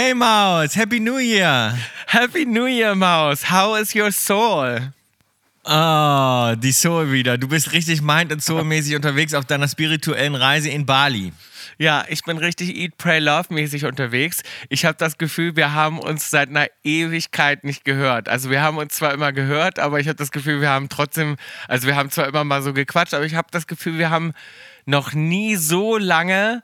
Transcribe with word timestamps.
Hey 0.00 0.14
Maus, 0.14 0.76
Happy 0.76 1.00
New 1.00 1.18
Year! 1.18 1.76
Happy 2.06 2.44
New 2.44 2.66
Year, 2.66 2.94
Maus. 2.94 3.50
How 3.50 3.74
is 3.74 3.96
your 3.96 4.12
soul? 4.12 4.92
Oh, 5.64 6.54
die 6.56 6.70
Soul 6.70 7.10
wieder. 7.10 7.36
Du 7.36 7.48
bist 7.48 7.72
richtig 7.72 8.00
Mind- 8.00 8.30
und 8.30 8.40
Soul-mäßig 8.40 8.94
unterwegs 8.94 9.34
auf 9.34 9.44
deiner 9.44 9.66
spirituellen 9.66 10.36
Reise 10.36 10.68
in 10.68 10.86
Bali. 10.86 11.32
Ja, 11.78 12.04
ich 12.08 12.22
bin 12.22 12.38
richtig 12.38 12.76
Eat, 12.76 12.96
Pray, 12.96 13.18
Love 13.18 13.52
mäßig 13.52 13.86
unterwegs. 13.86 14.42
Ich 14.68 14.84
habe 14.84 14.96
das 14.96 15.18
Gefühl, 15.18 15.56
wir 15.56 15.72
haben 15.74 15.98
uns 15.98 16.30
seit 16.30 16.48
einer 16.48 16.68
Ewigkeit 16.84 17.64
nicht 17.64 17.84
gehört. 17.84 18.28
Also 18.28 18.50
wir 18.50 18.62
haben 18.62 18.76
uns 18.76 18.94
zwar 18.94 19.12
immer 19.12 19.32
gehört, 19.32 19.80
aber 19.80 19.98
ich 19.98 20.06
habe 20.06 20.16
das 20.16 20.30
Gefühl, 20.30 20.60
wir 20.60 20.70
haben 20.70 20.88
trotzdem, 20.88 21.34
also 21.66 21.88
wir 21.88 21.96
haben 21.96 22.12
zwar 22.12 22.28
immer 22.28 22.44
mal 22.44 22.62
so 22.62 22.72
gequatscht, 22.72 23.14
aber 23.14 23.24
ich 23.24 23.34
habe 23.34 23.48
das 23.50 23.66
Gefühl, 23.66 23.98
wir 23.98 24.10
haben 24.10 24.32
noch 24.86 25.12
nie 25.12 25.56
so 25.56 25.98
lange 25.98 26.62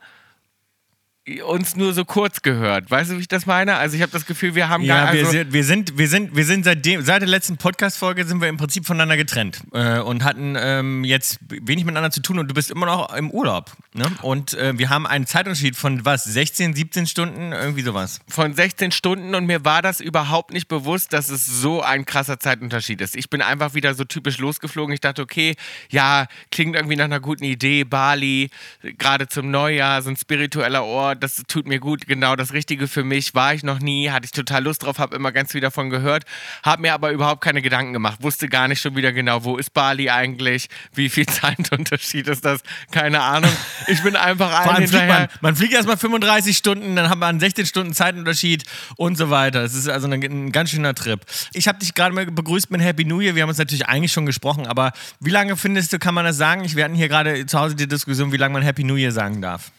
uns 1.46 1.74
nur 1.74 1.94
so 1.94 2.04
kurz 2.04 2.42
gehört. 2.42 2.90
Weißt 2.90 3.10
du, 3.10 3.16
wie 3.16 3.20
ich 3.20 3.28
das 3.28 3.46
meine? 3.46 3.76
Also 3.76 3.96
ich 3.96 4.02
habe 4.02 4.12
das 4.12 4.26
Gefühl, 4.26 4.54
wir 4.54 4.68
haben 4.68 4.82
Ja, 4.82 5.04
gar 5.04 5.14
wir, 5.14 5.20
also, 5.20 5.32
sind, 5.32 5.52
wir 5.54 5.64
sind, 5.64 5.96
wir 5.96 6.08
sind, 6.08 6.36
wir 6.36 6.44
sind 6.44 6.64
seitdem, 6.64 7.00
seit 7.00 7.22
der 7.22 7.28
letzten 7.28 7.56
Podcast-Folge 7.56 8.26
sind 8.26 8.42
wir 8.42 8.48
im 8.48 8.58
Prinzip 8.58 8.84
voneinander 8.84 9.16
getrennt 9.16 9.62
äh, 9.72 10.00
und 10.00 10.22
hatten 10.22 10.54
ähm, 10.58 11.02
jetzt 11.02 11.38
wenig 11.48 11.86
miteinander 11.86 12.10
zu 12.10 12.20
tun 12.20 12.38
und 12.38 12.48
du 12.48 12.54
bist 12.54 12.70
immer 12.70 12.84
noch 12.84 13.14
im 13.14 13.30
Urlaub. 13.30 13.72
Ne? 13.94 14.04
Und 14.20 14.52
äh, 14.54 14.76
wir 14.76 14.90
haben 14.90 15.06
einen 15.06 15.26
Zeitunterschied 15.26 15.76
von 15.76 16.04
was, 16.04 16.24
16, 16.24 16.74
17 16.74 17.06
Stunden, 17.06 17.52
irgendwie 17.52 17.82
sowas. 17.82 18.20
von 18.28 18.52
16 18.52 18.92
Stunden 18.92 19.34
und 19.34 19.46
mir 19.46 19.64
war 19.64 19.80
das 19.80 20.00
überhaupt 20.00 20.52
nicht 20.52 20.68
bewusst, 20.68 21.14
dass 21.14 21.30
es 21.30 21.46
so 21.46 21.80
ein 21.80 22.04
krasser 22.04 22.38
Zeitunterschied 22.38 23.00
ist. 23.00 23.16
Ich 23.16 23.30
bin 23.30 23.40
einfach 23.40 23.72
wieder 23.72 23.94
so 23.94 24.04
typisch 24.04 24.38
losgeflogen. 24.38 24.92
Ich 24.92 25.00
dachte, 25.00 25.22
okay, 25.22 25.54
ja, 25.90 26.26
klingt 26.50 26.76
irgendwie 26.76 26.96
nach 26.96 27.04
einer 27.06 27.20
guten 27.20 27.44
Idee. 27.44 27.84
Bali, 27.84 28.50
gerade 28.98 29.28
zum 29.28 29.50
Neujahr, 29.50 30.02
so 30.02 30.10
ein 30.10 30.16
spiritueller 30.16 30.84
Ort, 30.84 31.13
das 31.14 31.42
tut 31.48 31.66
mir 31.66 31.78
gut, 31.78 32.06
genau 32.06 32.36
das 32.36 32.52
Richtige 32.52 32.88
für 32.88 33.04
mich. 33.04 33.34
War 33.34 33.54
ich 33.54 33.62
noch 33.62 33.80
nie, 33.80 34.10
hatte 34.10 34.26
ich 34.26 34.32
total 34.32 34.64
Lust 34.64 34.82
drauf, 34.82 34.98
habe 34.98 35.16
immer 35.16 35.32
ganz 35.32 35.52
viel 35.52 35.60
davon 35.60 35.90
gehört, 35.90 36.24
habe 36.62 36.82
mir 36.82 36.94
aber 36.94 37.10
überhaupt 37.10 37.42
keine 37.42 37.62
Gedanken 37.62 37.92
gemacht, 37.92 38.22
wusste 38.22 38.48
gar 38.48 38.68
nicht 38.68 38.80
schon 38.80 38.96
wieder 38.96 39.12
genau, 39.12 39.44
wo 39.44 39.56
ist 39.56 39.72
Bali 39.72 40.10
eigentlich, 40.10 40.68
wie 40.94 41.08
viel 41.08 41.26
Zeitunterschied 41.28 42.28
ist 42.28 42.44
das, 42.44 42.62
keine 42.90 43.22
Ahnung. 43.22 43.50
Ich 43.86 44.02
bin 44.02 44.16
einfach 44.16 44.48
ein 44.48 44.68
allem 44.68 44.76
fliegt 44.76 44.90
hinterher. 44.92 45.20
man, 45.20 45.28
man 45.40 45.56
fliegt 45.56 45.72
erstmal 45.72 45.96
35 45.96 46.56
Stunden, 46.56 46.96
dann 46.96 47.08
hat 47.08 47.18
man 47.18 47.40
16 47.40 47.66
Stunden 47.66 47.94
Zeitunterschied 47.94 48.64
und 48.96 49.16
so 49.16 49.30
weiter. 49.30 49.62
Es 49.62 49.74
ist 49.74 49.88
also 49.88 50.08
ein, 50.08 50.22
ein 50.22 50.52
ganz 50.52 50.70
schöner 50.70 50.94
Trip. 50.94 51.20
Ich 51.52 51.68
habe 51.68 51.78
dich 51.78 51.94
gerade 51.94 52.14
mal 52.14 52.26
begrüßt 52.26 52.70
mit 52.70 52.80
Happy 52.80 53.04
New 53.04 53.20
Year. 53.20 53.34
Wir 53.34 53.42
haben 53.42 53.50
uns 53.50 53.58
natürlich 53.58 53.86
eigentlich 53.86 54.12
schon 54.12 54.26
gesprochen, 54.26 54.66
aber 54.66 54.92
wie 55.20 55.30
lange 55.30 55.56
findest 55.56 55.92
du, 55.92 55.98
kann 55.98 56.14
man 56.14 56.24
das 56.24 56.36
sagen? 56.36 56.64
Ich, 56.64 56.76
wir 56.76 56.84
hatten 56.84 56.94
hier 56.94 57.08
gerade 57.08 57.46
zu 57.46 57.58
Hause 57.58 57.74
die 57.74 57.88
Diskussion, 57.88 58.32
wie 58.32 58.36
lange 58.36 58.54
man 58.54 58.62
Happy 58.62 58.84
New 58.84 58.96
Year 58.96 59.12
sagen 59.12 59.40
darf. 59.42 59.70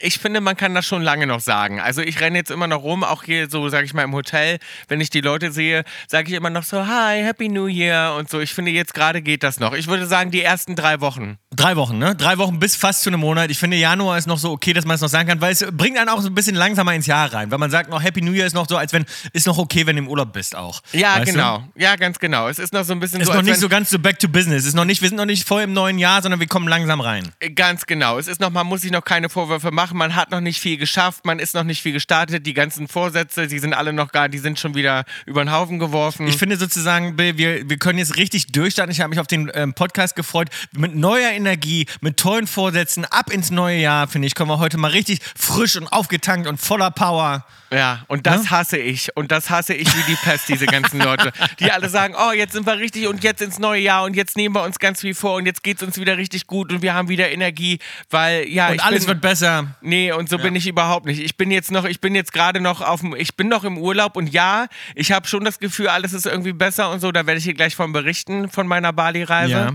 Ich 0.00 0.18
finde, 0.18 0.40
man 0.40 0.56
kann 0.56 0.74
das 0.74 0.84
schon 0.86 1.02
lange 1.02 1.26
noch 1.26 1.40
sagen. 1.40 1.80
Also 1.80 2.02
ich 2.02 2.20
renne 2.20 2.36
jetzt 2.38 2.50
immer 2.50 2.66
noch 2.66 2.82
rum, 2.82 3.04
auch 3.04 3.22
hier 3.22 3.48
so, 3.48 3.68
sage 3.68 3.86
ich 3.86 3.94
mal, 3.94 4.02
im 4.02 4.12
Hotel. 4.12 4.58
Wenn 4.88 5.00
ich 5.00 5.08
die 5.08 5.20
Leute 5.20 5.52
sehe, 5.52 5.84
sage 6.08 6.28
ich 6.28 6.34
immer 6.34 6.50
noch 6.50 6.64
so, 6.64 6.86
hi, 6.86 7.22
Happy 7.22 7.48
New 7.48 7.66
Year 7.66 8.14
und 8.18 8.28
so. 8.28 8.40
Ich 8.40 8.52
finde, 8.52 8.72
jetzt 8.72 8.92
gerade 8.92 9.22
geht 9.22 9.42
das 9.44 9.60
noch. 9.60 9.72
Ich 9.72 9.86
würde 9.86 10.06
sagen, 10.06 10.30
die 10.32 10.42
ersten 10.42 10.74
drei 10.74 11.00
Wochen. 11.00 11.38
Drei 11.54 11.76
Wochen, 11.76 11.96
ne? 11.98 12.14
Drei 12.16 12.38
Wochen 12.38 12.58
bis 12.58 12.76
fast 12.76 13.02
zu 13.02 13.08
einem 13.10 13.20
Monat. 13.20 13.50
Ich 13.50 13.58
finde, 13.58 13.76
Januar 13.76 14.18
ist 14.18 14.26
noch 14.26 14.36
so 14.38 14.50
okay, 14.50 14.72
dass 14.72 14.84
man 14.84 14.96
es 14.96 15.00
noch 15.00 15.08
sagen 15.08 15.28
kann, 15.28 15.40
weil 15.40 15.52
es 15.52 15.64
bringt 15.72 15.96
einen 15.96 16.08
auch 16.08 16.20
so 16.20 16.28
ein 16.28 16.34
bisschen 16.34 16.56
langsamer 16.56 16.92
ins 16.94 17.06
Jahr 17.06 17.32
rein. 17.32 17.50
Weil 17.50 17.58
man 17.58 17.70
sagt 17.70 17.88
noch, 17.88 18.02
Happy 18.02 18.20
New 18.20 18.32
Year 18.32 18.46
ist 18.46 18.54
noch 18.54 18.68
so, 18.68 18.76
als 18.76 18.92
wenn, 18.92 19.06
ist 19.32 19.46
noch 19.46 19.56
okay, 19.58 19.86
wenn 19.86 19.96
du 19.96 20.02
im 20.02 20.08
Urlaub 20.08 20.32
bist 20.32 20.56
auch. 20.56 20.82
Ja, 20.92 21.14
Weißt 21.16 21.28
du? 21.28 21.32
genau. 21.32 21.64
Ja, 21.76 21.96
ganz 21.96 22.18
genau. 22.18 22.48
Es 22.48 22.58
ist 22.58 22.72
noch 22.72 22.84
so 22.84 22.92
ein 22.92 23.00
bisschen 23.00 23.20
Ist 23.20 23.28
so. 23.28 23.32
noch 23.32 23.38
als 23.38 23.46
nicht 23.46 23.60
so 23.60 23.68
ganz 23.68 23.90
so 23.90 23.98
back 23.98 24.18
to 24.18 24.28
business. 24.28 24.66
Ist 24.66 24.74
noch 24.74 24.84
nicht, 24.84 25.00
wir 25.02 25.08
sind 25.08 25.16
noch 25.16 25.24
nicht 25.24 25.46
voll 25.46 25.62
im 25.62 25.72
neuen 25.72 25.98
Jahr, 25.98 26.20
sondern 26.20 26.40
wir 26.40 26.46
kommen 26.48 26.68
langsam 26.68 27.00
rein. 27.00 27.32
Ganz 27.54 27.86
genau. 27.86 28.18
Es 28.18 28.26
ist 28.28 28.40
noch, 28.40 28.50
man 28.50 28.66
muss 28.66 28.82
sich 28.82 28.90
noch 28.90 29.04
keine 29.04 29.30
Vorwürfe 29.36 29.70
machen. 29.70 29.98
Man 29.98 30.14
hat 30.16 30.30
noch 30.30 30.40
nicht 30.40 30.60
viel 30.60 30.78
geschafft. 30.78 31.26
Man 31.26 31.38
ist 31.38 31.54
noch 31.54 31.62
nicht 31.62 31.82
viel 31.82 31.92
gestartet. 31.92 32.46
Die 32.46 32.54
ganzen 32.54 32.88
Vorsätze, 32.88 33.46
die 33.48 33.58
sind 33.58 33.74
alle 33.74 33.92
noch 33.92 34.10
gar, 34.10 34.30
die 34.30 34.38
sind 34.38 34.58
schon 34.58 34.74
wieder 34.74 35.04
über 35.26 35.44
den 35.44 35.52
Haufen 35.52 35.78
geworfen. 35.78 36.26
Ich 36.26 36.38
finde 36.38 36.56
sozusagen, 36.56 37.16
Bill, 37.16 37.36
wir, 37.36 37.68
wir 37.68 37.76
können 37.76 37.98
jetzt 37.98 38.16
richtig 38.16 38.46
durchstarten. 38.46 38.90
Ich 38.90 39.00
habe 39.00 39.10
mich 39.10 39.20
auf 39.20 39.26
den 39.26 39.50
ähm, 39.52 39.74
Podcast 39.74 40.16
gefreut. 40.16 40.48
Mit 40.72 40.94
neuer 40.94 41.32
Energie, 41.32 41.84
mit 42.00 42.16
tollen 42.16 42.46
Vorsätzen, 42.46 43.04
ab 43.04 43.30
ins 43.30 43.50
neue 43.50 43.76
Jahr, 43.78 44.08
finde 44.08 44.26
ich, 44.26 44.34
kommen 44.34 44.50
wir 44.50 44.58
heute 44.58 44.78
mal 44.78 44.90
richtig 44.90 45.20
frisch 45.36 45.76
und 45.76 45.86
aufgetankt 45.88 46.46
und 46.48 46.56
voller 46.58 46.90
Power. 46.90 47.44
Ja, 47.70 48.04
und 48.06 48.26
das 48.26 48.44
Ne? 48.44 48.50
hasse 48.50 48.78
ich. 48.78 49.14
Und 49.16 49.32
das 49.32 49.50
hasse 49.50 49.74
ich 49.74 49.88
wie 49.88 50.02
die 50.12 50.14
Pest, 50.14 50.48
diese 50.48 50.66
ganzen 50.66 51.00
Leute. 51.00 51.32
Die 51.58 51.70
alle 51.72 51.88
sagen, 51.90 52.14
oh, 52.16 52.32
jetzt 52.32 52.52
sind 52.52 52.64
wir 52.64 52.78
richtig 52.78 53.08
und 53.08 53.24
jetzt 53.24 53.42
ins 53.42 53.58
neue 53.58 53.80
Jahr 53.82 54.04
und 54.04 54.14
jetzt 54.14 54.36
nehmen 54.36 54.54
wir 54.54 54.62
uns 54.62 54.78
ganz 54.78 55.00
viel 55.00 55.14
vor 55.14 55.34
und 55.34 55.46
jetzt 55.46 55.62
geht 55.64 55.78
es 55.78 55.82
uns 55.82 55.98
wieder 55.98 56.16
richtig 56.16 56.46
gut 56.46 56.72
und 56.72 56.80
wir 56.82 56.94
haben 56.94 57.08
wieder 57.08 57.28
Energie, 57.30 57.80
weil, 58.08 58.46
ja, 58.48 58.68
Und 58.68 58.80
alles 58.84 59.00
bin, 59.00 59.08
wird 59.08 59.20
besser. 59.26 59.66
Nee, 59.80 60.12
und 60.12 60.28
so 60.28 60.38
bin 60.38 60.54
ich 60.54 60.66
überhaupt 60.66 61.06
nicht. 61.06 61.20
Ich 61.20 61.36
bin 61.36 61.50
jetzt 61.50 61.70
noch, 61.72 61.84
ich 61.84 62.00
bin 62.00 62.14
jetzt 62.14 62.32
gerade 62.32 62.60
noch 62.60 62.80
auf 62.80 63.00
dem, 63.00 63.14
ich 63.16 63.36
bin 63.36 63.48
noch 63.48 63.64
im 63.64 63.76
Urlaub 63.76 64.16
und 64.16 64.28
ja, 64.32 64.66
ich 64.94 65.12
habe 65.12 65.26
schon 65.26 65.44
das 65.44 65.58
Gefühl, 65.58 65.88
alles 65.88 66.12
ist 66.12 66.26
irgendwie 66.26 66.52
besser 66.52 66.90
und 66.90 67.00
so. 67.00 67.10
Da 67.12 67.26
werde 67.26 67.38
ich 67.38 67.44
hier 67.44 67.54
gleich 67.54 67.74
von 67.74 67.92
berichten, 67.92 68.48
von 68.48 68.66
meiner 68.66 68.92
Bali-Reise. 68.92 69.52
Ja. 69.52 69.70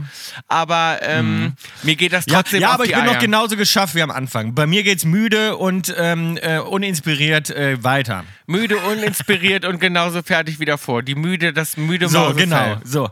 Aber 0.48 1.00
ähm, 1.02 1.54
mir 1.84 1.96
geht 1.96 2.14
das 2.14 2.26
Ja, 2.28 2.36
trotzdem 2.42 2.62
ja 2.62 2.70
auf 2.70 2.74
aber 2.76 2.86
ich 2.86 2.92
bin 2.92 3.02
Eier. 3.02 3.14
noch 3.14 3.20
genauso 3.20 3.58
geschafft 3.58 3.96
wie 3.96 4.02
am 4.02 4.12
Anfang. 4.12 4.56
Bei 4.56 4.66
mir 4.66 4.84
geht's 4.84 5.06
müde 5.06 5.58
und 5.58 5.94
ähm, 5.98 6.38
äh, 6.42 6.60
uninspiriert 6.60 7.50
äh, 7.50 7.84
weiter. 7.84 8.24
Müde, 8.48 8.78
uninspiriert 8.78 9.66
und 9.66 9.80
genauso 9.80 10.24
fertig 10.24 10.60
wieder 10.60 10.78
vor. 10.78 11.04
Die 11.04 11.16
müde, 11.16 11.54
das 11.54 11.78
müde 11.78 12.08
So, 12.10 12.34
genau, 12.34 12.78
so. 12.84 13.10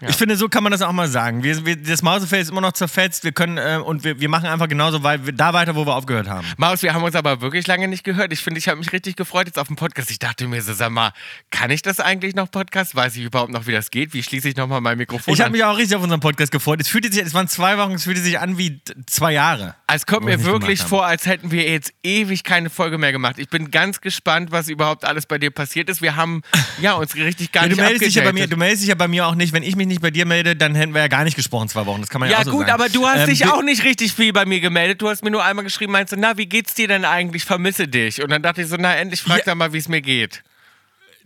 Ich 0.00 0.16
finde, 0.16 0.36
so 0.36 0.48
kann 0.48 0.62
man 0.62 0.72
das 0.72 0.82
auch 0.82 0.92
mal 0.92 1.08
sagen. 1.08 1.42
Wir, 1.42 1.64
wir, 1.64 1.76
das 1.76 2.02
Mausefell 2.02 2.40
ist 2.40 2.50
immer 2.50 2.60
noch 2.60 2.72
zerfetzt. 2.72 3.24
Wir 3.24 3.32
können 3.32 3.56
äh, 3.56 3.80
und 3.82 4.04
wir, 4.04 4.20
wir 4.20 4.28
machen 4.28 4.46
einfach 4.46 4.68
genauso 4.68 5.02
weit, 5.02 5.20
da 5.34 5.52
weiter, 5.52 5.74
wo 5.74 5.86
wir 5.86 5.94
aufgehört 5.94 6.28
haben. 6.28 6.46
Maus, 6.58 6.82
wir 6.82 6.92
haben 6.92 7.02
uns 7.02 7.14
aber 7.14 7.40
wirklich 7.40 7.66
lange 7.66 7.88
nicht 7.88 8.04
gehört. 8.04 8.32
Ich 8.32 8.40
finde, 8.40 8.58
ich 8.58 8.68
habe 8.68 8.78
mich 8.78 8.92
richtig 8.92 9.16
gefreut 9.16 9.46
jetzt 9.46 9.58
auf 9.58 9.68
den 9.68 9.76
Podcast. 9.76 10.10
Ich 10.10 10.18
dachte 10.18 10.46
mir 10.48 10.60
so, 10.62 10.74
sag 10.74 10.90
mal, 10.90 11.12
kann 11.50 11.70
ich 11.70 11.82
das 11.82 12.00
eigentlich 12.00 12.34
noch 12.34 12.50
Podcast? 12.50 12.94
Weiß 12.94 13.16
ich 13.16 13.24
überhaupt 13.24 13.52
noch, 13.52 13.66
wie 13.66 13.72
das 13.72 13.90
geht? 13.90 14.12
Wie 14.12 14.22
schließe 14.22 14.48
ich 14.50 14.56
nochmal 14.56 14.80
mein 14.80 14.98
Mikrofon 14.98 15.32
Ich 15.32 15.40
habe 15.40 15.52
mich 15.52 15.64
auch 15.64 15.76
richtig 15.78 15.96
auf 15.96 16.02
unseren 16.02 16.20
Podcast 16.20 16.52
gefreut. 16.52 16.80
Es 16.80 16.88
fühlte 16.88 17.10
sich, 17.10 17.22
es 17.22 17.34
waren 17.34 17.48
zwei 17.48 17.78
Wochen, 17.78 17.92
es 17.92 18.04
fühlte 18.04 18.20
sich 18.20 18.38
an 18.38 18.58
wie 18.58 18.80
zwei 19.06 19.32
Jahre. 19.32 19.74
Es 19.92 20.04
kommt 20.04 20.24
mir 20.26 20.44
wirklich 20.44 20.82
vor, 20.82 21.06
als 21.06 21.26
hätten 21.26 21.50
wir 21.50 21.68
jetzt 21.68 21.94
ewig 22.02 22.44
keine 22.44 22.70
Folge 22.70 22.98
mehr 22.98 23.12
gemacht. 23.12 23.38
Ich 23.38 23.48
bin 23.48 23.70
ganz 23.70 24.00
gespannt, 24.00 24.50
was 24.52 24.68
überhaupt 24.68 25.04
alles 25.04 25.26
bei 25.26 25.38
dir 25.38 25.50
passiert 25.50 25.88
ist. 25.88 26.02
Wir 26.02 26.16
haben 26.16 26.42
ja 26.80 26.94
uns 26.94 27.14
richtig 27.14 27.52
gar 27.52 27.62
Ja, 27.62 27.68
du 27.68 27.76
nicht 27.76 27.84
meldest 27.84 28.04
dich 28.06 28.14
ja 28.14 28.24
bei 28.24 28.32
mir, 28.32 28.46
du 28.46 28.56
meldest 28.56 28.82
dich 28.82 28.88
ja 28.88 28.94
bei 28.94 29.08
mir 29.08 29.26
auch 29.26 29.34
nicht. 29.34 29.52
Wenn 29.52 29.62
ich 29.62 29.76
mich 29.76 29.86
nicht 29.86 29.95
bei 30.00 30.10
dir 30.10 30.26
melde, 30.26 30.56
dann 30.56 30.74
hätten 30.74 30.94
wir 30.94 31.00
ja 31.02 31.08
gar 31.08 31.24
nicht 31.24 31.36
gesprochen 31.36 31.68
zwei 31.68 31.86
Wochen. 31.86 32.00
Das 32.00 32.10
kann 32.10 32.20
man 32.20 32.28
ja, 32.30 32.34
Ja 32.36 32.40
auch 32.40 32.44
so 32.44 32.50
gut, 32.52 32.66
sagen. 32.66 32.72
aber 32.82 32.88
du 32.88 33.06
hast 33.06 33.20
Ähm, 33.20 33.26
dich 33.28 33.46
auch 33.46 33.62
nicht 33.62 33.84
richtig 33.84 34.12
viel 34.12 34.32
bei 34.32 34.44
mir 34.44 34.60
gemeldet. 34.60 35.00
Du 35.02 35.08
hast 35.08 35.22
mir 35.24 35.30
nur 35.30 35.44
einmal 35.44 35.64
geschrieben, 35.64 35.92
meinst 35.92 36.12
du, 36.12 36.16
na, 36.16 36.36
wie 36.36 36.46
geht's 36.46 36.74
dir 36.74 36.88
denn 36.88 37.04
eigentlich? 37.04 37.44
Vermisse 37.44 37.88
dich. 37.88 38.22
Und 38.22 38.30
dann 38.30 38.42
dachte 38.42 38.62
ich 38.62 38.68
so, 38.68 38.76
na, 38.78 38.94
endlich 38.94 39.22
fragt 39.22 39.46
Ja. 39.46 39.52
er 39.52 39.54
mal, 39.56 39.72
wie 39.72 39.78
es 39.78 39.88
mir 39.88 40.00
geht. 40.02 40.42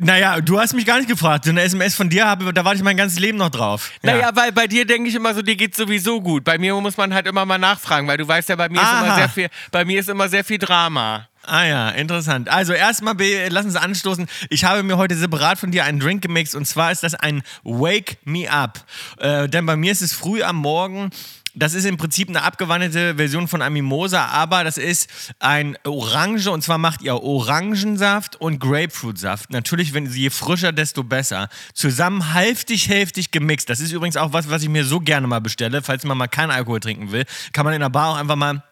Naja, 0.03 0.41
du 0.41 0.59
hast 0.59 0.73
mich 0.73 0.87
gar 0.87 0.97
nicht 0.97 1.09
gefragt. 1.11 1.45
So 1.45 1.51
eine 1.51 1.61
SMS 1.61 1.95
von 1.95 2.09
dir, 2.09 2.27
habe, 2.27 2.55
da 2.55 2.65
warte 2.65 2.79
ich 2.79 2.83
mein 2.83 2.97
ganzes 2.97 3.19
Leben 3.19 3.37
noch 3.37 3.51
drauf. 3.51 3.91
Ja. 4.03 4.15
Naja, 4.15 4.31
weil 4.35 4.51
bei 4.51 4.67
dir 4.67 4.87
denke 4.87 5.11
ich 5.11 5.15
immer 5.15 5.35
so, 5.35 5.43
dir 5.43 5.57
geht's 5.57 5.77
sowieso 5.77 6.23
gut. 6.23 6.43
Bei 6.45 6.57
mir 6.57 6.75
muss 6.77 6.97
man 6.97 7.13
halt 7.13 7.27
immer 7.27 7.45
mal 7.45 7.59
nachfragen, 7.59 8.09
weil 8.09 8.17
du 8.17 8.27
weißt 8.27 8.49
ja, 8.49 8.57
bei 8.57 8.71
mir 8.71 8.81
ist 8.81 8.89
immer 8.89 9.05
Aha. 9.11 9.15
sehr 9.17 9.29
viel, 9.29 9.49
bei 9.71 9.85
mir 9.85 10.01
ist 10.01 10.09
immer 10.09 10.27
sehr 10.31 10.43
viel 10.43 10.57
Drama. 10.57 11.29
Ah 11.51 11.67
ja, 11.67 11.89
interessant. 11.89 12.49
Also 12.49 12.73
erstmal, 12.73 13.17
lass 13.49 13.65
uns 13.65 13.75
anstoßen. 13.75 14.29
Ich 14.51 14.65
habe 14.65 14.85
mir 14.85 14.97
heute 14.97 15.17
separat 15.17 15.59
von 15.59 15.73
dir 15.73 15.83
einen 15.83 15.99
Drink 15.99 16.23
gemixt 16.23 16.55
und 16.55 16.65
zwar 16.65 16.93
ist 16.93 17.03
das 17.03 17.15
ein 17.15 17.43
Wake 17.65 18.19
Me 18.25 18.49
Up. 18.49 18.87
Äh, 19.19 19.49
denn 19.49 19.67
bei 19.67 19.75
mir 19.75 19.91
ist 19.91 20.01
es 20.01 20.13
früh 20.13 20.45
am 20.45 20.55
Morgen. 20.55 21.11
Das 21.57 21.75
ist 21.75 21.87
im 21.87 21.97
Prinzip 21.97 22.29
eine 22.29 22.45
abgewandelte 22.45 23.17
Version 23.17 23.49
von 23.49 23.63
einem 23.63 23.73
Mimosa, 23.73 24.27
aber 24.27 24.63
das 24.63 24.79
ist 24.79 25.11
ein 25.41 25.77
Orange 25.85 26.53
und 26.53 26.63
zwar 26.63 26.79
macht 26.79 27.03
ihr 27.03 27.21
Orangensaft 27.21 28.37
und 28.37 28.61
Grapefruitsaft. 28.61 29.51
Natürlich, 29.51 29.93
wenn 29.93 30.07
je 30.07 30.31
frischer, 30.31 30.71
desto 30.71 31.03
besser. 31.03 31.49
Zusammen 31.75 32.33
hälftig, 32.33 32.89
hälftig 32.89 33.33
gemixt. 33.33 33.69
Das 33.69 33.81
ist 33.81 33.91
übrigens 33.91 34.17
auch 34.17 34.33
was, 34.33 34.49
was 34.51 34.63
ich 34.63 34.69
mir 34.69 34.85
so 34.85 35.01
gerne 35.01 35.27
mal 35.27 35.41
bestelle, 35.41 35.83
falls 35.83 36.05
man 36.05 36.17
mal 36.17 36.29
keinen 36.29 36.53
Alkohol 36.53 36.79
trinken 36.79 37.11
will. 37.11 37.25
Kann 37.53 37.65
man 37.65 37.75
in 37.75 37.81
der 37.81 37.89
Bar 37.89 38.11
auch 38.11 38.17
einfach 38.17 38.37
mal 38.37 38.63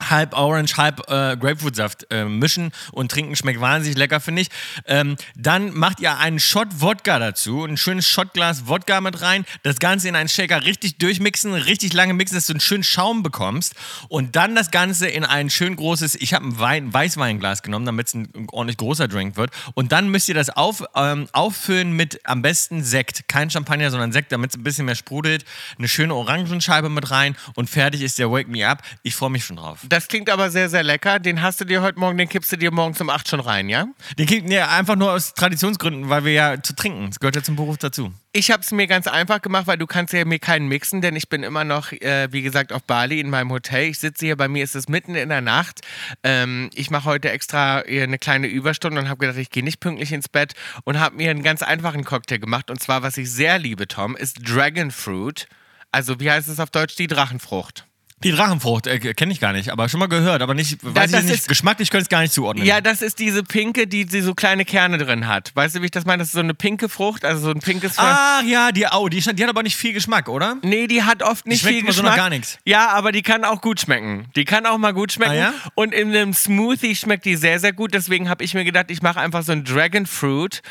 halb 0.00 0.36
Orange, 0.36 0.76
halb 0.76 1.00
äh, 1.08 1.36
Grapefruitsaft 1.36 2.06
äh, 2.10 2.24
mischen 2.24 2.72
und 2.92 3.10
trinken. 3.10 3.36
Schmeckt 3.36 3.60
wahnsinnig 3.60 3.96
lecker, 3.98 4.20
finde 4.20 4.42
ich. 4.42 4.48
Ähm, 4.86 5.16
dann 5.34 5.74
macht 5.74 6.00
ihr 6.00 6.18
einen 6.18 6.40
Shot 6.40 6.80
Wodka 6.80 7.18
dazu, 7.18 7.64
ein 7.64 7.76
schönes 7.76 8.06
Shotglas 8.06 8.66
Wodka 8.66 9.00
mit 9.00 9.20
rein, 9.22 9.44
das 9.62 9.78
Ganze 9.78 10.08
in 10.08 10.16
einen 10.16 10.28
Shaker 10.28 10.64
richtig 10.64 10.98
durchmixen, 10.98 11.54
richtig 11.54 11.92
lange 11.92 12.14
mixen, 12.14 12.36
dass 12.36 12.46
du 12.46 12.52
einen 12.52 12.60
schönen 12.60 12.84
Schaum 12.84 13.22
bekommst 13.22 13.74
und 14.08 14.36
dann 14.36 14.54
das 14.54 14.70
Ganze 14.70 15.08
in 15.08 15.24
ein 15.24 15.50
schön 15.50 15.76
großes, 15.76 16.16
ich 16.16 16.34
habe 16.34 16.46
ein 16.46 16.58
Wein, 16.58 16.92
Weißweinglas 16.92 17.62
genommen, 17.62 17.86
damit 17.86 18.08
es 18.08 18.14
ein 18.14 18.28
ordentlich 18.50 18.76
großer 18.76 19.08
Drink 19.08 19.36
wird 19.36 19.50
und 19.74 19.92
dann 19.92 20.08
müsst 20.08 20.28
ihr 20.28 20.34
das 20.34 20.50
auf, 20.50 20.84
ähm, 20.94 21.28
auffüllen 21.32 21.92
mit 21.92 22.20
am 22.24 22.42
besten 22.42 22.84
Sekt, 22.84 23.28
kein 23.28 23.50
Champagner, 23.50 23.90
sondern 23.90 24.12
Sekt, 24.12 24.32
damit 24.32 24.50
es 24.50 24.56
ein 24.56 24.64
bisschen 24.64 24.86
mehr 24.86 24.94
sprudelt, 24.94 25.44
eine 25.78 25.88
schöne 25.88 26.14
Orangenscheibe 26.14 26.88
mit 26.88 27.10
rein 27.10 27.36
und 27.54 27.70
fertig 27.70 28.02
ist 28.02 28.18
der 28.18 28.30
Wake 28.30 28.48
Me 28.48 28.66
Up. 28.66 28.82
Ich 29.02 29.14
freue 29.14 29.30
mich 29.30 29.44
schon 29.44 29.56
drauf. 29.56 29.85
Das 29.88 30.08
klingt 30.08 30.30
aber 30.30 30.50
sehr, 30.50 30.68
sehr 30.68 30.82
lecker. 30.82 31.18
Den 31.18 31.42
hast 31.42 31.60
du 31.60 31.64
dir 31.64 31.82
heute 31.82 31.98
Morgen, 31.98 32.18
den 32.18 32.28
kippst 32.28 32.50
du 32.52 32.56
dir 32.56 32.72
morgens 32.72 33.00
um 33.00 33.10
8 33.10 33.28
schon 33.28 33.40
rein, 33.40 33.68
ja? 33.68 33.86
Den 34.18 34.26
kriegt 34.26 34.48
nee, 34.48 34.58
einfach 34.58 34.96
nur 34.96 35.12
aus 35.12 35.34
Traditionsgründen, 35.34 36.08
weil 36.08 36.24
wir 36.24 36.32
ja 36.32 36.62
zu 36.62 36.74
trinken. 36.74 37.06
Das 37.08 37.20
gehört 37.20 37.36
ja 37.36 37.42
zum 37.42 37.56
Beruf 37.56 37.78
dazu. 37.78 38.12
Ich 38.32 38.50
habe 38.50 38.62
es 38.62 38.70
mir 38.72 38.86
ganz 38.86 39.06
einfach 39.06 39.40
gemacht, 39.40 39.66
weil 39.66 39.78
du 39.78 39.86
kannst 39.86 40.12
ja 40.12 40.24
mir 40.24 40.38
keinen 40.38 40.68
mixen, 40.68 41.00
denn 41.00 41.16
ich 41.16 41.28
bin 41.28 41.42
immer 41.42 41.64
noch, 41.64 41.92
äh, 41.92 42.28
wie 42.32 42.42
gesagt, 42.42 42.72
auf 42.72 42.82
Bali 42.82 43.20
in 43.20 43.30
meinem 43.30 43.50
Hotel. 43.50 43.84
Ich 43.84 43.98
sitze 43.98 44.26
hier, 44.26 44.36
bei 44.36 44.48
mir 44.48 44.64
ist 44.64 44.74
es 44.74 44.88
mitten 44.88 45.14
in 45.14 45.28
der 45.28 45.40
Nacht. 45.40 45.80
Ähm, 46.22 46.70
ich 46.74 46.90
mache 46.90 47.04
heute 47.04 47.30
extra 47.30 47.78
eine 47.78 48.18
kleine 48.18 48.48
Überstunde 48.48 49.00
und 49.00 49.08
habe 49.08 49.18
gedacht, 49.18 49.38
ich 49.38 49.50
gehe 49.50 49.64
nicht 49.64 49.80
pünktlich 49.80 50.12
ins 50.12 50.28
Bett 50.28 50.54
und 50.84 50.98
habe 50.98 51.16
mir 51.16 51.30
einen 51.30 51.42
ganz 51.42 51.62
einfachen 51.62 52.04
Cocktail 52.04 52.38
gemacht. 52.38 52.70
Und 52.70 52.82
zwar, 52.82 53.02
was 53.02 53.16
ich 53.16 53.30
sehr 53.30 53.58
liebe, 53.58 53.88
Tom, 53.88 54.16
ist 54.16 54.38
Dragon 54.42 54.90
Fruit. 54.90 55.46
Also, 55.92 56.20
wie 56.20 56.30
heißt 56.30 56.48
es 56.48 56.60
auf 56.60 56.70
Deutsch? 56.70 56.96
Die 56.96 57.06
Drachenfrucht. 57.06 57.85
Die 58.24 58.30
Drachenfrucht 58.32 58.86
äh, 58.86 58.98
kenne 58.98 59.30
ich 59.30 59.40
gar 59.40 59.52
nicht, 59.52 59.68
aber 59.70 59.90
schon 59.90 60.00
mal 60.00 60.06
gehört, 60.08 60.40
aber 60.40 60.54
nicht, 60.54 60.78
weiß 60.82 61.10
das 61.10 61.20
ich 61.20 61.26
nicht, 61.26 61.38
ist- 61.40 61.48
geschmacklich 61.48 61.90
könnte 61.90 62.02
ich 62.02 62.06
es 62.06 62.08
gar 62.08 62.22
nicht 62.22 62.32
zuordnen. 62.32 62.64
Ja, 62.64 62.80
das 62.80 63.02
ist 63.02 63.18
diese 63.18 63.42
pinke, 63.42 63.86
die, 63.86 64.06
die 64.06 64.20
so 64.22 64.34
kleine 64.34 64.64
Kerne 64.64 64.96
drin 64.96 65.26
hat. 65.28 65.52
Weißt 65.54 65.76
du, 65.76 65.82
wie 65.82 65.84
ich 65.84 65.90
das 65.90 66.06
meine? 66.06 66.20
Das 66.20 66.28
ist 66.28 66.32
so 66.32 66.40
eine 66.40 66.54
pinke 66.54 66.88
Frucht, 66.88 67.26
also 67.26 67.42
so 67.42 67.50
ein 67.50 67.60
pinkes. 67.60 67.98
Ah, 67.98 68.40
ja, 68.46 68.72
die, 68.72 68.86
oh, 68.90 69.08
die, 69.10 69.20
die 69.20 69.42
hat 69.42 69.50
aber 69.50 69.62
nicht 69.62 69.76
viel 69.76 69.92
Geschmack, 69.92 70.30
oder? 70.30 70.56
Nee, 70.62 70.86
die 70.86 71.02
hat 71.02 71.22
oft 71.22 71.46
nicht 71.46 71.60
schmeckt 71.60 71.74
viel 71.74 71.82
so 71.82 71.86
Geschmack. 71.88 72.12
nach 72.12 72.16
gar 72.16 72.30
nichts. 72.30 72.58
Ja, 72.64 72.88
aber 72.88 73.12
die 73.12 73.20
kann 73.20 73.44
auch 73.44 73.60
gut 73.60 73.80
schmecken. 73.80 74.26
Die 74.34 74.46
kann 74.46 74.64
auch 74.64 74.78
mal 74.78 74.94
gut 74.94 75.12
schmecken. 75.12 75.32
Ah, 75.32 75.34
ja? 75.34 75.54
Und 75.74 75.92
in 75.92 76.08
einem 76.08 76.32
Smoothie 76.32 76.96
schmeckt 76.96 77.26
die 77.26 77.36
sehr, 77.36 77.60
sehr 77.60 77.74
gut. 77.74 77.92
Deswegen 77.92 78.30
habe 78.30 78.42
ich 78.42 78.54
mir 78.54 78.64
gedacht, 78.64 78.86
ich 78.90 79.02
mache 79.02 79.20
einfach 79.20 79.42
so 79.42 79.52
ein 79.52 79.62
Dragon 79.64 80.06
Fruit 80.06 80.62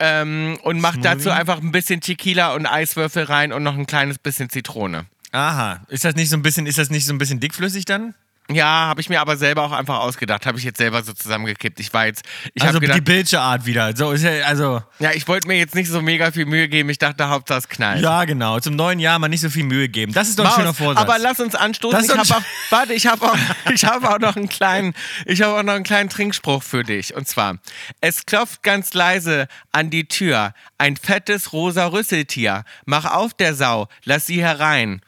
ähm, 0.00 0.58
und 0.62 0.80
mache 0.80 0.98
dazu 0.98 1.30
einfach 1.30 1.60
ein 1.60 1.70
bisschen 1.70 2.00
Tequila 2.00 2.54
und 2.54 2.66
Eiswürfel 2.66 3.22
rein 3.22 3.52
und 3.52 3.62
noch 3.62 3.76
ein 3.78 3.86
kleines 3.86 4.18
bisschen 4.18 4.50
Zitrone. 4.50 5.06
Aha. 5.32 5.80
Ist 5.88 6.04
das 6.04 6.14
nicht 6.14 6.30
so 6.30 6.36
ein 6.36 6.42
bisschen, 6.42 6.66
ist 6.66 6.78
das 6.78 6.90
nicht 6.90 7.06
so 7.06 7.12
ein 7.12 7.18
bisschen 7.18 7.40
dickflüssig 7.40 7.84
dann? 7.84 8.14
Ja, 8.50 8.64
habe 8.64 9.02
ich 9.02 9.10
mir 9.10 9.20
aber 9.20 9.36
selber 9.36 9.62
auch 9.62 9.72
einfach 9.72 9.98
ausgedacht. 9.98 10.46
Habe 10.46 10.56
ich 10.56 10.64
jetzt 10.64 10.78
selber 10.78 11.02
so 11.02 11.12
zusammengekippt. 11.12 11.80
Ich 11.80 11.92
war 11.92 12.06
jetzt, 12.06 12.22
ich 12.54 12.62
also 12.62 12.76
habe 12.76 12.80
gedacht, 12.80 12.96
die 12.96 13.02
Bildsche 13.02 13.40
Art 13.40 13.66
wieder. 13.66 13.94
So 13.94 14.10
ist 14.12 14.22
ja, 14.22 14.30
also. 14.46 14.82
ja, 15.00 15.12
ich 15.12 15.28
wollte 15.28 15.46
mir 15.48 15.58
jetzt 15.58 15.74
nicht 15.74 15.90
so 15.90 16.00
mega 16.00 16.32
viel 16.32 16.46
Mühe 16.46 16.66
geben. 16.66 16.88
Ich 16.88 16.96
dachte, 16.96 17.28
Hauptsache 17.28 17.58
es 17.58 17.68
knallt. 17.68 18.02
Ja, 18.02 18.24
genau. 18.24 18.58
Zum 18.58 18.74
neuen 18.74 19.00
Jahr 19.00 19.18
mal 19.18 19.28
nicht 19.28 19.42
so 19.42 19.50
viel 19.50 19.64
Mühe 19.64 19.90
geben. 19.90 20.14
Das 20.14 20.30
ist 20.30 20.38
doch 20.38 20.44
ein 20.44 20.48
Maus, 20.48 20.56
schöner 20.56 20.72
Vorsatz. 20.74 21.02
Aber 21.02 21.18
lass 21.18 21.40
uns 21.40 21.54
anstoßen. 21.54 21.98
Das 21.98 22.08
Ich 22.08 22.32
habe 22.32 22.40
auch, 22.40 22.70
warte, 22.70 22.94
ich 22.94 23.06
habe 23.06 23.30
auch, 23.30 23.36
ich 23.74 23.84
habe 23.84 24.10
auch 24.10 24.18
noch 24.18 24.36
einen 24.36 24.48
kleinen, 24.48 24.94
ich 25.26 25.42
habe 25.42 25.58
auch 25.58 25.62
noch 25.62 25.74
einen 25.74 25.84
kleinen 25.84 26.08
Trinkspruch 26.08 26.62
für 26.62 26.84
dich. 26.84 27.14
Und 27.14 27.28
zwar: 27.28 27.58
Es 28.00 28.24
klopft 28.24 28.62
ganz 28.62 28.94
leise 28.94 29.48
an 29.72 29.90
die 29.90 30.08
Tür 30.08 30.54
ein 30.78 30.96
fettes 30.96 31.52
rosa 31.52 31.86
Rüsseltier. 31.88 32.64
Mach 32.86 33.04
auf 33.04 33.34
der 33.34 33.54
Sau, 33.54 33.88
lass 34.04 34.24
sie 34.24 34.40
herein. 34.40 35.02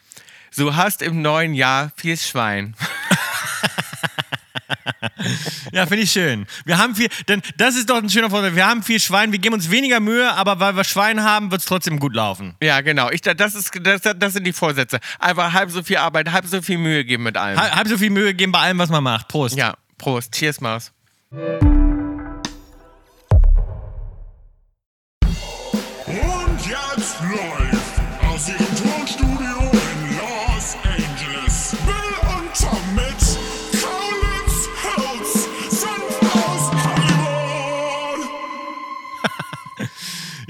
So 0.53 0.75
hast 0.75 1.01
im 1.01 1.21
neuen 1.21 1.53
Jahr 1.53 1.91
viel 1.95 2.17
Schwein. 2.17 2.75
Ja, 5.71 5.85
finde 5.85 6.03
ich 6.03 6.11
schön. 6.11 6.45
Wir 6.65 6.77
haben 6.77 6.95
viel, 6.95 7.07
denn 7.27 7.41
das 7.57 7.75
ist 7.75 7.89
doch 7.89 7.97
ein 7.97 8.09
schöner 8.09 8.29
Vorsatz. 8.29 8.55
Wir 8.55 8.65
haben 8.65 8.83
viel 8.83 8.99
Schwein, 8.99 9.31
wir 9.31 9.39
geben 9.39 9.55
uns 9.55 9.69
weniger 9.71 9.99
Mühe, 9.99 10.31
aber 10.33 10.59
weil 10.59 10.75
wir 10.75 10.83
Schwein 10.83 11.23
haben, 11.23 11.51
wird 11.51 11.61
es 11.61 11.67
trotzdem 11.67 11.99
gut 11.99 12.15
laufen. 12.15 12.55
Ja, 12.61 12.81
genau. 12.81 13.09
Ich, 13.09 13.21
das, 13.21 13.55
ist, 13.55 13.71
das, 13.81 14.01
das 14.01 14.33
sind 14.33 14.45
die 14.45 14.53
Vorsätze. 14.53 14.99
Einfach 15.19 15.53
halb 15.53 15.71
so 15.71 15.83
viel 15.83 15.97
Arbeit, 15.97 16.31
halb 16.31 16.45
so 16.45 16.61
viel 16.61 16.77
Mühe 16.77 17.05
geben 17.05 17.23
mit 17.23 17.37
allem. 17.37 17.59
Halb, 17.59 17.75
halb 17.75 17.87
so 17.87 17.97
viel 17.97 18.09
Mühe 18.09 18.33
geben 18.33 18.51
bei 18.51 18.59
allem, 18.59 18.79
was 18.79 18.89
man 18.89 19.03
macht. 19.03 19.27
Prost. 19.27 19.55
Ja, 19.55 19.75
Prost. 19.97 20.33
Cheers, 20.33 20.59
Maus. 20.59 20.91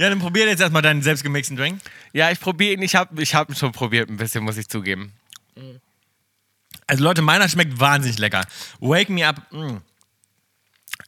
Ja, 0.01 0.09
dann 0.09 0.17
probier 0.17 0.47
jetzt 0.47 0.59
erstmal 0.61 0.81
deinen 0.81 1.03
selbstgemixten 1.03 1.55
Drink. 1.55 1.79
Ja, 2.11 2.31
ich 2.31 2.39
probiere 2.39 2.73
ihn. 2.73 2.81
Ich 2.81 2.95
habe 2.95 3.21
ich 3.21 3.35
hab 3.35 3.49
ihn 3.49 3.55
schon 3.55 3.71
probiert, 3.71 4.09
ein 4.09 4.17
bisschen, 4.17 4.43
muss 4.43 4.57
ich 4.57 4.67
zugeben. 4.67 5.13
Also 6.87 7.03
Leute, 7.03 7.21
meiner 7.21 7.47
schmeckt 7.47 7.79
wahnsinnig 7.79 8.17
lecker. 8.17 8.43
Wake 8.79 9.09
me 9.09 9.27
up. 9.27 9.35
Mm. 9.51 9.77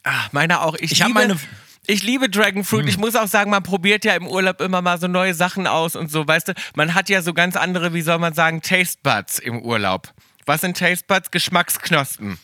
Ah, 0.03 0.27
meiner 0.31 0.61
auch. 0.61 0.75
Ich, 0.75 0.91
Ich 0.91 1.01
hab 1.01 1.07
liebe, 1.07 1.19
meine- 1.19 1.39
ich 1.87 2.03
liebe 2.03 2.29
Dragon 2.29 2.63
Fruit. 2.63 2.87
Ich 2.87 2.97
muss 2.99 3.15
auch 3.15 3.27
sagen, 3.27 3.49
man 3.49 3.63
probiert 3.63 4.05
ja 4.05 4.13
im 4.15 4.27
Urlaub 4.27 4.61
immer 4.61 4.83
mal 4.83 4.99
so 4.99 5.07
neue 5.07 5.33
Sachen 5.33 5.65
aus 5.65 5.95
und 5.95 6.11
so, 6.11 6.27
weißt 6.27 6.49
du. 6.49 6.53
Man 6.75 6.93
hat 6.93 7.09
ja 7.09 7.23
so 7.23 7.33
ganz 7.33 7.55
andere, 7.55 7.95
wie 7.95 8.03
soll 8.03 8.19
man 8.19 8.35
sagen, 8.35 8.61
Taste 8.61 8.99
Buds 9.01 9.39
im 9.39 9.59
Urlaub. 9.63 10.13
Was 10.45 10.61
sind 10.61 10.77
Taste 10.77 11.05
Buds? 11.07 11.31
Geschmacksknospen. 11.31 12.37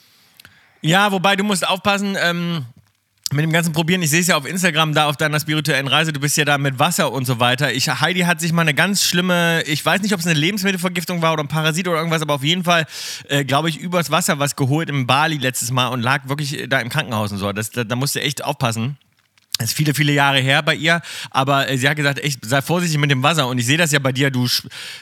Ja, 0.81 1.12
wobei 1.12 1.36
du 1.36 1.44
musst 1.44 1.68
aufpassen, 1.68 2.18
ähm, 2.19 2.66
mit 3.31 3.43
dem 3.43 3.51
ganzen 3.51 3.73
Probieren, 3.73 4.01
ich 4.01 4.09
sehe 4.09 4.21
es 4.21 4.27
ja 4.27 4.37
auf 4.37 4.45
Instagram 4.45 4.93
da 4.93 5.05
auf 5.07 5.17
deiner 5.17 5.39
spirituellen 5.39 5.87
Reise, 5.87 6.11
du 6.11 6.19
bist 6.19 6.35
ja 6.37 6.45
da 6.45 6.57
mit 6.57 6.79
Wasser 6.79 7.11
und 7.11 7.25
so 7.25 7.39
weiter. 7.39 7.71
Ich, 7.73 7.87
Heidi 7.87 8.21
hat 8.21 8.39
sich 8.41 8.51
mal 8.51 8.63
eine 8.63 8.73
ganz 8.73 9.03
schlimme, 9.03 9.61
ich 9.63 9.85
weiß 9.85 10.01
nicht, 10.01 10.13
ob 10.13 10.19
es 10.19 10.25
eine 10.25 10.39
Lebensmittelvergiftung 10.39 11.21
war 11.21 11.33
oder 11.33 11.43
ein 11.43 11.47
Parasit 11.47 11.87
oder 11.87 11.97
irgendwas, 11.97 12.21
aber 12.21 12.33
auf 12.33 12.43
jeden 12.43 12.63
Fall, 12.63 12.85
äh, 13.27 13.45
glaube 13.45 13.69
ich, 13.69 13.77
übers 13.77 14.09
Wasser 14.09 14.39
was 14.39 14.55
geholt 14.55 14.89
im 14.89 15.05
Bali 15.05 15.37
letztes 15.37 15.71
Mal 15.71 15.87
und 15.89 16.01
lag 16.01 16.27
wirklich 16.27 16.59
äh, 16.59 16.67
da 16.67 16.79
im 16.79 16.89
Krankenhaus 16.89 17.31
und 17.31 17.37
so. 17.37 17.51
Das, 17.51 17.69
da, 17.71 17.83
da 17.83 17.95
musst 17.95 18.15
du 18.15 18.21
echt 18.21 18.43
aufpassen. 18.43 18.97
Das 19.59 19.71
ist 19.71 19.75
viele, 19.75 19.94
viele 19.94 20.13
Jahre 20.13 20.39
her 20.39 20.63
bei 20.63 20.73
ihr, 20.73 21.01
aber 21.31 21.67
äh, 21.67 21.77
sie 21.77 21.89
hat 21.89 21.97
gesagt, 21.97 22.23
echt, 22.23 22.45
sei 22.45 22.61
vorsichtig 22.61 22.97
mit 22.97 23.11
dem 23.11 23.23
Wasser. 23.23 23.45
Und 23.45 23.57
ich 23.57 23.65
sehe 23.65 23.77
das 23.77 23.91
ja 23.91 24.00
bei 24.00 24.13
dir, 24.13 24.31
du 24.31 24.47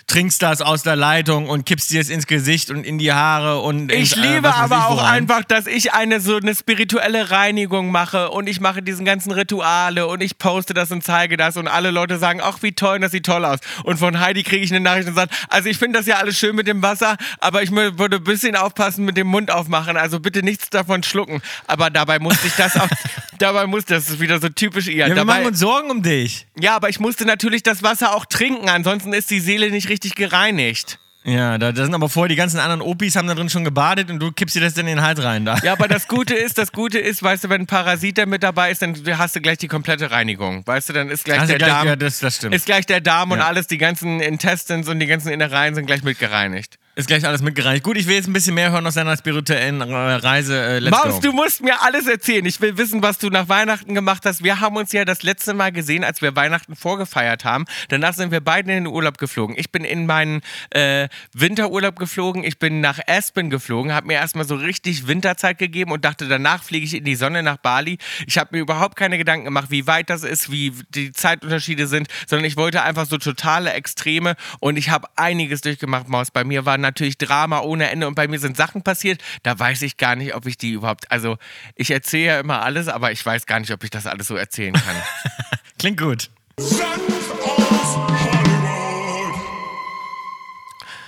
trinkst 0.07 0.41
das 0.41 0.63
aus 0.63 0.81
der 0.81 0.95
Leitung 0.95 1.47
und 1.47 1.67
kippst 1.67 1.91
dir 1.91 2.01
es 2.01 2.09
ins 2.09 2.25
Gesicht 2.25 2.71
und 2.71 2.83
in 2.83 2.97
die 2.97 3.13
Haare 3.13 3.59
und 3.61 3.91
Ich 3.91 4.13
ins, 4.13 4.25
äh, 4.25 4.33
liebe 4.33 4.51
aber 4.51 4.77
ich 4.77 4.81
auch 4.81 5.03
einfach, 5.03 5.43
dass 5.43 5.67
ich 5.67 5.93
eine 5.93 6.19
so 6.19 6.37
eine 6.37 6.55
spirituelle 6.55 7.29
Reinigung 7.29 7.91
mache 7.91 8.31
und 8.31 8.49
ich 8.49 8.59
mache 8.59 8.81
diesen 8.81 9.05
ganzen 9.05 9.31
Rituale 9.31 10.07
und 10.07 10.23
ich 10.23 10.39
poste 10.39 10.73
das 10.73 10.89
und 10.89 11.03
zeige 11.03 11.37
das 11.37 11.55
und 11.55 11.67
alle 11.67 11.91
Leute 11.91 12.17
sagen, 12.17 12.39
ach 12.41 12.57
wie 12.63 12.71
toll, 12.71 12.99
das 12.99 13.11
sieht 13.11 13.27
toll 13.27 13.45
aus. 13.45 13.59
Und 13.83 13.97
von 13.97 14.19
Heidi 14.19 14.41
kriege 14.41 14.65
ich 14.65 14.71
eine 14.71 14.79
Nachricht 14.79 15.07
und 15.07 15.13
sagt, 15.13 15.35
also 15.49 15.69
ich 15.69 15.77
finde 15.77 15.99
das 15.99 16.07
ja 16.07 16.15
alles 16.15 16.35
schön 16.35 16.55
mit 16.55 16.65
dem 16.65 16.81
Wasser, 16.81 17.17
aber 17.41 17.61
ich 17.61 17.69
würde 17.69 18.15
ein 18.15 18.23
bisschen 18.23 18.55
aufpassen 18.55 19.05
mit 19.05 19.17
dem 19.17 19.27
Mund 19.27 19.51
aufmachen, 19.51 19.97
also 19.97 20.19
bitte 20.19 20.41
nichts 20.41 20.71
davon 20.71 21.03
schlucken. 21.03 21.43
Aber 21.67 21.91
dabei 21.91 22.17
musste 22.17 22.47
ich 22.47 22.55
das 22.55 22.75
auch, 22.75 22.89
dabei 23.37 23.67
musste, 23.67 23.93
das 23.93 24.19
wieder 24.19 24.39
so 24.39 24.46
typisch 24.53 24.87
ihr. 24.87 24.95
Ja, 24.97 25.07
wir 25.07 25.15
dabei, 25.15 25.35
machen 25.39 25.47
uns 25.47 25.59
Sorgen 25.59 25.89
um 25.91 26.01
dich. 26.03 26.47
ja, 26.59 26.75
aber 26.75 26.89
ich 26.89 26.99
musste 26.99 27.25
natürlich 27.25 27.63
das 27.63 27.83
Wasser 27.83 28.13
auch 28.15 28.25
trinken, 28.25 28.69
ansonsten 28.69 29.13
ist 29.13 29.29
die 29.31 29.39
Seele 29.39 29.69
nicht 29.71 29.89
richtig 29.89 30.15
gereinigt. 30.15 30.99
Ja, 31.23 31.57
da, 31.57 31.73
da 31.73 31.83
sind 31.83 31.93
aber 31.93 32.07
vorher 32.07 32.29
die 32.29 32.37
ganzen 32.37 32.57
anderen 32.57 32.81
Opis 32.81 33.17
haben 33.17 33.27
da 33.27 33.35
drin 33.35 33.49
schon 33.49 33.65
gebadet 33.65 34.09
und 34.09 34.19
du 34.19 34.31
kippst 34.31 34.55
dir 34.55 34.61
das 34.61 34.75
dann 34.75 34.87
in 34.87 34.95
den 34.95 35.01
Hals 35.05 35.21
rein 35.21 35.43
da. 35.43 35.57
Ja, 35.61 35.73
aber 35.73 35.89
das 35.89 36.07
Gute 36.07 36.33
ist, 36.45 36.57
das 36.57 36.71
Gute 36.71 36.99
ist, 36.99 37.21
weißt 37.21 37.43
du, 37.43 37.49
wenn 37.49 37.61
ein 37.63 37.67
Parasit 37.67 38.17
da 38.17 38.25
mit 38.25 38.43
dabei 38.43 38.71
ist, 38.71 38.81
dann 38.81 38.95
hast 39.17 39.35
du 39.35 39.41
gleich 39.41 39.57
die 39.57 39.67
komplette 39.67 40.09
Reinigung. 40.09 40.65
Weißt 40.65 40.87
du, 40.87 40.93
dann 40.93 41.09
ist 41.09 41.25
gleich 41.25 41.39
Also 41.41 41.49
der 41.51 41.57
gleich, 41.57 41.69
Darm, 41.69 41.87
ja, 41.87 41.95
das, 41.97 42.19
das 42.19 42.41
ist 42.41 42.65
gleich 42.65 42.85
der 42.85 43.01
Darm 43.01 43.31
und 43.31 43.39
Ja. 43.39 43.47
alles, 43.47 43.67
die 43.67 43.77
ganzen 43.77 44.21
Intestines 44.21 44.87
und 44.87 44.99
die 44.99 45.05
ganzen 45.05 45.27
Innereien 45.29 45.75
sind 45.75 45.85
gleich 45.85 46.01
mit 46.01 46.17
gereinigt. 46.17 46.77
Ist 46.97 47.05
gleich 47.05 47.27
alles 47.27 47.43
mitgereicht. 47.43 47.83
Gut, 47.83 47.95
ich 47.95 48.07
will 48.07 48.15
jetzt 48.15 48.25
ein 48.25 48.33
bisschen 48.33 48.55
mehr 48.55 48.71
hören 48.71 48.87
aus 48.87 48.95
deiner 48.95 49.15
spirituellen 49.15 49.83
Reise. 49.83 50.59
Äh, 50.59 50.79
let's 50.79 50.97
Maus, 50.97 51.19
du 51.19 51.31
musst 51.31 51.61
mir 51.61 51.79
alles 51.83 52.07
erzählen. 52.07 52.43
Ich 52.43 52.59
will 52.59 52.75
wissen, 52.79 53.03
was 53.03 53.19
du 53.19 53.29
nach 53.29 53.47
Weihnachten 53.49 53.93
gemacht 53.93 54.25
hast. 54.25 54.43
Wir 54.43 54.61
haben 54.61 54.77
uns 54.77 54.93
ja 54.93 55.05
das 55.05 55.21
letzte 55.21 55.53
Mal 55.53 55.71
gesehen, 55.71 56.03
als 56.03 56.23
wir 56.23 56.35
Weihnachten 56.35 56.75
vorgefeiert 56.75 57.45
haben. 57.45 57.65
Danach 57.89 58.15
sind 58.15 58.31
wir 58.31 58.41
beide 58.41 58.71
in 58.71 58.85
den 58.85 58.87
Urlaub 58.91 59.19
geflogen. 59.19 59.55
Ich 59.59 59.71
bin 59.71 59.83
in 59.83 60.07
meinen 60.07 60.41
äh, 60.71 61.07
Winterurlaub 61.33 61.99
geflogen. 61.99 62.43
Ich 62.43 62.57
bin 62.57 62.81
nach 62.81 62.99
Aspen 63.05 63.51
geflogen, 63.51 63.93
habe 63.93 64.07
mir 64.07 64.15
erstmal 64.15 64.47
so 64.47 64.55
richtig 64.55 65.05
Winterzeit 65.05 65.59
gegeben 65.59 65.91
und 65.91 66.03
dachte, 66.03 66.27
danach 66.27 66.63
fliege 66.63 66.87
ich 66.87 66.95
in 66.95 67.03
die 67.03 67.13
Sonne 67.13 67.43
nach 67.43 67.57
Bali. 67.57 67.99
Ich 68.25 68.39
habe 68.39 68.55
mir 68.55 68.61
überhaupt 68.61 68.95
keine 68.95 69.19
Gedanken 69.19 69.45
gemacht, 69.45 69.67
wie 69.69 69.85
weit 69.85 70.09
das 70.09 70.23
ist, 70.23 70.51
wie 70.51 70.73
die 70.89 71.11
Zeitunterschiede 71.11 71.85
sind, 71.85 72.07
sondern 72.25 72.45
ich 72.45 72.57
wollte 72.57 72.81
einfach 72.81 73.05
so 73.05 73.19
totale 73.19 73.73
Extreme 73.73 74.35
und 74.59 74.77
ich 74.77 74.89
habe 74.89 75.09
einiges 75.15 75.61
durchgemacht, 75.61 76.07
Maus. 76.07 76.31
Bei 76.31 76.43
mir 76.43 76.65
war 76.65 76.79
natürlich 76.87 77.17
Drama 77.17 77.61
ohne 77.61 77.89
Ende 77.89 78.07
und 78.07 78.15
bei 78.15 78.27
mir 78.27 78.39
sind 78.39 78.57
Sachen 78.57 78.81
passiert, 78.81 79.21
da 79.43 79.57
weiß 79.57 79.81
ich 79.83 79.97
gar 79.97 80.15
nicht, 80.15 80.35
ob 80.35 80.45
ich 80.45 80.57
die 80.57 80.71
überhaupt, 80.71 81.11
also 81.11 81.37
ich 81.75 81.91
erzähle 81.91 82.25
ja 82.25 82.39
immer 82.39 82.61
alles, 82.61 82.87
aber 82.87 83.11
ich 83.11 83.25
weiß 83.25 83.45
gar 83.45 83.59
nicht, 83.59 83.71
ob 83.71 83.83
ich 83.83 83.89
das 83.89 84.07
alles 84.07 84.27
so 84.27 84.35
erzählen 84.35 84.73
kann. 84.73 84.95
Klingt 85.79 85.99
gut. 85.99 86.29
Hollywood. 86.59 88.26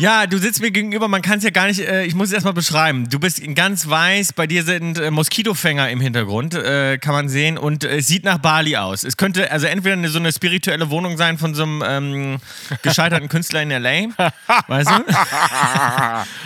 Ja, 0.02 0.28
du 0.28 0.38
sitzt 0.38 0.62
mir 0.62 0.72
gegenüber, 0.72 1.10
man 1.10 1.22
kann 1.22 1.40
es 1.40 1.44
ja 1.44 1.50
gar 1.50 1.68
nicht, 1.68 1.82
äh, 1.82 2.06
ich 2.06 2.16
muss 2.16 2.30
es 2.30 2.34
erstmal 2.34 2.54
beschreiben. 2.54 3.10
Du 3.10 3.20
bist 3.20 3.42
ganz 3.54 3.90
weiß, 3.90 4.32
bei 4.32 4.48
dir 4.48 4.64
sind 4.64 4.98
äh, 4.98 5.12
Moskitofänger 5.12 5.90
im 5.90 6.00
Hintergrund, 6.00 6.54
äh, 6.54 6.98
kann 6.98 7.14
man 7.14 7.28
sehen, 7.28 7.58
und 7.58 7.84
äh, 7.84 7.98
es 7.98 8.08
sieht 8.08 8.24
nach 8.24 8.38
Bali 8.38 8.78
aus. 8.78 9.04
Es 9.04 9.18
könnte 9.18 9.52
also 9.52 9.68
entweder 9.68 9.98
eine, 9.98 10.08
so 10.08 10.18
eine 10.18 10.32
spirituelle 10.32 10.90
Wohnung 10.90 11.18
sein 11.18 11.38
von 11.38 11.54
so 11.54 11.64
einem 11.64 11.84
ähm, 11.86 12.38
gescheiterten 12.82 13.28
Künstler 13.28 13.62
in 13.62 13.72
L.A., 13.72 14.32
weißt 14.68 14.90
du? 14.90 15.04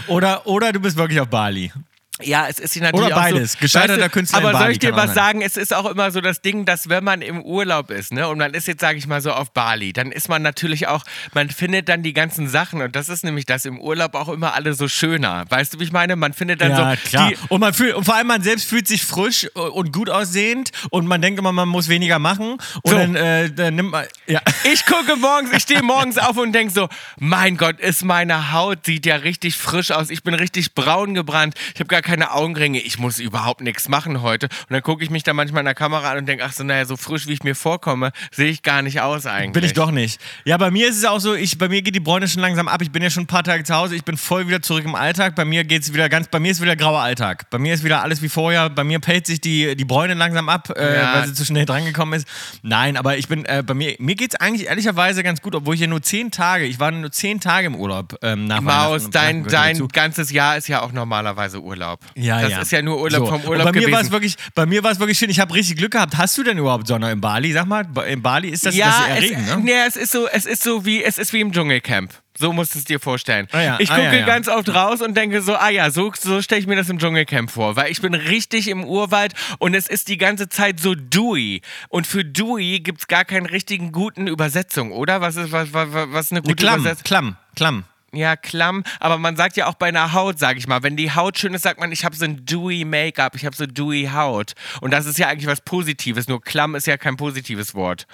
oder, 0.11 0.47
oder 0.47 0.73
du 0.73 0.79
bist 0.79 0.97
wirklich 0.97 1.19
auf 1.19 1.27
Bali. 1.27 1.71
Ja, 2.21 2.45
es 2.47 2.59
ist 2.59 2.75
natürlich 2.79 3.07
Oder 3.07 3.15
beides. 3.15 3.53
So, 3.53 3.57
Gescheiterter 3.59 4.01
weißt 4.03 4.05
du, 4.05 4.09
Künstler 4.11 4.37
Aber 4.37 4.51
soll 4.51 4.59
Bali 4.61 4.71
ich 4.73 4.79
dir 4.79 4.95
was 4.95 5.15
sagen? 5.15 5.41
Es 5.41 5.57
ist 5.57 5.73
auch 5.73 5.85
immer 5.89 6.11
so 6.11 6.21
das 6.21 6.41
Ding, 6.41 6.63
dass 6.63 6.87
wenn 6.87 7.03
man 7.03 7.23
im 7.23 7.41
Urlaub 7.41 7.89
ist, 7.89 8.13
ne, 8.13 8.27
und 8.27 8.37
man 8.37 8.53
ist 8.53 8.67
jetzt, 8.67 8.81
sage 8.81 8.99
ich 8.99 9.07
mal 9.07 9.19
so, 9.19 9.31
auf 9.31 9.51
Bali, 9.51 9.93
dann 9.93 10.11
ist 10.11 10.29
man 10.29 10.43
natürlich 10.43 10.87
auch, 10.87 11.03
man 11.33 11.49
findet 11.49 11.89
dann 11.89 12.03
die 12.03 12.13
ganzen 12.13 12.47
Sachen 12.47 12.83
und 12.83 12.95
das 12.95 13.09
ist 13.09 13.23
nämlich 13.23 13.47
das 13.47 13.65
im 13.65 13.79
Urlaub 13.79 14.13
auch 14.13 14.29
immer 14.29 14.53
alle 14.53 14.75
so 14.75 14.87
schöner. 14.87 15.45
Weißt 15.49 15.73
du, 15.73 15.79
wie 15.79 15.85
ich 15.85 15.91
meine? 15.91 16.15
Man 16.15 16.33
findet 16.33 16.61
dann 16.61 16.69
Ja, 16.71 16.91
so 16.95 17.09
klar. 17.09 17.29
die, 17.29 17.37
und, 17.49 17.59
man 17.59 17.73
fühlt, 17.73 17.95
und 17.95 18.03
vor 18.03 18.13
allem 18.13 18.27
man 18.27 18.43
selbst 18.43 18.69
fühlt 18.69 18.87
sich 18.87 19.03
frisch 19.03 19.47
und 19.55 19.91
gut 19.91 20.11
aussehend 20.11 20.69
und 20.91 21.07
man 21.07 21.19
denkt 21.19 21.39
immer, 21.39 21.51
man 21.51 21.67
muss 21.67 21.89
weniger 21.89 22.19
machen. 22.19 22.57
Und 22.83 22.91
So. 22.91 22.95
dann, 22.95 23.15
äh, 23.15 23.49
dann 23.51 23.73
nimmt 23.73 23.89
man. 23.89 24.05
Ja. 24.27 24.39
Ich 24.71 24.85
gucke 24.85 25.15
morgens, 25.15 25.51
ich 25.51 25.63
stehe 25.63 25.81
morgens 25.81 26.19
auf 26.19 26.37
und 26.37 26.51
denke 26.53 26.71
so, 26.71 26.89
mein 27.17 27.57
Gott, 27.57 27.79
ist 27.79 28.05
meine 28.05 28.51
Haut, 28.51 28.85
sieht 28.85 29.07
ja 29.07 29.15
richtig 29.15 29.57
frisch 29.57 29.89
aus. 29.89 30.11
Ich 30.11 30.21
bin 30.21 30.35
richtig 30.35 30.75
braun 30.75 31.15
gebrannt. 31.15 31.55
Ich 31.73 31.79
habe 31.79 31.87
gar 31.87 32.02
keine 32.03 32.31
Augenringe. 32.33 32.79
Ich 32.79 32.99
muss 32.99 33.19
überhaupt 33.19 33.61
nichts 33.61 33.89
machen 33.89 34.21
heute. 34.21 34.47
Und 34.47 34.71
dann 34.71 34.81
gucke 34.83 35.03
ich 35.03 35.09
mich 35.09 35.23
da 35.23 35.33
manchmal 35.33 35.61
in 35.61 35.65
der 35.65 35.75
Kamera 35.75 36.11
an 36.11 36.17
und 36.19 36.25
denke, 36.27 36.43
ach 36.45 36.53
so, 36.53 36.63
naja, 36.63 36.85
so 36.85 36.97
frisch, 36.97 37.27
wie 37.27 37.33
ich 37.33 37.43
mir 37.43 37.55
vorkomme, 37.55 38.11
sehe 38.31 38.49
ich 38.49 38.61
gar 38.63 38.81
nicht 38.81 39.01
aus 39.01 39.25
eigentlich. 39.25 39.53
Bin 39.53 39.63
ich 39.63 39.73
doch 39.73 39.91
nicht. 39.91 40.19
Ja, 40.45 40.57
bei 40.57 40.69
mir 40.71 40.87
ist 40.89 40.97
es 40.97 41.05
auch 41.05 41.19
so, 41.19 41.33
ich, 41.33 41.57
bei 41.57 41.69
mir 41.69 41.81
geht 41.81 41.95
die 41.95 41.99
Bräune 41.99 42.27
schon 42.27 42.41
langsam 42.41 42.67
ab. 42.67 42.81
Ich 42.81 42.91
bin 42.91 43.01
ja 43.01 43.09
schon 43.09 43.23
ein 43.23 43.27
paar 43.27 43.43
Tage 43.43 43.63
zu 43.63 43.73
Hause. 43.75 43.95
Ich 43.95 44.03
bin 44.03 44.17
voll 44.17 44.47
wieder 44.47 44.61
zurück 44.61 44.85
im 44.85 44.95
Alltag. 44.95 45.35
Bei 45.35 45.45
mir 45.45 45.63
geht 45.63 45.81
es 45.83 45.93
wieder 45.93 46.09
ganz, 46.09 46.27
bei 46.27 46.39
mir 46.39 46.51
ist 46.51 46.61
wieder 46.61 46.75
grauer 46.75 46.99
Alltag. 47.01 47.49
Bei 47.49 47.57
mir 47.57 47.73
ist 47.73 47.83
wieder 47.83 48.03
alles 48.03 48.21
wie 48.21 48.29
vorher. 48.29 48.69
Bei 48.69 48.83
mir 48.83 48.99
pellt 48.99 49.25
sich 49.27 49.41
die, 49.41 49.75
die 49.75 49.85
Bräune 49.85 50.13
langsam 50.13 50.49
ab, 50.49 50.71
äh, 50.75 50.95
Ja. 50.95 51.13
weil 51.15 51.27
sie 51.27 51.33
zu 51.33 51.45
schnell 51.45 51.65
drangekommen 51.65 52.19
ist. 52.19 52.27
Nein, 52.61 52.97
aber 52.97 53.17
ich 53.17 53.27
bin, 53.27 53.45
äh, 53.45 53.63
bei 53.65 53.73
mir, 53.73 53.95
mir 53.99 54.15
geht 54.15 54.33
es 54.33 54.39
eigentlich 54.39 54.67
ehrlicherweise 54.67 55.23
ganz 55.23 55.41
gut, 55.41 55.55
obwohl 55.55 55.75
ich 55.75 55.81
ja 55.81 55.87
nur 55.87 56.01
zehn 56.01 56.31
Tage, 56.31 56.65
ich 56.65 56.79
war 56.79 56.91
nur 56.91 57.11
zehn 57.11 57.39
Tage 57.39 57.67
im 57.67 57.75
Urlaub 57.75 58.17
ähm, 58.21 58.45
nach 58.45 58.61
Maus, 58.61 59.09
dein, 59.09 59.45
dein 59.45 59.87
ganzes 59.89 60.31
Jahr 60.31 60.57
ist 60.57 60.67
ja 60.67 60.81
auch 60.81 60.91
normalerweise 60.91 61.61
Urlaub. 61.61 61.92
Ja, 62.15 62.41
das 62.41 62.51
ja. 62.51 62.61
ist 62.61 62.71
ja 62.71 62.81
nur 62.81 62.99
Urlaub 62.99 63.25
So. 63.25 63.25
vom 63.27 63.41
Und 63.41 63.47
Urlaub 63.47 63.71
bei 63.73 63.79
mir 63.79 63.91
war 63.91 64.01
es 64.01 64.11
wirklich, 64.11 64.35
bei 64.55 64.65
mir 64.65 64.83
war 64.83 64.91
es 64.91 64.99
wirklich 64.99 65.17
schön. 65.17 65.29
Ich 65.29 65.39
habe 65.39 65.53
richtig 65.53 65.77
Glück 65.77 65.91
gehabt. 65.91 66.17
Hast 66.17 66.37
du 66.37 66.43
denn 66.43 66.57
überhaupt 66.57 66.87
Sonne 66.87 67.11
in 67.11 67.21
Bali? 67.21 67.51
Sag 67.51 67.65
mal, 67.65 67.85
in 68.07 68.21
Bali 68.21 68.49
ist 68.49 68.65
das, 68.65 68.75
das 68.75 68.79
ja, 68.79 68.89
ist 68.89 69.07
eher 69.07 69.17
es, 69.17 69.23
Regen, 69.23 69.45
ne? 69.45 69.59
nee, 69.63 69.87
es 69.87 69.95
ist 69.95 70.11
so, 70.11 70.27
es 70.27 70.45
ist 70.45 70.63
so 70.63 70.85
wie, 70.85 71.03
es 71.03 71.17
ist 71.17 71.33
wie 71.33 71.41
im 71.41 71.51
Dschungelcamp. 71.51 72.11
So 72.37 72.51
musst 72.51 72.73
du 72.73 72.79
es 72.79 72.85
dir 72.85 72.99
vorstellen. 72.99 73.47
Ah 73.51 73.61
ja, 73.61 73.75
ich 73.79 73.91
ah 73.91 73.95
gucke 73.95 74.07
ja, 74.07 74.13
ja. 74.21 74.25
ganz 74.25 74.47
oft 74.47 74.73
raus 74.73 75.01
und 75.01 75.15
denke 75.15 75.41
so, 75.41 75.55
ah 75.55 75.69
ja, 75.69 75.91
so, 75.91 76.11
so 76.19 76.41
stelle 76.41 76.61
ich 76.61 76.67
mir 76.67 76.75
das 76.75 76.89
im 76.89 76.97
Dschungelcamp 76.97 77.51
vor. 77.51 77.75
Weil 77.75 77.91
ich 77.91 78.01
bin 78.01 78.15
richtig 78.15 78.69
im 78.69 78.83
Urwald 78.83 79.33
und 79.59 79.75
es 79.75 79.87
ist 79.87 80.07
die 80.07 80.17
ganze 80.17 80.49
Zeit 80.49 80.79
so 80.79 80.95
dewy. 80.95 81.61
Und 81.89 82.07
für 82.07 82.25
dewy 82.25 82.79
gibt 82.79 83.01
es 83.01 83.07
gar 83.07 83.23
keinen 83.23 83.45
richtigen 83.45 83.91
guten 83.91 84.25
Übersetzung, 84.25 84.91
oder? 84.91 85.21
Was 85.21 85.35
ist, 85.35 85.51
was, 85.51 85.73
was, 85.73 85.89
was 85.91 86.25
ist 86.25 86.31
eine 86.31 86.41
gute 86.41 86.55
Klamm, 86.55 86.81
Übersetzung? 86.81 87.03
Klamm, 87.03 87.35
Klamm. 87.55 87.83
Ja, 88.13 88.35
klamm. 88.35 88.83
Aber 88.99 89.17
man 89.17 89.35
sagt 89.35 89.57
ja 89.57 89.67
auch 89.67 89.73
bei 89.73 89.87
einer 89.87 90.13
Haut, 90.13 90.37
sag 90.37 90.57
ich 90.57 90.67
mal, 90.67 90.83
wenn 90.83 90.95
die 90.95 91.11
Haut 91.11 91.37
schön 91.37 91.53
ist, 91.53 91.63
sagt 91.63 91.79
man, 91.79 91.91
ich 91.91 92.05
habe 92.05 92.15
so 92.15 92.25
ein 92.25 92.45
dewy 92.45 92.85
Make-up, 92.85 93.35
ich 93.35 93.45
habe 93.45 93.55
so 93.55 93.65
dewy 93.65 94.09
Haut. 94.13 94.53
Und 94.81 94.91
das 94.91 95.05
ist 95.05 95.17
ja 95.17 95.27
eigentlich 95.27 95.47
was 95.47 95.61
Positives. 95.61 96.27
Nur 96.27 96.41
klamm 96.41 96.75
ist 96.75 96.85
ja 96.85 96.97
kein 96.97 97.17
positives 97.17 97.73
Wort. 97.73 98.05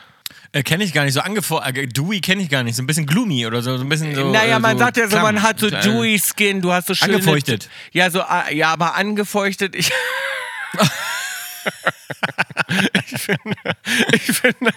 Äh, 0.52 0.64
kenne 0.64 0.84
ich 0.84 0.94
gar 0.94 1.04
nicht. 1.04 1.14
So 1.14 1.22
angefordert. 1.22 1.78
Äh, 1.78 1.88
dewy 1.88 2.22
kenne 2.22 2.42
ich 2.42 2.50
gar 2.50 2.64
nicht. 2.64 2.76
So 2.76 2.84
ein 2.84 2.88
bisschen 2.88 3.06
gloomy 3.06 3.46
oder 3.46 3.62
so. 3.62 3.78
so 3.78 3.84
ein 3.84 3.90
bisschen 3.90 4.16
so. 4.16 4.32
naja, 4.32 4.58
äh, 4.58 4.60
man 4.60 4.78
so 4.78 4.84
sagt 4.86 4.98
ja 4.98 5.04
so, 5.04 5.10
klamm. 5.10 5.24
man 5.24 5.44
hat 5.44 5.60
so 5.60 5.68
Äh, 5.68 5.82
dewy 5.82 6.20
Skin, 6.20 6.62
du 6.62 6.72
hast 6.72 6.88
so 6.88 6.96
schöne... 6.96 7.16
Angefeuchtet. 7.16 7.70
Ja, 7.92 8.10
so, 8.10 8.24
ja, 8.52 8.72
aber 8.72 8.96
angefeuchtet, 8.96 9.76
ich... 9.76 9.92
ich 13.12 13.22
finde, 13.22 13.56
ich 14.14 14.22
finde, 14.24 14.72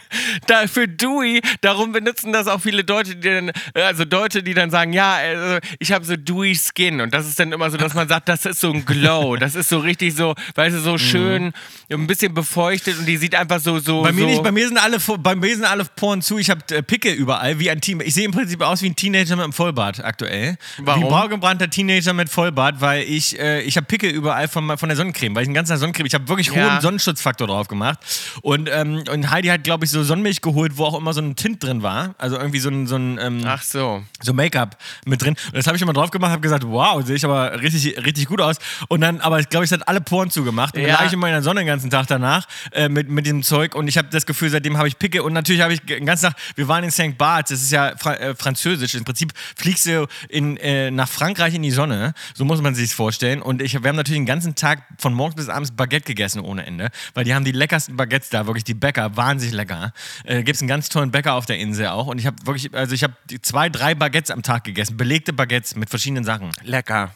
da 0.46 0.66
für 0.66 0.88
Dewy, 0.88 1.40
darum 1.60 1.92
benutzen 1.92 2.32
das 2.32 2.46
auch 2.46 2.60
viele 2.60 2.84
Deutsche, 2.84 3.16
die 3.16 3.28
dann, 3.28 3.52
also 3.74 4.04
Deutsche, 4.04 4.42
die 4.42 4.54
dann 4.54 4.70
sagen, 4.70 4.92
ja, 4.92 5.14
also 5.14 5.58
ich 5.78 5.92
habe 5.92 6.04
so 6.04 6.16
Dewy 6.16 6.54
Skin 6.54 7.00
und 7.00 7.12
das 7.12 7.26
ist 7.26 7.38
dann 7.38 7.52
immer 7.52 7.70
so, 7.70 7.76
dass 7.76 7.94
man 7.94 8.08
sagt, 8.08 8.28
das 8.28 8.44
ist 8.46 8.60
so 8.60 8.72
ein 8.72 8.84
Glow, 8.84 9.36
das 9.36 9.54
ist 9.54 9.68
so 9.68 9.78
richtig 9.78 10.14
so, 10.14 10.34
weißt 10.54 10.76
du, 10.76 10.80
so 10.80 10.98
schön, 10.98 11.52
ein 11.90 12.06
bisschen 12.06 12.34
befeuchtet 12.34 12.98
und 12.98 13.06
die 13.06 13.16
sieht 13.16 13.34
einfach 13.34 13.60
so, 13.60 13.78
so, 13.78 13.92
Mhm. 14.02 14.04
Bei 14.04 14.12
mir 14.12 14.20
so, 14.20 14.26
nicht, 14.26 14.42
bei 14.42 14.52
mir 14.52 14.68
sind 14.68 14.78
alle, 14.78 14.98
bei 15.18 15.34
mir 15.34 15.54
sind 15.54 15.64
alle 15.64 15.84
Poren 15.84 16.22
zu. 16.22 16.38
Ich 16.38 16.50
habe 16.50 16.60
äh, 16.74 16.82
Picke 16.82 17.10
überall, 17.12 17.58
wie 17.58 17.70
ein 17.70 17.80
Team. 17.80 18.00
Ich 18.00 18.14
sehe 18.14 18.24
im 18.24 18.30
Prinzip 18.32 18.60
aus 18.62 18.82
wie 18.82 18.88
ein 18.90 18.96
Teenager 18.96 19.36
mit 19.36 19.44
einem 19.44 19.52
Vollbart 19.52 20.02
aktuell. 20.04 20.56
Warum? 20.78 21.02
Wie 21.02 21.04
ein 21.06 21.10
braungebrannter 21.10 21.68
Teenager 21.70 22.12
mit 22.14 22.28
Vollbart, 22.28 22.80
weil 22.80 23.02
ich, 23.02 23.38
äh, 23.38 23.60
ich 23.62 23.76
habe 23.76 23.86
Picke 23.86 24.08
überall 24.08 24.48
von, 24.48 24.76
von 24.78 24.88
der 24.88 24.96
Sonnencreme, 24.96 25.34
weil 25.34 25.42
ich 25.42 25.48
einen 25.48 25.54
ganzen 25.54 25.72
Tag 25.72 25.78
Sonnencreme, 25.80 26.06
ich 26.06 26.14
habe 26.14 26.26
wirklich 26.28 26.48
Ja. 26.48 26.74
hohen 26.74 26.80
Sonnenschutzfaktor 26.82 27.46
drauf 27.46 27.68
gemacht. 27.68 27.98
Und, 28.42 28.68
ähm, 28.70 29.04
und 29.10 29.30
Heidi 29.30 29.48
hat, 29.48 29.64
glaube 29.64 29.84
ich, 29.84 29.90
so 29.90 30.02
Sonnenmilch 30.02 30.40
geholt, 30.42 30.76
wo 30.76 30.84
auch 30.84 30.98
immer 30.98 31.14
so 31.14 31.22
ein 31.22 31.36
Tint 31.36 31.62
drin 31.62 31.82
war. 31.82 32.14
Also 32.18 32.36
irgendwie 32.36 32.58
so 32.58 32.68
ein, 32.68 32.86
so 32.86 32.96
ein 32.96 33.18
ähm, 33.18 33.42
ach 33.46 33.62
so. 33.62 34.02
so 34.22 34.32
Make-up 34.34 34.76
mit 35.06 35.22
drin. 35.22 35.36
Und 35.46 35.56
das 35.56 35.66
habe 35.66 35.76
ich 35.76 35.82
immer 35.82 35.92
drauf 35.94 36.10
gemacht, 36.10 36.30
habe 36.32 36.42
gesagt, 36.42 36.64
wow, 36.66 37.02
sehe 37.04 37.16
ich 37.16 37.24
aber 37.24 37.60
richtig, 37.62 37.96
richtig 38.04 38.26
gut 38.26 38.40
aus. 38.40 38.56
Und 38.88 39.00
dann, 39.00 39.20
aber 39.20 39.40
ich 39.40 39.48
glaube, 39.48 39.64
ich 39.64 39.72
hat 39.72 39.88
alle 39.88 40.00
Poren 40.00 40.30
zugemacht. 40.30 40.74
Und 40.74 40.82
Ja. 40.82 40.88
dann 40.88 40.96
lag 40.98 41.06
ich 41.06 41.12
immer 41.14 41.28
in 41.28 41.32
der 41.32 41.42
Sonne 41.42 41.60
den 41.60 41.66
ganzen 41.66 41.88
Tag 41.90 42.06
danach 42.08 42.46
äh, 42.72 42.88
mit, 42.88 43.08
mit 43.08 43.24
diesem 43.24 43.42
Zeug. 43.42 43.74
Und 43.74 43.88
ich 43.88 43.96
habe 43.96 44.08
das 44.10 44.26
Gefühl, 44.26 44.50
seitdem 44.50 44.76
habe 44.76 44.88
ich 44.88 44.98
Picke. 44.98 45.22
Und 45.22 45.32
natürlich 45.32 45.62
habe 45.62 45.72
ich 45.72 45.80
den 45.80 46.04
ganzen 46.04 46.26
Tag, 46.26 46.36
wir 46.56 46.68
waren 46.68 46.84
in 46.84 46.90
St. 46.90 47.16
Barts, 47.16 47.50
das 47.50 47.62
ist 47.62 47.70
ja 47.72 47.94
Fra 47.96 48.14
äh, 48.14 48.34
französisch. 48.34 48.94
Im 48.94 49.04
Prinzip 49.04 49.32
fliegst 49.56 49.86
du 49.86 50.06
in, 50.28 50.56
äh, 50.58 50.90
nach 50.90 51.08
Frankreich 51.08 51.54
in 51.54 51.62
die 51.62 51.70
Sonne. 51.70 52.14
So 52.34 52.44
muss 52.44 52.60
man 52.60 52.74
sich 52.74 52.94
vorstellen. 52.94 53.40
Und 53.42 53.62
ich, 53.62 53.80
wir 53.80 53.88
haben 53.88 53.96
natürlich 53.96 54.18
den 54.20 54.26
ganzen 54.26 54.54
Tag 54.54 54.82
von 54.98 55.14
morgens 55.14 55.36
bis 55.36 55.48
abends 55.48 55.70
Baguette 55.70 56.04
gegessen 56.06 56.40
ohne 56.40 56.61
Ende. 56.66 56.90
Weil 57.14 57.24
die 57.24 57.34
haben 57.34 57.44
die 57.44 57.52
leckersten 57.52 57.96
Baguettes 57.96 58.30
da, 58.30 58.46
wirklich 58.46 58.64
die 58.64 58.74
Bäcker, 58.74 59.16
wahnsinnig 59.16 59.54
lecker. 59.54 59.92
Äh, 60.24 60.42
Gibt 60.42 60.56
es 60.56 60.62
einen 60.62 60.68
ganz 60.68 60.88
tollen 60.88 61.10
Bäcker 61.10 61.34
auf 61.34 61.46
der 61.46 61.58
Insel 61.58 61.88
auch. 61.88 62.06
Und 62.06 62.18
ich 62.18 62.26
habe 62.26 62.36
wirklich, 62.44 62.74
also 62.74 62.94
ich 62.94 63.02
habe 63.02 63.14
zwei, 63.42 63.68
drei 63.68 63.94
Baguettes 63.94 64.30
am 64.30 64.42
Tag 64.42 64.64
gegessen. 64.64 64.96
Belegte 64.96 65.32
Baguettes 65.32 65.76
mit 65.76 65.90
verschiedenen 65.90 66.24
Sachen. 66.24 66.50
Lecker. 66.62 67.14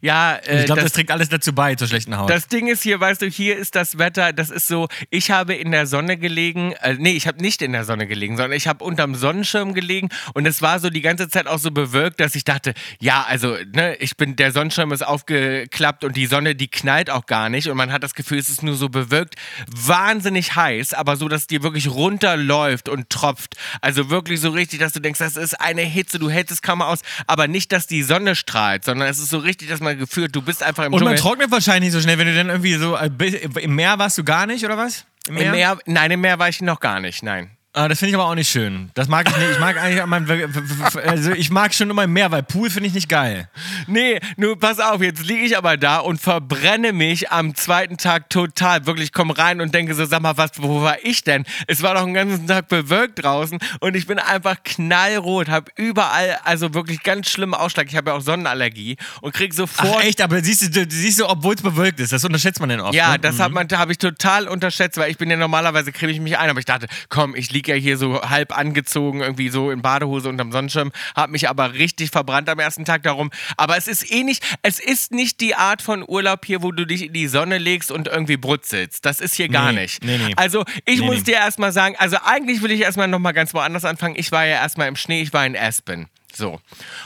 Ja, 0.00 0.36
äh, 0.36 0.60
Ich 0.60 0.66
glaube, 0.66 0.80
das- 0.80 0.90
das, 0.90 0.92
trägt 0.92 1.10
alles 1.10 1.28
dazu 1.28 1.52
bei, 1.54 1.74
zur 1.74 1.88
schlechten 1.88 2.16
Haut. 2.16 2.30
Das 2.30 2.48
Ding 2.48 2.68
ist 2.68 2.82
hier, 2.82 3.00
weißt 3.00 3.22
du, 3.22 3.26
hier 3.26 3.56
ist 3.56 3.74
das 3.74 3.98
Wetter, 3.98 4.32
das 4.32 4.50
ist 4.50 4.66
so, 4.68 4.88
ich 5.10 5.30
habe 5.30 5.54
in 5.54 5.70
der 5.70 5.86
Sonne 5.86 6.16
gelegen, 6.16 6.72
äh, 6.82 6.94
nee, 6.98 7.12
ich 7.12 7.26
habe 7.26 7.40
nicht 7.42 7.62
in 7.62 7.72
der 7.72 7.84
Sonne 7.84 8.06
gelegen, 8.06 8.36
sondern 8.36 8.52
ich 8.56 8.66
habe 8.68 8.84
unterm 8.84 9.14
Sonnenschirm 9.14 9.74
gelegen 9.74 10.08
und 10.34 10.46
es 10.46 10.62
war 10.62 10.80
so 10.80 10.90
die 10.90 11.00
ganze 11.00 11.28
Zeit 11.28 11.46
auch 11.46 11.58
so 11.58 11.70
bewölkt, 11.70 12.20
dass 12.20 12.34
ich 12.34 12.44
dachte, 12.44 12.74
ja, 13.00 13.24
also, 13.28 13.56
ne, 13.74 13.96
ich 13.96 14.16
bin, 14.16 14.36
der 14.36 14.52
Sonnenschirm 14.52 14.92
ist 14.92 15.04
aufgeklappt 15.06 16.04
und 16.04 16.16
die 16.16 16.26
Sonne, 16.26 16.54
die 16.54 16.68
knallt 16.68 17.10
auch 17.10 17.26
gar 17.26 17.48
nicht 17.48 17.68
und 17.68 17.76
man 17.76 17.92
hat 17.92 18.02
das 18.02 18.14
Gefühl, 18.14 18.38
es 18.38 18.48
ist 18.48 18.62
nur 18.62 18.74
so 18.76 18.88
bewölkt, 18.88 19.34
wahnsinnig 19.68 20.56
heiß, 20.56 20.94
aber 20.94 21.16
so, 21.16 21.28
dass 21.28 21.46
dir 21.46 21.62
wirklich 21.62 21.88
runterläuft 21.88 22.88
und 22.88 23.10
tropft. 23.10 23.54
Also 23.80 24.10
wirklich 24.10 24.40
so 24.40 24.50
richtig, 24.50 24.80
dass 24.80 24.92
du 24.92 25.00
denkst, 25.00 25.18
das 25.18 25.36
ist 25.36 25.60
eine 25.60 25.82
Hitze, 25.82 26.18
du 26.18 26.30
hältst 26.30 26.52
es 26.52 26.62
kaum 26.62 26.82
aus, 26.82 27.00
aber 27.26 27.48
nicht, 27.48 27.72
dass 27.72 27.86
die 27.86 28.02
Sonne 28.02 28.34
strahlt, 28.36 28.84
sondern 28.84 29.08
es 29.08 29.18
ist 29.18 29.30
so 29.30 29.38
richtig, 29.38 29.55
dass 29.56 29.80
man 29.80 29.98
gefühlt, 29.98 30.34
du 30.34 30.42
bist 30.42 30.62
einfach 30.62 30.84
im 30.84 30.92
und 30.92 31.02
man 31.04 31.14
Dschungel. 31.16 31.18
trocknet 31.18 31.50
wahrscheinlich 31.50 31.92
nicht 31.92 31.92
so 31.92 32.00
schnell, 32.00 32.18
wenn 32.18 32.26
du 32.26 32.34
dann 32.34 32.48
irgendwie 32.48 32.74
so. 32.74 32.96
äh, 32.96 33.10
Im 33.62 33.74
Meer 33.74 33.98
warst 33.98 34.18
du 34.18 34.24
gar 34.24 34.46
nicht, 34.46 34.64
oder 34.64 34.76
was? 34.76 35.04
Im 35.28 35.34
Meer? 35.34 35.78
Nein, 35.86 36.10
im 36.12 36.20
Meer 36.20 36.38
war 36.38 36.48
ich 36.48 36.60
noch 36.60 36.80
gar 36.80 37.00
nicht, 37.00 37.22
nein. 37.22 37.50
Ah, 37.78 37.88
das 37.88 37.98
finde 37.98 38.08
ich 38.08 38.14
aber 38.14 38.24
auch 38.30 38.34
nicht 38.34 38.48
schön. 38.50 38.90
Das 38.94 39.06
mag 39.06 39.28
ich 39.28 39.36
nicht. 39.36 39.50
Ich 39.50 39.58
mag 39.58 39.76
eigentlich, 39.76 40.06
meinem- 40.06 40.50
also 41.06 41.32
ich 41.32 41.50
mag 41.50 41.74
schon 41.74 41.90
immer 41.90 42.04
im 42.04 42.12
Meer, 42.14 42.30
weil 42.30 42.42
Pool 42.42 42.70
finde 42.70 42.88
ich 42.88 42.94
nicht 42.94 43.10
geil. 43.10 43.50
Nee, 43.86 44.18
nur 44.38 44.58
pass 44.58 44.80
auf, 44.80 45.02
jetzt 45.02 45.22
liege 45.26 45.44
ich 45.44 45.58
aber 45.58 45.76
da 45.76 45.98
und 45.98 46.18
verbrenne 46.18 46.94
mich 46.94 47.30
am 47.30 47.54
zweiten 47.54 47.98
Tag 47.98 48.30
total. 48.30 48.86
Wirklich, 48.86 49.12
komm 49.12 49.30
rein 49.30 49.60
und 49.60 49.74
denke 49.74 49.94
so, 49.94 50.06
sag 50.06 50.22
mal, 50.22 50.38
was, 50.38 50.52
wo 50.56 50.80
war 50.80 50.96
ich 51.04 51.22
denn? 51.22 51.44
Es 51.66 51.82
war 51.82 51.92
doch 51.92 52.04
den 52.04 52.14
ganzen 52.14 52.46
Tag 52.46 52.68
bewölkt 52.68 53.22
draußen 53.22 53.58
und 53.80 53.94
ich 53.94 54.06
bin 54.06 54.18
einfach 54.18 54.56
knallrot, 54.64 55.50
habe 55.50 55.70
überall, 55.76 56.38
also 56.44 56.72
wirklich 56.72 57.02
ganz 57.02 57.28
schlimmen 57.28 57.52
Ausschlag. 57.52 57.88
Ich 57.88 57.96
habe 57.96 58.08
ja 58.08 58.16
auch 58.16 58.22
Sonnenallergie 58.22 58.96
und 59.20 59.34
krieg 59.34 59.52
sofort 59.52 59.96
Ach 59.98 60.02
echt, 60.02 60.22
aber 60.22 60.42
siehst 60.42 60.74
du, 60.74 60.86
siehst 60.88 61.20
du, 61.20 61.28
obwohl 61.28 61.54
es 61.54 61.60
bewölkt 61.60 62.00
ist, 62.00 62.14
das 62.14 62.24
unterschätzt 62.24 62.58
man 62.58 62.70
denn 62.70 62.80
oft. 62.80 62.94
Ja, 62.94 63.12
ne? 63.12 63.18
das 63.18 63.36
man, 63.36 63.68
habe 63.70 63.92
ich 63.92 63.98
total 63.98 64.48
unterschätzt, 64.48 64.96
weil 64.96 65.10
ich 65.10 65.18
bin 65.18 65.28
ja 65.28 65.36
normalerweise 65.36 65.92
creme 65.92 66.12
ich 66.12 66.20
mich 66.20 66.38
ein, 66.38 66.48
aber 66.48 66.58
ich 66.58 66.64
dachte, 66.64 66.86
komm, 67.10 67.34
ich 67.34 67.52
liege 67.52 67.65
ja 67.68 67.74
hier 67.74 67.96
so 67.96 68.22
halb 68.22 68.56
angezogen, 68.56 69.20
irgendwie 69.20 69.48
so 69.48 69.70
in 69.70 69.82
Badehose 69.82 70.28
unterm 70.28 70.52
Sonnenschirm, 70.52 70.92
habe 71.14 71.32
mich 71.32 71.48
aber 71.48 71.74
richtig 71.74 72.10
verbrannt 72.10 72.48
am 72.48 72.58
ersten 72.58 72.84
Tag 72.84 73.02
darum. 73.02 73.30
Aber 73.56 73.76
es 73.76 73.88
ist 73.88 74.10
eh 74.10 74.22
nicht, 74.24 74.44
es 74.62 74.78
ist 74.80 75.12
nicht 75.12 75.40
die 75.40 75.54
Art 75.54 75.82
von 75.82 76.04
Urlaub 76.06 76.44
hier, 76.44 76.62
wo 76.62 76.72
du 76.72 76.84
dich 76.86 77.06
in 77.06 77.12
die 77.12 77.28
Sonne 77.28 77.58
legst 77.58 77.90
und 77.90 78.08
irgendwie 78.08 78.36
brutzelst. 78.36 79.04
Das 79.04 79.20
ist 79.20 79.34
hier 79.34 79.48
gar 79.48 79.72
Nee, 79.72 79.82
nicht. 79.82 80.04
nee, 80.04 80.18
nee. 80.18 80.32
Also 80.36 80.64
ich 80.84 81.00
muss 81.02 81.22
dir 81.24 81.34
erstmal 81.34 81.72
sagen, 81.72 81.94
also 81.98 82.16
eigentlich 82.24 82.62
will 82.62 82.70
ich 82.70 82.80
erstmal 82.80 83.08
nochmal 83.08 83.32
ganz 83.32 83.54
woanders 83.54 83.84
anfangen. 83.84 84.14
Ich 84.16 84.32
war 84.32 84.44
ja 84.46 84.56
erstmal 84.56 84.88
im 84.88 84.96
Schnee, 84.96 85.22
ich 85.22 85.32
war 85.32 85.44
in 85.46 85.56
Aspen. 85.56 86.08
So. 86.32 86.60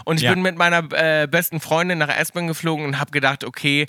Und 0.05 0.17
ich 0.17 0.23
Ja. 0.25 0.33
bin 0.35 0.43
mit 0.43 0.57
meiner 0.57 0.89
äh, 0.93 1.29
besten 1.29 1.61
Freundin 1.61 1.99
nach 1.99 2.09
Aspen 2.09 2.49
geflogen 2.49 2.85
und 2.85 2.99
habe 2.99 3.13
gedacht, 3.13 3.45
okay, 3.45 3.87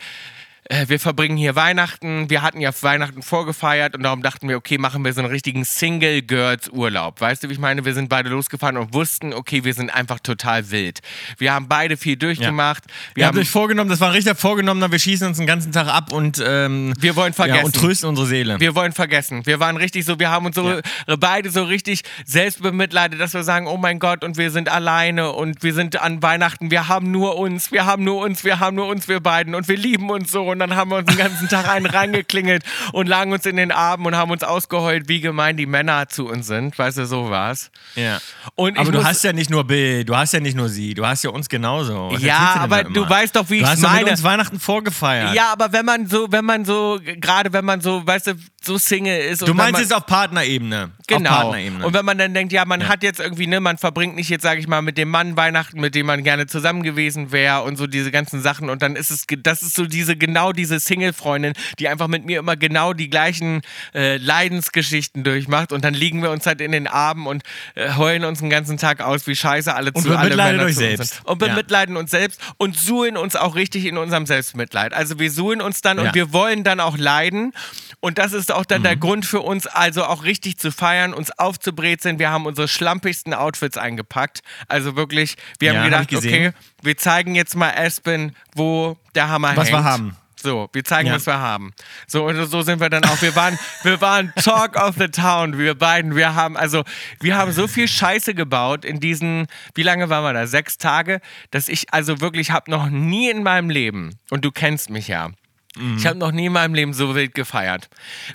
wir 0.88 1.00
verbringen 1.00 1.38
hier 1.38 1.56
Weihnachten. 1.56 2.30
Wir 2.30 2.42
hatten 2.44 2.62
ja 2.62 2.72
Weihnachten 2.82 3.22
vorgefeiert 3.24 3.96
und 3.96 4.04
darum 4.04 4.22
dachten 4.22 4.48
wir, 4.48 4.58
okay, 4.58 4.78
machen 4.78 5.04
wir 5.04 5.12
so 5.12 5.22
einen 5.22 5.30
richtigen 5.30 5.66
Single-Girls-Urlaub. 5.66 7.20
Weißt 7.20 7.44
du, 7.44 7.50
wie 7.50 7.54
ich 7.54 7.60
meine? 7.60 7.84
Wir 7.84 7.94
sind 7.94 8.10
beide 8.10 8.30
losgefahren 8.30 8.78
und 8.78 8.94
wussten, 8.94 9.34
okay, 9.34 9.64
wir 9.64 9.74
sind 9.74 9.90
einfach 9.90 10.20
total 10.20 10.70
wild. 10.72 11.00
Wir 11.38 11.54
haben 11.54 11.68
beide 11.68 11.98
viel 11.98 12.16
durchgemacht. 12.16 12.84
Wir, 12.86 12.92
Wir 13.16 13.26
haben 13.26 13.36
haben, 13.36 13.42
euch 13.42 13.50
vorgenommen, 13.50 13.90
das 13.90 14.00
war 14.00 14.10
ein 14.10 14.14
richtiger 14.14 14.36
vorgenommener, 14.36 14.92
wir 14.92 15.00
schießen 15.00 15.28
uns 15.28 15.38
den 15.38 15.48
ganzen 15.48 15.72
Tag 15.72 15.88
ab 15.88 16.14
und, 16.14 16.42
ähm, 16.46 16.94
wir 17.00 17.16
wollen 17.16 17.34
vergessen. 17.34 17.58
ja, 17.60 17.66
und 17.66 17.76
trösten 17.76 18.10
unsere 18.10 18.28
Seele. 18.28 18.60
Wir 18.60 18.76
wollen 18.76 18.92
vergessen. 18.94 19.46
Wir 19.46 19.60
waren 19.60 19.78
richtig 19.78 20.06
so, 20.06 20.20
wir 20.20 20.30
haben 20.30 20.46
uns 20.46 20.56
so 20.56 20.70
Ja. 20.70 21.16
beide 21.20 21.50
so 21.50 21.64
richtig 21.64 22.04
selbst 22.26 22.62
bemitleidet, 22.62 23.20
dass 23.20 23.34
wir 23.34 23.44
sagen, 23.44 23.68
oh 23.68 23.78
mein 23.78 23.98
Gott, 24.00 24.24
und 24.24 24.38
wir 24.38 24.52
sind 24.52 24.70
alleine 24.70 25.32
und 25.32 25.64
wir 25.64 25.74
sind 25.74 26.00
an 26.00 26.22
Weihnachten, 26.22 26.70
wir 26.72 26.88
haben 26.88 27.10
nur 27.10 27.38
uns, 27.38 27.72
wir 27.72 27.86
haben 27.86 28.04
nur 28.04 28.22
uns, 28.22 28.44
wir 28.44 28.60
haben 28.60 28.76
nur 28.76 28.88
uns, 28.88 29.08
wir 29.08 29.20
beiden 29.20 29.56
und 29.56 29.68
wir 29.68 29.78
lieben 29.78 30.10
uns 30.12 30.32
so. 30.32 30.51
Und 30.52 30.60
dann 30.60 30.76
haben 30.76 30.92
wir 30.92 30.98
uns 30.98 31.08
den 31.08 31.18
ganzen 31.18 31.48
Tag 31.50 31.68
einen 31.68 31.86
reingeklingelt 31.86 32.64
und 32.94 33.08
lagen 33.08 33.32
uns 33.34 33.46
in 33.46 33.56
den 33.56 33.72
Armen 33.72 34.06
und 34.06 34.16
haben 34.16 34.32
uns 34.32 34.44
ausgeheult, 34.44 35.08
wie 35.08 35.22
gemein 35.22 35.58
die 35.58 35.66
Männer 35.66 36.08
zu 36.10 36.28
uns 36.28 36.48
sind. 36.48 36.78
Weißt 36.78 36.98
du, 36.98 37.06
so 37.06 37.30
war's. 37.30 37.72
ja. 37.96 38.20
Und 38.56 38.74
ich 38.76 38.80
Aber 38.80 38.92
du 38.92 39.04
hast 39.04 39.24
ja 39.24 39.34
nicht 39.34 39.50
nur 39.50 39.64
Bill, 39.64 40.04
du 40.04 40.16
hast 40.16 40.34
ja 40.34 40.40
nicht 40.40 40.56
nur 40.56 40.70
sie, 40.70 40.94
du 40.94 41.06
hast 41.06 41.24
ja 41.24 41.30
uns 41.32 41.48
genauso. 41.50 42.10
Was 42.12 42.22
Ja, 42.22 42.54
du 42.56 42.60
aber 42.62 42.84
du 42.84 43.10
weißt 43.10 43.36
doch, 43.36 43.50
wie 43.50 43.60
du 43.60 43.62
ich's 43.64 43.70
hast 43.72 43.84
doch 43.84 43.90
mit 43.92 44.00
meine. 44.02 44.12
uns 44.12 44.24
Weihnachten 44.24 44.60
vorgefeiert. 44.60 45.34
Ja, 45.34 45.52
aber 45.52 45.72
wenn 45.74 45.86
man 45.86 46.08
so, 46.08 46.28
wenn 46.32 46.46
man 46.46 46.66
so, 46.66 47.00
gerade 47.04 47.54
wenn 47.54 47.66
man 47.66 47.82
so, 47.82 48.06
weißt 48.06 48.28
du, 48.28 48.34
so 48.64 48.78
Single 48.78 49.20
ist. 49.20 49.42
Du 49.42 49.54
meinst 49.56 49.74
man, 49.74 49.82
jetzt 49.82 49.94
auf 49.94 50.06
Partnerebene. 50.06 50.92
Auf 51.00 51.08
Genau. 51.08 51.30
Partnerebene. 51.32 51.86
Und 51.86 51.94
wenn 51.96 52.06
man 52.06 52.18
dann 52.20 52.34
denkt, 52.34 52.54
ja, 52.54 52.64
man 52.66 52.88
hat 52.88 53.02
jetzt 53.04 53.20
irgendwie, 53.20 53.48
ne, 53.48 53.60
man 53.60 53.78
verbringt 53.80 54.16
nicht 54.16 54.30
jetzt, 54.30 54.44
sage 54.44 54.60
ich 54.60 54.68
mal, 54.68 54.82
mit 54.84 54.98
dem 55.00 55.10
Mann 55.10 55.36
Weihnachten, 55.36 55.80
mit 55.82 55.96
dem 55.96 56.06
man 56.06 56.24
gerne 56.24 56.46
zusammen 56.48 56.84
gewesen 56.84 57.32
wäre 57.32 57.64
und 57.64 57.76
so 57.78 57.88
diese 57.88 58.12
ganzen 58.12 58.42
Sachen. 58.42 58.70
Und 58.70 58.82
dann 58.84 58.96
ist 58.96 59.10
es, 59.10 59.26
das 59.42 59.64
ist 59.64 59.76
so 59.76 59.86
diese, 59.88 60.16
genau 60.16 60.52
diese 60.52 60.80
Single-Freundin, 60.80 61.54
die 61.80 61.88
einfach 61.88 62.08
mit 62.08 62.26
mir 62.26 62.38
immer 62.40 62.56
genau 62.56 62.94
die 62.94 63.10
gleichen 63.10 63.62
äh, 63.96 64.18
Leidensgeschichten 64.18 65.24
durchmacht. 65.24 65.72
Und 65.72 65.84
dann 65.84 65.94
liegen 65.94 66.22
wir 66.22 66.30
uns 66.32 66.46
halt 66.46 66.62
in 66.62 66.72
den 66.72 66.88
Armen 66.88 67.26
und 67.28 67.44
äh, 67.76 67.94
heulen 67.96 68.24
uns 68.26 68.40
den 68.40 68.50
ganzen 68.50 68.78
Tag 68.78 69.02
aus, 69.02 69.26
wie 69.28 69.36
scheiße 69.36 69.74
alle 69.74 69.92
Und 69.92 70.04
zu 70.04 70.16
alle 70.16 70.36
Männer 70.36 70.64
euch 70.66 70.76
zu 70.76 70.82
uns 70.84 70.98
selbst. 70.98 71.14
sind. 71.16 71.26
Und 71.28 71.42
Ja. 71.42 71.48
bemitleiden 71.48 71.98
uns 71.98 72.12
selbst 72.12 72.40
und 72.58 72.78
suhlen 72.78 73.18
uns 73.18 73.36
auch 73.36 73.56
richtig 73.56 73.86
in 73.86 73.98
unserem 73.98 74.26
Selbstmitleid. 74.28 74.94
Also 74.94 75.18
wir 75.20 75.32
suhlen 75.32 75.62
uns 75.62 75.82
dann 75.82 75.98
Ja. 75.98 76.04
und 76.04 76.14
wir 76.16 76.32
wollen 76.32 76.64
dann 76.64 76.80
auch 76.80 76.98
leiden. 76.98 77.54
Und 78.02 78.18
das 78.18 78.34
ist 78.34 78.52
auch 78.52 78.66
dann 78.66 78.84
der 78.84 78.96
Mhm. 78.98 79.00
Grund 79.00 79.26
für 79.26 79.40
uns, 79.42 79.68
also 79.68 80.04
auch 80.04 80.24
richtig 80.24 80.58
zu 80.58 80.72
feiern, 80.72 81.14
uns 81.14 81.32
aufzubrezeln. 81.38 82.20
Wir 82.20 82.30
haben 82.32 82.46
unsere 82.46 82.68
schlampigsten 82.68 83.34
Outfits 83.34 83.78
eingepackt. 83.78 84.42
Also 84.68 84.96
wirklich, 84.96 85.38
wir 85.60 85.72
Ja, 85.74 85.80
haben 85.80 85.84
hab 85.94 86.08
gedacht, 86.08 86.10
gesehen. 86.24 86.48
okay, 86.50 86.58
wir 86.82 86.98
zeigen 86.98 87.36
jetzt 87.36 87.56
mal 87.56 87.72
Aspen, 87.74 88.36
wo 88.56 88.98
der 89.16 89.30
Hammer 89.30 89.56
Was 89.56 89.70
hängt. 89.70 89.78
wir 89.80 89.84
haben. 89.84 90.18
So, 90.36 90.68
wir 90.74 90.84
zeigen, 90.84 91.10
Ja. 91.10 91.14
was 91.16 91.28
wir 91.28 91.38
haben. 91.38 91.72
So, 92.08 92.26
und 92.26 92.44
so 92.48 92.64
sind 92.64 92.80
wir 92.80 92.90
dann 92.90 93.04
auch. 93.06 93.22
Wir 93.22 93.36
waren, 93.36 93.60
wir 93.84 94.02
waren 94.02 94.34
Talk 94.44 94.76
of 94.76 94.96
the 94.98 95.08
Town, 95.08 95.60
wir 95.60 95.76
beiden. 95.76 96.16
Wir 96.16 96.34
haben, 96.34 96.58
also, 96.58 96.84
wir 97.20 97.38
haben 97.38 97.52
so 97.52 97.68
viel 97.68 97.88
Scheiße 97.88 98.34
gebaut 98.34 98.84
in 98.84 99.00
diesen, 99.00 99.46
wie 99.76 99.84
lange 99.84 100.10
waren 100.10 100.24
wir 100.24 100.34
da? 100.34 100.48
Sechs 100.48 100.80
Tage, 100.80 101.22
dass 101.52 101.70
ich, 101.70 101.94
also 101.94 102.22
wirklich, 102.22 102.50
habe 102.50 102.72
noch 102.72 102.90
nie 102.90 103.30
in 103.30 103.44
meinem 103.44 103.70
Leben, 103.70 104.18
und 104.32 104.44
du 104.44 104.50
kennst 104.52 104.90
mich 104.90 105.08
ja, 105.08 105.30
Mhm. 105.78 105.98
ich 105.98 106.06
habe 106.06 106.18
noch 106.20 106.32
nie 106.34 106.48
in 106.48 106.54
meinem 106.54 106.74
Leben 106.74 106.94
so 106.94 107.16
wild 107.16 107.34
gefeiert. 107.34 107.90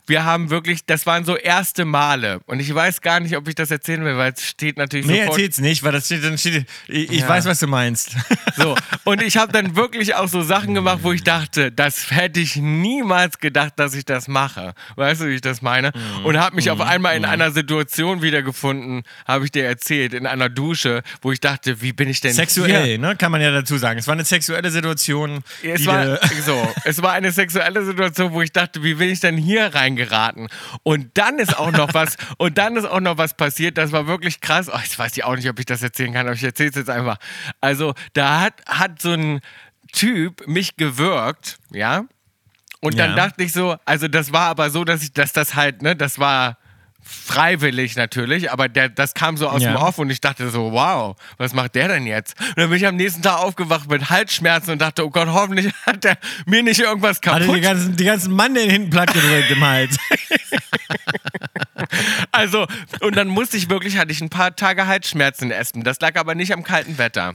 Wir 0.07 0.25
haben 0.25 0.49
wirklich, 0.51 0.87
das 0.87 1.05
waren 1.07 1.25
so 1.25 1.37
erste 1.37 1.85
Male. 1.85 2.41
Und 2.47 2.61
ich 2.61 2.75
weiß 2.75 3.03
gar 3.03 3.21
nicht, 3.21 3.37
ob 3.37 3.47
ich 3.49 3.55
das 3.55 3.71
erzählen 3.71 4.05
will, 4.05 4.17
weil 4.17 4.33
es 4.33 4.43
steht 4.47 4.79
natürlich 4.79 5.07
Nee, 5.07 5.19
sofort. 5.21 5.39
erzähl's 5.39 5.59
nicht, 5.59 5.83
weil 5.83 5.93
das 5.93 6.07
steht, 6.07 6.25
dann 6.25 6.39
steht, 6.39 6.67
ich, 6.89 7.11
ich 7.11 7.21
Ja. 7.21 7.29
weiß, 7.29 7.45
was 7.45 7.59
du 7.59 7.67
meinst. 7.67 8.17
So, 8.59 8.75
und 9.05 9.21
ich 9.21 9.37
habe 9.37 9.53
dann 9.53 9.77
wirklich 9.77 10.15
auch 10.15 10.29
so 10.29 10.41
Sachen 10.41 10.73
gemacht, 10.73 11.01
wo 11.03 11.13
ich 11.13 11.23
dachte, 11.23 11.71
das 11.71 12.11
hätte 12.11 12.41
ich 12.41 12.57
niemals 12.57 13.39
gedacht, 13.39 13.75
dass 13.77 13.93
ich 13.95 14.07
das 14.07 14.29
mache. 14.29 14.73
Weißt 14.95 15.21
du, 15.21 15.27
wie 15.27 15.35
ich 15.35 15.41
das 15.43 15.61
meine? 15.61 15.93
Mhm. 15.95 16.25
Und 16.25 16.39
habe 16.41 16.57
mich 16.57 16.71
auf 16.71 16.81
einmal 16.81 17.17
in 17.17 17.27
einer 17.27 17.51
Situation 17.51 18.23
wiedergefunden, 18.23 19.03
habe 19.27 19.45
ich 19.45 19.53
dir 19.53 19.65
erzählt, 19.67 20.15
in 20.15 20.27
einer 20.27 20.49
Dusche, 20.49 21.03
wo 21.21 21.33
ich 21.33 21.41
dachte, 21.41 21.83
wie 21.83 21.93
bin 21.93 22.09
ich 22.09 22.21
denn 22.23 22.33
Sexuell, 22.33 22.85
hier? 22.85 22.99
ne, 22.99 23.15
kann 23.17 23.31
man 23.31 23.43
ja 23.43 23.51
dazu 23.51 23.77
sagen. 23.77 23.99
Es 23.99 24.07
war 24.07 24.15
eine 24.15 24.25
sexuelle 24.25 24.71
Situation. 24.71 25.43
Es 25.63 25.85
war, 25.85 26.19
so, 26.47 26.73
es 26.85 27.03
war 27.03 27.13
eine 27.13 27.26
sexuelle 27.33 27.85
Situation, 27.85 28.33
wo 28.33 28.43
ich 28.43 28.53
dachte, 28.53 28.83
wie 28.83 28.95
bin 28.95 29.09
ich 29.11 29.21
denn 29.21 29.37
hier 29.37 29.75
reingeraten? 29.75 30.49
Und 30.83 31.11
dann 31.15 31.39
ist 31.39 31.57
auch 31.59 31.71
noch 31.73 31.95
was, 31.95 32.17
und 32.39 32.59
dann 32.59 32.77
ist 32.77 32.85
auch 32.85 33.01
noch 33.01 33.19
was 33.19 33.35
passiert, 33.35 33.79
das 33.79 33.93
war 33.93 34.07
wirklich 34.07 34.41
krass. 34.41 34.69
Oh, 34.73 34.79
ich 34.85 34.99
weiß 34.99 35.17
ja 35.17 35.25
auch 35.27 35.37
nicht, 35.37 35.49
ob 35.49 35.59
ich 35.59 35.67
das 35.67 35.83
erzählen 35.83 36.13
kann, 36.13 36.27
aber 36.27 36.35
ich 36.37 36.43
erzähle 36.45 36.71
es 36.71 36.77
jetzt 36.77 36.91
einfach. 36.91 37.17
Also, 37.61 37.95
da 38.13 38.41
hat, 38.41 38.55
hat 38.67 39.01
so 39.03 39.13
ein 39.13 39.41
Typ 39.93 40.47
mich 40.47 40.77
gewürgt, 40.77 41.59
ja. 41.71 42.05
Und 42.81 42.99
dann 42.99 43.11
Ja. 43.11 43.17
dachte 43.17 43.43
ich 43.43 43.53
so, 43.53 43.77
also 43.85 44.07
das 44.09 44.33
war 44.33 44.47
aber 44.49 44.71
so, 44.71 44.85
dass 44.85 45.03
ich, 45.03 45.13
dass 45.13 45.33
das 45.33 45.55
halt, 45.55 45.83
ne, 45.83 45.97
das 45.97 46.19
war 46.19 46.59
freiwillig 47.07 47.97
natürlich, 47.97 48.51
aber 48.51 48.69
der, 48.69 48.89
das 48.89 49.15
kam 49.15 49.37
so 49.37 49.49
aus 49.49 49.63
Ja. 49.63 49.73
dem 49.73 49.77
Off 49.77 49.99
und 49.99 50.11
ich 50.11 50.21
dachte 50.21 50.51
so, 50.51 50.73
wow, 50.73 51.17
was 51.39 51.53
macht 51.55 51.75
der 51.75 51.89
denn 51.89 52.07
jetzt? 52.07 52.39
Und 52.41 52.59
dann 52.59 52.69
bin 52.71 52.79
ich 52.79 52.87
am 52.87 52.97
nächsten 52.97 53.23
Tag 53.23 53.39
aufgewacht 53.39 53.89
mit 53.89 54.11
Halsschmerzen 54.11 54.73
und 54.73 54.81
dachte, 54.81 55.05
oh 55.07 55.11
Gott, 55.11 55.29
hoffentlich 55.29 55.73
hat 55.87 56.05
der 56.05 56.19
mir 56.47 56.63
nicht 56.63 56.81
irgendwas 56.81 57.19
Hatte 57.25 57.41
die 57.41 57.47
kaputt. 57.47 57.63
ganzen, 57.63 57.97
die 57.97 58.05
ganzen 58.05 58.33
Mandeln 58.35 58.69
hinten 58.71 58.91
platt 58.91 59.13
gedrückt 59.13 59.51
im 59.51 59.65
Hals. 59.65 59.97
Also, 62.33 62.67
und 63.01 63.17
dann 63.17 63.29
musste 63.29 63.57
ich 63.57 63.71
wirklich, 63.71 63.97
hatte 63.99 64.13
ich 64.13 64.21
ein 64.21 64.29
paar 64.31 64.55
Tage 64.57 64.87
Halsschmerzen 64.87 65.51
essen. 65.51 65.83
Das 65.85 66.01
lag 66.01 66.17
aber 66.17 66.35
nicht 66.35 66.53
am 66.53 66.63
kalten 66.65 66.99
Wetter. 66.99 67.35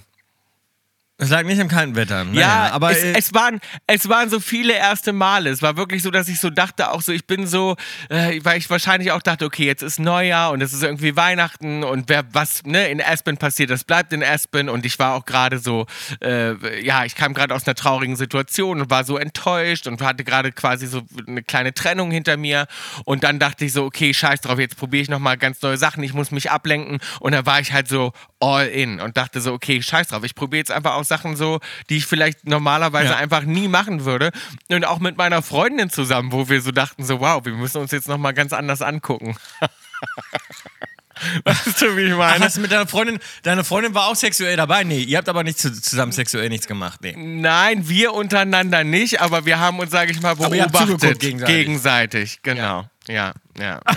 Es 1.22 1.30
lag 1.30 1.44
nicht 1.44 1.60
im 1.60 1.68
kalten 1.68 1.96
Wetter. 1.96 2.24
Naja, 2.24 2.40
Ja, 2.40 2.72
aber 2.72 2.90
es, 2.90 3.04
äh, 3.04 3.14
es, 3.16 3.32
waren, 3.36 3.60
es 3.86 4.10
waren 4.10 4.32
so 4.32 4.40
viele 4.40 4.74
erste 4.74 5.14
Male. 5.14 5.52
Es 5.52 5.62
war 5.62 5.78
wirklich 5.78 6.02
so, 6.02 6.10
dass 6.10 6.28
ich 6.28 6.40
so 6.40 6.50
dachte, 6.50 6.90
auch 6.90 7.04
so, 7.04 7.12
ich 7.12 7.28
bin 7.28 7.46
so, 7.46 7.76
äh, 8.10 8.40
weil 8.44 8.58
ich 8.58 8.68
wahrscheinlich 8.72 9.12
auch 9.12 9.22
dachte, 9.22 9.46
okay, 9.46 9.66
jetzt 9.68 9.84
ist 9.84 10.00
Neujahr 10.00 10.50
und 10.50 10.62
es 10.62 10.74
ist 10.74 10.82
irgendwie 10.82 11.16
Weihnachten 11.16 11.84
und 11.84 12.10
wer 12.10 12.24
was 12.34 12.64
ne, 12.64 12.90
in 12.90 13.00
Aspen 13.00 13.38
passiert, 13.38 13.70
das 13.70 13.84
bleibt 13.84 14.14
in 14.14 14.24
Aspen. 14.24 14.68
Und 14.68 14.84
ich 14.84 14.98
war 14.98 15.14
auch 15.14 15.26
gerade 15.26 15.60
so, 15.60 15.86
äh, 16.24 16.84
ja, 16.84 17.06
ich 17.06 17.14
kam 17.14 17.36
gerade 17.36 17.54
aus 17.54 17.68
einer 17.68 17.76
traurigen 17.76 18.16
Situation 18.16 18.82
und 18.82 18.90
war 18.90 19.04
so 19.04 19.20
enttäuscht 19.20 19.86
und 19.86 20.02
hatte 20.02 20.24
gerade 20.24 20.52
quasi 20.52 20.88
so 20.88 21.04
eine 21.28 21.44
kleine 21.44 21.76
Trennung 21.76 22.10
hinter 22.10 22.36
mir. 22.36 22.66
Und 23.06 23.24
dann 23.24 23.38
dachte 23.38 23.66
ich 23.66 23.74
so, 23.74 23.84
okay, 23.84 24.12
scheiß 24.12 24.42
drauf, 24.42 24.58
jetzt 24.58 24.76
probiere 24.76 25.04
ich 25.04 25.10
nochmal 25.10 25.38
ganz 25.38 25.62
neue 25.62 25.78
Sachen, 25.78 26.02
ich 26.02 26.16
muss 26.16 26.32
mich 26.32 26.50
ablenken. 26.50 26.98
Und 27.20 27.34
dann 27.34 27.46
war 27.46 27.60
ich 27.60 27.74
halt 27.74 27.88
so 27.88 28.12
all 28.40 28.66
in 28.66 29.00
und 29.00 29.18
dachte 29.18 29.40
so, 29.40 29.54
okay, 29.54 29.84
scheiß 29.84 30.08
drauf, 30.08 30.24
ich 30.24 30.34
probiere 30.34 30.58
jetzt 30.58 30.72
einfach 30.72 30.96
auch 30.96 31.11
Sachen 31.12 31.36
so, 31.36 31.60
die 31.90 31.98
ich 31.98 32.06
vielleicht 32.06 32.48
normalerweise 32.48 33.12
Ja. 33.12 33.18
einfach 33.18 33.44
nie 33.44 33.68
machen 33.68 34.06
würde. 34.06 34.32
Und 34.70 34.86
auch 34.86 35.00
mit 35.00 35.18
meiner 35.18 35.42
Freundin 35.42 35.90
zusammen, 35.90 36.32
wo 36.32 36.48
wir 36.48 36.62
so 36.62 36.72
dachten, 36.72 37.04
so, 37.04 37.20
wow, 37.20 37.44
wir 37.44 37.52
müssen 37.54 37.82
uns 37.82 37.92
jetzt 37.92 38.08
nochmal 38.08 38.34
ganz 38.34 38.54
anders 38.54 38.82
angucken. 38.82 39.36
weißt 41.44 41.82
du, 41.82 41.98
wie 41.98 42.02
ich 42.04 42.14
Ach, 42.14 42.18
meine? 42.18 42.46
hast 42.46 42.58
du 42.58 42.62
mit 42.62 42.72
deiner 42.72 42.88
Freundin, 42.88 43.20
deine 43.44 43.64
Freundin 43.64 43.94
war 43.94 44.08
auch 44.08 44.16
sexuell 44.16 44.56
dabei? 44.56 44.84
Nee, 44.84 45.02
ihr 45.04 45.18
habt 45.18 45.30
aber 45.30 45.44
nicht 45.44 45.60
zu, 45.60 45.72
zusammen 45.80 46.12
sexuell 46.12 46.50
nichts 46.50 46.68
gemacht. 46.68 47.02
Nee. 47.04 47.14
Nein, 47.18 47.88
wir 47.88 48.14
untereinander 48.14 48.84
nicht, 48.84 49.22
aber 49.22 49.46
wir 49.46 49.60
haben 49.60 49.80
uns, 49.80 49.92
sage 49.92 50.12
ich 50.12 50.22
mal, 50.22 50.36
beobachtet. 50.36 51.20
gegenseitig. 51.20 51.46
gegenseitig. 51.48 52.40
genau. 52.42 52.86
Ja, 53.08 53.14
ja. 53.14 53.34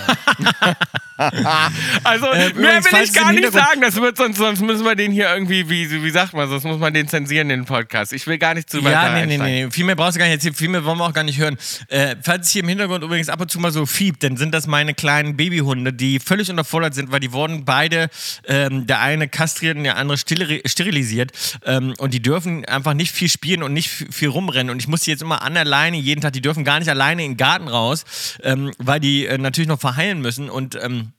also, 2.03 2.25
Äh, 2.31 2.53
mehr 2.53 2.83
will 2.83 3.03
ich 3.03 3.13
gar 3.13 3.31
nicht 3.31 3.51
sagen. 3.53 3.81
Das 3.81 3.95
wird 3.95 4.17
sonst, 4.17 4.37
sonst 4.37 4.61
müssen 4.61 4.83
wir 4.83 4.95
den 4.95 5.11
hier 5.11 5.33
irgendwie, 5.33 5.69
wie, 5.69 6.03
wie 6.03 6.09
sagt 6.09 6.33
man, 6.33 6.49
sonst 6.49 6.65
muss 6.65 6.77
man 6.77 6.93
den 6.93 7.07
zensieren, 7.07 7.47
den 7.49 7.65
Podcast. 7.65 8.11
Ich 8.13 8.27
will 8.27 8.37
gar 8.37 8.53
nicht 8.53 8.69
zu 8.69 8.83
weit 8.83 8.91
Ja, 8.91 9.09
nee, 9.13 9.25
nee, 9.25 9.33
einsteigen. 9.35 9.65
nee. 9.67 9.71
Viel 9.71 9.85
mehr 9.85 9.95
brauchst 9.95 10.15
du 10.15 10.19
gar 10.19 10.25
nicht 10.25 10.35
erzählen. 10.35 10.53
Viel 10.55 10.67
mehr 10.69 10.83
wollen 10.83 10.97
wir 10.97 11.05
auch 11.05 11.13
gar 11.13 11.23
nicht 11.23 11.39
hören. 11.39 11.57
Äh, 11.87 12.15
falls 12.21 12.47
es 12.47 12.53
hier 12.53 12.63
im 12.63 12.69
Hintergrund 12.69 13.03
übrigens 13.03 13.29
ab 13.29 13.39
und 13.39 13.49
zu 13.49 13.59
mal 13.59 13.71
so 13.71 13.85
fiebt, 13.85 14.23
dann 14.23 14.35
sind 14.37 14.53
das 14.53 14.67
meine 14.67 14.93
kleinen 14.93 15.37
Babyhunde, 15.37 15.93
die 15.93 16.19
völlig 16.19 16.49
unterfordert 16.49 16.93
sind, 16.93 17.11
weil 17.11 17.19
die 17.21 17.31
wurden 17.31 17.63
beide, 17.65 18.09
ähm, 18.47 18.85
der 18.87 18.99
eine 18.99 19.27
kastriert 19.29 19.77
und 19.77 19.83
der 19.83 19.95
andere 19.97 20.17
steri- 20.17 20.67
sterilisiert. 20.67 21.31
Ähm, 21.65 21.93
und 21.97 22.13
die 22.13 22.21
dürfen 22.21 22.65
einfach 22.65 22.93
nicht 22.93 23.13
viel 23.13 23.29
spielen 23.29 23.63
und 23.63 23.71
nicht 23.73 23.89
viel 23.89 24.27
rumrennen. 24.29 24.69
Und 24.69 24.79
ich 24.81 24.87
muss 24.87 25.01
die 25.01 25.11
jetzt 25.11 25.21
immer 25.21 25.41
an 25.41 25.55
alleine 25.55 25.97
jeden 25.97 26.19
Tag, 26.21 26.33
die 26.33 26.41
dürfen 26.41 26.63
gar 26.65 26.79
nicht 26.79 26.89
alleine 26.89 27.23
in 27.23 27.31
den 27.31 27.37
Garten 27.37 27.67
raus, 27.69 28.03
ähm, 28.43 28.71
weil 28.79 28.99
die 28.99 29.25
äh, 29.25 29.37
natürlich 29.45 29.67
noch 29.69 29.79
verheilen 29.79 30.21
müssen. 30.21 30.49
Und 30.49 30.77
ähm, 30.81 31.13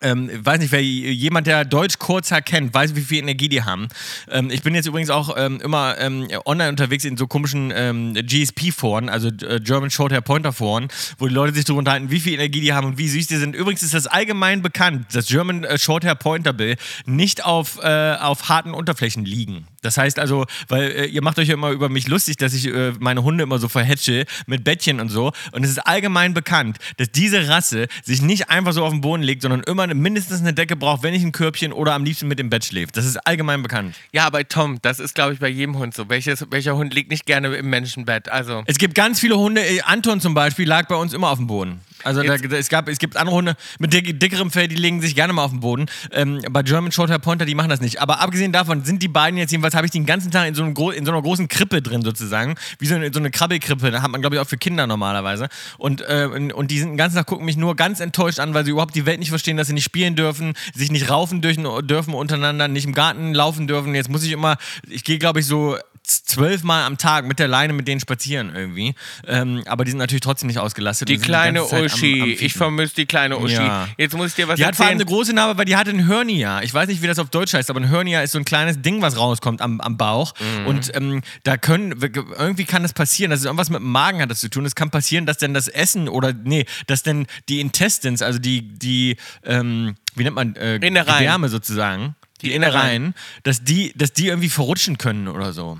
ähm, 0.00 0.30
weiß 0.44 0.60
nicht, 0.60 0.72
wer 0.72 0.82
jemand, 0.82 1.46
der 1.46 1.64
Deutsch 1.64 1.98
Kurzhaar 1.98 2.42
kennt, 2.42 2.72
weiß, 2.72 2.94
wie 2.94 3.02
viel 3.02 3.18
Energie 3.18 3.48
die 3.48 3.62
haben. 3.62 3.88
Ähm, 4.30 4.50
ich 4.50 4.62
bin 4.62 4.74
jetzt 4.74 4.86
übrigens 4.86 5.10
auch 5.10 5.36
ähm, 5.36 5.60
immer 5.60 5.96
ähm, 5.98 6.28
online 6.44 6.70
unterwegs 6.70 7.04
in 7.04 7.16
so 7.16 7.26
komischen 7.26 7.72
ähm, 7.74 8.14
GSP-Foren, 8.14 9.08
also 9.08 9.28
äh, 9.28 9.60
German 9.60 9.90
Shorthair 9.90 10.20
Pointer 10.20 10.52
Foren, 10.52 10.88
wo 11.18 11.26
die 11.26 11.34
Leute 11.34 11.54
sich 11.54 11.64
darüber 11.64 11.80
unterhalten, 11.80 12.10
wie 12.10 12.20
viel 12.20 12.34
Energie 12.34 12.60
die 12.60 12.72
haben 12.72 12.86
und 12.86 12.98
wie 12.98 13.08
süß 13.08 13.26
die 13.26 13.36
sind. 13.36 13.54
Übrigens 13.54 13.82
ist 13.82 13.94
das 13.94 14.06
allgemein 14.06 14.62
bekannt, 14.62 15.06
dass 15.12 15.26
German 15.26 15.64
äh, 15.64 15.78
Shorthair 15.78 16.14
Pointer 16.14 16.52
Bill 16.52 16.76
nicht 17.04 17.44
auf, 17.44 17.78
äh, 17.82 18.14
auf 18.14 18.48
harten 18.48 18.74
Unterflächen 18.74 19.24
liegen. 19.24 19.66
Das 19.82 19.98
heißt 19.98 20.18
also, 20.18 20.46
weil 20.68 20.90
äh, 20.90 21.06
ihr 21.06 21.22
macht 21.22 21.38
euch 21.38 21.48
ja 21.48 21.54
immer 21.54 21.70
über 21.70 21.88
mich 21.88 22.08
lustig, 22.08 22.36
dass 22.36 22.54
ich 22.54 22.66
äh, 22.66 22.92
meine 23.00 23.22
Hunde 23.22 23.42
immer 23.42 23.58
so 23.58 23.68
verhätsche 23.68 24.24
mit 24.46 24.64
Bettchen 24.64 25.00
und 25.00 25.08
so. 25.08 25.32
Und 25.50 25.64
es 25.64 25.70
ist 25.70 25.78
allgemein 25.80 26.34
bekannt, 26.34 26.78
dass 26.96 27.10
diese 27.10 27.48
Rasse 27.48 27.88
sich 28.04 28.22
nicht 28.22 28.48
einfach 28.48 28.72
so 28.72 28.84
auf 28.84 28.92
den 28.92 29.00
Boden 29.00 29.22
legt, 29.22 29.42
sondern 29.42 29.62
immer 29.64 29.81
immer 29.82 29.94
mindestens 29.94 30.40
eine 30.40 30.52
Decke 30.52 30.76
braucht, 30.76 31.02
wenn 31.02 31.12
nicht 31.12 31.24
ein 31.24 31.32
Körbchen 31.32 31.72
oder 31.72 31.94
am 31.94 32.04
liebsten 32.04 32.28
mit 32.28 32.40
im 32.40 32.50
Bett 32.50 32.64
schläft. 32.64 32.96
Das 32.96 33.04
ist 33.04 33.16
allgemein 33.26 33.62
bekannt. 33.62 33.94
Ja, 34.12 34.28
bei 34.30 34.44
Tom, 34.44 34.78
das 34.82 35.00
ist, 35.00 35.14
glaube 35.14 35.34
ich, 35.34 35.40
bei 35.40 35.48
jedem 35.48 35.78
Hund 35.78 35.94
so. 35.94 36.08
Welches, 36.08 36.46
welcher 36.50 36.76
Hund 36.76 36.94
liegt 36.94 37.10
nicht 37.10 37.26
gerne 37.26 37.54
im 37.54 37.70
Menschenbett? 37.70 38.28
Also. 38.28 38.62
Es 38.66 38.78
gibt 38.78 38.94
ganz 38.94 39.20
viele 39.20 39.38
Hunde. 39.38 39.62
äh, 39.62 39.80
Anton 39.82 40.20
zum 40.20 40.34
Beispiel 40.34 40.68
lag 40.68 40.86
bei 40.88 40.96
uns 40.96 41.12
immer 41.12 41.30
auf 41.30 41.38
dem 41.38 41.46
Boden. 41.46 41.80
Also 42.04 42.22
da, 42.22 42.36
da, 42.36 42.56
es, 42.56 42.68
gab, 42.68 42.88
es 42.88 42.98
gibt 42.98 43.16
andere 43.16 43.36
Hunde 43.36 43.56
mit 43.78 43.92
dick, 43.92 44.18
dickerem 44.18 44.50
Fell, 44.50 44.68
die 44.68 44.76
legen 44.76 45.00
sich 45.00 45.14
gerne 45.14 45.32
mal 45.32 45.44
auf 45.44 45.50
den 45.50 45.60
Boden. 45.60 45.86
Ähm, 46.12 46.40
bei 46.50 46.62
German 46.62 46.92
Shorthair 46.92 47.18
Pointer, 47.18 47.44
die 47.44 47.54
machen 47.54 47.70
das 47.70 47.80
nicht. 47.80 48.00
Aber 48.00 48.20
abgesehen 48.20 48.52
davon 48.52 48.84
sind 48.84 49.02
die 49.02 49.08
beiden 49.08 49.38
jetzt 49.38 49.50
jedenfalls, 49.50 49.74
habe 49.74 49.86
ich 49.86 49.92
den 49.92 50.06
ganzen 50.06 50.30
Tag 50.30 50.48
in 50.48 50.54
so, 50.54 50.64
in 50.64 51.04
so 51.04 51.12
einer 51.12 51.22
großen 51.22 51.48
Krippe 51.48 51.82
drin 51.82 52.02
sozusagen. 52.02 52.56
Wie 52.78 52.86
so 52.86 52.94
eine, 52.94 53.12
so 53.12 53.18
eine 53.18 53.30
Krabbelkrippe. 53.30 53.90
Da 53.90 54.02
hat 54.02 54.10
man, 54.10 54.20
glaube 54.20 54.36
ich, 54.36 54.40
auch 54.40 54.48
für 54.48 54.58
Kinder 54.58 54.86
normalerweise. 54.86 55.48
Und, 55.78 56.02
äh, 56.02 56.28
und 56.54 56.70
die 56.70 56.78
sind 56.78 56.90
den 56.90 56.96
ganzen 56.96 57.16
Tag 57.16 57.26
gucken 57.26 57.46
mich 57.46 57.56
nur 57.56 57.76
ganz 57.76 58.00
enttäuscht 58.00 58.40
an, 58.40 58.54
weil 58.54 58.64
sie 58.64 58.70
überhaupt 58.72 58.94
die 58.94 59.06
Welt 59.06 59.18
nicht 59.18 59.30
verstehen, 59.30 59.56
dass 59.56 59.68
sie 59.68 59.72
nicht 59.72 59.84
spielen 59.84 60.16
dürfen, 60.16 60.54
sich 60.74 60.90
nicht 60.90 61.10
raufen 61.10 61.40
dürfen, 61.40 61.86
dürfen 61.86 62.14
untereinander, 62.14 62.68
nicht 62.68 62.84
im 62.84 62.94
Garten 62.94 63.34
laufen 63.34 63.66
dürfen. 63.66 63.94
Jetzt 63.94 64.10
muss 64.10 64.24
ich 64.24 64.32
immer, 64.32 64.56
ich 64.88 65.04
gehe, 65.04 65.18
glaube 65.18 65.40
ich, 65.40 65.46
so 65.46 65.76
zwölfmal 66.04 66.84
am 66.84 66.98
Tag 66.98 67.26
mit 67.26 67.38
der 67.38 67.48
Leine 67.48 67.72
mit 67.72 67.86
denen 67.88 68.00
spazieren 68.00 68.54
irgendwie. 68.54 68.94
Ähm, 69.26 69.62
aber 69.66 69.84
die 69.84 69.90
sind 69.92 69.98
natürlich 69.98 70.20
trotzdem 70.22 70.48
nicht 70.48 70.58
ausgelastet. 70.58 71.08
Die 71.08 71.18
kleine 71.18 71.60
ganze 71.60 71.70
Zeit 71.70 71.78
am- 71.80 71.86
Uschi. 71.86 72.20
am 72.22 72.28
ich 72.30 72.52
vermisse 72.54 72.94
die 72.96 73.06
kleine 73.06 73.38
Uschi. 73.38 73.54
Ja. 73.54 73.88
Jetzt 73.96 74.16
muss 74.16 74.28
ich 74.30 74.34
dir 74.34 74.48
was 74.48 74.56
Die 74.56 74.64
hat 74.66 74.74
vor 74.76 74.86
allem 74.86 74.98
erzählen. 74.98 75.08
eine 75.08 75.16
große 75.16 75.32
Narbe, 75.32 75.58
weil 75.58 75.64
die 75.64 75.76
hatte 75.76 75.90
ein 75.90 76.06
Hernia. 76.06 76.62
Ich 76.62 76.74
weiß 76.74 76.88
nicht, 76.88 77.02
wie 77.02 77.06
das 77.06 77.18
auf 77.18 77.30
Deutsch 77.30 77.54
heißt, 77.54 77.70
aber 77.70 77.80
ein 77.80 77.88
Hernia 77.88 78.22
ist 78.22 78.32
so 78.32 78.38
ein 78.38 78.44
kleines 78.44 78.82
Ding, 78.82 79.00
was 79.02 79.16
rauskommt 79.16 79.60
am, 79.62 79.80
am 79.80 79.96
Bauch. 79.96 80.34
Mhm. 80.40 80.66
Und 80.66 80.90
ähm, 80.96 81.22
da 81.44 81.56
können, 81.56 81.92
irgendwie 82.00 82.64
kann 82.64 82.82
das 82.82 82.92
passieren, 82.92 83.30
das 83.30 83.40
ist 83.40 83.46
irgendwas 83.46 83.70
mit 83.70 83.80
dem 83.80 83.90
Magen 83.90 84.20
hat 84.20 84.30
das 84.30 84.40
zu 84.40 84.48
tun. 84.50 84.66
Es 84.66 84.74
kann 84.74 84.90
passieren, 84.90 85.24
dass 85.26 85.38
denn 85.38 85.54
das 85.54 85.68
Essen 85.68 86.08
oder, 86.08 86.32
nee, 86.32 86.66
dass 86.88 87.02
denn 87.02 87.26
die 87.48 87.60
Intestines, 87.60 88.22
also 88.22 88.38
die, 88.38 88.62
die, 88.76 89.16
ähm, 89.44 89.94
wie 90.14 90.24
nennt 90.24 90.36
man, 90.36 90.56
äh, 90.56 90.76
Innereien. 90.76 91.18
Gedärme 91.18 91.48
sozusagen, 91.48 92.16
die, 92.40 92.48
Die 92.48 92.54
Innereien, 92.54 93.14
dass 93.44 93.62
die, 93.62 93.92
dass 93.96 94.12
die 94.12 94.26
irgendwie 94.26 94.48
verrutschen 94.48 94.98
können 94.98 95.28
oder 95.28 95.52
so. 95.52 95.78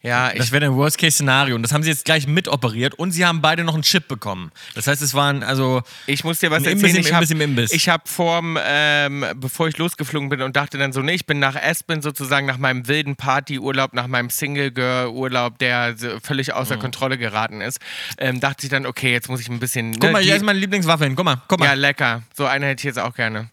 Ja, 0.00 0.30
ich 0.30 0.38
Das 0.38 0.52
wäre 0.52 0.64
ein 0.66 0.76
Worst-Case-Szenario. 0.76 1.56
Und 1.56 1.62
das 1.64 1.72
haben 1.72 1.82
sie 1.82 1.90
jetzt 1.90 2.04
gleich 2.04 2.28
mitoperiert 2.28 2.94
und 2.94 3.10
sie 3.10 3.26
haben 3.26 3.40
beide 3.42 3.64
noch 3.64 3.74
einen 3.74 3.82
Chip 3.82 4.06
bekommen. 4.06 4.52
Das 4.76 4.86
heißt, 4.86 5.02
es 5.02 5.12
waren 5.14 5.42
also. 5.42 5.82
Ich 6.06 6.22
muss 6.22 6.38
dir 6.38 6.52
was 6.52 6.58
erzählen. 6.62 6.78
Imbiss 6.78 6.94
im 6.94 7.00
ich 7.00 7.06
hab- 7.12 7.18
Imbiss 7.22 7.30
im 7.32 7.40
Imbiss. 7.40 7.72
Ich 7.72 7.88
habe 7.88 8.04
vorm, 8.06 8.56
ähm, 8.64 9.24
bevor 9.36 9.66
ich 9.66 9.76
losgeflogen 9.76 10.28
bin 10.28 10.42
und 10.42 10.54
dachte 10.54 10.78
dann 10.78 10.92
so, 10.92 11.00
nee, 11.02 11.14
ich 11.14 11.26
bin 11.26 11.40
nach 11.40 11.56
Aspen 11.56 12.00
sozusagen 12.00 12.46
nach 12.46 12.58
meinem 12.58 12.86
wilden 12.86 13.16
Partyurlaub, 13.16 13.92
nach 13.92 14.06
meinem 14.06 14.30
Single-Girl-Urlaub, 14.30 15.58
der 15.58 15.96
so 15.98 16.20
völlig 16.22 16.52
außer 16.52 16.76
Mhm. 16.76 16.80
Kontrolle 16.80 17.18
geraten 17.18 17.60
ist, 17.60 17.80
ähm, 18.18 18.38
dachte 18.38 18.66
ich 18.66 18.70
dann, 18.70 18.86
okay, 18.86 19.10
jetzt 19.12 19.28
muss 19.28 19.40
ich 19.40 19.48
ein 19.48 19.58
bisschen. 19.58 19.94
Guck 19.94 20.04
ne, 20.04 20.10
mal, 20.12 20.22
hier 20.22 20.36
ist 20.36 20.44
meine 20.44 20.60
Lieblingswaffe 20.60 21.04
hin. 21.04 21.16
Guck 21.16 21.24
mal, 21.24 21.42
guck 21.48 21.58
mal. 21.58 21.66
Ja, 21.66 21.72
lecker. 21.74 22.22
So 22.36 22.46
eine 22.46 22.66
hätte 22.66 22.80
ich 22.80 22.84
jetzt 22.84 23.00
auch 23.00 23.14
gerne. 23.14 23.50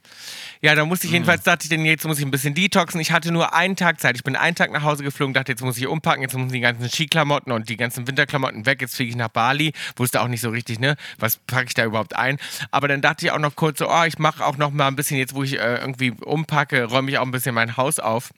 Ja, 0.61 0.73
da 0.75 0.85
musste 0.85 1.07
ich 1.07 1.13
jedenfalls, 1.13 1.43
dachte 1.43 1.63
ich, 1.65 1.69
denn 1.69 1.85
jetzt 1.85 2.05
muss 2.05 2.17
ich 2.19 2.25
ein 2.25 2.31
bisschen 2.31 2.53
detoxen. 2.53 2.99
Ich 2.99 3.11
hatte 3.11 3.31
nur 3.31 3.53
einen 3.53 3.75
Tag 3.75 3.99
Zeit. 3.99 4.15
Ich 4.15 4.23
bin 4.23 4.35
einen 4.35 4.55
Tag 4.55 4.71
nach 4.71 4.83
Hause 4.83 5.03
geflogen, 5.03 5.33
dachte, 5.33 5.51
jetzt 5.51 5.61
muss 5.61 5.77
ich 5.77 5.87
umpacken, 5.87 6.21
jetzt 6.21 6.33
müssen 6.35 6.51
die 6.51 6.59
ganzen 6.59 6.89
Skiklamotten 6.89 7.51
und 7.51 7.69
die 7.69 7.77
ganzen 7.77 8.07
Winterklamotten 8.07 8.65
weg. 8.65 8.81
Jetzt 8.81 8.95
fliege 8.95 9.09
ich 9.11 9.15
nach 9.15 9.27
Bali. 9.29 9.73
Wusste 9.95 10.21
auch 10.21 10.27
nicht 10.27 10.41
so 10.41 10.49
richtig, 10.49 10.79
ne, 10.79 10.95
was 11.19 11.37
packe 11.37 11.65
ich 11.67 11.73
da 11.73 11.85
überhaupt 11.85 12.15
ein. 12.15 12.37
Aber 12.71 12.87
dann 12.87 13.01
dachte 13.01 13.25
ich 13.25 13.31
auch 13.31 13.39
noch 13.39 13.55
kurz 13.55 13.79
so, 13.79 13.89
oh, 13.89 14.03
ich 14.05 14.17
mache 14.17 14.45
auch 14.45 14.57
noch 14.57 14.71
mal 14.71 14.87
ein 14.87 14.95
bisschen, 14.95 15.17
jetzt 15.17 15.35
wo 15.35 15.43
ich 15.43 15.59
äh, 15.59 15.75
irgendwie 15.77 16.11
umpacke, 16.11 16.85
räume 16.85 17.11
ich 17.11 17.17
auch 17.17 17.25
ein 17.25 17.31
bisschen 17.31 17.53
mein 17.55 17.77
Haus 17.77 17.99
auf 17.99 18.31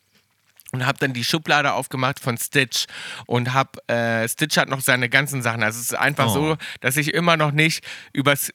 und 0.73 0.86
habe 0.86 0.97
dann 0.99 1.13
die 1.13 1.23
Schublade 1.23 1.71
aufgemacht 1.73 2.19
von 2.19 2.38
Stitch 2.38 2.88
und 3.25 3.53
habe 3.53 3.88
äh, 3.88 4.27
Stitch 4.27 4.58
hat 4.58 4.67
noch 4.67 4.82
seine 4.82 5.08
ganzen 5.08 5.41
Sachen. 5.41 5.63
Also 5.63 5.80
es 5.80 5.86
ist 5.91 5.97
einfach 5.97 6.27
Oh. 6.27 6.34
so, 6.34 6.58
dass 6.82 6.97
ich 6.97 7.13
immer 7.13 7.38
noch 7.38 7.51
nicht 7.51 7.86
übers 8.12 8.51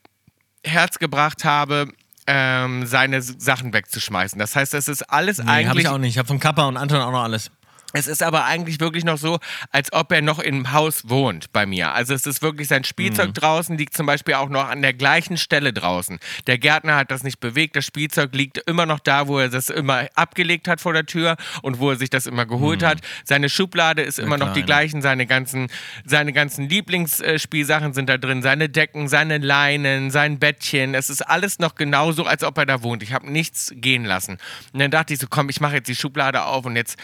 Herz 0.64 0.98
gebracht 0.98 1.44
habe, 1.44 1.88
ähm, 2.26 2.86
seine 2.86 3.20
Sachen 3.22 3.72
wegzuschmeißen. 3.72 4.38
Das 4.38 4.54
heißt, 4.56 4.74
es 4.74 4.88
ist 4.88 5.02
alles 5.02 5.38
Nee, 5.38 5.50
eigentlich 5.50 5.84
ich 5.84 5.88
auch 5.88 5.98
nicht. 5.98 6.10
Ich 6.10 6.18
habe 6.18 6.28
von 6.28 6.38
Kappa 6.38 6.66
und 6.66 6.76
Anton 6.76 7.00
auch 7.00 7.12
noch 7.12 7.22
alles. 7.22 7.50
Es 7.92 8.06
ist 8.06 8.22
aber 8.22 8.44
eigentlich 8.44 8.80
wirklich 8.80 9.04
noch 9.04 9.18
so, 9.18 9.38
als 9.70 9.92
ob 9.92 10.12
er 10.12 10.22
noch 10.22 10.38
im 10.38 10.72
Haus 10.72 11.08
wohnt 11.08 11.52
bei 11.52 11.66
mir. 11.66 11.92
Also 11.92 12.14
es 12.14 12.26
ist 12.26 12.42
wirklich 12.42 12.68
sein 12.68 12.84
Spielzeug 12.84 13.28
Mhm. 13.28 13.34
draußen, 13.34 13.78
liegt 13.78 13.94
zum 13.96 14.06
Beispiel 14.06 14.34
auch 14.34 14.48
noch 14.48 14.68
an 14.68 14.82
der 14.82 14.94
gleichen 14.94 15.36
Stelle 15.36 15.72
draußen. 15.72 16.18
Der 16.46 16.58
Gärtner 16.58 16.96
hat 16.96 17.10
das 17.10 17.22
nicht 17.22 17.40
bewegt, 17.40 17.76
das 17.76 17.84
Spielzeug 17.84 18.34
liegt 18.34 18.58
immer 18.66 18.86
noch 18.86 19.00
da, 19.00 19.28
wo 19.28 19.38
er 19.38 19.48
das 19.48 19.68
immer 19.68 20.06
abgelegt 20.14 20.68
hat 20.68 20.80
vor 20.80 20.92
der 20.92 21.06
Tür 21.06 21.36
und 21.62 21.78
wo 21.78 21.90
er 21.90 21.96
sich 21.96 22.10
das 22.10 22.26
immer 22.26 22.46
geholt 22.46 22.82
hat. 22.82 22.98
Seine 23.24 23.48
Schublade 23.48 24.02
ist 24.02 24.18
immer 24.18 24.38
noch 24.38 24.48
die 24.52 24.62
Kleine. 24.62 24.66
gleichen, 24.66 25.02
seine 25.02 25.26
ganzen, 25.26 25.68
seine 26.04 26.32
ganzen 26.32 26.68
Lieblingsspielsachen 26.68 27.92
sind 27.92 28.08
da 28.08 28.18
drin, 28.18 28.42
seine 28.42 28.68
Decken, 28.68 29.08
seine 29.08 29.38
Leinen, 29.38 30.10
sein 30.10 30.38
Bettchen. 30.38 30.94
Es 30.94 31.10
ist 31.10 31.22
alles 31.22 31.58
noch 31.58 31.74
genauso, 31.74 32.24
als 32.24 32.44
ob 32.44 32.58
er 32.58 32.66
da 32.66 32.82
wohnt. 32.82 33.02
Ich 33.02 33.12
habe 33.12 33.30
nichts 33.30 33.72
gehen 33.74 34.04
lassen. 34.04 34.38
Und 34.72 34.80
dann 34.80 34.90
dachte 34.90 35.12
ich 35.14 35.20
so, 35.20 35.26
komm, 35.28 35.48
ich 35.48 35.60
mache 35.60 35.76
jetzt 35.76 35.88
die 35.88 35.94
Schublade 35.96 36.44
auf 36.44 36.64
und 36.64 36.76
jetzt 36.76 36.98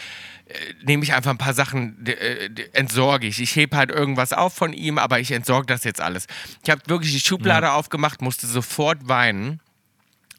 äh, 0.45 0.53
nehme 0.83 1.03
ich 1.03 1.13
einfach 1.13 1.31
ein 1.31 1.37
paar 1.37 1.53
Sachen, 1.53 2.05
äh, 2.07 2.49
entsorge 2.73 3.27
ich. 3.27 3.41
Ich 3.41 3.55
hebe 3.55 3.75
halt 3.77 3.89
irgendwas 3.91 4.33
auf 4.33 4.53
von 4.53 4.73
ihm, 4.73 4.97
aber 4.97 5.19
ich 5.19 5.31
entsorge 5.31 5.65
das 5.67 5.83
jetzt 5.83 6.01
alles. 6.01 6.25
Ich 6.63 6.69
habe 6.69 6.81
wirklich 6.87 7.11
die 7.13 7.19
Schublade 7.19 7.71
aufgemacht, 7.73 8.21
musste 8.21 8.47
sofort 8.47 9.07
weinen. 9.07 9.59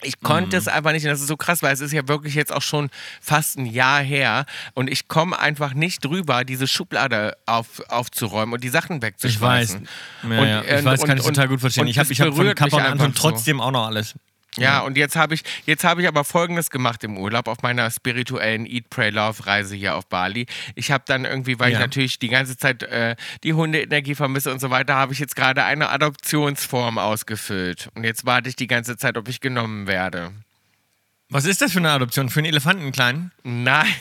Ich 0.02 0.18
konnte 0.22 0.56
es 0.56 0.66
einfach 0.66 0.92
nicht 0.92 1.04
und 1.04 1.10
das 1.10 1.20
ist 1.20 1.26
so 1.26 1.36
krass, 1.36 1.62
weil 1.62 1.74
es 1.74 1.80
ist 1.82 1.92
ja 1.92 2.08
wirklich 2.08 2.34
jetzt 2.34 2.54
auch 2.54 2.62
schon 2.62 2.88
fast 3.20 3.58
ein 3.58 3.66
Jahr 3.66 4.00
her 4.00 4.46
und 4.72 4.88
ich 4.88 5.08
komme 5.08 5.38
einfach 5.38 5.74
nicht 5.74 6.02
drüber, 6.02 6.42
diese 6.46 6.66
Schublade 6.66 7.36
auf, 7.44 7.82
aufzuräumen 7.90 8.54
und 8.54 8.64
die 8.64 8.70
Sachen 8.70 8.96
Ich 8.96 9.02
weiß. 9.02 9.02
wegzuschmeißen. 9.02 9.88
Ja, 10.22 10.28
Und, 10.40 10.48
ja. 10.48 10.62
Ich 10.62 10.68
äh, 10.70 10.84
weiß, 10.86 11.02
kann 11.04 11.18
ich 11.18 11.24
und- 11.24 11.34
total 11.34 11.48
gut 11.48 11.60
verstehen. 11.60 11.82
und 11.82 11.88
Ich 11.88 11.98
habe 11.98 12.10
ich 12.10 12.18
hab 12.18 12.34
von 12.34 12.54
Kappa 12.54 12.76
und 12.78 12.82
Anton 12.82 12.92
einfach 13.08 13.22
so. 13.22 13.28
trotzdem 13.28 13.60
auch 13.60 13.72
noch 13.72 13.86
alles. 13.88 14.14
Ja, 14.60 14.80
und 14.80 14.96
jetzt 14.96 15.16
habe 15.16 15.34
ich, 15.34 15.42
jetzt 15.66 15.84
habe 15.84 16.02
ich 16.02 16.08
aber 16.08 16.24
Folgendes 16.24 16.70
gemacht 16.70 17.02
im 17.04 17.16
Urlaub 17.18 17.48
auf 17.48 17.62
meiner 17.62 17.90
spirituellen 17.90 18.66
Eat, 18.66 18.90
Pray, 18.90 19.10
Love 19.10 19.46
Reise 19.46 19.74
hier 19.74 19.96
auf 19.96 20.06
Bali. 20.06 20.46
Ich 20.74 20.90
habe 20.90 21.04
dann 21.06 21.24
irgendwie, 21.24 21.58
weil 21.58 21.68
ich 21.68 21.74
Ja. 21.74 21.80
natürlich 21.80 22.18
die 22.18 22.28
ganze 22.28 22.56
Zeit 22.56 22.82
äh, 22.82 23.16
die 23.42 23.54
Hundeenergie 23.54 24.14
vermisse 24.14 24.52
und 24.52 24.60
so 24.60 24.70
weiter, 24.70 24.94
habe 24.96 25.12
ich 25.12 25.18
jetzt 25.18 25.36
gerade 25.36 25.64
eine 25.64 25.88
Adoptionsform 25.90 26.98
ausgefüllt. 26.98 27.88
Und 27.94 28.04
jetzt 28.04 28.26
warte 28.26 28.48
ich 28.48 28.56
die 28.56 28.66
ganze 28.66 28.96
Zeit, 28.96 29.16
ob 29.16 29.28
ich 29.28 29.40
genommen 29.40 29.86
werde. 29.86 30.32
Was 31.28 31.44
ist 31.44 31.62
das 31.62 31.72
für 31.72 31.78
eine 31.78 31.90
Adoption? 31.90 32.28
Für 32.28 32.40
einen 32.40 32.46
Elefanten, 32.48 32.82
einen 32.82 32.92
kleinen? 32.92 33.32
Nein. 33.42 33.86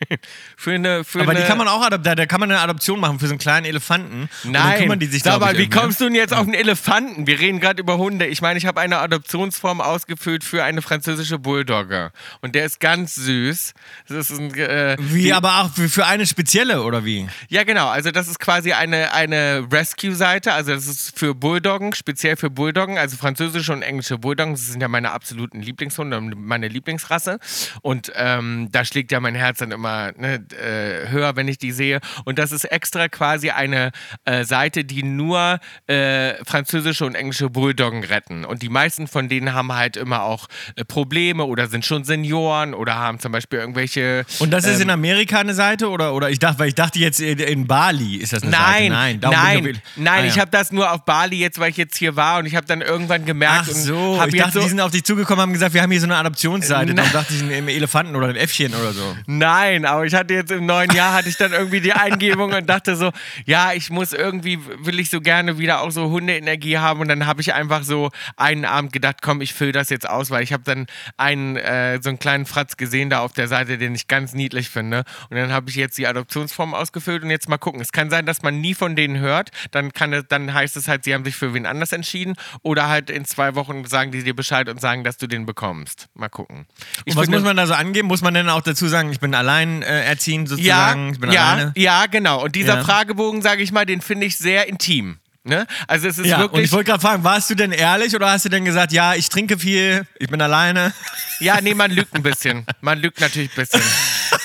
für 0.56 0.72
eine, 0.72 1.04
für 1.04 1.20
Aber 1.22 1.30
eine, 1.30 1.40
die 1.40 1.46
kann 1.46 1.58
man 1.58 1.68
auch 1.68 1.82
adoptieren. 1.82 2.16
Da 2.16 2.26
kann 2.26 2.40
man 2.40 2.50
eine 2.50 2.60
Adoption 2.60 3.00
machen 3.00 3.18
für 3.18 3.26
so 3.26 3.32
einen 3.32 3.38
kleinen 3.38 3.66
Elefanten. 3.66 4.28
Nein, 4.44 4.78
sich 4.78 4.88
mal, 4.88 5.02
ich, 5.02 5.10
wie 5.10 5.14
irgendwie, 5.16 5.62
ne? 5.62 5.68
kommst 5.68 6.00
du 6.00 6.04
denn 6.04 6.14
jetzt 6.14 6.32
auf 6.34 6.40
einen 6.40 6.54
Elefanten? 6.54 7.26
Wir 7.26 7.38
reden 7.40 7.60
gerade 7.60 7.80
über 7.80 7.96
Hunde. 7.98 8.26
Ich 8.26 8.42
meine, 8.42 8.58
ich 8.58 8.66
habe 8.66 8.80
eine 8.80 8.98
Adoptionsform 8.98 9.80
ausgefüllt 9.80 10.44
für 10.44 10.64
eine 10.64 10.82
französische 10.82 11.38
Bulldogge. 11.38 12.12
Und 12.40 12.54
der 12.54 12.66
ist 12.66 12.80
ganz 12.80 13.14
süß. 13.14 13.72
Das 14.08 14.30
ist 14.30 14.38
ein, 14.38 14.54
äh, 14.54 14.96
Wie, 14.98 15.24
die- 15.24 15.32
aber 15.32 15.60
auch 15.62 15.70
für, 15.70 16.06
eine 16.06 16.26
spezielle, 16.26 16.82
oder 16.82 17.04
wie? 17.04 17.26
Ja, 17.48 17.64
genau. 17.64 17.88
Also 17.88 18.10
das 18.10 18.28
ist 18.28 18.38
quasi 18.38 18.72
eine, 18.72 19.12
eine 19.12 19.66
Rescue-Seite. 19.70 20.52
Also 20.52 20.72
das 20.72 20.86
ist 20.86 21.18
für 21.18 21.34
Bulldoggen, 21.34 21.94
speziell 21.94 22.36
für 22.36 22.50
Bulldoggen. 22.50 22.98
Also 22.98 23.16
französische 23.16 23.72
und 23.72 23.82
englische 23.82 24.18
Bulldoggen. 24.18 24.54
Das 24.54 24.66
sind 24.66 24.80
ja 24.80 24.88
meine 24.88 25.12
absoluten 25.12 25.60
Lieblingshunde, 25.60 26.18
und 26.18 26.46
meine 26.46 26.68
Lieblingsrasse. 26.68 27.38
Und 27.82 28.12
ähm, 28.14 28.68
da 28.72 28.84
schlägt 28.84 29.12
ja 29.12 29.20
mein 29.20 29.34
Herz 29.34 29.58
dann 29.58 29.70
immer 29.70 29.85
ne, 30.16 30.44
äh, 30.60 31.08
höher, 31.10 31.36
wenn 31.36 31.48
ich 31.48 31.58
die 31.58 31.72
sehe. 31.72 32.00
Und 32.24 32.38
das 32.38 32.52
ist 32.52 32.64
extra 32.64 33.08
quasi 33.08 33.50
eine 33.50 33.92
äh, 34.24 34.44
Seite, 34.44 34.84
die 34.84 35.02
nur 35.02 35.58
äh, 35.86 36.34
französische 36.44 37.04
und 37.04 37.14
englische 37.14 37.50
Bulldoggen 37.50 38.04
retten. 38.04 38.44
Und 38.44 38.62
die 38.62 38.68
meisten 38.68 39.06
von 39.06 39.28
denen 39.28 39.52
haben 39.54 39.72
halt 39.72 39.96
immer 39.96 40.22
auch 40.22 40.46
äh, 40.76 40.84
Probleme 40.84 41.44
oder 41.44 41.68
sind 41.68 41.84
schon 41.84 42.04
Senioren 42.04 42.74
oder 42.74 42.96
haben 42.96 43.18
zum 43.20 43.32
Beispiel 43.32 43.58
irgendwelche 43.58 44.24
Und 44.38 44.50
das 44.52 44.64
ist 44.64 44.76
ähm, 44.76 44.82
in 44.82 44.90
Amerika 44.90 45.38
eine 45.40 45.54
Seite? 45.54 45.88
Oder, 45.90 46.14
oder 46.14 46.30
ich 46.30 46.38
dachte, 46.38 46.58
weil 46.58 46.68
ich 46.68 46.74
dachte 46.74 46.98
jetzt 46.98 47.20
in, 47.20 47.38
in 47.38 47.66
Bali 47.66 48.16
ist 48.16 48.32
das 48.32 48.42
eine 48.42 48.52
Nein, 48.52 48.90
Seite. 48.90 48.90
nein, 48.90 49.18
nein, 49.20 49.64
ich 49.66 49.76
auf- 49.76 49.82
nein. 49.96 50.14
Ah, 50.16 50.20
ja. 50.20 50.26
Ich 50.26 50.38
habe 50.38 50.50
das 50.50 50.72
nur 50.72 50.90
auf 50.92 51.04
Bali 51.04 51.38
jetzt, 51.38 51.58
weil 51.58 51.70
ich 51.70 51.76
jetzt 51.76 51.96
hier 51.96 52.16
war 52.16 52.38
und 52.38 52.46
ich 52.46 52.54
habe 52.56 52.66
dann 52.66 52.80
irgendwann 52.80 53.24
gemerkt 53.24 53.62
Ach 53.64 53.68
und 53.68 53.74
so, 53.74 54.22
ich 54.26 54.36
dachte, 54.36 54.52
so, 54.52 54.60
die 54.60 54.68
sind 54.68 54.80
auf 54.80 54.90
dich 54.90 55.04
zugekommen 55.04 55.38
und 55.40 55.42
haben 55.48 55.52
gesagt, 55.52 55.74
wir 55.74 55.82
haben 55.82 55.90
hier 55.90 56.00
so 56.00 56.06
eine 56.06 56.16
Adoptionsseite. 56.16 56.94
Nein. 56.94 57.04
Dann 57.04 57.12
dachte 57.12 57.34
ich, 57.34 57.42
ein 57.42 57.68
Elefanten 57.68 58.16
oder 58.16 58.28
ein 58.28 58.36
Äffchen 58.36 58.74
oder 58.74 58.92
so. 58.92 59.16
Nein, 59.26 59.75
aber 59.84 60.04
ich 60.04 60.14
hatte 60.14 60.34
jetzt 60.34 60.50
im 60.50 60.66
neuen 60.66 60.90
Jahr 60.92 61.12
hatte 61.12 61.28
ich 61.28 61.36
dann 61.36 61.52
irgendwie 61.52 61.80
die 61.80 61.92
Eingebung 61.92 62.52
und 62.52 62.66
dachte 62.66 62.96
so, 62.96 63.10
ja, 63.44 63.72
ich 63.72 63.90
muss 63.90 64.12
irgendwie 64.12 64.58
will 64.78 64.98
ich 64.98 65.10
so 65.10 65.20
gerne 65.20 65.58
wieder 65.58 65.82
auch 65.82 65.90
so 65.90 66.10
Hundeenergie 66.10 66.78
haben 66.78 67.00
und 67.00 67.08
dann 67.08 67.26
habe 67.26 67.40
ich 67.40 67.54
einfach 67.54 67.82
so 67.82 68.10
einen 68.36 68.64
Abend 68.64 68.92
gedacht, 68.92 69.16
komm, 69.22 69.40
ich 69.40 69.54
fülle 69.54 69.72
das 69.72 69.90
jetzt 69.90 70.08
aus, 70.08 70.30
weil 70.30 70.42
ich 70.42 70.52
habe 70.52 70.62
dann 70.64 70.86
einen 71.16 71.56
äh, 71.56 72.00
so 72.02 72.08
einen 72.08 72.18
kleinen 72.18 72.46
Fratz 72.46 72.76
gesehen 72.76 73.10
da 73.10 73.20
auf 73.20 73.32
der 73.32 73.48
Seite, 73.48 73.78
den 73.78 73.94
ich 73.94 74.08
ganz 74.08 74.32
niedlich 74.32 74.70
finde 74.70 75.04
und 75.30 75.36
dann 75.36 75.52
habe 75.52 75.70
ich 75.70 75.76
jetzt 75.76 75.98
die 75.98 76.06
Adoptionsform 76.06 76.74
ausgefüllt 76.74 77.22
und 77.22 77.30
jetzt 77.30 77.48
mal 77.48 77.58
gucken. 77.58 77.80
Es 77.80 77.92
kann 77.92 78.10
sein, 78.10 78.26
dass 78.26 78.42
man 78.42 78.60
nie 78.60 78.74
von 78.74 78.96
denen 78.96 79.18
hört, 79.18 79.50
dann 79.72 79.92
kann 79.92 80.24
dann 80.28 80.54
heißt 80.54 80.76
es 80.76 80.88
halt, 80.88 81.04
sie 81.04 81.14
haben 81.14 81.24
sich 81.24 81.36
für 81.36 81.54
wen 81.54 81.66
anders 81.66 81.92
entschieden 81.92 82.34
oder 82.62 82.88
halt 82.88 83.10
in 83.10 83.24
zwei 83.24 83.54
Wochen 83.54 83.84
sagen 83.84 84.12
die 84.12 84.22
dir 84.22 84.34
Bescheid 84.34 84.68
und 84.68 84.80
sagen, 84.80 85.04
dass 85.04 85.16
du 85.16 85.26
den 85.26 85.46
bekommst. 85.46 86.08
Mal 86.14 86.28
gucken. 86.28 86.66
Ich 87.04 87.14
Und 87.14 87.22
was 87.22 87.28
muss 87.28 87.42
man 87.42 87.56
da 87.56 87.66
so 87.66 87.74
angeben? 87.74 88.08
Muss 88.08 88.22
man 88.22 88.34
denn 88.34 88.48
auch 88.48 88.62
dazu 88.62 88.86
sagen, 88.86 89.10
ich 89.10 89.20
bin 89.20 89.34
allein 89.34 89.65
äh, 89.82 90.04
erziehend 90.04 90.48
sozusagen? 90.48 91.06
ja, 91.08 91.12
ich 91.12 91.20
bin 91.20 91.32
ja, 91.32 91.44
alleine? 91.52 91.72
ja, 91.76 92.06
genau. 92.06 92.44
Und 92.44 92.54
dieser 92.54 92.76
Ja. 92.76 92.84
Fragebogen, 92.84 93.42
sage 93.42 93.62
ich 93.62 93.72
mal, 93.72 93.86
den 93.86 94.00
finde 94.00 94.26
ich 94.26 94.36
sehr 94.38 94.68
intim. 94.68 95.18
Ne? 95.44 95.64
Also 95.86 96.08
es 96.08 96.18
ist 96.18 96.26
Ja, 96.26 96.36
und 96.38 96.42
wirklich. 96.42 96.64
ich 96.64 96.72
wollte 96.72 96.90
gerade 96.90 97.00
fragen, 97.00 97.22
warst 97.22 97.48
du 97.50 97.54
denn 97.54 97.70
ehrlich 97.70 98.16
oder 98.16 98.30
hast 98.32 98.44
du 98.44 98.48
denn 98.48 98.64
gesagt, 98.64 98.90
ja, 98.92 99.14
ich 99.14 99.28
trinke 99.28 99.56
viel, 99.60 100.04
ich 100.18 100.28
bin 100.28 100.40
alleine? 100.42 100.92
Ja, 101.38 101.60
nee, 101.60 101.72
man 101.72 101.92
lügt 101.92 102.14
ein 102.14 102.22
bisschen. 102.24 102.66
Man 102.80 102.98
lügt 102.98 103.20
natürlich 103.20 103.50
ein 103.52 103.54
bisschen. 103.54 103.80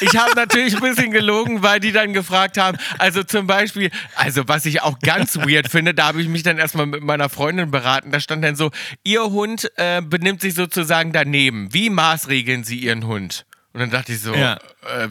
Ich 0.01 0.15
habe 0.15 0.33
natürlich 0.35 0.75
ein 0.75 0.81
bisschen 0.81 1.09
gelogen, 1.11 1.63
weil 1.63 1.79
die 1.79 1.91
dann 1.91 2.13
gefragt 2.13 2.59
haben, 2.59 2.77
also 2.99 3.23
zum 3.23 3.47
Beispiel, 3.47 3.89
also 4.15 4.47
was 4.47 4.65
ich 4.67 4.83
auch 4.83 4.99
ganz 4.99 5.37
weird 5.37 5.69
finde, 5.69 5.95
da 5.95 6.05
habe 6.07 6.21
ich 6.21 6.27
mich 6.27 6.43
dann 6.43 6.59
erstmal 6.59 6.85
mit 6.85 7.01
meiner 7.01 7.29
Freundin 7.29 7.71
beraten, 7.71 8.11
da 8.11 8.19
stand 8.19 8.43
dann 8.43 8.55
so, 8.55 8.69
ihr 9.03 9.23
Hund 9.23 9.71
äh, 9.77 10.01
benimmt 10.03 10.41
sich 10.41 10.53
sozusagen 10.53 11.13
daneben. 11.13 11.73
Wie 11.73 11.89
maßregeln 11.89 12.63
sie 12.63 12.77
ihren 12.77 13.07
Hund? 13.07 13.45
Und 13.73 13.79
dann 13.79 13.89
dachte 13.89 14.11
ich 14.13 14.21
so, 14.21 14.33
Ja. 14.35 14.55
äh, 14.85 15.07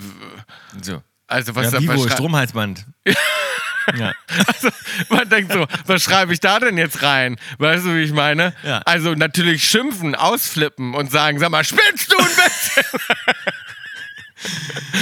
So. 0.83 1.03
also 1.27 1.55
was 1.55 1.67
Ja, 1.67 1.71
da 1.73 1.81
Vivo, 1.81 2.09
Stromhalsband. 2.09 2.85
ja. 3.97 4.13
Also, 4.47 4.69
man 5.09 5.29
denkt 5.29 5.53
so, 5.53 5.67
was 5.87 6.03
schreibe 6.03 6.33
ich 6.33 6.41
da 6.41 6.59
denn 6.61 6.77
jetzt 6.79 7.03
rein? 7.03 7.37
Weißt 7.59 7.85
du, 7.87 7.95
wie 7.95 8.03
ich 8.03 8.13
meine? 8.13 8.53
Ja. 8.63 8.79
Also 8.85 9.15
natürlich 9.15 9.65
schimpfen, 9.65 10.15
ausflippen 10.15 10.95
und 10.95 11.11
sagen, 11.11 11.39
sag 11.39 11.51
mal, 11.51 11.65
spinnst 11.65 12.13
du 12.13 12.17
ein 12.19 12.25
bisschen? 12.27 12.85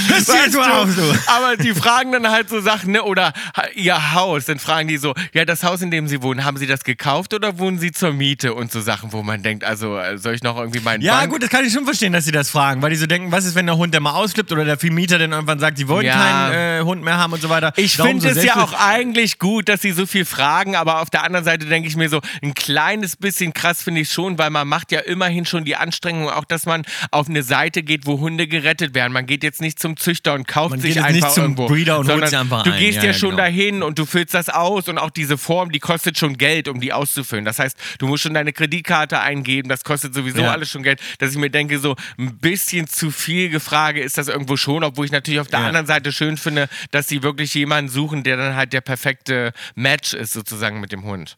Hörst 0.09 0.29
du 0.29 0.33
jetzt 0.33 0.57
mal 0.57 0.71
auf, 0.83 0.95
du? 0.95 1.03
Aber 1.27 1.57
die 1.57 1.73
fragen 1.75 2.13
dann 2.13 2.29
halt 2.31 2.49
so 2.49 2.61
Sachen, 2.61 2.93
ne? 2.93 3.03
Oder 3.03 3.33
ihr 3.75 4.15
Haus, 4.15 4.47
dann 4.47 4.59
fragen 4.59 4.89
die 4.89 4.97
so, 4.97 5.15
ja, 5.33 5.45
das 5.45 5.63
Haus, 5.63 5.81
in 5.83 5.91
dem 5.91 6.09
sie 6.09 6.23
wohnen, 6.23 6.45
haben 6.45 6.57
sie 6.57 6.67
das 6.67 6.85
gekauft 6.85 7.35
oder 7.35 7.59
wohnen 7.59 7.79
sie 7.79 7.93
zur 7.93 8.13
Miete 8.13 8.55
und 8.55 8.73
so 8.73 8.81
Sachen, 8.81 9.13
wo 9.13 9.23
man 9.23 9.43
denkt, 9.43 9.65
also 9.65 9.97
äh, 9.99 10.19
soll 10.19 10.35
ich 10.35 10.43
noch 10.43 10.57
irgendwie 10.59 10.81
meinen 10.81 11.01
Ja, 11.03 11.19
Bank 11.19 11.33
gut, 11.33 11.43
das 11.43 11.51
kann 11.51 11.65
ich 11.65 11.73
schon 11.73 11.85
verstehen, 11.85 12.13
dass 12.13 12.25
sie 12.25 12.33
das 12.33 12.51
fragen, 12.51 12.83
weil 12.83 12.91
die 12.91 12.97
so 12.97 13.07
denken, 13.07 13.33
was 13.33 13.45
ist, 13.45 13.55
wenn 13.55 13.67
der 13.67 13.77
Hund 13.77 13.95
der 13.95 14.01
mal 14.01 14.13
ausflippt 14.13 14.51
oder 14.53 14.65
der 14.65 14.79
Vermieter 14.79 15.19
dann 15.19 15.33
irgendwann 15.33 15.59
sagt, 15.59 15.79
die 15.79 15.89
wollen 15.89 16.07
Ja. 16.07 16.15
keinen 16.15 16.81
äh, 16.81 16.81
Hund 16.85 17.03
mehr 17.03 17.19
haben 17.19 17.33
und 17.33 17.41
so 17.43 17.49
weiter. 17.49 17.73
Ich 17.77 17.97
finde 17.97 18.33
so 18.33 18.39
es 18.39 18.45
ja 18.45 18.57
auch 18.63 18.73
eigentlich 18.73 19.39
gut, 19.39 19.69
dass 19.69 19.81
sie 19.83 19.93
so 19.93 20.07
viel 20.07 20.25
fragen, 20.25 20.77
aber 20.77 21.01
auf 21.01 21.11
der 21.11 21.25
anderen 21.25 21.45
Seite 21.45 21.67
denke 21.67 21.89
ich 21.89 21.97
mir 21.97 22.09
so, 22.09 22.21
ein 22.43 22.55
kleines 22.55 23.17
bisschen 23.17 23.53
krass 23.53 23.83
finde 23.83 24.01
ich 24.01 24.11
schon, 24.13 24.39
weil 24.39 24.51
man 24.51 24.67
macht 24.69 24.93
ja 24.93 25.01
immerhin 25.01 25.45
schon 25.47 25.65
die 25.65 25.77
Anstrengung, 25.77 26.29
auch 26.29 26.45
dass 26.45 26.67
man 26.67 26.83
auf 27.11 27.29
eine 27.29 27.43
Seite 27.43 27.83
geht, 27.83 28.07
wo 28.07 28.19
Hunde 28.19 28.47
gerettet 28.47 28.95
werden. 28.95 29.13
Man 29.13 29.27
geht 29.29 29.45
jetzt 29.45 29.61
nicht 29.61 29.79
zum 29.79 29.97
Züchter 29.97 30.35
und 30.35 30.49
kauft 30.49 30.71
Man 30.71 30.81
sich 30.81 30.99
einfach 30.99 31.13
nicht 31.13 31.31
zum 31.31 31.43
irgendwo. 31.45 31.69
Breeder 31.69 32.01
und 32.01 32.11
holt 32.11 32.35
einfach 32.35 32.65
Du 32.65 32.73
gehst 32.73 32.97
Ja, 32.97 33.03
ja, 33.05 33.07
ja, 33.11 33.13
schon 33.15 33.31
genau. 33.31 33.43
dahin 33.45 33.83
und 33.85 33.97
du 34.01 34.07
füllst 34.07 34.35
das 34.35 34.49
aus 34.49 34.89
und 34.89 34.99
auch 34.99 35.11
diese 35.11 35.39
Form, 35.39 35.71
die 35.71 35.79
kostet 35.79 36.19
schon 36.19 36.37
Geld, 36.37 36.67
um 36.67 36.81
die 36.81 36.93
auszufüllen. 36.93 37.45
Das 37.45 37.61
heißt, 37.61 37.77
du 38.01 38.09
musst 38.09 38.25
schon 38.25 38.35
deine 38.35 38.53
Kreditkarte 38.53 39.21
eingeben, 39.21 39.69
das 39.69 39.85
kostet 39.85 40.13
sowieso 40.15 40.41
Ja. 40.43 40.51
alles 40.51 40.69
schon 40.71 40.83
Geld, 40.83 41.01
dass 41.19 41.31
ich 41.31 41.37
mir 41.39 41.51
denke, 41.51 41.79
so 41.79 41.95
ein 42.19 42.39
bisschen 42.39 42.89
zu 42.89 43.13
viel 43.13 43.49
Gefrage 43.51 44.01
ist 44.01 44.19
das 44.19 44.27
irgendwo 44.27 44.57
schon, 44.57 44.83
obwohl 44.83 45.05
ich 45.07 45.13
natürlich 45.13 45.39
auf 45.39 45.47
der 45.49 45.61
Ja. 45.61 45.67
anderen 45.69 45.87
Seite 45.87 46.11
schön 46.11 46.37
finde, 46.37 46.69
dass 46.91 47.07
sie 47.07 47.23
wirklich 47.23 47.55
jemanden 47.55 47.89
suchen, 47.91 48.25
der 48.25 48.37
dann 48.37 48.57
halt 48.57 48.73
der 48.73 48.81
perfekte 48.81 49.53
Match 49.77 50.15
ist, 50.15 50.33
sozusagen 50.33 50.81
mit 50.81 50.91
dem 50.91 51.05
Hund. 51.05 51.37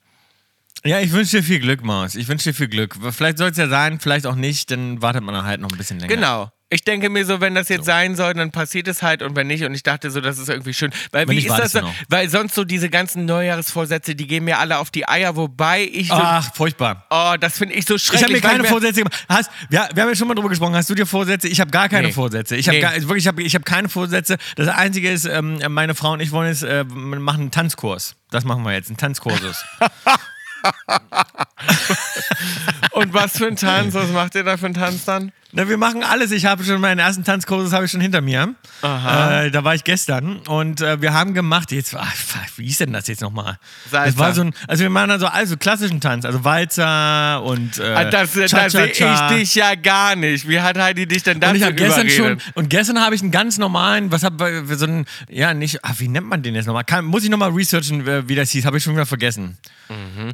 Ja, 0.85 1.01
ich 1.01 1.13
wünsche 1.13 1.39
dir 1.39 1.43
viel 1.43 1.59
Glück, 1.61 1.83
Maus. 1.85 2.15
Ich 2.15 2.29
wünsche 2.29 2.51
dir 2.51 2.55
viel 2.55 2.69
Glück. 2.69 2.97
Vielleicht 3.13 3.37
soll 3.37 3.51
es 3.51 3.59
ja 3.59 3.69
sein, 3.69 4.01
vielleicht 4.01 4.27
auch 4.27 4.35
nicht, 4.37 4.71
dann 4.71 5.03
wartet 5.03 5.23
man 5.23 5.45
halt 5.45 5.61
noch 5.61 5.71
ein 5.71 5.77
bisschen 5.77 5.99
länger. 5.99 6.15
Genau. 6.15 6.51
Ich 6.73 6.85
denke 6.85 7.11
mir 7.11 7.27
so, 7.27 7.41
wenn 7.41 7.57
das 7.57 7.69
jetzt 7.69 7.85
sein 7.85 8.15
soll, 8.15 8.33
dann 8.35 8.53
passiert 8.53 8.87
es 8.87 9.03
halt 9.03 9.23
und 9.23 9.35
wenn 9.35 9.49
nicht. 9.49 9.65
Und 9.65 9.75
ich 9.75 9.83
dachte 9.83 10.09
so, 10.13 10.21
das 10.21 10.39
ist 10.39 10.49
irgendwie 10.49 10.73
schön. 10.73 10.93
Weil 11.11 11.27
Wenn 11.27 11.37
wie 11.37 11.45
ist 11.45 11.51
das? 11.59 11.73
so-. 11.73 11.81
Weil 12.09 12.29
sonst 12.29 12.55
so 12.55 12.63
diese 12.65 12.89
ganzen 12.89 13.25
Neujahresvorsätze, 13.25 14.15
die 14.15 14.29
gehen 14.29 14.45
mir 14.45 14.59
alle 14.61 14.79
auf 14.79 14.93
die 14.93 15.09
Eier, 15.09 15.35
wobei 15.35 15.83
ich 15.93 16.09
so, 16.09 16.15
Ach, 16.15 16.55
furchtbar. 16.55 17.07
oh, 17.11 17.35
das 17.41 17.59
finde 17.59 17.75
ich 17.75 17.87
so 17.87 17.97
Ich 17.97 18.05
schrecklich. 18.05 18.23
habe 18.23 18.33
mir 18.35 18.41
keine 18.41 18.65
Vorsätze 18.65 19.01
gemacht. 19.03 19.25
Hast, 19.29 19.51
wir, 19.69 19.89
wir 19.93 20.03
haben 20.05 20.11
ja 20.11 20.15
schon 20.15 20.29
mal 20.29 20.35
drüber 20.35 20.49
gesprochen. 20.49 20.77
Hast 20.77 20.89
du 20.89 20.95
dir 20.95 21.07
Vorsätze? 21.07 21.49
Ich 21.49 21.61
habe 21.61 21.73
gar 21.73 21.89
keine 21.89 22.07
Nee. 22.07 22.13
Vorsätze. 22.13 22.55
Ich 22.55 22.69
habe 22.69 22.77
Nee. 22.77 22.83
gar, 22.83 22.95
wirklich, 22.95 23.25
ich 23.25 23.29
habe 23.29 23.43
ich 23.43 23.55
hab 23.57 23.65
keine 23.65 23.89
Vorsätze. 23.89 24.37
Das 24.55 24.69
Einzige 24.69 25.11
ist, 25.11 25.25
ähm, 25.25 25.59
meine 25.71 25.97
Frau 25.97 26.13
und 26.13 26.21
ich 26.21 26.31
wollen 26.31 26.49
jetzt 26.49 26.63
äh, 26.63 26.85
machen 26.85 27.41
einen 27.41 27.51
Tanzkurs. 27.51 28.15
Das 28.31 28.45
machen 28.45 28.63
wir 28.65 28.73
jetzt, 28.75 28.89
einen 28.91 28.97
Tanzkursus. 28.97 29.65
Und 33.01 33.15
was 33.15 33.37
für 33.39 33.47
ein 33.47 33.57
Tanz? 33.57 33.95
Was 33.95 34.11
macht 34.11 34.35
ihr 34.35 34.45
da 34.45 34.57
für 34.57 34.67
einen 34.67 34.75
Tanz 34.75 35.05
dann? 35.05 35.33
Na, 35.53 35.69
wir 35.69 35.79
machen 35.79 36.05
alles. 36.05 36.31
Ich 36.31 36.47
habe 36.47 36.63
schon 36.63 36.81
meinen 36.81 37.01
ersten 37.01 37.25
Tanzkurs, 37.25 37.73
habe 37.73 37.85
ich 37.85 37.91
schon 37.91 38.01
hinter 38.01 38.21
mir. 38.21 38.55
Äh, 38.83 39.51
da 39.51 39.65
war 39.65 39.75
ich 39.75 39.83
gestern 39.83 40.37
und 40.47 40.81
äh, 40.81 41.03
wir 41.03 41.13
haben 41.13 41.35
gemacht. 41.35 41.73
Jetzt, 41.73 41.93
ach, 41.97 42.15
wie 42.57 42.67
hieß 42.67 42.79
denn 42.79 42.93
das 42.93 43.09
jetzt 43.09 43.21
nochmal? 43.21 43.59
Das 43.91 44.17
war 44.17 44.33
so 44.33 44.43
ein, 44.43 44.55
also 44.69 44.83
wir 44.85 44.91
machen 44.91 45.11
also 45.11 45.27
also 45.27 45.57
klassischen 45.57 46.01
Tanz, 46.01 46.25
also 46.25 46.45
Walzer 46.45 47.43
und 47.43 47.79
äh, 47.79 47.83
Ah, 47.83 48.05
das 48.05 48.33
da 48.33 48.71
sehe 48.71 48.87
ich 48.87 48.99
Cha-Cha-Cha. 48.99 49.35
dich 49.35 49.55
ja 49.57 49.75
gar 49.75 50.15
nicht. 50.15 50.49
Wie 50.49 50.61
hat 50.61 50.79
Heidi 50.79 51.07
dich 51.09 51.25
denn 51.25 51.41
dazu 51.41 51.55
Und 51.57 51.69
ich 51.71 51.77
gestern 51.77 52.09
schon 52.11 52.39
und 52.55 52.71
gestern 52.71 53.01
habe 53.01 53.17
ich 53.17 53.23
einen 53.23 53.33
ganz 53.33 53.59
normalen, 53.59 54.13
was 54.13 54.23
habe 54.23 54.65
so 54.77 54.85
einen, 54.87 55.05
ja 55.29 55.53
nicht, 55.53 55.85
ah, 55.85 55.95
wie 55.99 56.07
nennt 56.07 56.29
man 56.29 56.43
den 56.45 56.55
jetzt 56.55 56.67
nochmal? 56.67 56.85
Kann, 56.85 57.05
muss 57.05 57.25
ich 57.25 57.31
nochmal 57.31 57.51
researchen, 57.51 58.07
äh, 58.07 58.29
wie 58.29 58.37
das 58.37 58.51
hieß? 58.51 58.65
Habe 58.65 58.79
ich 58.79 58.85
schon 58.85 58.93
wieder 58.95 59.07
vergessen. 59.07 59.59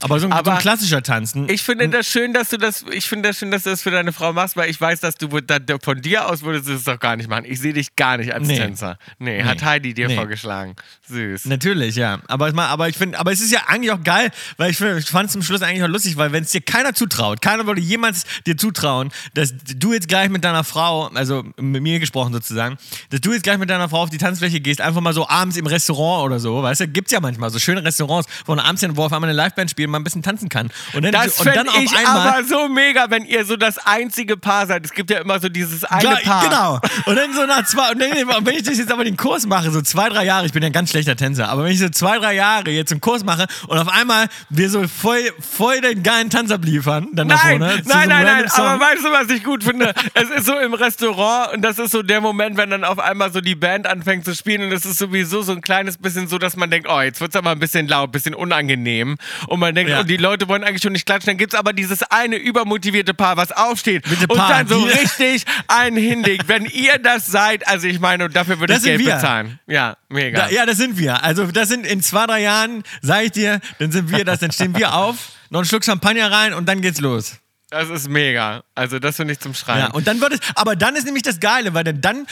Aber 0.02 0.20
so 0.20 0.26
ein, 0.26 0.33
so 0.33 0.37
Aber 0.37 0.52
ein 0.52 0.59
klassischer 0.59 1.02
Tanz. 1.02 1.35
ein- 1.35 1.48
Ich 1.48 1.62
finde 1.62 1.88
das 1.88 2.07
schön, 2.07 2.35
dass 2.35 2.50
du 2.50 2.56
das, 2.57 2.85
ich 2.92 3.09
finde 3.09 3.29
das 3.29 3.38
schön, 3.38 3.51
dass 3.51 3.62
du 3.64 3.71
das 3.71 3.83
für 3.83 3.90
deine 3.90 4.12
Frau 4.12 4.33
machst, 4.33 4.57
weil 4.57 4.69
ich 4.71 4.81
weiß, 4.81 5.01
dass 5.01 5.16
du 5.16 5.29
da- 5.40 5.59
von 5.83 6.01
dir 6.01 6.29
aus 6.29 6.42
würdest 6.42 6.69
du 6.69 6.73
das 6.73 6.85
doch 6.85 6.99
gar 6.99 7.16
nicht 7.16 7.29
machen. 7.29 7.45
Ich 7.47 7.61
sehe 7.61 7.73
dich 7.73 7.97
gar 7.97 8.16
nicht 8.19 8.33
als 8.33 8.47
Nee. 8.47 8.59
Tänzer. 8.59 8.99
Nee, 9.19 9.42
hat 9.42 9.62
Heidi 9.64 9.95
dir 9.95 10.09
Nee. 10.09 10.16
vorgeschlagen. 10.16 10.77
Süß. 11.09 11.45
Natürlich, 11.47 11.97
ja. 11.97 12.21
Aber, 12.29 12.49
es 12.49 12.57
aber 12.57 12.88
ich 12.88 12.97
finde, 12.97 13.19
aber 13.19 13.33
es 13.33 13.40
ist 13.40 13.53
ja 13.53 13.61
eigentlich 13.69 13.92
auch 13.92 14.03
geil, 14.03 14.31
weil 14.57 14.71
ich, 14.71 14.81
ich 14.81 15.07
fand 15.11 15.27
es 15.27 15.33
zum 15.33 15.42
Schluss 15.42 15.62
eigentlich 15.62 15.83
auch 15.85 15.88
lustig, 15.88 16.16
weil 16.16 16.33
wenn 16.33 16.42
es 16.45 16.51
dir 16.51 16.61
keiner 16.61 16.95
zutraut, 16.95 17.40
keiner 17.40 17.66
würde 17.66 17.81
jemals 17.81 18.25
dir 18.47 18.57
zutrauen, 18.57 19.11
dass 19.35 19.55
du 19.77 19.92
jetzt 19.92 20.09
gleich 20.09 20.29
mit 20.29 20.45
deiner 20.45 20.64
Frau, 20.64 21.07
also 21.09 21.45
mit 21.57 21.83
mir 21.83 21.99
gesprochen 22.01 22.33
sozusagen, 22.33 22.77
dass 23.11 23.21
du 23.21 23.33
jetzt 23.33 23.42
gleich 23.42 23.59
mit 23.59 23.71
deiner 23.71 23.88
Frau 23.88 24.03
auf 24.03 24.11
die 24.11 24.19
Tanzfläche 24.19 24.61
gehst, 24.61 24.81
einfach 24.81 25.01
mal 25.01 25.12
so 25.12 25.29
abends 25.29 25.57
im 25.57 25.66
Restaurant 25.66 26.25
oder 26.27 26.40
so, 26.40 26.62
weißt 26.62 26.81
du, 26.83 26.88
gibt's 26.88 27.12
ja 27.12 27.21
manchmal 27.21 27.51
so 27.51 27.59
schöne 27.59 27.85
Restaurants, 27.85 28.29
wo 28.47 28.55
man 28.55 28.64
abends 28.64 28.81
dann, 28.83 28.97
wo 28.97 29.05
auf 29.05 29.12
einmal 29.12 29.31
eine 29.31 29.37
Liveband 29.37 29.71
spielt, 29.71 29.88
man 29.88 30.01
ein 30.01 30.05
bisschen 30.05 30.23
tanzen 30.23 30.49
kann. 30.49 30.71
Und 30.92 31.03
dann, 31.05 31.12
Das 31.12 31.38
und 31.40 31.47
dann 31.47 31.69
auf 31.69 31.77
einmal. 31.97 32.45
So 32.48 32.68
mega, 32.68 33.11
wenn 33.11 33.24
ihr 33.24 33.44
so 33.44 33.56
das 33.56 33.78
einzige 33.78 34.37
Paar 34.37 34.66
seid. 34.66 34.85
Es 34.85 34.92
gibt 34.92 35.11
ja 35.11 35.18
immer 35.20 35.38
so 35.40 35.48
dieses 35.48 35.85
eine 35.85 36.00
Klar, 36.00 36.20
Paar. 36.24 36.42
Genau. 36.48 36.80
Und 37.06 37.16
dann 37.16 37.32
so 37.35 37.44
nach 37.46 37.64
zwei, 37.66 37.92
und 37.92 38.00
dann, 38.00 38.11
wenn 38.46 38.54
ich 38.54 38.62
das 38.62 38.78
jetzt 38.78 38.92
aber 38.92 39.04
den 39.04 39.16
Kurs 39.16 39.46
mache, 39.46 39.70
so 39.70 39.82
zwei, 39.82 40.09
drei 40.09 40.24
Jahre, 40.24 40.46
ich 40.46 40.52
bin 40.52 40.62
ja 40.62 40.68
ein 40.68 40.72
ganz 40.72 40.90
schlechter 40.90 41.16
Tänzer, 41.16 41.48
aber 41.48 41.64
wenn 41.64 41.72
ich 41.72 41.78
so 41.78 41.88
zwei, 41.88 42.18
drei 42.18 42.35
Jahre 42.35 42.70
jetzt 42.70 42.92
einen 42.92 43.00
Kurs 43.00 43.24
mache 43.24 43.46
und 43.68 43.78
auf 43.78 43.88
einmal 43.88 44.26
wir 44.50 44.70
so 44.70 44.87
voll, 44.88 45.20
voll 45.40 45.80
den 45.80 46.02
geilen 46.02 46.30
Tanz 46.30 46.50
abliefern, 46.50 47.09
dann 47.12 47.28
da 47.28 47.37
Nein, 47.37 47.59
vorne. 47.59 47.66
nein, 47.66 47.82
zu 47.85 47.90
so 47.90 47.94
einem 47.98 48.09
nein, 48.09 48.24
nein, 48.24 48.48
Song. 48.48 48.64
aber 48.66 48.80
weißt 48.85 49.04
du, 49.04 49.11
was 49.12 49.30
ich 49.30 49.44
gut 49.44 49.64
finde? 49.64 49.94
es 50.14 50.30
ist 50.30 50.46
so 50.46 50.56
im 50.59 50.74
Restaurant 50.74 51.52
und 51.54 51.62
das 51.62 51.78
ist 51.78 51.90
so 51.92 52.02
der 52.02 52.20
Moment, 52.20 52.56
wenn 52.56 52.70
dann 52.70 52.85
auf 52.85 52.98
einmal 52.98 53.32
so 53.32 53.40
die 53.40 53.54
Band 53.54 53.87
anfängt 53.87 54.24
zu 54.24 54.35
spielen 54.35 54.62
und 54.62 54.72
es 54.72 54.85
ist 54.85 54.98
sowieso 54.98 55.42
so 55.42 55.52
ein 55.52 55.61
kleines 55.61 55.98
bisschen 55.98 56.26
so, 56.28 56.38
dass 56.38 56.56
man 56.56 56.70
denkt, 56.70 56.88
oh, 56.90 57.00
jetzt 57.00 57.20
wird 57.20 57.30
es 57.30 57.37
aber 57.37 57.50
ein 57.50 57.59
bisschen 57.59 57.87
laut, 57.88 58.09
ein 58.09 58.12
bisschen 58.12 58.35
unangenehm 58.35 59.16
und 59.46 59.61
man 59.61 59.74
denkt, 59.74 59.90
Ja. 59.90 60.00
und 60.00 60.09
die 60.11 60.16
Leute 60.16 60.48
wollen 60.48 60.64
eigentlich 60.64 60.82
schon 60.82 60.92
nicht 60.92 61.06
klatschen, 61.06 61.26
dann 61.28 61.37
gibt 61.38 61.52
es 61.52 61.59
aber 61.59 61.72
dieses 61.72 62.02
eine 62.02 62.25
übermotivierte 62.34 63.14
Paar, 63.14 63.36
was 63.36 63.52
aufsteht 63.52 64.02
Bitte 64.08 64.26
und 64.26 64.36
Paar, 64.36 64.48
dann 64.48 64.66
so 64.66 64.80
die- 64.84 64.90
richtig 64.92 65.44
einen 65.68 65.96
hinlegt. 65.96 66.48
wenn 66.48 66.64
ihr 66.64 66.98
das 66.98 67.26
seid, 67.26 67.68
also 67.68 67.86
ich 67.86 68.00
meine, 68.00 68.28
dafür 68.28 68.58
würde 68.58 68.72
Das 68.74 68.82
ich 68.82 68.88
Geld 68.88 69.00
wir. 69.06 69.14
bezahlen. 69.14 69.60
Ja, 69.68 69.96
mega. 70.08 70.40
Da, 70.46 70.50
ja, 70.50 70.66
das 70.66 70.78
sind 70.78 70.98
wir. 70.98 71.22
Also 71.22 71.46
das 71.46 71.68
sind 71.68 71.86
in 71.86 72.02
zwei, 72.02 72.26
drei 72.26 72.42
Jahren, 72.42 72.82
sag 73.02 73.22
ich 73.26 73.32
dir, 73.32 73.60
dann 73.78 73.92
sind 73.92 74.10
wir 74.10 74.24
das, 74.24 74.40
dann 74.40 74.50
stehen 74.50 74.74
wir 74.76 74.94
auf, 74.94 75.16
noch 75.50 75.60
einen 75.60 75.66
Schluck 75.68 75.84
Champagner 75.84 76.32
rein 76.32 76.54
und 76.54 76.66
dann 76.68 76.80
geht's 76.80 77.00
los. 77.00 77.36
Das 77.70 77.88
ist 77.90 78.08
mega. 78.08 78.62
Also 78.76 78.98
das 79.00 79.16
finde 79.16 79.32
ich 79.32 79.40
zum 79.40 79.52
Schreien. 79.52 79.80
Ja, 79.80 79.90
und 79.90 80.06
dann 80.06 80.20
wird 80.20 80.34
es, 80.34 80.40
aber 80.54 80.76
dann 80.76 80.94
ist 80.94 81.04
nämlich 81.04 81.24
das 81.24 81.40
Geile, 81.40 81.74
weil 81.74 81.82
dann, 81.84 82.00
dann 82.00 82.26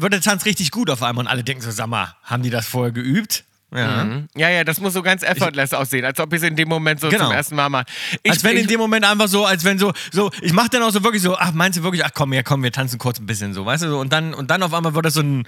wird 0.00 0.12
der 0.14 0.20
Tanz 0.22 0.46
richtig 0.46 0.70
gut 0.70 0.88
auf 0.88 1.02
einmal 1.02 1.24
und 1.26 1.30
alle 1.30 1.44
denken 1.44 1.62
so, 1.62 1.70
sag 1.70 1.86
mal, 1.86 2.16
haben 2.24 2.42
die 2.42 2.48
das 2.50 2.66
vorher 2.66 2.90
geübt? 2.92 3.44
Ja. 3.74 4.06
Ja, 4.36 4.48
ja, 4.50 4.64
das 4.64 4.80
muss 4.80 4.92
so 4.92 5.02
ganz 5.02 5.22
effortless 5.22 5.72
aussehen, 5.72 6.04
als 6.04 6.20
ob 6.20 6.32
ich 6.32 6.42
es 6.42 6.48
in 6.48 6.56
dem 6.56 6.68
Moment 6.68 7.00
so 7.00 7.08
Genau. 7.08 7.24
zum 7.24 7.32
ersten 7.32 7.56
Mal 7.56 7.68
mache. 7.68 7.84
Ich, 8.22 8.30
als 8.30 8.44
wenn 8.44 8.56
ich, 8.56 8.62
in 8.62 8.68
dem 8.68 8.78
Moment 8.80 9.04
einfach 9.04 9.28
so, 9.28 9.44
als 9.44 9.64
wenn 9.64 9.78
so, 9.78 9.92
so, 10.12 10.30
ich 10.40 10.52
mach 10.52 10.68
dann 10.68 10.82
auch 10.82 10.90
so 10.90 11.02
wirklich 11.02 11.22
so, 11.22 11.36
ach, 11.36 11.52
meinst 11.52 11.78
du 11.78 11.82
wirklich, 11.82 12.04
ach 12.04 12.12
komm, 12.14 12.32
ja 12.32 12.42
komm, 12.42 12.62
wir 12.62 12.72
tanzen 12.72 12.98
kurz 12.98 13.18
ein 13.18 13.26
bisschen 13.26 13.52
so, 13.52 13.66
weißt 13.66 13.82
du, 13.84 13.88
so, 13.88 13.98
und 13.98 14.12
dann, 14.12 14.32
und 14.32 14.50
dann 14.50 14.62
auf 14.62 14.72
einmal 14.72 14.94
wird 14.94 15.06
das 15.06 15.14
so 15.14 15.20
ein, 15.22 15.44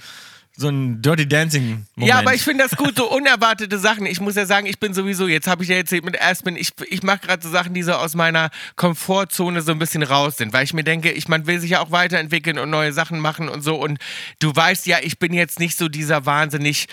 so 0.59 0.69
ein 0.69 1.03
Dirty 1.03 1.27
Dancing 1.27 1.85
Moment. 1.95 2.09
ja, 2.09 2.17
aber 2.17 2.33
ich 2.33 2.41
finde 2.41 2.63
das 2.63 2.75
gut, 2.75 2.97
so 2.97 3.07
unerwartete 3.11 3.77
Sachen. 3.77 4.07
Ich 4.07 4.19
muss 4.19 4.33
ja 4.35 4.47
sagen, 4.47 4.65
ich 4.65 4.79
bin 4.79 4.91
sowieso, 4.95 5.27
jetzt 5.27 5.45
habe 5.47 5.61
ich 5.61 5.69
ja 5.69 5.75
erzählt 5.75 6.03
mit 6.03 6.19
Aspen, 6.19 6.55
ich, 6.55 6.71
ich 6.89 7.03
mache 7.03 7.19
gerade 7.19 7.43
so 7.43 7.51
Sachen, 7.51 7.75
die 7.75 7.83
so 7.83 7.93
aus 7.93 8.15
meiner 8.15 8.49
Komfortzone 8.75 9.61
so 9.61 9.71
ein 9.71 9.77
bisschen 9.77 10.01
raus 10.01 10.37
sind, 10.37 10.53
weil 10.53 10.63
ich 10.63 10.73
mir 10.73 10.83
denke, 10.83 11.11
ich, 11.11 11.27
man 11.27 11.45
will 11.45 11.59
sich 11.59 11.69
ja 11.71 11.79
auch 11.81 11.91
weiterentwickeln 11.91 12.57
und 12.57 12.71
neue 12.71 12.91
Sachen 12.91 13.19
machen 13.19 13.49
und 13.49 13.61
so. 13.61 13.75
Und 13.75 13.99
du 14.39 14.55
weißt 14.55 14.87
ja, 14.87 14.97
ich 15.03 15.19
bin 15.19 15.31
jetzt 15.31 15.59
nicht 15.59 15.77
so 15.77 15.89
dieser 15.89 16.25
wahnsinnig. 16.25 16.87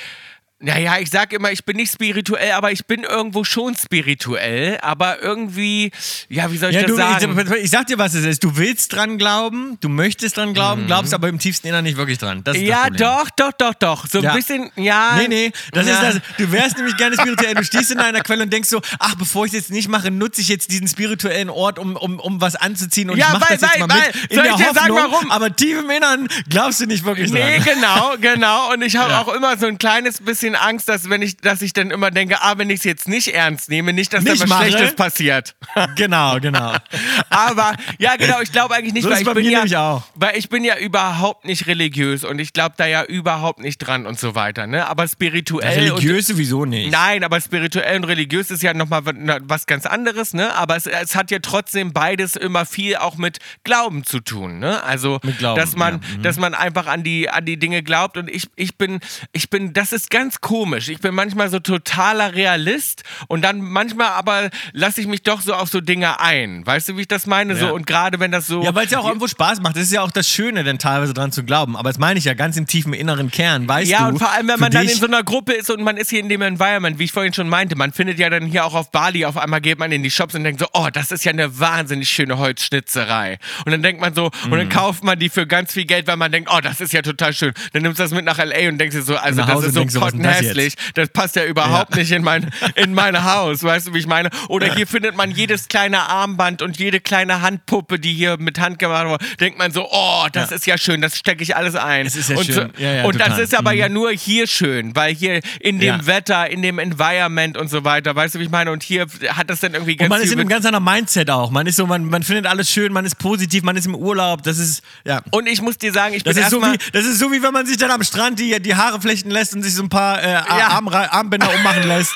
Naja, 0.64 0.98
ich 0.98 1.10
sag 1.10 1.32
immer, 1.34 1.52
ich 1.52 1.64
bin 1.64 1.76
nicht 1.76 1.92
spirituell, 1.92 2.52
aber 2.52 2.72
ich 2.72 2.86
bin 2.86 3.02
irgendwo 3.04 3.44
schon 3.44 3.76
spirituell. 3.76 4.78
Aber 4.80 5.20
irgendwie, 5.22 5.90
ja, 6.28 6.50
wie 6.50 6.56
soll 6.56 6.70
ich 6.70 6.76
ja, 6.76 6.82
das 6.82 6.90
du, 6.90 6.96
sagen? 6.96 7.38
ich, 7.58 7.64
ich 7.64 7.70
sag 7.70 7.86
dir, 7.86 7.98
was 7.98 8.14
es 8.14 8.24
ist. 8.24 8.42
Du 8.42 8.56
willst 8.56 8.92
dran 8.94 9.18
glauben, 9.18 9.76
du 9.80 9.88
möchtest 9.88 10.36
dran 10.38 10.54
glauben, 10.54 10.86
glaubst 10.86 11.12
aber 11.12 11.28
im 11.28 11.38
tiefsten 11.38 11.68
Innern 11.68 11.84
nicht 11.84 11.96
wirklich 11.98 12.16
dran. 12.18 12.42
Mhm. 12.46 12.54
ja, 12.62 12.88
doch, 12.90 13.28
doch, 13.36 13.52
doch, 13.52 13.74
doch. 13.74 14.06
So 14.06 14.18
ein 14.18 14.24
Ja. 14.24 14.34
bisschen, 14.34 14.70
ja. 14.76 15.16
Nee, 15.18 15.28
nee, 15.28 15.52
das 15.72 15.86
ja. 15.86 16.00
ist 16.00 16.16
das. 16.16 16.22
Du 16.38 16.50
wärst 16.50 16.76
nämlich 16.78 16.96
gerne 16.96 17.16
spirituell. 17.16 17.54
Du 17.54 17.64
stehst 17.64 17.90
in 17.90 17.98
einer 17.98 18.20
Quelle 18.22 18.44
und 18.44 18.52
denkst 18.52 18.68
so, 18.70 18.80
ach, 18.98 19.14
bevor 19.16 19.44
ich 19.44 19.52
es 19.52 19.58
jetzt 19.58 19.70
nicht 19.70 19.88
mache, 19.88 20.10
nutze 20.10 20.40
ich 20.40 20.48
jetzt 20.48 20.70
diesen 20.70 20.88
spirituellen 20.88 21.50
Ort, 21.50 21.78
um, 21.78 21.96
um, 21.96 22.18
um 22.20 22.40
was 22.40 22.56
anzuziehen 22.56 23.10
und 23.10 23.18
Ja, 23.18 23.26
ich 23.26 23.32
mach 23.34 23.50
weil- 23.50 23.58
das 23.58 23.68
jetzt 23.70 23.80
weil- 23.80 23.86
mal 23.86 23.94
weil- 23.98 24.06
mit. 24.06 24.30
In 24.30 24.36
soll 24.36 24.44
der 24.44 24.52
ich 24.52 24.58
dir 24.58 24.72
sagen, 24.74 24.94
Hoffnung, 24.94 25.12
warum? 25.12 25.30
Aber 25.30 25.54
tief 25.54 25.78
im 25.78 25.90
Innern 25.90 26.28
glaubst 26.48 26.80
du 26.80 26.86
nicht 26.86 27.04
wirklich 27.04 27.30
Nee, 27.30 27.58
dran. 27.58 27.64
genau, 27.74 28.14
genau. 28.20 28.72
Und 28.72 28.82
ich 28.82 28.96
habe 28.96 29.18
auch 29.18 29.28
immer 29.28 29.58
so 29.58 29.66
ein 29.66 29.76
kleines 29.78 30.20
bisschen 30.22 30.53
bisschen 30.54 30.68
Angst, 30.68 30.88
dass 30.88 31.08
wenn 31.10 31.22
ich, 31.22 31.36
dass 31.38 31.62
ich 31.62 31.72
dann 31.72 31.90
immer 31.90 32.10
denke, 32.10 32.40
ah, 32.40 32.54
wenn 32.56 32.70
ich 32.70 32.80
es 32.80 32.84
jetzt 32.84 33.08
nicht 33.08 33.28
ernst 33.28 33.68
nehme, 33.68 33.92
nicht, 33.92 34.12
dass 34.12 34.24
Nicht 34.24 34.40
da 34.40 34.44
was 34.44 34.48
mache. 34.48 34.70
Schlechtes 34.70 34.94
passiert. 34.94 35.54
Genau, 35.96 36.38
genau. 36.40 36.74
Aber 37.34 37.74
ja, 37.98 38.16
genau, 38.16 38.40
ich 38.40 38.52
glaube 38.52 38.74
eigentlich 38.74 38.94
nicht, 38.94 39.04
So 39.04 39.10
weil 39.10 39.20
ich 39.20 39.34
bin 39.34 39.50
ja, 39.50 39.92
auch. 39.92 40.02
weil 40.14 40.36
ich 40.36 40.48
bin 40.48 40.64
ja 40.64 40.76
überhaupt 40.78 41.44
nicht 41.44 41.66
religiös 41.66 42.24
und 42.24 42.38
ich 42.38 42.52
glaube 42.52 42.74
da 42.76 42.86
ja 42.86 43.04
überhaupt 43.04 43.60
nicht 43.60 43.78
dran 43.78 44.06
und 44.06 44.18
so 44.18 44.34
weiter, 44.34 44.66
ne? 44.66 44.86
Aber 44.86 45.06
spirituell 45.08 45.90
und 45.90 45.98
Religiös 45.98 46.26
sowieso 46.28 46.64
nicht. 46.64 46.92
Nein, 46.92 47.24
aber 47.24 47.40
spirituell 47.40 47.96
und 47.96 48.04
religiös 48.04 48.50
ist 48.50 48.62
ja 48.62 48.74
nochmal 48.74 49.02
was 49.04 49.66
ganz 49.66 49.86
anderes, 49.86 50.34
ne? 50.34 50.54
Aber 50.54 50.76
es, 50.76 50.86
es 50.86 51.14
hat 51.16 51.30
ja 51.30 51.38
trotzdem 51.40 51.92
beides 51.92 52.36
immer 52.36 52.64
viel 52.66 52.96
auch 52.96 53.16
mit 53.16 53.38
Glauben 53.64 54.04
zu 54.04 54.20
tun, 54.20 54.58
ne? 54.58 54.82
Also, 54.82 55.20
Glauben, 55.38 55.60
dass 55.60 55.76
man, 55.76 55.94
ja, 55.94 56.16
mhm. 56.16 56.22
dass 56.22 56.36
man 56.36 56.54
einfach 56.54 56.86
an 56.86 57.02
die, 57.02 57.28
an 57.28 57.44
die 57.44 57.58
Dinge 57.58 57.82
glaubt 57.82 58.16
und 58.16 58.30
ich, 58.30 58.48
ich 58.56 58.76
bin, 58.76 59.00
ich 59.32 59.50
bin, 59.50 59.72
das 59.72 59.92
ist 59.92 60.10
ganz 60.10 60.40
komisch. 60.40 60.88
Ich 60.88 61.00
bin 61.00 61.14
manchmal 61.14 61.48
so 61.50 61.58
totaler 61.58 62.34
Realist 62.34 63.02
und 63.28 63.42
dann 63.42 63.60
manchmal 63.60 64.08
aber 64.08 64.50
lasse 64.72 65.00
ich 65.00 65.06
mich 65.06 65.22
doch 65.22 65.40
so 65.40 65.54
auf 65.54 65.68
so 65.68 65.80
Dinge 65.80 66.20
ein. 66.20 66.66
Weißt 66.66 66.88
du, 66.88 66.96
wie 66.96 67.02
ich 67.02 67.08
das 67.08 67.23
meine? 67.26 67.54
Ja. 67.54 67.60
So, 67.60 67.74
und 67.74 67.86
gerade 67.86 68.20
wenn 68.20 68.30
das 68.30 68.46
so. 68.46 68.62
Ja, 68.62 68.74
weil 68.74 68.86
es 68.86 68.90
ja 68.92 68.98
auch 68.98 69.06
irgendwo 69.06 69.26
Spaß 69.28 69.60
macht. 69.60 69.76
Das 69.76 69.82
ist 69.84 69.92
ja 69.92 70.02
auch 70.02 70.10
das 70.10 70.28
Schöne, 70.28 70.64
denn 70.64 70.78
teilweise 70.78 71.14
dran 71.14 71.32
zu 71.32 71.44
glauben. 71.44 71.76
Aber 71.76 71.90
das 71.90 71.98
meine 71.98 72.18
ich 72.18 72.24
ja 72.24 72.34
ganz 72.34 72.56
im 72.56 72.66
tiefen 72.66 72.92
inneren 72.94 73.30
Kern, 73.30 73.68
weißt 73.68 73.90
ja, 73.90 74.00
du. 74.02 74.08
und 74.10 74.18
vor 74.18 74.30
allem, 74.32 74.48
wenn 74.48 74.60
man 74.60 74.70
dann 74.72 74.86
in 74.88 74.96
so 74.96 75.06
einer 75.06 75.22
Gruppe 75.22 75.52
ist 75.52 75.70
und 75.70 75.82
man 75.82 75.96
ist 75.96 76.10
hier 76.10 76.20
in 76.20 76.28
dem 76.28 76.42
Environment, 76.42 76.98
wie 76.98 77.04
ich 77.04 77.12
vorhin 77.12 77.32
schon 77.32 77.48
meinte, 77.48 77.76
man 77.76 77.92
findet 77.92 78.18
ja 78.18 78.30
dann 78.30 78.46
hier 78.46 78.64
auch 78.64 78.74
auf 78.74 78.90
Bali, 78.90 79.24
auf 79.24 79.36
einmal 79.36 79.60
geht 79.60 79.78
man 79.78 79.92
in 79.92 80.02
die 80.02 80.10
Shops 80.10 80.34
und 80.34 80.44
denkt 80.44 80.60
so, 80.60 80.66
oh, 80.72 80.88
das 80.92 81.10
ist 81.12 81.24
ja 81.24 81.32
eine 81.32 81.58
wahnsinnig 81.58 82.08
schöne 82.08 82.38
Holzschnitzerei. 82.38 83.38
Und 83.64 83.72
dann 83.72 83.82
denkt 83.82 84.00
man 84.00 84.14
so, 84.14 84.26
und 84.44 84.50
Mhm. 84.50 84.56
dann 84.56 84.68
kauft 84.68 85.04
man 85.04 85.18
die 85.18 85.28
für 85.28 85.46
ganz 85.46 85.72
viel 85.72 85.84
Geld, 85.84 86.06
weil 86.06 86.16
man 86.16 86.30
denkt, 86.32 86.50
oh, 86.52 86.60
das 86.60 86.80
ist 86.80 86.92
ja 86.92 87.02
total 87.02 87.32
schön. 87.32 87.52
Dann 87.72 87.82
nimmst 87.82 87.98
du 87.98 88.02
das 88.02 88.12
mit 88.12 88.24
nach 88.24 88.38
L.A. 88.38 88.68
und 88.68 88.78
denkst 88.78 88.96
dir 88.96 89.02
so, 89.02 89.16
also 89.16 89.42
das 89.42 89.64
ist 89.64 89.74
so 89.74 89.80
denn 89.80 89.88
das 89.88 90.00
pottenhässlich, 90.00 90.74
das 90.94 91.08
passt 91.08 91.36
ja 91.36 91.44
überhaupt 91.44 91.92
Ja. 91.94 91.98
nicht 92.00 92.12
in 92.12 92.22
mein, 92.22 92.50
in 92.74 92.94
mein 92.94 93.24
Haus, 93.32 93.62
weißt 93.62 93.88
du, 93.88 93.94
wie 93.94 93.98
ich 93.98 94.06
meine? 94.06 94.30
Oder 94.48 94.74
hier 94.74 94.86
findet 94.86 95.16
man 95.16 95.30
jedes 95.30 95.68
kleine 95.68 96.00
Armband 96.08 96.62
und 96.62 96.78
jede 96.78 97.00
kleine 97.00 97.13
Handpuppe, 97.18 97.98
die 97.98 98.12
hier 98.12 98.36
mit 98.38 98.58
Hand 98.60 98.78
gemacht 98.78 99.06
wurde, 99.06 99.24
denkt 99.40 99.58
man 99.58 99.72
so, 99.72 99.88
oh, 99.90 100.26
das 100.32 100.50
Ja. 100.50 100.56
ist 100.56 100.66
ja 100.66 100.78
schön, 100.78 101.00
das 101.00 101.16
stecke 101.16 101.42
ich 101.42 101.56
alles 101.56 101.74
ein. 101.76 102.06
Es 102.06 102.16
ist 102.16 102.30
ja 102.30 102.36
und 102.36 102.44
schön. 102.44 102.54
So, 102.54 102.82
Ja, 102.82 102.92
ja, 102.92 103.04
und 103.04 103.18
das 103.18 103.38
ist 103.38 103.54
aber 103.56 103.72
Mhm. 103.72 103.78
ja 103.78 103.88
nur 103.88 104.10
hier 104.10 104.46
schön, 104.46 104.94
weil 104.96 105.14
hier 105.14 105.40
in 105.60 105.78
dem. 105.80 106.06
Wetter, 106.06 106.50
in 106.50 106.60
dem 106.60 106.78
Environment 106.78 107.56
und 107.56 107.68
so 107.68 107.84
weiter, 107.84 108.14
weißt 108.14 108.34
du, 108.34 108.38
wie 108.38 108.44
ich 108.44 108.50
meine? 108.50 108.70
Und 108.72 108.82
hier 108.82 109.06
hat 109.28 109.48
das 109.48 109.60
dann 109.60 109.72
irgendwie 109.74 109.96
ganz 109.96 110.06
Und 110.06 110.16
man 110.18 110.22
ist 110.22 110.32
in 110.32 110.40
einem 110.40 110.48
ganz 110.48 110.66
anderen 110.66 110.84
Mindset 110.84 111.30
auch. 111.30 111.50
Man 111.50 111.66
ist 111.66 111.76
so, 111.76 111.86
man, 111.86 112.04
man 112.06 112.22
findet 112.22 112.46
alles 112.46 112.70
schön, 112.70 112.92
man 112.92 113.04
ist 113.04 113.18
positiv, 113.18 113.62
man 113.62 113.76
ist 113.76 113.86
im 113.86 113.94
Urlaub. 113.94 114.42
Das 114.42 114.58
ist, 114.58 114.82
ja. 115.04 115.22
Und 115.30 115.46
ich 115.46 115.62
muss 115.62 115.78
dir 115.78 115.92
sagen, 115.92 116.14
ich 116.14 116.22
Das 116.24 116.34
bin 116.34 116.44
ist, 116.44 116.50
so 116.50 116.60
wie, 116.62 116.76
das 116.92 117.04
ist 117.06 117.18
so 117.18 117.30
wie 117.32 117.42
wenn 117.42 117.52
man 117.52 117.64
sich 117.66 117.76
dann 117.76 117.90
am 117.90 118.02
Strand 118.02 118.38
die, 118.38 118.60
die 118.60 118.74
Haare 118.74 119.00
flechten 119.00 119.30
lässt 119.30 119.54
und 119.54 119.62
sich 119.62 119.74
so 119.74 119.82
ein 119.82 119.88
paar 119.88 120.22
äh. 120.22 120.36
Armre- 120.36 121.10
Armbänder 121.10 121.52
ummachen 121.54 121.84
lässt. 121.88 122.12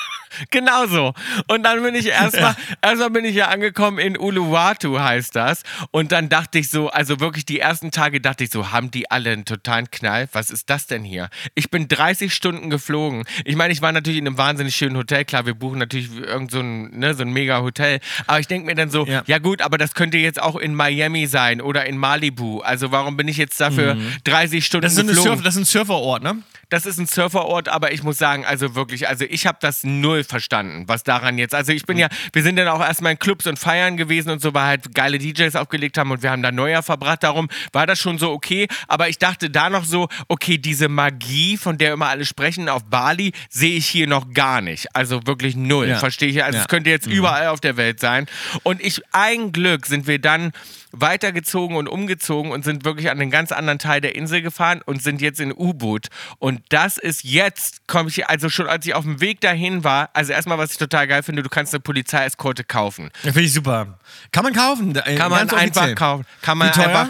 Genau 0.51 0.85
so. 0.87 1.13
Und 1.47 1.63
dann 1.63 1.81
bin 1.81 1.95
ich 1.95 2.07
erstmal, 2.07 2.55
erstmal 2.81 3.09
bin 3.09 3.25
ich 3.25 3.35
ja 3.35 3.47
angekommen 3.47 3.99
in 3.99 4.17
Uluwatu 4.17 4.99
heißt 4.99 5.35
das. 5.35 5.63
Und 5.91 6.11
dann 6.11 6.29
dachte 6.29 6.59
ich 6.59 6.69
so, 6.69 6.89
also 6.89 7.19
wirklich 7.19 7.45
die 7.45 7.59
ersten 7.59 7.91
Tage 7.91 8.21
dachte 8.21 8.43
ich 8.43 8.49
so, 8.51 8.71
haben 8.71 8.91
die 8.91 9.09
alle 9.11 9.31
einen 9.31 9.45
totalen 9.45 9.89
Knall? 9.91 10.27
Was 10.33 10.49
ist 10.49 10.69
das 10.69 10.87
denn 10.87 11.03
hier? 11.03 11.29
Ich 11.55 11.69
bin 11.69 11.87
30 11.87 12.33
Stunden 12.33 12.69
geflogen. 12.69 13.23
Ich 13.45 13.55
meine, 13.55 13.73
ich 13.73 13.81
war 13.81 13.91
natürlich 13.91 14.19
in 14.19 14.27
einem 14.27 14.37
wahnsinnig 14.37 14.75
schönen 14.75 14.97
Hotel. 14.97 15.25
Klar, 15.25 15.45
wir 15.45 15.53
buchen 15.53 15.79
natürlich 15.79 16.15
irgend 16.17 16.51
so 16.51 16.59
ein, 16.59 16.91
ne, 16.97 17.13
so 17.13 17.23
ein 17.23 17.31
mega 17.31 17.61
Hotel. 17.61 17.99
Aber 18.27 18.39
ich 18.39 18.47
denke 18.47 18.65
mir 18.65 18.75
dann 18.75 18.89
so, 18.89 19.05
ja. 19.05 19.23
Ja. 19.25 19.37
gut, 19.39 19.61
aber 19.61 19.77
das 19.77 19.93
könnte 19.93 20.17
jetzt 20.17 20.41
auch 20.41 20.55
in 20.55 20.73
Miami 20.75 21.27
sein 21.27 21.61
oder 21.61 21.85
in 21.85 21.97
Malibu. 21.97 22.59
Also 22.59 22.91
warum 22.91 23.17
bin 23.17 23.27
ich 23.27 23.37
jetzt 23.37 23.59
dafür 23.59 23.97
30 24.23 24.65
Stunden 24.65 24.79
Mhm. 24.79 24.95
Das 24.95 24.95
geflogen? 25.07 25.23
Surf, 25.23 25.41
das 25.43 25.55
ist 25.55 25.61
ein 25.61 25.65
Surferort, 25.65 26.23
ne? 26.23 26.37
Das 26.69 26.85
ist 26.85 26.99
ein 26.99 27.07
Surferort, 27.07 27.67
aber 27.67 27.91
ich 27.93 28.03
muss 28.03 28.17
sagen, 28.19 28.45
also 28.45 28.75
wirklich, 28.75 29.07
also 29.07 29.25
ich 29.27 29.47
habe 29.47 29.57
das 29.59 29.83
null 29.83 30.23
verstanden, 30.23 30.83
was 30.87 31.03
daran 31.03 31.37
jetzt. 31.39 31.55
Also 31.55 31.71
ich 31.71 31.85
bin 31.85 31.97
ja, 31.97 32.07
wir 32.31 32.43
sind 32.43 32.57
dann 32.57 32.67
auch 32.67 32.79
erstmal 32.79 33.13
in 33.13 33.19
Clubs 33.19 33.47
und 33.47 33.57
Feiern 33.57 33.97
gewesen 33.97 34.29
und 34.29 34.39
so, 34.41 34.53
weil 34.53 34.65
halt 34.65 34.93
geile 34.93 35.17
DJs 35.17 35.55
aufgelegt 35.55 35.97
haben 35.97 36.11
und 36.11 36.21
wir 36.21 36.29
haben 36.29 36.43
da 36.43 36.51
Neujahr 36.51 36.83
verbracht. 36.83 37.23
Darum 37.23 37.49
war 37.73 37.87
das 37.87 37.99
schon 37.99 38.19
so 38.19 38.31
okay. 38.31 38.67
Aber 38.87 39.09
ich 39.09 39.17
dachte 39.17 39.49
da 39.49 39.69
noch 39.69 39.83
so, 39.83 40.07
okay, 40.27 40.57
diese 40.59 40.89
Magie, 40.89 41.57
von 41.57 41.77
der 41.79 41.93
immer 41.93 42.07
alle 42.09 42.25
sprechen 42.25 42.69
auf 42.69 42.83
Bali, 42.85 43.31
sehe 43.49 43.75
ich 43.75 43.87
hier 43.87 44.05
noch 44.07 44.31
gar 44.33 44.61
nicht. 44.61 44.95
Also 44.95 45.25
wirklich 45.25 45.55
null. 45.55 45.87
Ja. 45.89 45.97
Verstehe 45.97 46.29
ich? 46.29 46.43
Also 46.43 46.57
Ja. 46.57 46.61
es 46.63 46.67
könnte 46.67 46.89
jetzt 46.91 47.07
überall 47.07 47.47
auf 47.47 47.61
der 47.61 47.77
Welt 47.77 47.99
sein. 47.99 48.27
Und 48.63 48.79
ich, 48.81 49.01
ein 49.11 49.51
Glück 49.51 49.87
sind 49.87 50.05
wir 50.05 50.19
dann 50.19 50.51
weitergezogen 50.91 51.75
und 51.77 51.87
umgezogen 51.87 52.51
und 52.51 52.63
sind 52.65 52.85
wirklich 52.85 53.09
an 53.09 53.19
einen 53.19 53.31
ganz 53.31 53.51
anderen 53.51 53.79
Teil 53.79 54.01
der 54.01 54.15
Insel 54.15 54.41
gefahren 54.41 54.81
und 54.85 55.01
sind 55.03 55.21
jetzt 55.21 55.39
in 55.39 55.51
U-Boot. 55.51 56.07
Und 56.39 56.61
das 56.69 56.97
ist 56.97 57.23
jetzt, 57.23 57.87
komme 57.87 58.09
ich, 58.09 58.27
also 58.27 58.49
schon 58.49 58.67
als 58.67 58.85
ich 58.85 58.93
auf 58.95 59.03
dem 59.03 59.21
Weg 59.21 59.41
dahin 59.41 59.83
war, 59.83 60.09
also 60.13 60.33
erstmal, 60.33 60.57
was 60.57 60.71
ich 60.71 60.77
total 60.77 61.07
geil 61.07 61.23
finde, 61.23 61.43
du 61.43 61.49
kannst 61.49 61.73
eine 61.73 61.81
Polizeieskorte 61.81 62.63
kaufen. 62.63 63.11
Ja, 63.23 63.31
Finde 63.31 63.41
ich 63.47 63.53
super. 63.53 63.99
Kann 64.31 64.43
man 64.43 64.53
kaufen. 64.53 64.95
äh, 64.95 65.15
Kann 65.15 65.31
man 65.31 65.49
einfach 65.49 65.95
kaufen. 65.95 66.25
Kann 66.41 66.57
man 66.57 66.69
einfach. 66.69 67.09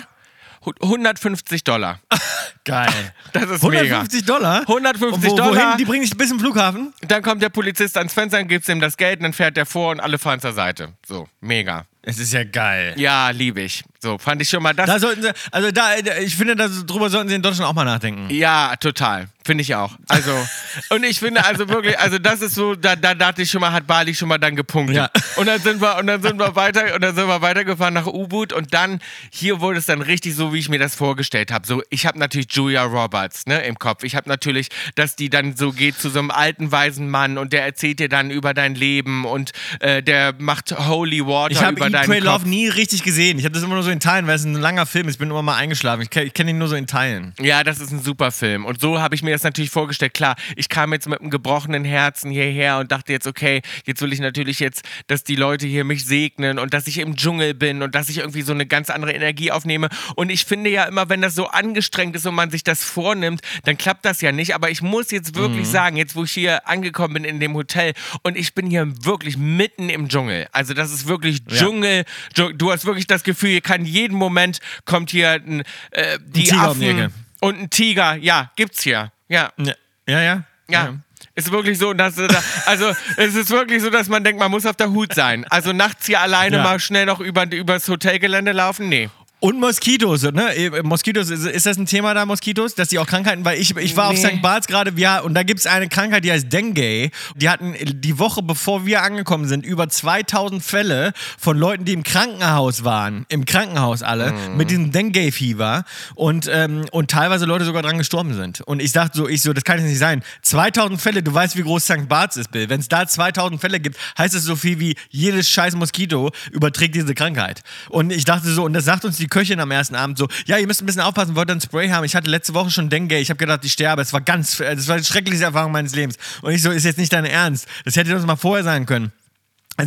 hu- 0.65 0.73
150 0.81 1.63
Dollar. 1.63 1.99
Geil. 2.65 2.89
Das 3.31 3.43
ist 3.49 3.63
mega. 3.63 3.79
150 4.01 4.25
Dollar? 4.25 4.59
150 4.61 5.13
Und 5.13 5.25
wo, 5.25 5.35
Dollar. 5.35 5.55
Wohin? 5.69 5.77
Die 5.77 5.85
bringen 5.85 6.03
dich 6.03 6.15
bis 6.15 6.29
zum 6.29 6.39
Flughafen? 6.39 6.93
Dann 7.01 7.23
kommt 7.23 7.41
der 7.41 7.49
Polizist 7.49 7.97
ans 7.97 8.13
Fenster, 8.13 8.43
gibst 8.43 8.69
ihm 8.69 8.79
das 8.81 8.97
Geld 8.97 9.19
und 9.19 9.23
dann 9.23 9.33
fährt 9.33 9.55
der 9.57 9.65
vor 9.65 9.91
und 9.91 9.99
alle 10.01 10.19
fahren 10.19 10.39
zur 10.41 10.51
Seite. 10.51 10.93
So, 11.07 11.27
mega. 11.39 11.85
Es 12.09 12.19
ist 12.19 12.33
ja 12.33 12.43
geil. 12.43 12.93
Ja, 12.97 13.29
liebe 13.29 13.61
ich. 13.61 13.83
So, 14.01 14.17
fand 14.17 14.41
ich 14.41 14.49
schon 14.49 14.63
mal 14.63 14.73
das. 14.73 14.87
Da 14.87 14.97
sollten 14.97 15.21
sie, 15.21 15.31
also 15.51 15.71
da, 15.71 15.97
ich 16.21 16.35
finde, 16.35 16.55
darüber 16.55 17.09
sollten 17.09 17.27
sie 17.27 17.35
in 17.35 17.41
Deutschland 17.41 17.69
auch 17.69 17.73
mal 17.73 17.83
nachdenken. 17.83 18.29
Ja, 18.29 18.75
total. 18.77 19.27
Finde 19.43 19.61
ich 19.63 19.75
auch. 19.75 19.91
Also, 20.07 20.31
und 20.89 21.03
ich 21.03 21.19
finde 21.19 21.43
also 21.43 21.67
wirklich, 21.67 21.99
also 21.99 22.17
das 22.17 22.41
ist 22.41 22.55
so, 22.55 22.75
da, 22.75 22.95
da 22.95 23.13
dachte 23.13 23.41
ich 23.41 23.49
schon 23.49 23.59
mal, 23.59 23.73
hat 23.73 23.87
Bali 23.87 24.15
schon 24.15 24.29
mal 24.29 24.37
dann 24.37 24.55
gepunktet. 24.55 24.95
Ja. 24.95 25.09
Und 25.35 25.47
dann 25.47 25.59
sind 25.59 25.81
wir, 25.81 25.97
und 25.97 26.07
dann 26.07 26.21
sind 26.21 26.39
wir 26.39 26.55
weiter, 26.55 26.95
und 26.95 27.03
dann 27.03 27.13
sind 27.13 27.27
wir 27.27 27.41
weitergefahren 27.41 27.93
nach 27.93 28.05
U-Boot 28.05 28.53
und 28.53 28.73
dann, 28.73 29.01
hier 29.31 29.59
wurde 29.59 29.79
es 29.79 29.85
dann 29.87 30.01
richtig 30.01 30.35
so, 30.35 30.53
wie 30.53 30.59
ich 30.59 30.69
mir 30.69 30.79
das 30.79 30.95
vorgestellt 30.95 31.51
habe. 31.51 31.67
So, 31.67 31.81
ich 31.89 32.05
habe 32.05 32.19
natürlich 32.19 32.47
Julia 32.51 32.83
Roberts, 32.83 33.47
ne, 33.47 33.63
im 33.63 33.79
Kopf. 33.79 34.03
Ich 34.03 34.15
habe 34.15 34.29
natürlich, 34.29 34.69
dass 34.95 35.15
die 35.15 35.29
dann 35.29 35.57
so 35.57 35.71
geht 35.71 35.97
zu 35.97 36.09
so 36.09 36.19
einem 36.19 36.31
alten, 36.31 36.71
weisen 36.71 37.09
Mann 37.09 37.37
und 37.37 37.51
der 37.51 37.65
erzählt 37.65 37.99
dir 37.99 38.07
dann 38.07 38.31
über 38.31 38.53
dein 38.53 38.75
Leben 38.75 39.25
und 39.25 39.51
äh, 39.79 40.01
der 40.01 40.35
macht 40.37 40.71
Holy 40.77 41.25
Water 41.25 41.71
über 41.71 41.87
Eat, 41.87 41.98
deinen 42.01 42.09
Pray, 42.09 42.21
Kopf. 42.21 42.43
Love 42.43 42.49
nie 42.49 42.67
richtig 42.67 43.03
gesehen. 43.03 43.39
Ich 43.39 43.45
habe 43.45 43.53
das 43.53 43.63
immer 43.63 43.75
nur 43.75 43.83
so 43.83 43.89
in 43.89 43.99
Teilen, 43.99 44.27
weil 44.27 44.35
es 44.35 44.43
ein 44.43 44.53
langer 44.53 44.85
Film 44.85 45.07
ist. 45.07 45.15
Ich 45.15 45.19
bin 45.19 45.29
immer 45.29 45.41
mal 45.41 45.55
eingeschlafen. 45.55 46.01
Ich, 46.01 46.15
ich 46.15 46.33
kenne 46.33 46.51
ihn 46.51 46.57
nur 46.57 46.67
so 46.67 46.75
in 46.75 46.87
Teilen. 46.87 47.33
Ja, 47.39 47.63
das 47.63 47.79
ist 47.79 47.91
ein 47.91 48.01
super 48.01 48.31
Film. 48.31 48.65
Und 48.65 48.81
so 48.81 48.99
habe 48.99 49.15
ich 49.15 49.23
mir 49.23 49.31
das 49.31 49.43
natürlich 49.43 49.71
vorgestellt. 49.71 50.13
Klar, 50.13 50.35
ich 50.55 50.69
kam 50.69 50.93
jetzt 50.93 51.07
mit 51.07 51.19
einem 51.21 51.29
gebrochenen 51.29 51.85
Herzen 51.85 52.31
hierher 52.31 52.79
und 52.79 52.91
dachte 52.91 53.11
jetzt, 53.11 53.27
okay, 53.27 53.61
jetzt 53.85 54.01
will 54.01 54.13
ich 54.13 54.19
natürlich 54.19 54.59
jetzt, 54.59 54.83
dass 55.07 55.23
die 55.23 55.35
Leute 55.35 55.67
hier 55.67 55.83
mich 55.83 56.05
segnen 56.05 56.59
und 56.59 56.73
dass 56.73 56.87
ich 56.87 56.99
im 56.99 57.15
Dschungel 57.15 57.53
bin 57.53 57.81
und 57.81 57.95
dass 57.95 58.09
ich 58.09 58.19
irgendwie 58.19 58.41
so 58.41 58.53
eine 58.53 58.65
ganz 58.65 58.89
andere 58.89 59.11
Energie 59.11 59.51
aufnehme. 59.51 59.89
Und 60.15 60.29
ich 60.29 60.45
finde 60.45 60.69
ja 60.69 60.85
immer, 60.85 61.09
wenn 61.09 61.21
das 61.21 61.35
so 61.35 61.47
angestrengt 61.47 62.15
ist 62.15 62.25
und 62.25 62.35
man 62.35 62.51
sich 62.51 62.63
das 62.63 62.83
vornimmt, 62.83 63.41
dann 63.63 63.77
klappt 63.77 64.05
das 64.05 64.21
ja 64.21 64.31
nicht. 64.31 64.55
Aber 64.55 64.69
ich 64.69 64.81
muss 64.81 65.11
jetzt 65.11 65.35
wirklich 65.35 65.67
sagen, 65.67 65.97
jetzt 65.97 66.15
wo 66.15 66.23
ich 66.23 66.31
hier 66.31 66.67
angekommen 66.67 67.15
bin 67.15 67.23
in 67.23 67.39
dem 67.39 67.53
Hotel 67.55 67.93
und 68.23 68.37
ich 68.37 68.53
bin 68.53 68.67
hier 68.69 68.87
wirklich 69.03 69.37
mitten 69.37 69.89
im 69.89 70.07
Dschungel. 70.09 70.47
Also 70.51 70.73
das 70.73 70.91
ist 70.91 71.07
wirklich 71.07 71.45
Dschungel. 71.45 71.88
Dschung- 72.35 72.53
Du 72.57 72.71
hast 72.71 72.85
wirklich 72.85 73.07
das 73.07 73.23
Gefühl, 73.23 73.49
hier 73.51 73.61
kann 73.61 73.85
jeden 73.85 74.17
Moment 74.17 74.59
kommt 74.85 75.09
hier 75.11 75.31
ein, 75.31 75.63
äh, 75.91 76.17
die 76.25 76.43
Tiger 76.43 76.55
die 76.55 76.59
Affen 76.59 77.13
und 77.41 77.59
ein 77.59 77.69
Tiger. 77.69 78.15
Ja, 78.15 78.51
gibt's 78.55 78.81
hier. 78.83 79.11
Ja. 79.27 79.51
Ja, 79.57 79.73
ja. 80.07 80.21
ja. 80.21 80.43
Ja. 80.69 80.93
Ist 81.35 81.51
wirklich 81.51 81.77
so, 81.79 81.93
dass, 81.93 82.17
äh, 82.17 82.27
also 82.65 82.91
es 83.17 83.33
ist 83.35 83.49
wirklich 83.49 83.81
so, 83.81 83.89
dass 83.89 84.09
man 84.09 84.23
denkt, 84.23 84.39
man 84.39 84.51
muss 84.51 84.65
auf 84.65 84.75
der 84.75 84.89
Hut 84.91 85.13
sein. 85.13 85.45
Also 85.49 85.71
nachts 85.71 86.05
hier 86.05 86.19
alleine 86.19 86.57
Ja. 86.57 86.63
mal 86.63 86.79
schnell 86.79 87.05
noch 87.05 87.19
über, 87.21 87.49
übers 87.51 87.87
Hotelgelände 87.87 88.51
laufen? 88.51 88.89
Nee. 88.89 89.09
Und 89.41 89.57
Moskitos, 89.57 90.23
ne? 90.23 90.53
Eh, 90.53 90.81
Moskitos, 90.83 91.29
ist, 91.29 91.65
das 91.65 91.77
ein 91.77 91.85
Thema 91.85 92.13
da, 92.13 92.25
Moskitos? 92.25 92.75
Dass 92.75 92.89
die 92.89 92.99
auch 92.99 93.07
Krankheiten, 93.07 93.45
weil 93.45 93.57
ich, 93.57 93.73
ich 93.77 93.95
war 93.95 94.07
auf 94.07 94.13
Nee. 94.21 94.35
St. 94.35 94.41
Barts 94.41 94.67
gerade, 94.67 94.97
wir, 94.97 95.21
und 95.23 95.33
da 95.33 95.43
gibt 95.43 95.61
es 95.61 95.65
eine 95.65 95.87
Krankheit, 95.87 96.25
die 96.25 96.31
heißt 96.31 96.51
Dengue. 96.51 97.09
Die 97.35 97.49
hatten 97.49 97.73
die 98.01 98.19
Woche, 98.19 98.43
bevor 98.43 98.85
wir 98.85 99.01
angekommen 99.01 99.47
sind, 99.47 99.65
über 99.65 99.87
2000 99.87 100.61
Fälle 100.61 101.13
von 101.37 101.57
Leuten, 101.57 101.85
die 101.85 101.93
im 101.93 102.03
Krankenhaus 102.03 102.83
waren, 102.83 103.25
im 103.29 103.45
Krankenhaus 103.45 104.03
alle, 104.03 104.33
Mhm. 104.33 104.57
mit 104.57 104.71
diesem 104.71 104.91
Dengue-Fieber 104.91 105.85
und, 106.15 106.49
ähm, 106.51 106.83
und 106.91 107.09
teilweise 107.09 107.45
Leute 107.45 107.63
sogar 107.63 107.81
dran 107.81 107.97
gestorben 107.97 108.33
sind. 108.33 108.59
Und 108.61 108.81
ich 108.81 108.91
dachte 108.91 109.17
so, 109.19 109.29
ich 109.29 109.41
so, 109.41 109.53
das 109.53 109.63
kann 109.63 109.77
jetzt 109.79 109.87
nicht 109.87 109.99
sein. 109.99 110.21
2000 110.41 110.99
Fälle, 110.99 111.23
du 111.23 111.33
weißt, 111.33 111.55
wie 111.55 111.61
groß 111.63 111.85
St. 111.85 112.09
Barts 112.09 112.35
ist, 112.35 112.51
Bill. 112.51 112.67
Wenn 112.69 112.81
es 112.81 112.89
da 112.89 113.07
2000 113.07 113.61
Fälle 113.61 113.79
gibt, 113.79 113.97
heißt 114.17 114.35
es 114.35 114.43
so 114.43 114.57
viel 114.57 114.81
wie 114.81 114.97
jedes 115.11 115.49
scheiß 115.49 115.75
Moskito 115.75 116.31
überträgt 116.51 116.93
diese 116.95 117.15
Krankheit. 117.15 117.61
Und 117.87 118.11
ich 118.11 118.25
dachte 118.25 118.49
so, 118.51 118.65
und 118.65 118.73
das 118.73 118.83
sagt 118.83 119.05
uns 119.05 119.15
die 119.15 119.28
Köchin 119.29 119.59
am 119.59 119.71
ersten 119.71 119.95
Abend 119.95 120.17
so, 120.17 120.27
ja, 120.45 120.57
ihr 120.57 120.67
müsst 120.67 120.81
ein 120.81 120.85
bisschen 120.85 121.01
aufpassen, 121.01 121.35
wollt 121.35 121.49
ihr 121.49 121.55
ein 121.55 121.61
Spray 121.61 121.89
haben. 121.89 122.03
Ich 122.03 122.15
hatte 122.15 122.29
letzte 122.29 122.53
Woche 122.53 122.69
schon 122.69 122.89
Dengue, 122.89 123.17
ich 123.17 123.29
habe 123.29 123.37
gedacht, 123.37 123.63
ich 123.63 123.73
sterbe. 123.73 124.01
Es 124.01 124.13
war 124.13 124.21
ganz, 124.21 124.57
das 124.57 124.87
war 124.87 124.97
die 124.97 125.03
schrecklichste 125.03 125.45
Erfahrung 125.45 125.71
meines 125.71 125.95
Lebens. 125.95 126.17
Und 126.41 126.51
ich 126.51 126.61
so, 126.61 126.71
ist 126.71 126.83
jetzt 126.83 126.97
nicht 126.97 127.13
dein 127.13 127.25
Ernst. 127.25 127.67
Das 127.85 127.95
hätte 127.95 128.15
uns 128.15 128.25
mal 128.25 128.35
vorher 128.35 128.63
sein 128.63 128.85
können. 128.85 129.11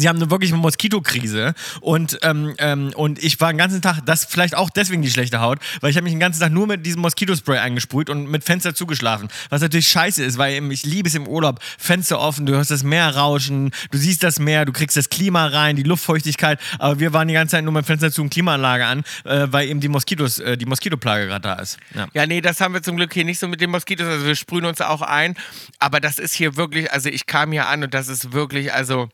Sie 0.00 0.08
haben 0.08 0.16
eine 0.16 0.30
wirkliche 0.30 0.54
Moskitokrise 0.54 1.54
und, 1.80 2.18
ähm, 2.22 2.54
ähm, 2.58 2.92
und 2.94 3.22
ich 3.22 3.40
war 3.40 3.52
den 3.52 3.58
ganzen 3.58 3.82
Tag, 3.82 4.00
das 4.04 4.24
vielleicht 4.24 4.56
auch 4.56 4.70
deswegen 4.70 5.02
die 5.02 5.10
schlechte 5.10 5.40
Haut, 5.40 5.58
weil 5.80 5.90
ich 5.90 5.96
habe 5.96 6.04
mich 6.04 6.12
den 6.12 6.20
ganzen 6.20 6.40
Tag 6.40 6.52
nur 6.52 6.66
mit 6.66 6.86
diesem 6.86 7.02
Moskitospray 7.02 7.58
eingesprüht 7.58 8.10
und 8.10 8.30
mit 8.30 8.44
Fenster 8.44 8.74
zugeschlafen. 8.74 9.28
Was 9.50 9.60
natürlich 9.60 9.88
scheiße 9.88 10.22
ist, 10.24 10.38
weil 10.38 10.72
ich 10.72 10.84
liebe 10.84 11.08
es 11.08 11.14
im 11.14 11.26
Urlaub, 11.26 11.60
Fenster 11.78 12.20
offen, 12.20 12.46
du 12.46 12.54
hörst 12.54 12.70
das 12.70 12.82
Meer 12.82 13.16
rauschen, 13.16 13.70
du 13.90 13.98
siehst 13.98 14.22
das 14.22 14.38
Meer, 14.38 14.64
du 14.64 14.72
kriegst 14.72 14.96
das 14.96 15.08
Klima 15.08 15.46
rein, 15.46 15.76
die 15.76 15.82
Luftfeuchtigkeit, 15.82 16.58
aber 16.78 16.98
wir 17.00 17.12
waren 17.12 17.28
die 17.28 17.34
ganze 17.34 17.52
Zeit 17.52 17.64
nur 17.64 17.72
mit 17.72 17.86
Fenster 17.86 18.10
zu 18.10 18.22
und 18.22 18.30
Klimaanlage 18.30 18.86
an, 18.86 19.04
äh, 19.24 19.48
weil 19.50 19.68
eben 19.68 19.80
die 19.80 19.88
Moskitos, 19.88 20.38
äh, 20.38 20.56
die 20.56 20.66
Moskitoplage 20.66 21.26
gerade 21.26 21.42
da 21.42 21.54
ist. 21.54 21.78
Ja. 21.94 22.06
Ja, 22.14 22.26
nee, 22.26 22.40
das 22.40 22.60
haben 22.60 22.74
wir 22.74 22.82
zum 22.82 22.96
Glück 22.96 23.12
hier 23.12 23.24
nicht 23.24 23.38
so 23.38 23.48
mit 23.48 23.60
den 23.60 23.70
Moskitos. 23.70 24.06
Also 24.06 24.26
wir 24.26 24.36
sprühen 24.36 24.64
uns 24.64 24.80
auch 24.80 25.02
ein. 25.02 25.34
Aber 25.78 26.00
das 26.00 26.18
ist 26.18 26.34
hier 26.34 26.56
wirklich, 26.56 26.92
also 26.92 27.08
ich 27.08 27.26
kam 27.26 27.52
hier 27.52 27.68
an 27.68 27.82
und 27.82 27.94
das 27.94 28.08
ist 28.08 28.32
wirklich, 28.32 28.72
also. 28.72 29.08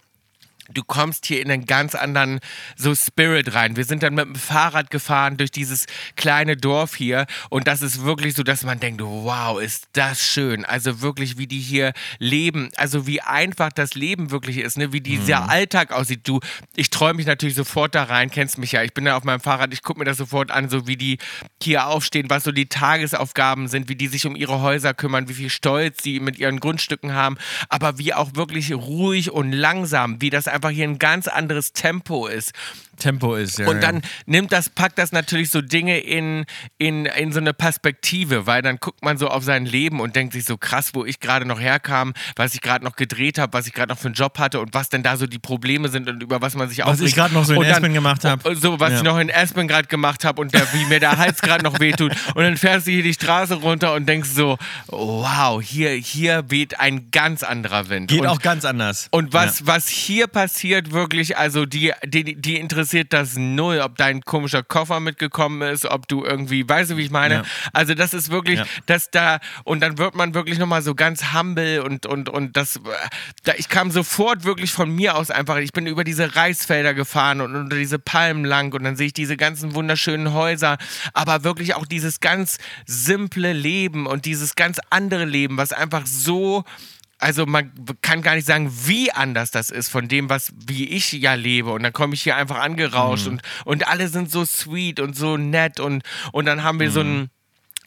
Du 0.72 0.85
kommst 0.85 1.26
hier 1.26 1.40
in 1.40 1.50
einen 1.50 1.64
ganz 1.64 1.94
anderen 1.94 2.40
so 2.76 2.94
Spirit 2.94 3.54
rein. 3.54 3.76
Wir 3.76 3.85
sind 3.85 4.02
dann 4.02 4.14
mit 4.14 4.26
dem 4.26 4.35
Fahrrad 4.35 4.90
gefahren 4.90 5.37
durch 5.37 5.50
dieses 5.50 5.87
kleine 6.16 6.57
Dorf 6.57 6.94
hier 6.94 7.26
und 7.48 7.66
das 7.66 7.81
ist 7.81 8.04
wirklich 8.04 8.35
so, 8.35 8.42
dass 8.42 8.64
man 8.64 8.78
denkt, 8.78 9.00
wow, 9.02 9.61
ist 9.61 9.88
das 9.92 10.22
schön. 10.22 10.64
Also 10.64 11.01
wirklich, 11.01 11.38
wie 11.38 11.47
die 11.47 11.61
hier 11.61 11.92
leben, 12.18 12.70
also 12.76 13.07
wie 13.07 13.22
einfach 13.22 13.70
das 13.72 13.95
Leben 13.95 14.30
wirklich 14.30 14.59
ist, 14.59 14.76
ne? 14.76 14.92
wie 14.92 15.01
dieser 15.01 15.49
Alltag 15.49 15.92
aussieht. 15.92 16.28
Du, 16.28 16.40
ich 16.76 16.90
träume 16.90 17.14
mich 17.14 17.26
natürlich 17.26 17.55
sofort 17.55 17.95
da 17.95 18.05
rein, 18.05 18.30
kennst 18.30 18.59
mich 18.59 18.72
ja. 18.72 18.82
Ich 18.82 18.92
bin 18.92 19.07
ja 19.07 19.16
auf 19.16 19.24
meinem 19.24 19.40
Fahrrad, 19.40 19.72
ich 19.72 19.82
gucke 19.82 19.99
mir 19.99 20.05
das 20.05 20.18
sofort 20.18 20.51
an, 20.51 20.68
so 20.68 20.86
wie 20.86 20.97
die 20.97 21.18
hier 21.62 21.86
aufstehen, 21.86 22.28
was 22.28 22.45
so 22.45 22.53
die 22.53 22.68
Tagesaufgaben 22.68 23.68
sind, 23.68 23.88
wie 23.88 23.97
die 23.97 24.09
sich 24.09 24.26
um 24.26 24.36
ihre 24.36 24.61
Häuser 24.61 24.95
kümmern, 24.95 25.28
wie 25.28 25.34
viel 25.34 25.51
Stolz 25.51 26.03
sie 26.03 26.20
mit 26.20 26.38
ihren 26.38 26.61
Grundstücken 26.61 27.14
haben, 27.14 27.38
aber 27.68 27.99
wie 27.99 28.12
auch 28.12 28.34
wirklich 28.34 28.72
ruhig 28.72 29.30
und 29.30 29.53
langsam, 29.53 30.20
wie 30.20 30.30
das 30.30 30.49
einfach 30.49 30.57
hier 30.70 30.84
ein 30.84 30.98
ganz 30.98 31.28
anderes 31.28 31.72
Tempo 31.72 32.26
ist. 32.26 32.52
Tempo 32.99 33.34
ist, 33.34 33.59
ja. 33.59 33.68
Und 33.68 33.82
dann 33.82 34.03
nimmt 34.26 34.53
das, 34.53 34.68
packt 34.68 34.99
das 34.99 35.12
natürlich 35.12 35.51
so 35.51 35.61
Dinge 35.61 35.99
in, 35.99 36.44
in, 36.78 37.07
in 37.07 37.32
so 37.32 37.40
eine 37.40 37.55
Perspektive, 37.55 38.46
weil 38.46 38.62
dann 38.62 38.76
guckt 38.78 39.03
man 39.05 39.16
so 39.18 39.28
auf 39.28 39.44
sein 39.44 39.64
Leben 39.66 40.01
und 40.01 40.16
denkt 40.16 40.32
sich 40.34 40.44
so 40.44 40.57
krass, 40.57 40.90
wo 40.94 41.05
ich 41.05 41.20
gerade 41.20 41.44
noch 41.46 41.61
herkam, 41.61 42.12
was 42.36 42.55
ich 42.55 42.61
gerade 42.61 42.84
noch 42.84 42.96
gedreht 42.96 43.38
habe, 43.38 43.53
was 43.53 43.66
ich 43.66 43.72
gerade 43.72 43.92
noch 43.92 43.99
für 43.99 44.09
einen 44.09 44.14
Job 44.14 44.38
hatte 44.38 44.61
und 44.61 44.74
was 44.74 44.88
denn 44.88 45.03
da 45.03 45.16
so 45.16 45.26
die 45.26 45.38
Probleme 45.38 45.88
sind 45.88 46.09
und 46.09 46.22
über 46.22 46.40
was 46.42 46.55
man 46.55 46.68
sich 46.68 46.78
Was 46.78 46.96
ich 47.01 47.12
aufregt. 47.12 47.14
gerade 47.16 47.34
noch 47.34 47.44
so 47.44 47.55
in 47.55 47.62
dann- 47.62 47.72
Aspen 47.72 47.94
gemacht 47.94 48.24
hab. 48.24 48.42
So, 48.57 48.78
was 48.80 48.90
Ja. 48.92 48.96
ich 48.99 49.03
noch 49.05 49.18
in 49.18 49.30
Aspen 49.30 49.68
gerade 49.68 49.88
gemacht 49.88 50.24
habe 50.24 50.40
und 50.40 50.53
der, 50.53 50.72
wie 50.72 50.84
mir 50.86 51.01
der 51.01 51.16
Hals 51.18 51.40
gerade 51.40 51.62
noch 51.64 51.80
wehtut. 51.80 52.12
Und 52.34 52.42
dann 52.42 52.57
fährst 52.57 52.86
du 52.86 52.90
hier 52.90 53.03
die 53.03 53.14
Straße 53.14 53.55
runter 53.55 53.94
und 53.94 54.07
denkst 54.09 54.30
so, 54.30 54.59
wow, 54.88 55.62
hier, 55.62 55.90
hier 55.90 56.44
weht 56.51 56.80
ein 56.80 57.11
ganz 57.11 57.42
anderer 57.42 57.88
Wind. 57.88 58.09
Geht 58.11 58.20
und, 58.22 58.26
auch 58.26 58.40
ganz 58.40 58.64
anders. 58.64 59.09
und 59.11 59.32
was, 59.32 59.66
was 59.66 59.88
hier 59.88 60.26
passiert, 60.26 60.92
wirklich, 60.92 61.36
also 61.36 61.66
die, 61.66 61.92
die, 62.05 62.34
die 62.40 62.59
interessiert 62.89 63.12
das 63.12 63.36
null, 63.36 63.80
ob 63.80 63.97
dein 63.99 64.22
komischer 64.22 64.62
Koffer 64.62 64.99
mitgekommen 65.01 65.61
ist, 65.61 65.84
ob 65.84 66.09
du 66.09 66.24
irgendwie, 66.24 66.66
weißt 66.66 66.93
du, 66.93 66.97
wie 66.97 67.03
ich 67.03 67.11
meine? 67.11 67.34
Ja. 67.34 67.43
Also 67.74 67.93
das 67.95 68.14
ist 68.14 68.30
wirklich, 68.30 68.61
Ja. 68.61 68.64
dass 68.86 69.11
da, 69.11 69.41
und 69.64 69.80
dann 69.80 69.99
wird 69.99 70.14
man 70.14 70.32
wirklich 70.32 70.59
nochmal 70.59 70.80
so 70.80 70.95
ganz 70.95 71.34
humble 71.34 71.82
und, 71.82 72.07
und, 72.07 72.30
und 72.30 72.57
das, 72.57 72.80
da, 73.45 73.53
ich 73.59 73.68
kam 73.68 73.91
sofort 73.91 74.45
wirklich 74.45 74.72
von 74.72 74.91
mir 74.91 75.16
aus 75.16 75.30
einfach, 75.30 75.59
ich 75.59 75.72
bin 75.72 75.86
über 75.86 76.03
diese 76.03 76.34
Reisfelder 76.34 76.95
gefahren 76.95 77.43
und 77.43 77.55
unter 77.55 77.76
diese 77.76 77.99
Palmen 77.99 78.45
lang 78.47 78.72
und 78.72 78.84
dann 78.84 78.97
sehe 78.97 79.09
ich 79.09 79.12
diese 79.12 79.36
ganzen 79.36 79.74
wunderschönen 79.74 80.32
Häuser, 80.32 80.78
aber 81.12 81.45
wirklich 81.45 81.74
auch 81.74 81.84
dieses 81.84 82.20
ganz 82.20 82.57
simple 82.86 83.53
Leben 83.53 84.07
und 84.07 84.24
dieses 84.24 84.55
ganz 84.55 84.78
andere 84.89 85.26
Leben, 85.26 85.59
was 85.59 85.72
einfach 85.72 86.07
so 86.07 86.64
also 87.18 87.46
man 87.46 87.72
kann 88.00 88.22
gar 88.22 88.34
nicht 88.36 88.46
sagen, 88.46 88.70
wie 88.86 89.10
anders 89.12 89.50
das 89.50 89.70
ist 89.70 89.88
von 89.88 90.08
dem, 90.08 90.30
was 90.30 90.52
wie 90.66 90.88
ich 90.88 91.12
ja 91.12 91.34
lebe. 91.34 91.72
Und 91.72 91.82
dann 91.82 91.92
komme 91.92 92.14
ich 92.14 92.22
hier 92.22 92.36
einfach 92.36 92.58
angerauscht 92.58 93.26
und, 93.26 93.42
und 93.64 93.88
alle 93.88 94.08
sind 94.08 94.30
so 94.30 94.44
sweet 94.44 95.00
und 95.00 95.16
so 95.16 95.36
nett 95.36 95.80
und, 95.80 96.04
und 96.32 96.46
dann 96.46 96.62
haben 96.62 96.78
wir 96.80 96.90
so 96.90 97.00
ein 97.00 97.30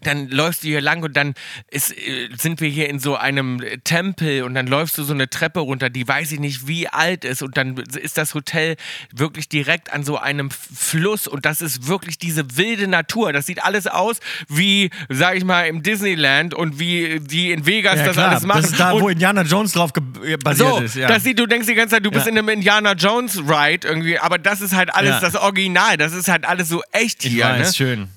dann 0.04 0.30
läufst 0.30 0.64
du 0.64 0.68
hier 0.68 0.82
lang 0.82 1.04
und 1.04 1.16
dann 1.16 1.34
ist, 1.70 1.91
äh, 1.97 2.30
sind 2.38 2.62
wir 2.62 2.70
hier 2.70 2.89
in 2.89 2.99
so 2.99 3.16
einem 3.16 3.62
Tempel 3.84 4.43
und 4.43 4.54
dann 4.56 4.68
läufst 4.68 4.97
du 4.97 5.04
so 5.04 5.14
eine 5.14 5.30
Treppe 5.30 5.60
runter, 5.60 5.89
die 5.89 6.08
weiß 6.08 6.32
ich 6.32 6.39
nicht 6.39 6.68
wie 6.68 6.88
alt 6.88 7.26
ist 7.26 7.41
und 7.43 7.58
dann 7.58 7.78
ist 7.78 8.18
das 8.18 8.34
Hotel 8.34 8.76
wirklich 9.14 9.49
direkt 9.49 9.91
an 9.93 10.04
so 10.04 10.18
einem 10.18 10.49
Fluss 10.52 11.28
und 11.28 11.45
das 11.45 11.62
ist 11.62 11.88
wirklich 11.88 12.18
diese 12.18 12.58
wilde 12.58 12.88
Natur. 12.88 13.34
Das 13.34 13.45
sieht 13.45 13.64
alles 13.64 13.88
aus 13.88 14.20
wie, 14.47 14.89
sag 15.10 15.36
ich 15.38 15.43
mal, 15.43 15.64
im 15.68 15.84
Disneyland 15.84 16.54
und 16.54 16.80
wie 16.80 17.20
die 17.20 17.52
in 17.52 17.66
Vegas 17.66 17.97
ja, 17.99 18.06
das 18.06 18.14
klar. 18.14 18.30
alles 18.30 18.43
machen. 18.43 18.62
Das 18.62 18.72
ist 18.72 18.80
da, 18.80 18.91
und 18.91 19.02
wo 19.02 19.10
Indiana 19.10 19.43
Jones 19.43 19.72
drauf 19.74 19.91
äh, 20.26 20.38
basiert 20.38 20.70
so, 20.70 20.78
ist. 20.80 20.95
Ja. 20.95 21.08
das 21.08 21.24
sieht, 21.24 21.39
du 21.39 21.45
denkst 21.45 21.68
die 21.68 21.76
ganze 21.76 21.95
Zeit, 21.95 22.06
du 22.06 22.12
bist 22.12 22.26
Ja. 22.26 22.32
in 22.32 22.38
einem 22.38 22.49
Indiana 22.49 22.93
Jones 22.93 23.38
Ride 23.38 23.88
irgendwie, 23.88 24.18
aber 24.20 24.38
das 24.38 24.62
ist 24.62 24.76
halt 24.76 24.93
alles 24.93 25.12
Ja. 25.12 25.20
das 25.20 25.36
Original, 25.36 25.97
das 25.97 26.14
ist 26.14 26.28
halt 26.28 26.45
alles 26.45 26.70
so 26.70 26.82
echt 26.91 27.24
ich 27.26 27.34
hier. 27.34 27.45
weiß, 27.45 27.68
ne? 27.68 27.74
schön. 27.74 28.08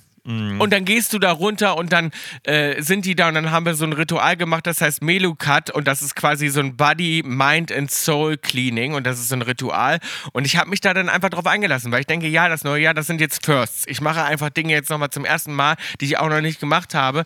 Und 0.61 0.73
dann 0.73 0.87
gehst 0.87 1.13
du 1.13 1.19
da 1.19 1.33
runter 1.33 1.77
und 1.77 1.93
dann 1.93 2.11
äh, 2.45 2.81
sind 2.81 3.05
die 3.05 3.15
da 3.15 3.29
und 3.29 3.35
dann 3.35 3.51
haben 3.51 3.67
wir 3.67 3.75
so 3.75 3.85
ein 3.85 3.93
Ritual 3.93 4.39
gemacht, 4.39 4.67
das 4.67 4.81
heißt 4.81 5.03
Melukat 5.03 5.71
und 5.71 5.87
das 5.87 6.01
ist 6.01 6.17
quasi 6.17 6.49
so 6.49 6.61
ein 6.61 6.77
Body, 6.77 7.23
Mind 7.27 7.71
and 7.71 7.91
Soul 7.91 8.39
Cleaning 8.39 8.95
und 8.95 9.07
das 9.07 9.19
ist 9.19 9.29
so 9.29 9.37
ein 9.37 9.43
Ritual. 9.43 9.99
Und 10.33 10.47
ich 10.47 10.57
habe 10.57 10.71
mich 10.71 10.81
da 10.81 10.95
dann 10.95 11.11
einfach 11.11 11.29
drauf 11.29 11.47
eingelassen, 11.47 11.93
weil 11.93 12.01
ich 12.01 12.07
denke, 12.07 12.27
ja, 12.27 12.49
das 12.49 12.65
neue 12.65 12.83
Jahr, 12.83 12.95
das 12.95 13.07
sind 13.07 13.21
jetzt 13.21 13.45
Firsts. 13.45 13.85
Ich 13.87 14.01
mache 14.01 14.23
einfach 14.23 14.49
Dinge 14.49 14.73
jetzt 14.73 14.89
nochmal 14.89 15.11
zum 15.11 15.27
ersten 15.27 15.53
Mal, 15.53 15.77
die 16.01 16.07
ich 16.07 16.19
auch 16.19 16.31
noch 16.31 16.41
nicht 16.41 16.59
gemacht 16.59 16.95
habe. 16.95 17.25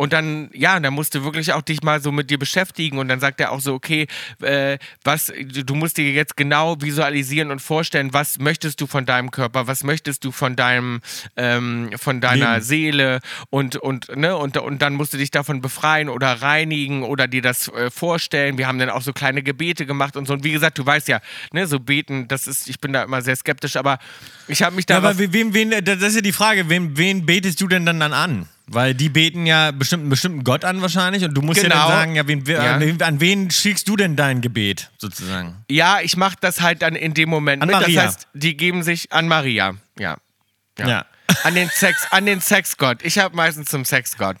Und 0.00 0.14
dann, 0.14 0.48
ja, 0.54 0.80
dann 0.80 0.94
musst 0.94 1.14
du 1.14 1.24
wirklich 1.24 1.52
auch 1.52 1.60
dich 1.60 1.82
mal 1.82 2.00
so 2.00 2.10
mit 2.10 2.30
dir 2.30 2.38
beschäftigen. 2.38 2.96
Und 2.96 3.08
dann 3.08 3.20
sagt 3.20 3.38
er 3.38 3.52
auch 3.52 3.60
so, 3.60 3.74
okay, 3.74 4.06
äh, 4.40 4.78
was, 5.04 5.30
du 5.44 5.74
musst 5.74 5.98
dir 5.98 6.10
jetzt 6.10 6.38
genau 6.38 6.80
visualisieren 6.80 7.50
und 7.50 7.60
vorstellen, 7.60 8.14
was 8.14 8.38
möchtest 8.38 8.80
du 8.80 8.86
von 8.86 9.04
deinem 9.04 9.30
Körper, 9.30 9.66
was 9.66 9.84
möchtest 9.84 10.24
du 10.24 10.32
von 10.32 10.56
deinem, 10.56 11.02
ähm, 11.36 11.90
von 11.98 12.22
deiner 12.22 12.54
Leben. 12.54 12.64
Seele 12.64 13.20
und, 13.50 13.76
und, 13.76 14.16
ne, 14.16 14.38
und, 14.38 14.56
und 14.56 14.80
dann 14.80 14.94
musst 14.94 15.12
du 15.12 15.18
dich 15.18 15.30
davon 15.30 15.60
befreien 15.60 16.08
oder 16.08 16.32
reinigen 16.40 17.02
oder 17.02 17.28
dir 17.28 17.42
das 17.42 17.68
äh, 17.68 17.90
vorstellen. 17.90 18.56
Wir 18.56 18.68
haben 18.68 18.78
dann 18.78 18.88
auch 18.88 19.02
so 19.02 19.12
kleine 19.12 19.42
Gebete 19.42 19.84
gemacht 19.84 20.16
und 20.16 20.24
so. 20.24 20.32
Und 20.32 20.44
wie 20.44 20.52
gesagt, 20.52 20.78
du 20.78 20.86
weißt 20.86 21.08
ja, 21.08 21.20
ne, 21.52 21.66
so 21.66 21.78
beten, 21.78 22.26
das 22.26 22.46
ist, 22.46 22.70
ich 22.70 22.80
bin 22.80 22.94
da 22.94 23.02
immer 23.02 23.20
sehr 23.20 23.36
skeptisch, 23.36 23.76
aber 23.76 23.98
ich 24.48 24.62
habe 24.62 24.76
mich 24.76 24.86
da 24.86 24.94
Ja, 24.94 24.98
aber 25.00 25.18
wem, 25.18 25.52
wen, 25.52 25.84
das 25.84 26.00
ist 26.00 26.14
ja 26.14 26.22
die 26.22 26.32
Frage, 26.32 26.70
wen, 26.70 26.96
wen 26.96 27.26
betest 27.26 27.60
du 27.60 27.68
denn 27.68 27.84
dann, 27.84 28.00
dann 28.00 28.14
an? 28.14 28.48
Weil 28.72 28.94
die 28.94 29.08
beten 29.08 29.46
ja 29.46 29.72
bestimmt, 29.72 30.02
einen 30.02 30.10
bestimmten 30.10 30.44
Gott 30.44 30.64
an 30.64 30.80
wahrscheinlich 30.80 31.24
und 31.24 31.34
du 31.34 31.42
musst 31.42 31.60
ja 31.60 31.64
Genau. 31.68 31.88
dann 31.88 31.98
sagen, 31.98 32.14
ja, 32.14 32.26
wen, 32.28 32.44
Ja. 32.46 32.74
An, 32.74 32.80
wen, 32.80 33.02
an 33.02 33.20
wen 33.20 33.50
schickst 33.50 33.88
du 33.88 33.96
denn 33.96 34.14
dein 34.14 34.40
Gebet 34.42 34.90
sozusagen? 34.98 35.56
Ja, 35.68 35.98
ich 36.00 36.16
mache 36.16 36.36
das 36.40 36.60
halt 36.60 36.82
dann 36.82 36.94
in 36.94 37.12
dem 37.12 37.28
Moment 37.28 37.62
An 37.62 37.66
mit. 37.66 37.74
Maria. 37.76 38.04
Das 38.04 38.14
heißt, 38.14 38.28
die 38.34 38.56
geben 38.56 38.84
sich 38.84 39.12
an 39.12 39.26
Maria. 39.26 39.74
Ja. 39.98 40.18
Ja. 40.78 40.88
Ja. 40.88 41.06
An 41.42 41.54
den 41.56 41.68
Sex, 41.68 42.06
an 42.12 42.26
den 42.26 42.40
Sexgott. 42.40 43.02
Ich 43.02 43.18
habe 43.18 43.34
meistens 43.34 43.70
zum 43.70 43.84
Sexgott. 43.84 44.36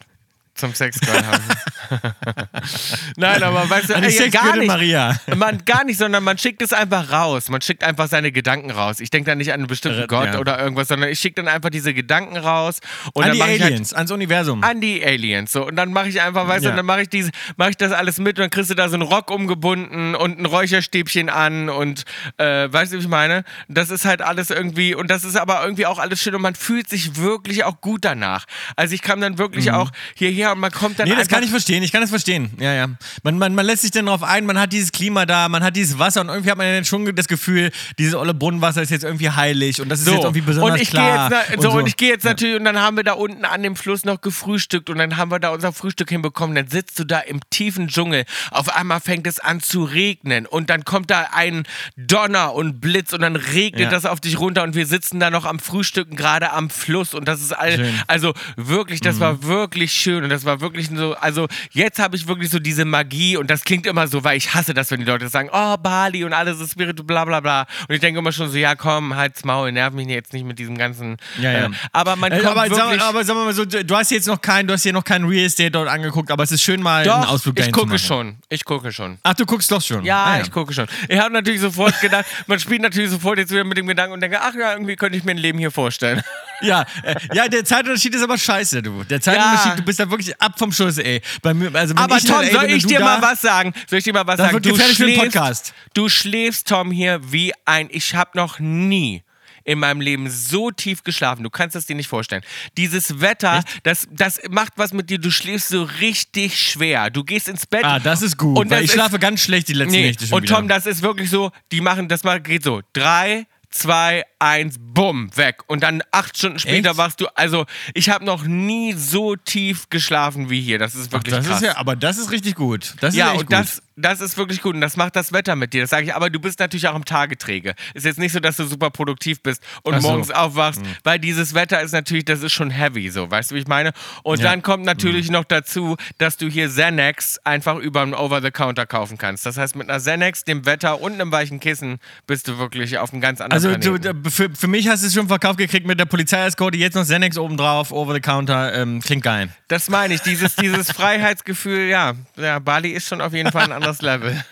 Zum 0.54 0.74
Sexgott 0.74 1.24
haben. 1.24 1.42
Nein, 3.16 3.42
aber 3.42 3.68
weißt 3.68 3.90
du, 3.90 3.94
ey, 3.94 4.00
gar 4.00 4.10
Sexgöttin 4.10 4.58
nicht. 4.60 4.68
Maria. 4.68 5.20
Man 5.36 5.64
gar 5.64 5.84
nicht, 5.84 5.98
sondern 5.98 6.22
man 6.24 6.38
schickt 6.38 6.62
es 6.62 6.72
einfach 6.72 7.10
raus. 7.12 7.48
Man 7.48 7.60
schickt 7.60 7.84
einfach 7.84 8.08
seine 8.08 8.32
Gedanken 8.32 8.70
raus. 8.70 9.00
Ich 9.00 9.10
denke 9.10 9.30
da 9.30 9.34
nicht 9.34 9.52
an 9.52 9.60
einen 9.60 9.66
bestimmten 9.66 10.02
Äh, 10.02 10.06
Gott 10.06 10.26
ja. 10.34 10.38
oder 10.38 10.58
irgendwas, 10.60 10.88
sondern 10.88 11.10
ich 11.10 11.18
schicke 11.20 11.42
dann 11.42 11.48
einfach 11.52 11.70
diese 11.70 11.92
Gedanken 11.94 12.36
raus 12.36 12.78
und 13.12 13.24
an 13.24 13.28
dann 13.30 13.36
die 13.36 13.42
halt 13.42 13.62
Aliens, 13.62 13.92
ans 13.94 14.10
Universum. 14.10 14.62
an 14.62 14.80
die 14.80 15.04
Aliens. 15.04 15.52
So. 15.52 15.66
Und 15.66 15.76
dann 15.76 15.92
mache 15.92 16.08
ich 16.08 16.20
einfach, 16.20 16.46
weißt 16.48 16.64
Ja. 16.64 16.70
du, 16.70 16.76
dann 16.76 16.86
mache 16.86 17.02
ich 17.02 17.08
diese, 17.08 17.30
mache 17.56 17.70
ich 17.70 17.76
das 17.76 17.92
alles 17.92 18.18
mit 18.18 18.38
und 18.38 18.42
dann 18.44 18.50
kriegst 18.50 18.70
du 18.70 18.74
da 18.74 18.88
so 18.88 18.94
einen 18.94 19.02
Rock 19.02 19.30
umgebunden 19.30 20.14
und 20.14 20.38
ein 20.38 20.46
Räucherstäbchen 20.46 21.28
an 21.28 21.68
und 21.68 22.04
äh, 22.38 22.72
weißt 22.72 22.92
du, 22.92 22.96
wie 22.96 23.00
ich 23.02 23.08
meine? 23.08 23.44
Das 23.68 23.90
ist 23.90 24.04
halt 24.04 24.22
alles 24.22 24.50
irgendwie, 24.50 24.94
und 24.94 25.10
das 25.10 25.24
ist 25.24 25.36
aber 25.36 25.62
irgendwie 25.62 25.86
auch 25.86 25.98
alles 25.98 26.20
schön 26.22 26.34
und 26.34 26.42
man 26.42 26.54
fühlt 26.54 26.88
sich 26.88 27.16
wirklich 27.16 27.64
auch 27.64 27.80
gut 27.80 28.04
danach. 28.04 28.46
Also 28.76 28.94
ich 28.94 29.02
kam 29.02 29.20
dann 29.20 29.38
wirklich 29.38 29.70
auch 29.72 29.90
hierher 30.14 30.52
und 30.52 30.60
man 30.60 30.70
kommt 30.70 30.98
dann 30.98 31.08
Mhm. 31.08 31.14
Nee, 31.14 31.18
das 31.20 31.28
kann 31.28 31.42
ich 31.42 31.50
verstehen, 31.50 31.79
ich 31.82 31.92
kann 31.92 32.00
das 32.00 32.10
verstehen. 32.10 32.50
Ja, 32.58 32.72
ja. 32.72 32.88
Man, 33.22 33.38
man, 33.38 33.54
man 33.54 33.66
lässt 33.66 33.82
sich 33.82 33.90
dann 33.90 34.06
darauf 34.06 34.22
ein, 34.22 34.46
man 34.46 34.58
hat 34.58 34.72
dieses 34.72 34.92
Klima 34.92 35.26
da, 35.26 35.48
man 35.48 35.62
hat 35.62 35.76
dieses 35.76 35.98
Wasser 35.98 36.20
und 36.22 36.28
irgendwie 36.28 36.50
hat 36.50 36.58
man 36.58 36.66
dann 36.66 36.84
schon 36.84 37.14
das 37.14 37.28
Gefühl, 37.28 37.70
dieses 37.98 38.14
olle 38.14 38.34
Brunnenwasser 38.34 38.82
ist 38.82 38.90
jetzt 38.90 39.04
irgendwie 39.04 39.30
heilig 39.30 39.80
und 39.80 39.88
das 39.88 40.00
ist 40.00 40.06
So, 40.06 40.12
jetzt 40.12 40.22
irgendwie 40.24 40.40
besonders 40.42 40.74
und 40.76 40.82
ich 40.82 40.90
klar. 40.90 41.30
jetzt, 41.30 41.56
na, 41.56 41.62
so, 41.62 41.70
und 41.72 41.86
ich 41.86 41.96
gehe 41.96 42.10
jetzt 42.10 42.24
natürlich 42.24 42.56
und 42.56 42.64
dann 42.64 42.78
haben 42.78 42.96
wir 42.96 43.04
da 43.04 43.12
unten 43.12 43.44
an 43.44 43.62
dem 43.62 43.76
Fluss 43.76 44.04
noch 44.04 44.20
gefrühstückt 44.20 44.90
und 44.90 44.98
dann 44.98 45.16
haben 45.16 45.30
wir 45.30 45.38
da 45.38 45.50
unser 45.50 45.72
Frühstück 45.72 46.08
hinbekommen. 46.10 46.54
Dann 46.56 46.68
sitzt 46.68 46.98
du 46.98 47.04
da 47.04 47.18
im 47.20 47.40
tiefen 47.50 47.88
Dschungel. 47.88 48.24
Auf 48.50 48.74
einmal 48.74 49.00
fängt 49.00 49.26
es 49.26 49.40
an 49.40 49.60
zu 49.60 49.84
regnen 49.84 50.46
und 50.46 50.70
dann 50.70 50.84
kommt 50.84 51.10
da 51.10 51.28
ein 51.32 51.64
Donner 51.96 52.54
und 52.54 52.80
Blitz 52.80 53.12
und 53.12 53.20
dann 53.22 53.36
regnet 53.36 53.80
Ja. 53.82 53.90
das 53.90 54.06
auf 54.06 54.20
dich 54.20 54.38
runter 54.38 54.62
und 54.62 54.74
wir 54.74 54.86
sitzen 54.86 55.20
da 55.20 55.30
noch 55.30 55.44
am 55.44 55.58
Frühstücken 55.58 56.16
gerade 56.16 56.52
am 56.52 56.70
Fluss 56.70 57.14
und 57.14 57.26
das 57.28 57.40
ist 57.40 57.52
all, 57.52 57.76
Schön. 57.76 57.86
Mhm. 57.92 58.00
also 58.06 58.34
wirklich, 58.56 59.00
das 59.00 59.20
war 59.20 59.42
wirklich 59.44 59.92
schön 59.92 60.24
und 60.24 60.30
das 60.30 60.44
war 60.44 60.60
wirklich 60.60 60.88
so, 60.94 61.14
also 61.14 61.46
jetzt 61.70 61.98
habe 61.98 62.16
ich 62.16 62.26
wirklich 62.26 62.50
so 62.50 62.58
diese 62.58 62.84
Magie 62.84 63.36
und 63.36 63.50
das 63.50 63.64
klingt 63.64 63.86
immer 63.86 64.06
so, 64.08 64.24
weil 64.24 64.36
ich 64.36 64.54
hasse 64.54 64.74
das, 64.74 64.90
wenn 64.90 65.00
die 65.00 65.06
Leute 65.06 65.28
sagen, 65.28 65.48
oh, 65.52 65.76
Bali 65.76 66.24
und 66.24 66.32
alles 66.32 66.60
ist 66.60 66.72
spirituell, 66.72 67.04
bla 67.06 67.24
bla 67.24 67.40
bla. 67.40 67.66
Und 67.88 67.94
ich 67.94 68.00
denke 68.00 68.18
immer 68.18 68.32
schon 68.32 68.50
so, 68.50 68.56
ja 68.58 68.74
komm, 68.74 69.14
halt's 69.16 69.44
Maul, 69.44 69.72
nerv 69.72 69.94
mich 69.94 70.08
jetzt 70.08 70.32
nicht 70.32 70.44
mit 70.44 70.58
diesem 70.58 70.76
ganzen. 70.76 71.16
Ja, 71.40 71.52
ja. 71.52 71.66
Äh, 71.66 71.70
aber 71.92 72.16
man 72.16 72.32
Äh, 72.32 72.36
kommt 72.38 72.56
aber, 72.56 72.62
wirklich... 72.70 73.00
sag, 73.00 73.08
aber 73.08 73.24
sagen 73.24 73.38
wir 73.40 73.44
mal 73.46 73.54
so, 73.54 73.64
du 73.64 73.96
hast 73.96 74.10
jetzt 74.10 74.26
noch 74.26 74.40
kein, 74.40 74.66
du 74.66 74.74
hast 74.74 74.82
hier 74.82 74.92
noch 74.92 75.04
kein 75.04 75.24
Real 75.24 75.46
Estate 75.46 75.70
dort 75.70 75.88
angeguckt, 75.88 76.30
aber 76.30 76.42
es 76.42 76.52
ist 76.52 76.62
schön 76.62 76.82
mal 76.82 77.02
einen 77.02 77.06
doch, 77.22 77.28
Ausflug 77.28 77.54
ich 77.58 77.62
dahin 77.62 77.74
zu 77.74 77.80
gucke 77.80 77.98
schon. 77.98 78.36
Ich 78.48 78.64
gucke 78.64 78.92
schon. 78.92 79.18
Ach, 79.22 79.34
du 79.34 79.46
guckst 79.46 79.70
doch 79.70 79.82
schon. 79.82 80.04
Ja, 80.04 80.24
Ah, 80.24 80.40
ich 80.40 80.50
gucke 80.50 80.72
schon. 80.72 80.86
Ich 81.08 81.18
habe 81.18 81.32
natürlich 81.32 81.60
sofort 81.60 81.98
gedacht, 82.00 82.26
man 82.46 82.58
spielt 82.60 82.82
natürlich 82.82 83.10
sofort 83.10 83.38
jetzt 83.38 83.50
wieder 83.50 83.64
mit 83.64 83.78
dem 83.78 83.86
Gedanken 83.86 84.12
und 84.12 84.20
denke, 84.20 84.40
ach 84.40 84.54
ja, 84.54 84.72
irgendwie 84.72 84.96
könnte 84.96 85.16
ich 85.16 85.24
mir 85.24 85.32
ein 85.32 85.38
Leben 85.38 85.58
hier 85.58 85.70
vorstellen. 85.70 86.22
Ja, 86.62 86.84
äh, 87.02 87.14
ja, 87.34 87.48
der 87.48 87.64
Zeitunterschied 87.64 88.14
ist 88.14 88.22
aber 88.22 88.36
scheiße, 88.38 88.82
du. 88.82 89.04
Der 89.04 89.20
Zeitunterschied, 89.20 89.66
Ja. 89.72 89.76
du 89.76 89.82
bist 89.82 89.98
da 90.00 90.10
wirklich 90.10 90.40
ab 90.40 90.58
vom 90.58 90.72
Schuss, 90.72 90.98
ey. 90.98 91.20
Mir, 91.54 91.74
also 91.74 91.94
Aber 91.96 92.16
ich 92.16 92.24
in 92.24 92.30
Tom, 92.30 92.44
soll 92.50 92.64
ich 92.70 92.82
du 92.82 92.88
dir 92.88 92.98
da, 92.98 93.04
mal 93.04 93.22
was 93.22 93.40
sagen? 93.40 93.72
Soll 93.88 93.98
ich 93.98 94.04
dir 94.04 94.12
mal 94.12 94.26
was 94.26 94.36
Das 94.36 94.46
sagen? 94.50 94.54
wird 94.64 94.74
gefährlich 94.74 94.96
für 94.96 95.06
den 95.06 95.18
Podcast. 95.18 95.72
du 95.94 96.08
schläfst, 96.08 96.68
Tom, 96.68 96.90
hier 96.90 97.20
wie 97.32 97.52
ein. 97.64 97.88
Ich 97.90 98.14
habe 98.14 98.30
noch 98.34 98.58
nie 98.58 99.22
in 99.64 99.78
meinem 99.78 100.00
Leben 100.00 100.28
so 100.30 100.70
tief 100.70 101.04
geschlafen. 101.04 101.42
Du 101.44 101.50
kannst 101.50 101.76
es 101.76 101.84
dir 101.86 101.94
nicht 101.94 102.08
vorstellen. 102.08 102.42
Dieses 102.78 103.20
Wetter, 103.20 103.62
das, 103.82 104.08
das 104.10 104.40
macht 104.48 104.72
was 104.76 104.92
mit 104.94 105.10
dir. 105.10 105.18
Du 105.18 105.30
schläfst 105.30 105.68
so 105.68 105.82
richtig 106.00 106.58
schwer. 106.58 107.10
Du 107.10 107.24
gehst 107.24 107.46
ins 107.46 107.66
Bett. 107.66 107.84
Ah, 107.84 107.98
das 107.98 108.22
ist 108.22 108.38
gut, 108.38 108.56
Und 108.58 108.70
weil 108.70 108.84
ich 108.84 108.90
schlafe 108.92 109.18
ganz 109.18 109.42
schlecht 109.42 109.68
die 109.68 109.74
letzten 109.74 109.92
Nee. 109.92 110.06
Nächte 110.08 110.26
schon 110.26 110.36
Und 110.38 110.42
wieder. 110.44 110.56
Tom, 110.56 110.66
das 110.68 110.86
ist 110.86 111.02
wirklich 111.02 111.28
so, 111.30 111.52
die 111.72 111.82
machen, 111.82 112.08
das 112.08 112.24
mal 112.24 112.40
geht 112.40 112.64
so. 112.64 112.80
Drei, 112.94 113.46
zwei, 113.70 114.24
eins, 114.38 114.76
bumm, 114.78 115.30
weg. 115.36 115.62
Und 115.68 115.82
dann 115.82 116.02
acht 116.10 116.36
Stunden 116.36 116.58
später 116.58 116.90
Echt? 116.90 116.98
wachst 116.98 117.20
du. 117.20 117.26
Also, 117.36 117.66
ich 117.94 118.10
habe 118.10 118.24
noch 118.24 118.42
nie 118.44 118.92
so 118.94 119.36
tief 119.36 119.88
geschlafen 119.90 120.50
wie 120.50 120.60
hier. 120.60 120.78
Das 120.78 120.94
ist 120.94 121.12
wirklich 121.12 121.34
das 121.34 121.46
krass. 121.46 121.60
ist 121.62 121.66
ja, 121.66 121.76
aber 121.76 121.96
das 121.96 122.18
ist 122.18 122.30
richtig 122.30 122.56
gut. 122.56 122.94
Das 123.00 123.14
Ja, 123.14 123.28
ist 123.32 123.40
und 123.40 123.46
gut. 123.46 123.52
das, 123.52 123.82
das 124.00 124.20
ist 124.20 124.36
wirklich 124.36 124.62
gut 124.62 124.74
und 124.74 124.80
das 124.80 124.96
macht 124.96 125.16
das 125.16 125.32
Wetter 125.32 125.56
mit 125.56 125.72
dir. 125.72 125.82
Das 125.82 125.90
sage 125.90 126.04
ich, 126.06 126.14
aber 126.14 126.30
du 126.30 126.40
bist 126.40 126.58
natürlich 126.60 126.88
auch 126.88 126.96
im 126.96 127.04
Tageträge. 127.04 127.74
Ist 127.94 128.04
jetzt 128.06 128.18
nicht 128.18 128.32
so, 128.32 128.40
dass 128.40 128.56
du 128.56 128.64
super 128.64 128.90
produktiv 128.90 129.42
bist 129.42 129.62
und 129.82 130.00
so. 130.00 130.08
morgens 130.08 130.30
aufwachst, 130.30 130.80
weil 131.04 131.18
dieses 131.18 131.54
Wetter 131.54 131.80
ist 131.80 131.92
natürlich, 131.92 132.24
das 132.24 132.42
ist 132.42 132.52
schon 132.52 132.70
heavy, 132.70 133.10
so, 133.10 133.30
weißt 133.30 133.50
du, 133.50 133.54
wie 133.54 133.60
ich 133.60 133.66
meine? 133.68 133.92
Und 134.22 134.40
Ja. 134.40 134.50
dann 134.50 134.62
kommt 134.62 134.84
natürlich 134.84 135.30
noch 135.30 135.44
dazu, 135.44 135.96
dass 136.18 136.36
du 136.36 136.48
hier 136.48 136.68
Xanax 136.68 137.38
einfach 137.44 137.76
über 137.76 138.02
einen 138.02 138.14
Over-the-Counter 138.14 138.86
kaufen 138.86 139.18
kannst. 139.18 139.46
Das 139.46 139.56
heißt, 139.56 139.76
mit 139.76 139.88
einer 139.88 139.98
Xanax, 139.98 140.44
dem 140.44 140.66
Wetter 140.66 141.00
und 141.00 141.14
einem 141.14 141.32
weichen 141.32 141.60
Kissen 141.60 141.98
bist 142.26 142.48
du 142.48 142.58
wirklich 142.58 142.98
auf 142.98 143.12
einem 143.12 143.20
ganz 143.20 143.40
anderen 143.40 143.82
Also 143.82 143.98
du, 143.98 144.30
für, 144.30 144.50
für 144.54 144.68
mich 144.68 144.88
hast 144.88 145.02
du 145.02 145.06
es 145.08 145.14
schon 145.14 145.28
verkauft 145.28 145.58
gekriegt 145.58 145.86
mit 145.86 145.98
der 146.00 146.04
Polizeieskorte, 146.06 146.76
jetzt 146.78 146.94
noch 146.94 147.02
Xanax 147.04 147.36
obendrauf, 147.38 147.92
over 147.92 148.14
the 148.14 148.20
counter, 148.20 148.74
ähm, 148.74 149.00
klingt 149.00 149.24
geil. 149.24 149.50
Das 149.68 149.88
meine 149.88 150.14
ich, 150.14 150.20
dieses, 150.22 150.56
dieses 150.56 150.90
Freiheitsgefühl, 150.92 151.88
ja, 151.88 152.14
ja, 152.36 152.58
Bali 152.58 152.90
ist 152.90 153.08
schon 153.08 153.20
auf 153.20 153.32
jeden 153.32 153.50
Fall 153.52 153.64
ein 153.64 153.72
anderes 153.72 153.89
Level. 153.98 154.44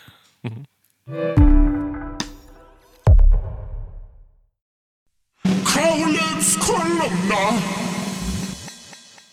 Kaulitz 5.63 6.57
Kolumna. 6.59 7.88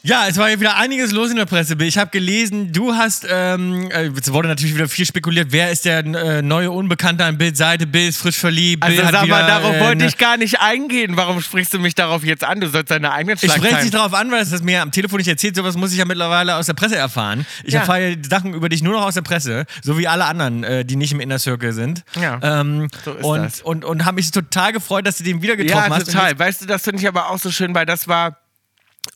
Ja, 0.06 0.26
es 0.28 0.36
war 0.36 0.48
ja 0.48 0.60
wieder 0.60 0.76
einiges 0.76 1.10
los 1.10 1.30
in 1.30 1.36
der 1.36 1.46
Presse. 1.46 1.74
Bill. 1.74 1.88
Ich 1.88 1.98
habe 1.98 2.10
gelesen, 2.12 2.70
du 2.72 2.94
hast, 2.94 3.26
ähm, 3.28 3.90
äh, 3.90 4.06
es 4.16 4.32
wurde 4.32 4.46
natürlich 4.46 4.74
wieder 4.76 4.88
viel 4.88 5.04
spekuliert, 5.04 5.48
wer 5.50 5.72
ist 5.72 5.84
der 5.84 5.98
äh, 6.06 6.42
neue 6.42 6.70
Unbekannte 6.70 7.24
an 7.24 7.38
Bild-Seite, 7.38 7.88
Bill 7.88 8.08
ist 8.08 8.18
frisch 8.18 8.36
verliebt, 8.36 8.84
Also 8.84 8.96
Bill 8.98 9.04
hat 9.06 9.12
sag 9.12 9.26
mal, 9.26 9.38
wieder, 9.44 9.46
darauf 9.48 9.74
äh, 9.74 9.80
wollte 9.80 9.96
ne- 10.04 10.06
ich 10.06 10.16
gar 10.16 10.36
nicht 10.36 10.60
eingehen. 10.60 11.16
Warum 11.16 11.42
sprichst 11.42 11.74
du 11.74 11.80
mich 11.80 11.96
darauf 11.96 12.22
jetzt 12.24 12.44
an? 12.44 12.60
Du 12.60 12.68
sollst 12.68 12.92
deine 12.92 13.10
eigenen 13.10 13.34
Ich 13.34 13.40
spreche 13.50 13.58
Schlagzeilen... 13.58 13.82
dich 13.82 13.90
darauf 13.90 14.14
an, 14.14 14.30
weil 14.30 14.42
es 14.42 14.50
das 14.50 14.62
mir 14.62 14.80
am 14.80 14.92
Telefon 14.92 15.18
nicht 15.18 15.26
erzählt. 15.28 15.56
Sowas 15.56 15.76
muss 15.76 15.90
ich 15.90 15.98
ja 15.98 16.04
mittlerweile 16.04 16.54
aus 16.54 16.66
der 16.66 16.74
Presse 16.74 16.94
erfahren. 16.96 17.44
Ich 17.64 17.74
Ja. 17.74 17.80
erfahre 17.80 18.10
ja 18.10 18.16
Sachen 18.30 18.54
über 18.54 18.68
dich 18.68 18.84
nur 18.84 18.92
noch 18.92 19.02
aus 19.02 19.14
der 19.14 19.22
Presse, 19.22 19.66
so 19.82 19.98
wie 19.98 20.06
alle 20.06 20.26
anderen, 20.26 20.62
äh, 20.62 20.84
die 20.84 20.94
nicht 20.94 21.10
im 21.10 21.18
Inner 21.18 21.40
Circle 21.40 21.72
sind. 21.72 22.04
Ja, 22.20 22.38
Ähm, 22.60 22.86
so 23.04 23.12
ist 23.14 23.24
und, 23.24 23.42
das. 23.42 23.60
und, 23.60 23.84
und 23.84 24.04
habe 24.04 24.14
mich 24.14 24.30
total 24.30 24.72
gefreut, 24.72 25.04
dass 25.04 25.16
du 25.18 25.24
den 25.24 25.42
wieder 25.42 25.56
getroffen 25.56 25.90
Ja, 25.90 25.96
hast. 25.96 26.06
Und 26.06 26.12
total. 26.14 26.38
Weißt 26.38 26.62
du, 26.62 26.66
das 26.66 26.82
finde 26.84 27.02
ich 27.02 27.08
aber 27.08 27.28
auch 27.30 27.38
so 27.40 27.50
schön, 27.50 27.74
weil 27.74 27.86
das 27.86 28.06
war, 28.06 28.36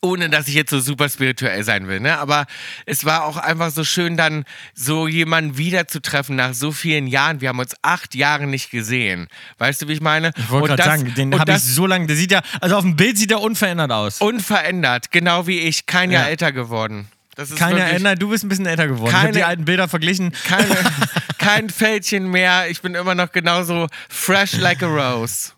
ohne 0.02 0.30
dass 0.30 0.48
ich 0.48 0.54
jetzt 0.54 0.70
so 0.70 0.80
super 0.80 1.08
spirituell 1.08 1.62
sein 1.62 1.86
will, 1.86 2.00
ne? 2.00 2.18
Aber 2.18 2.46
es 2.86 3.04
war 3.04 3.24
auch 3.24 3.36
einfach 3.36 3.70
so 3.70 3.84
schön, 3.84 4.16
dann 4.16 4.44
so 4.74 5.06
jemanden 5.06 5.58
wiederzutreffen 5.58 6.36
nach 6.36 6.54
so 6.54 6.72
vielen 6.72 7.06
Jahren. 7.06 7.40
Wir 7.40 7.50
haben 7.50 7.58
uns 7.58 7.74
acht 7.82 8.14
Jahre 8.14 8.46
nicht 8.46 8.70
gesehen. 8.70 9.28
Weißt 9.58 9.82
du, 9.82 9.88
wie 9.88 9.92
ich 9.92 10.00
meine? 10.00 10.32
Ich 10.36 10.48
wollte 10.50 10.68
gerade 10.68 10.82
sagen, 10.84 11.14
den 11.14 11.38
habe 11.38 11.52
ich 11.52 11.58
so 11.60 11.86
lange, 11.86 12.06
der 12.06 12.16
sieht 12.16 12.32
ja, 12.32 12.40
also 12.60 12.76
auf 12.76 12.82
dem 12.82 12.96
Bild 12.96 13.18
sieht 13.18 13.30
er 13.30 13.42
unverändert 13.42 13.92
aus. 13.92 14.20
unverändert, 14.20 15.10
genau 15.10 15.46
wie 15.46 15.60
ich, 15.60 15.84
kein 15.86 16.10
Jahr 16.10 16.24
Ja. 16.24 16.28
älter 16.30 16.52
geworden. 16.52 17.08
Das 17.36 17.50
ist 17.50 17.56
Keine 17.58 17.80
Erinnerung, 17.80 18.18
du 18.18 18.28
bist 18.30 18.44
ein 18.44 18.48
bisschen 18.48 18.66
älter 18.66 18.86
geworden. 18.86 19.08
ich 19.10 19.14
habe 19.14 19.26
Keine- 19.26 19.36
die 19.38 19.44
alten 19.44 19.64
Bilder 19.64 19.88
verglichen. 19.88 20.32
keine, 20.46 20.76
kein 21.38 21.70
Fältchen 21.70 22.30
mehr. 22.30 22.68
Ich 22.70 22.82
bin 22.82 22.94
immer 22.94 23.14
noch 23.14 23.32
genauso 23.32 23.86
fresh 24.08 24.54
like 24.54 24.82
a 24.82 24.86
rose. 24.86 25.52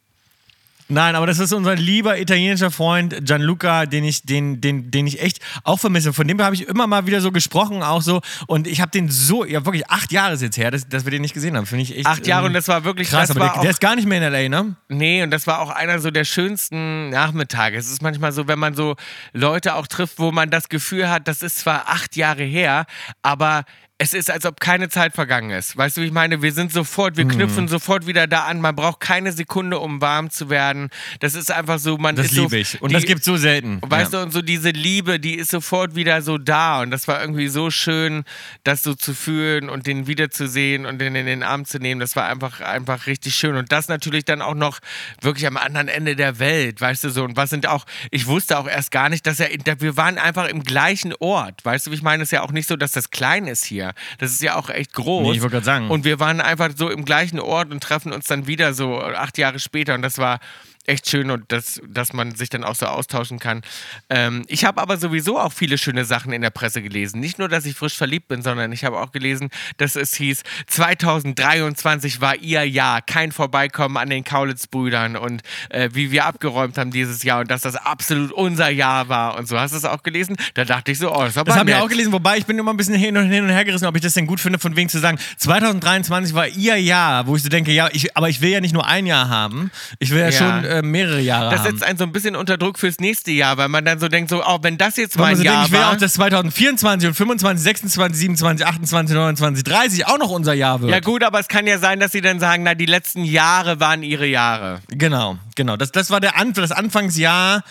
Nein, 0.93 1.15
aber 1.15 1.27
das 1.27 1.39
ist 1.39 1.53
unser 1.53 1.75
lieber 1.75 2.19
italienischer 2.19 2.71
Freund 2.71 3.25
Gianluca, 3.25 3.87
den 3.87 4.05
ich, 4.05 4.23
den, 4.23 4.61
den, 4.61 4.91
den 4.91 5.07
ich 5.07 5.23
echt 5.23 5.41
auch 5.65 5.79
vermisse. 5.81 6.13
Von 6.13 6.29
dem 6.29 6.41
habe 6.43 6.55
ich 6.55 6.69
immer 6.69 6.87
mal 6.87 7.07
wieder 7.07 7.23
so 7.23 7.33
gesprochen, 7.33 7.83
auch 7.83 8.03
so. 8.03 8.21
Und 8.47 8.67
ich 8.67 8.83
habe 8.83 8.91
den 8.91 9.09
so, 9.09 9.45
ja 9.45 9.65
wirklich 9.65 9.89
acht 9.89 10.13
Jahre 10.13 10.35
ist 10.35 10.43
jetzt 10.43 10.59
her, 10.59 10.71
dass, 10.71 10.87
dass 10.87 11.05
wir 11.05 11.11
den 11.11 11.23
nicht 11.23 11.33
gesehen 11.33 11.57
haben. 11.57 11.65
Finde 11.65 11.85
ich 11.85 11.97
echt. 11.97 12.07
Acht 12.07 12.27
Jahre 12.27 12.43
ähm, 12.43 12.49
und 12.49 12.55
das 12.55 12.69
war 12.69 12.85
wirklich 12.85 13.09
krass. 13.09 13.29
das 13.29 13.37
aber 13.37 13.41
war 13.41 13.53
der, 13.53 13.59
auch, 13.59 13.63
der 13.63 13.71
ist 13.71 13.81
gar 13.81 13.97
nicht 13.97 14.07
mehr 14.07 14.19
in 14.27 14.33
LA, 14.33 14.49
ne? 14.49 14.77
Nee, 14.89 15.23
und 15.23 15.31
das 15.31 15.47
war 15.47 15.61
auch 15.61 15.71
einer 15.71 15.99
so 15.99 16.11
der 16.11 16.25
schönsten 16.25 17.09
Nachmittage. 17.09 17.79
Es 17.79 17.91
ist 17.91 18.03
manchmal 18.03 18.33
so, 18.33 18.47
wenn 18.47 18.59
man 18.59 18.75
so 18.75 18.97
Leute 19.33 19.77
auch 19.77 19.87
trifft, 19.87 20.19
wo 20.19 20.31
man 20.31 20.51
das 20.51 20.69
Gefühl 20.69 21.09
hat, 21.09 21.27
das 21.27 21.43
ist 21.43 21.61
zwar 21.61 21.89
acht 21.89 22.17
Jahre 22.17 22.43
her, 22.43 22.85
aber 23.23 23.65
es 24.03 24.15
ist, 24.15 24.31
als 24.31 24.45
ob 24.47 24.59
keine 24.59 24.89
Zeit 24.89 25.15
vergangen 25.15 25.51
ist. 25.51 25.77
Weißt 25.77 25.97
du, 25.97 26.01
ich 26.01 26.11
meine? 26.11 26.43
Wir 26.43 26.53
sind 26.53 26.73
sofort, 26.73 27.13
Mhm. 27.15 27.19
wir 27.19 27.29
knüpfen 27.29 27.69
sofort 27.69 28.07
wieder 28.09 28.27
da 28.27 28.45
an. 28.47 28.61
Man 28.61 28.75
braucht 28.75 28.99
keine 28.99 29.31
Sekunde, 29.31 29.79
um 29.79 30.01
warm 30.01 30.29
zu 30.29 30.51
werden. 30.51 30.91
Das 31.21 31.35
ist 31.35 31.53
einfach 31.53 31.79
so, 31.79 31.99
man 31.99 32.17
Das 32.17 32.27
ist 32.27 32.35
so. 32.35 32.43
liebe 32.43 32.59
ich. 32.59 32.83
Und 32.83 32.89
die- 32.91 32.95
das 32.95 33.05
gibt's 33.05 33.25
so 33.25 33.37
selten. 33.37 33.79
Weißt 33.83 34.13
ja. 34.13 34.19
du, 34.19 34.25
und 34.27 34.33
so 34.33 34.43
diese 34.43 34.71
Liebe, 34.71 35.21
die 35.21 35.35
ist 35.37 35.53
sofort 35.53 35.95
wieder 35.95 36.21
so 36.21 36.37
da. 36.37 36.81
Und 36.83 36.91
das 36.91 37.07
war 37.07 37.21
irgendwie 37.21 37.47
so 37.47 37.71
schön, 37.71 38.25
das 38.65 38.83
so 38.83 38.95
zu 38.95 39.15
fühlen 39.15 39.69
und 39.69 39.87
den 39.87 40.09
wiederzusehen 40.09 40.85
und 40.85 40.99
den 40.99 41.15
in 41.15 41.27
den 41.27 41.45
Arm 41.45 41.65
zu 41.65 41.79
nehmen. 41.79 42.01
Das 42.01 42.17
war 42.17 42.27
einfach, 42.29 42.61
einfach 42.61 43.07
richtig 43.07 43.37
schön. 43.37 43.55
Und 43.55 43.71
das 43.71 43.87
natürlich 43.87 44.25
dann 44.25 44.43
auch 44.43 44.55
noch 44.55 44.81
wirklich 45.21 45.47
am 45.47 45.57
anderen 45.57 45.87
Ende 45.87 46.17
der 46.17 46.41
Welt, 46.41 46.81
weißt 46.81 47.05
du 47.05 47.11
so. 47.11 47.23
Und 47.23 47.37
was 47.37 47.51
sind 47.51 47.69
auch, 47.69 47.85
ich 48.11 48.27
wusste 48.27 48.59
auch 48.59 48.67
erst 48.67 48.91
gar 48.91 49.09
nicht, 49.09 49.27
dass 49.29 49.39
er, 49.39 49.49
wir 49.79 49.97
waren 49.97 50.19
einfach 50.19 50.49
im 50.49 50.65
gleichen 50.65 51.15
Ort. 51.21 51.65
Weißt 51.65 51.87
du, 51.87 51.93
wie 51.93 51.95
ich 51.95 52.03
meine? 52.03 52.25
Es 52.25 52.29
ist 52.29 52.33
ja 52.33 52.43
auch 52.43 52.51
nicht 52.53 52.67
so, 52.69 52.75
dass 52.77 52.93
das 52.93 53.11
klein 53.11 53.47
ist 53.47 53.65
hier. 53.65 53.92
Das 54.19 54.31
ist 54.31 54.43
ja 54.43 54.57
auch 54.57 54.71
echt 54.71 54.93
groß. 54.93 55.23
Nee, 55.23 55.33
ich 55.33 55.43
wollte 55.43 55.55
gerade 55.55 55.65
sagen. 55.65 55.91
Und 55.91 56.05
wir 56.05 56.21
waren 56.21 56.41
einfach 56.41 56.71
so 56.77 56.91
im 56.91 57.05
gleichen 57.05 57.41
Ort 57.41 57.71
und 57.71 57.83
treffen 57.83 58.13
uns 58.13 58.27
dann 58.27 58.47
wieder 58.47 58.75
so 58.75 59.01
acht 59.01 59.39
Jahre 59.39 59.59
später. 59.59 59.95
Und 59.95 60.03
das 60.03 60.19
war 60.19 60.41
echt 60.87 61.09
schön 61.09 61.31
und 61.31 61.45
das, 61.49 61.81
dass 61.89 62.13
man 62.13 62.35
sich 62.35 62.49
dann 62.49 62.65
auch 62.65 62.75
so 62.75 62.87
austauschen 62.87 63.39
kann. 63.39 63.63
Ähm, 64.11 64.45
ich 64.49 64.65
habe 64.65 64.81
aber 64.81 64.97
sowieso 64.97 65.39
auch 65.39 65.53
viele 65.53 65.79
schöne 65.79 66.05
Sachen 66.05 66.33
in 66.33 66.43
der 66.43 66.51
Presse 66.51 66.83
gelesen. 66.83 67.21
Nicht 67.21 67.39
nur, 67.39 67.49
dass 67.49 67.65
ich 67.67 67.77
frisch 67.77 67.95
verliebt 67.97 68.29
bin, 68.29 68.43
sondern 68.43 68.73
ich 68.73 68.85
habe 68.85 68.99
auch 68.99 69.13
gelesen, 69.13 69.51
dass 69.77 69.95
es 69.97 70.15
hieß, 70.15 70.43
2023 70.67 72.21
war 72.21 72.37
ihr 72.37 72.69
Jahr, 72.69 73.01
kein 73.03 73.33
Vorbeikommen 73.33 73.97
an 73.97 74.11
den 74.11 74.25
Kaulitz-Brüdern 74.25 75.17
und 75.17 75.43
äh, 75.71 75.91
wie 75.93 76.11
wir 76.11 76.25
abgeräumt 76.27 76.77
haben 76.79 76.91
dieses 76.91 77.23
Jahr 77.23 77.41
und 77.41 77.51
dass 77.51 77.63
das 77.63 77.77
absolut 77.77 78.33
unser 78.33 78.69
Jahr 78.69 79.09
war 79.09 79.37
und 79.39 79.47
so. 79.47 79.59
Hast 79.59 79.73
du 79.73 79.79
es 79.79 79.85
auch 79.85 80.03
gelesen? 80.03 80.37
Da 80.55 80.65
dachte 80.65 80.93
ich 80.93 80.99
so, 80.99 81.15
oh, 81.15 81.23
das 81.23 81.37
aber 81.37 81.51
Das 81.51 81.59
habe 81.59 81.71
ich 81.71 81.77
auch 81.77 81.89
gelesen, 81.89 82.13
wobei 82.13 82.39
ich 82.39 82.47
bin 82.47 82.59
immer 82.59 82.73
ein 82.73 82.77
bisschen 82.77 82.95
hin 82.97 83.17
und, 83.17 83.31
hin 83.31 83.45
und 83.45 83.51
her 83.51 83.65
gerissen, 83.65 83.87
ob 83.87 83.95
ich 83.97 84.03
das 84.03 84.15
denn 84.15 84.27
gut 84.27 84.41
finde, 84.41 84.59
von 84.59 84.75
wegen 84.77 84.89
zu 84.89 84.99
sagen, 84.99 85.19
2023 85.39 86.35
war 86.35 86.49
ihr 86.49 86.77
Jahr, 86.81 87.27
wo 87.27 87.37
ich 87.37 87.43
so 87.43 87.49
denke, 87.49 87.73
ja, 87.73 87.89
ich, 87.93 88.17
aber 88.17 88.29
ich 88.29 88.41
will 88.41 88.51
ja 88.51 88.61
nicht 88.61 88.75
nur 88.75 88.87
ein 88.87 89.07
Jahr 89.07 89.29
haben, 89.29 89.71
ich 89.99 90.11
will 90.11 90.21
ja, 90.21 90.29
Ja. 90.29 90.33
schon 90.33 90.65
äh, 90.73 90.83
mehrere 90.83 91.21
Jahre 91.21 91.51
Das 91.51 91.61
haben. 91.61 91.71
setzt 91.71 91.83
einen 91.85 91.99
so 91.99 92.05
ein 92.05 92.13
bisschen 92.13 92.35
unter 92.37 92.57
Druck 92.59 92.79
fürs 92.79 92.99
nächste 92.99 93.31
Jahr, 93.31 93.57
weil 93.59 93.69
man 93.69 93.85
dann 93.85 93.99
so 94.01 94.09
denkt, 94.09 94.31
so, 94.31 94.43
oh, 94.45 94.59
wenn 94.63 94.79
das 94.79 94.97
jetzt 94.97 95.17
Weil 95.17 95.23
man 95.23 95.31
mein 95.33 95.37
so 95.39 95.43
Jahr 95.45 95.55
denkt, 95.55 95.67
ich 95.69 95.73
will 95.73 95.81
war. 95.81 95.93
auch, 95.93 95.97
dass 95.97 96.15
2024 96.15 97.09
und 97.09 97.15
25, 97.15 97.63
26, 97.63 98.19
27, 98.19 98.67
28, 98.67 99.15
29, 99.17 99.65
30 99.65 100.07
auch 100.07 100.19
noch 100.19 100.31
unser 100.31 100.55
Jahr 100.55 100.81
wird. 100.81 100.91
Ja 100.91 101.01
gut, 101.01 101.23
aber 101.23 101.39
es 101.41 101.49
kann 101.49 101.67
ja 101.67 101.79
sein, 101.79 102.01
dass 102.01 102.13
sie 102.13 102.21
dann 102.21 102.41
sagen, 102.41 102.63
na, 102.63 102.75
die 102.75 102.87
letzten 102.87 103.25
Jahre 103.25 103.81
waren 103.81 104.03
ihre 104.03 104.27
Jahre. 104.27 104.81
Genau, 104.89 105.39
genau. 105.57 105.77
Das, 105.77 105.93
das 105.93 106.11
war 106.11 106.21
der 106.21 106.37
Anf 106.39 106.57
das 106.57 106.73
Anfangsjahr. 106.73 107.63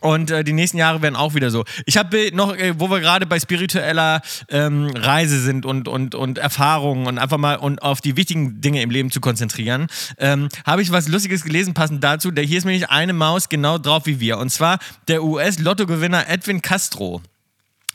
Und 0.00 0.30
äh, 0.30 0.44
die 0.44 0.52
nächsten 0.52 0.78
Jahre 0.78 1.02
werden 1.02 1.16
auch 1.16 1.34
wieder 1.34 1.50
so. 1.50 1.64
Ich 1.84 1.96
habe 1.96 2.30
noch, 2.32 2.56
äh, 2.56 2.74
wo 2.78 2.90
wir 2.90 3.00
gerade 3.00 3.26
bei 3.26 3.38
spiritueller 3.38 4.22
ähm, 4.48 4.90
Reise 4.96 5.40
sind 5.40 5.66
und, 5.66 5.88
und, 5.88 6.14
und 6.14 6.38
Erfahrungen 6.38 7.06
und 7.06 7.18
einfach 7.18 7.38
mal 7.38 7.56
und 7.56 7.82
auf 7.82 8.00
die 8.00 8.16
wichtigen 8.16 8.60
Dinge 8.60 8.82
im 8.82 8.90
Leben 8.90 9.10
zu 9.10 9.20
konzentrieren, 9.20 9.88
ähm, 10.18 10.48
habe 10.66 10.82
ich 10.82 10.90
was 10.90 11.08
Lustiges 11.08 11.44
gelesen, 11.44 11.74
passend 11.74 12.02
dazu. 12.02 12.30
Der, 12.30 12.44
hier 12.44 12.58
ist 12.58 12.64
nämlich 12.64 12.88
eine 12.88 13.12
Maus 13.12 13.48
genau 13.48 13.78
drauf 13.78 14.06
wie 14.06 14.20
wir. 14.20 14.38
Und 14.38 14.50
zwar 14.50 14.78
der 15.08 15.22
US-Lottogewinner 15.22 16.28
Edwin 16.28 16.62
Castro. 16.62 17.20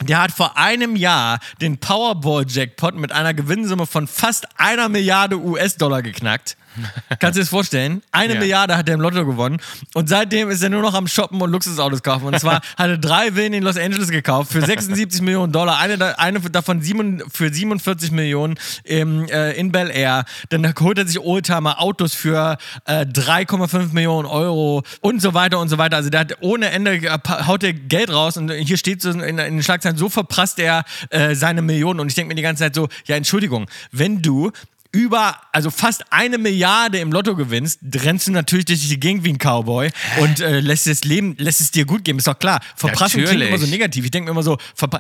Der 0.04 0.22
hat 0.22 0.32
vor 0.32 0.58
einem 0.58 0.96
Jahr 0.96 1.40
den 1.62 1.78
Powerball-Jackpot 1.78 2.96
mit 2.96 3.12
einer 3.12 3.34
Gewinnsumme 3.34 3.86
von 3.86 4.08
fast 4.08 4.46
einer 4.58 4.90
Milliarde 4.90 5.40
US-Dollar 5.40 6.02
geknackt. 6.02 6.58
Kannst 7.20 7.36
du 7.36 7.40
dir 7.40 7.40
das 7.42 7.50
vorstellen? 7.50 8.02
Eine 8.12 8.34
Ja. 8.34 8.40
Milliarde 8.40 8.78
hat 8.78 8.88
er 8.88 8.96
im 8.96 9.02
Lotto 9.02 9.26
gewonnen 9.26 9.58
und 9.94 10.10
seitdem 10.10 10.50
ist 10.50 10.62
er 10.64 10.70
nur 10.70 10.82
noch 10.82 10.94
am 10.94 11.08
Shoppen 11.08 11.42
und 11.42 11.52
Luxusautos 11.52 12.04
kaufen. 12.04 12.26
Und 12.26 12.40
zwar 12.40 12.56
hat 12.78 12.90
er 12.90 12.98
drei 12.98 13.32
Villen 13.34 13.54
in 13.54 13.64
Los 13.64 13.78
Angeles 13.78 14.10
gekauft 14.10 14.52
für 14.52 14.62
76 14.62 15.22
Millionen 15.22 15.52
Dollar, 15.52 15.80
eine, 15.80 16.18
eine 16.20 16.40
davon 16.40 16.82
sieben, 16.82 17.24
für 17.32 17.54
47 17.54 18.12
Millionen 18.12 18.56
im, 18.84 19.28
äh, 19.28 19.52
in 19.54 19.72
Bel 19.72 19.90
Air. 19.90 20.26
Dann 20.50 20.74
holt 20.80 20.98
er 20.98 21.08
sich 21.08 21.20
Oldtimer, 21.20 21.82
Autos 21.82 22.14
für 22.14 22.58
äh, 22.86 23.06
3,5 23.06 23.94
Millionen 23.94 24.28
Euro 24.28 24.84
und 25.02 25.22
so 25.22 25.34
weiter 25.34 25.60
und 25.60 25.70
so 25.70 25.78
weiter. 25.78 25.98
Also 25.98 26.10
der 26.10 26.22
hat 26.22 26.38
ohne 26.42 26.70
Ende 26.70 26.96
äh, 26.96 27.18
haut 27.48 27.64
er 27.64 27.74
Geld 27.74 28.12
raus 28.12 28.38
und 28.38 28.52
hier 28.52 28.78
steht 28.78 29.02
so 29.02 29.10
in, 29.10 29.22
in 29.22 29.38
den 29.38 29.64
Schlagzeilen, 29.64 29.98
so 29.98 30.10
verprasst 30.10 30.60
er 30.60 30.84
äh, 31.10 31.36
seine 31.36 31.62
Millionen. 31.62 32.00
Und 32.00 32.08
ich 32.08 32.16
denke 32.16 32.30
mir 32.30 32.36
die 32.36 32.42
ganze 32.42 32.64
Zeit 32.64 32.76
so, 32.76 32.88
ja 33.06 33.16
Entschuldigung, 33.16 33.68
wenn 33.92 34.22
du 34.22 34.52
über, 34.96 35.36
also 35.52 35.70
fast 35.70 36.06
eine 36.10 36.38
Milliarde 36.38 37.00
im 37.00 37.12
Lotto 37.12 37.36
gewinnst, 37.36 37.82
rennst 37.96 38.28
du 38.28 38.32
natürlich 38.32 38.64
durch 38.64 38.88
die 38.88 38.98
Gegend 38.98 39.26
wie 39.26 39.34
ein 39.34 39.38
Cowboy 39.38 39.92
und 40.22 40.40
äh, 40.40 40.62
lässt 40.62 40.88
das 40.88 41.04
Leben, 41.04 41.36
lässt 41.38 41.60
es 41.60 41.70
dir 41.72 41.86
gut 41.86 42.06
gehen. 42.06 42.18
Ist 42.18 42.28
doch 42.28 42.40
klar. 42.40 42.62
Verprassung 42.78 43.22
klingt 43.22 43.26
Natürlich. 43.26 43.50
immer 43.50 43.58
so 43.58 43.68
negativ. 43.68 44.06
Ich 44.06 44.12
denke 44.12 44.28
mir 44.28 44.32
immer 44.32 44.44
so, 44.44 44.58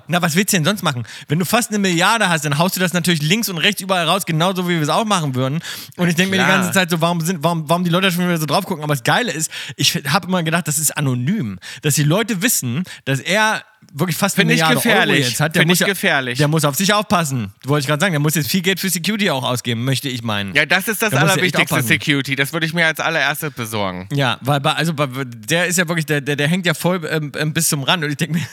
na, 0.09 0.21
was 0.21 0.35
willst 0.35 0.51
du 0.51 0.57
denn 0.57 0.65
sonst 0.65 0.83
machen? 0.83 1.03
Wenn 1.29 1.39
du 1.39 1.45
fast 1.45 1.69
eine 1.69 1.79
Milliarde 1.79 2.27
hast, 2.27 2.43
dann 2.43 2.57
haust 2.57 2.75
du 2.75 2.81
das 2.81 2.91
natürlich 2.91 3.21
links 3.21 3.47
und 3.47 3.57
rechts 3.57 3.81
überall 3.81 4.05
raus, 4.05 4.25
genauso 4.25 4.67
wie 4.67 4.73
wir 4.73 4.81
es 4.81 4.89
auch 4.89 5.05
machen 5.05 5.33
würden. 5.33 5.61
Und 5.95 6.09
ich 6.09 6.15
denke 6.15 6.35
mir 6.35 6.43
die 6.43 6.49
ganze 6.49 6.73
Zeit 6.73 6.89
so, 6.89 6.99
warum 6.99 7.21
sind, 7.21 7.41
warum, 7.41 7.69
warum 7.69 7.85
die 7.85 7.89
Leute 7.89 8.11
schon 8.11 8.25
wieder 8.25 8.37
so 8.37 8.45
drauf 8.45 8.65
gucken? 8.65 8.83
Aber 8.83 8.95
das 8.95 9.03
Geile 9.03 9.31
ist, 9.31 9.49
ich 9.77 9.95
habe 10.09 10.27
immer 10.27 10.43
gedacht, 10.43 10.67
das 10.67 10.77
ist 10.77 10.97
anonym. 10.97 11.57
Dass 11.83 11.95
die 11.95 12.03
Leute 12.03 12.41
wissen, 12.41 12.83
dass 13.05 13.21
er 13.21 13.63
wirklich 13.93 14.17
fast 14.17 14.35
Find 14.35 14.45
eine 14.45 14.53
Milliarde 14.53 14.75
gefährlich. 14.75 15.17
Euro 15.17 15.27
jetzt 15.29 15.39
hat. 15.39 15.55
Der 15.55 15.61
Find 15.61 15.69
muss 15.69 15.81
ich 15.81 15.87
gefährlich. 15.87 16.37
Der 16.37 16.47
muss 16.47 16.65
auf 16.65 16.75
sich 16.75 16.93
aufpassen. 16.93 17.53
Wollte 17.63 17.81
ich 17.81 17.87
gerade 17.87 18.01
sagen. 18.01 18.13
Der 18.13 18.19
muss 18.19 18.35
jetzt 18.35 18.49
viel 18.49 18.61
Geld 18.61 18.79
für 18.79 18.89
Security 18.89 19.29
auch 19.29 19.43
ausgeben, 19.43 19.83
möchte 19.83 20.09
ich 20.09 20.23
meinen. 20.23 20.53
Ja, 20.55 20.65
das 20.65 20.87
ist 20.87 21.01
das 21.01 21.13
echt 21.13 21.21
allerwichtigste. 21.21 21.81
Security. 21.81 22.35
Das 22.35 22.53
würde 22.53 22.65
ich 22.65 22.73
mir 22.73 22.85
als 22.85 22.99
allererstes 22.99 23.51
besorgen. 23.51 24.07
Ja, 24.11 24.37
weil 24.41 24.59
bei, 24.59 24.73
also 24.73 24.93
bei, 24.93 25.07
der 25.25 25.67
ist 25.67 25.77
ja 25.77 25.87
wirklich, 25.87 26.05
der, 26.05 26.21
der, 26.21 26.35
der 26.35 26.47
hängt 26.47 26.65
ja 26.65 26.73
voll 26.73 27.07
ähm, 27.09 27.31
ähm, 27.37 27.53
bis 27.53 27.69
zum 27.69 27.83
Rand 27.83 28.03
und 28.03 28.09
ich 28.09 28.17
denke 28.17 28.35
mir, 28.35 28.45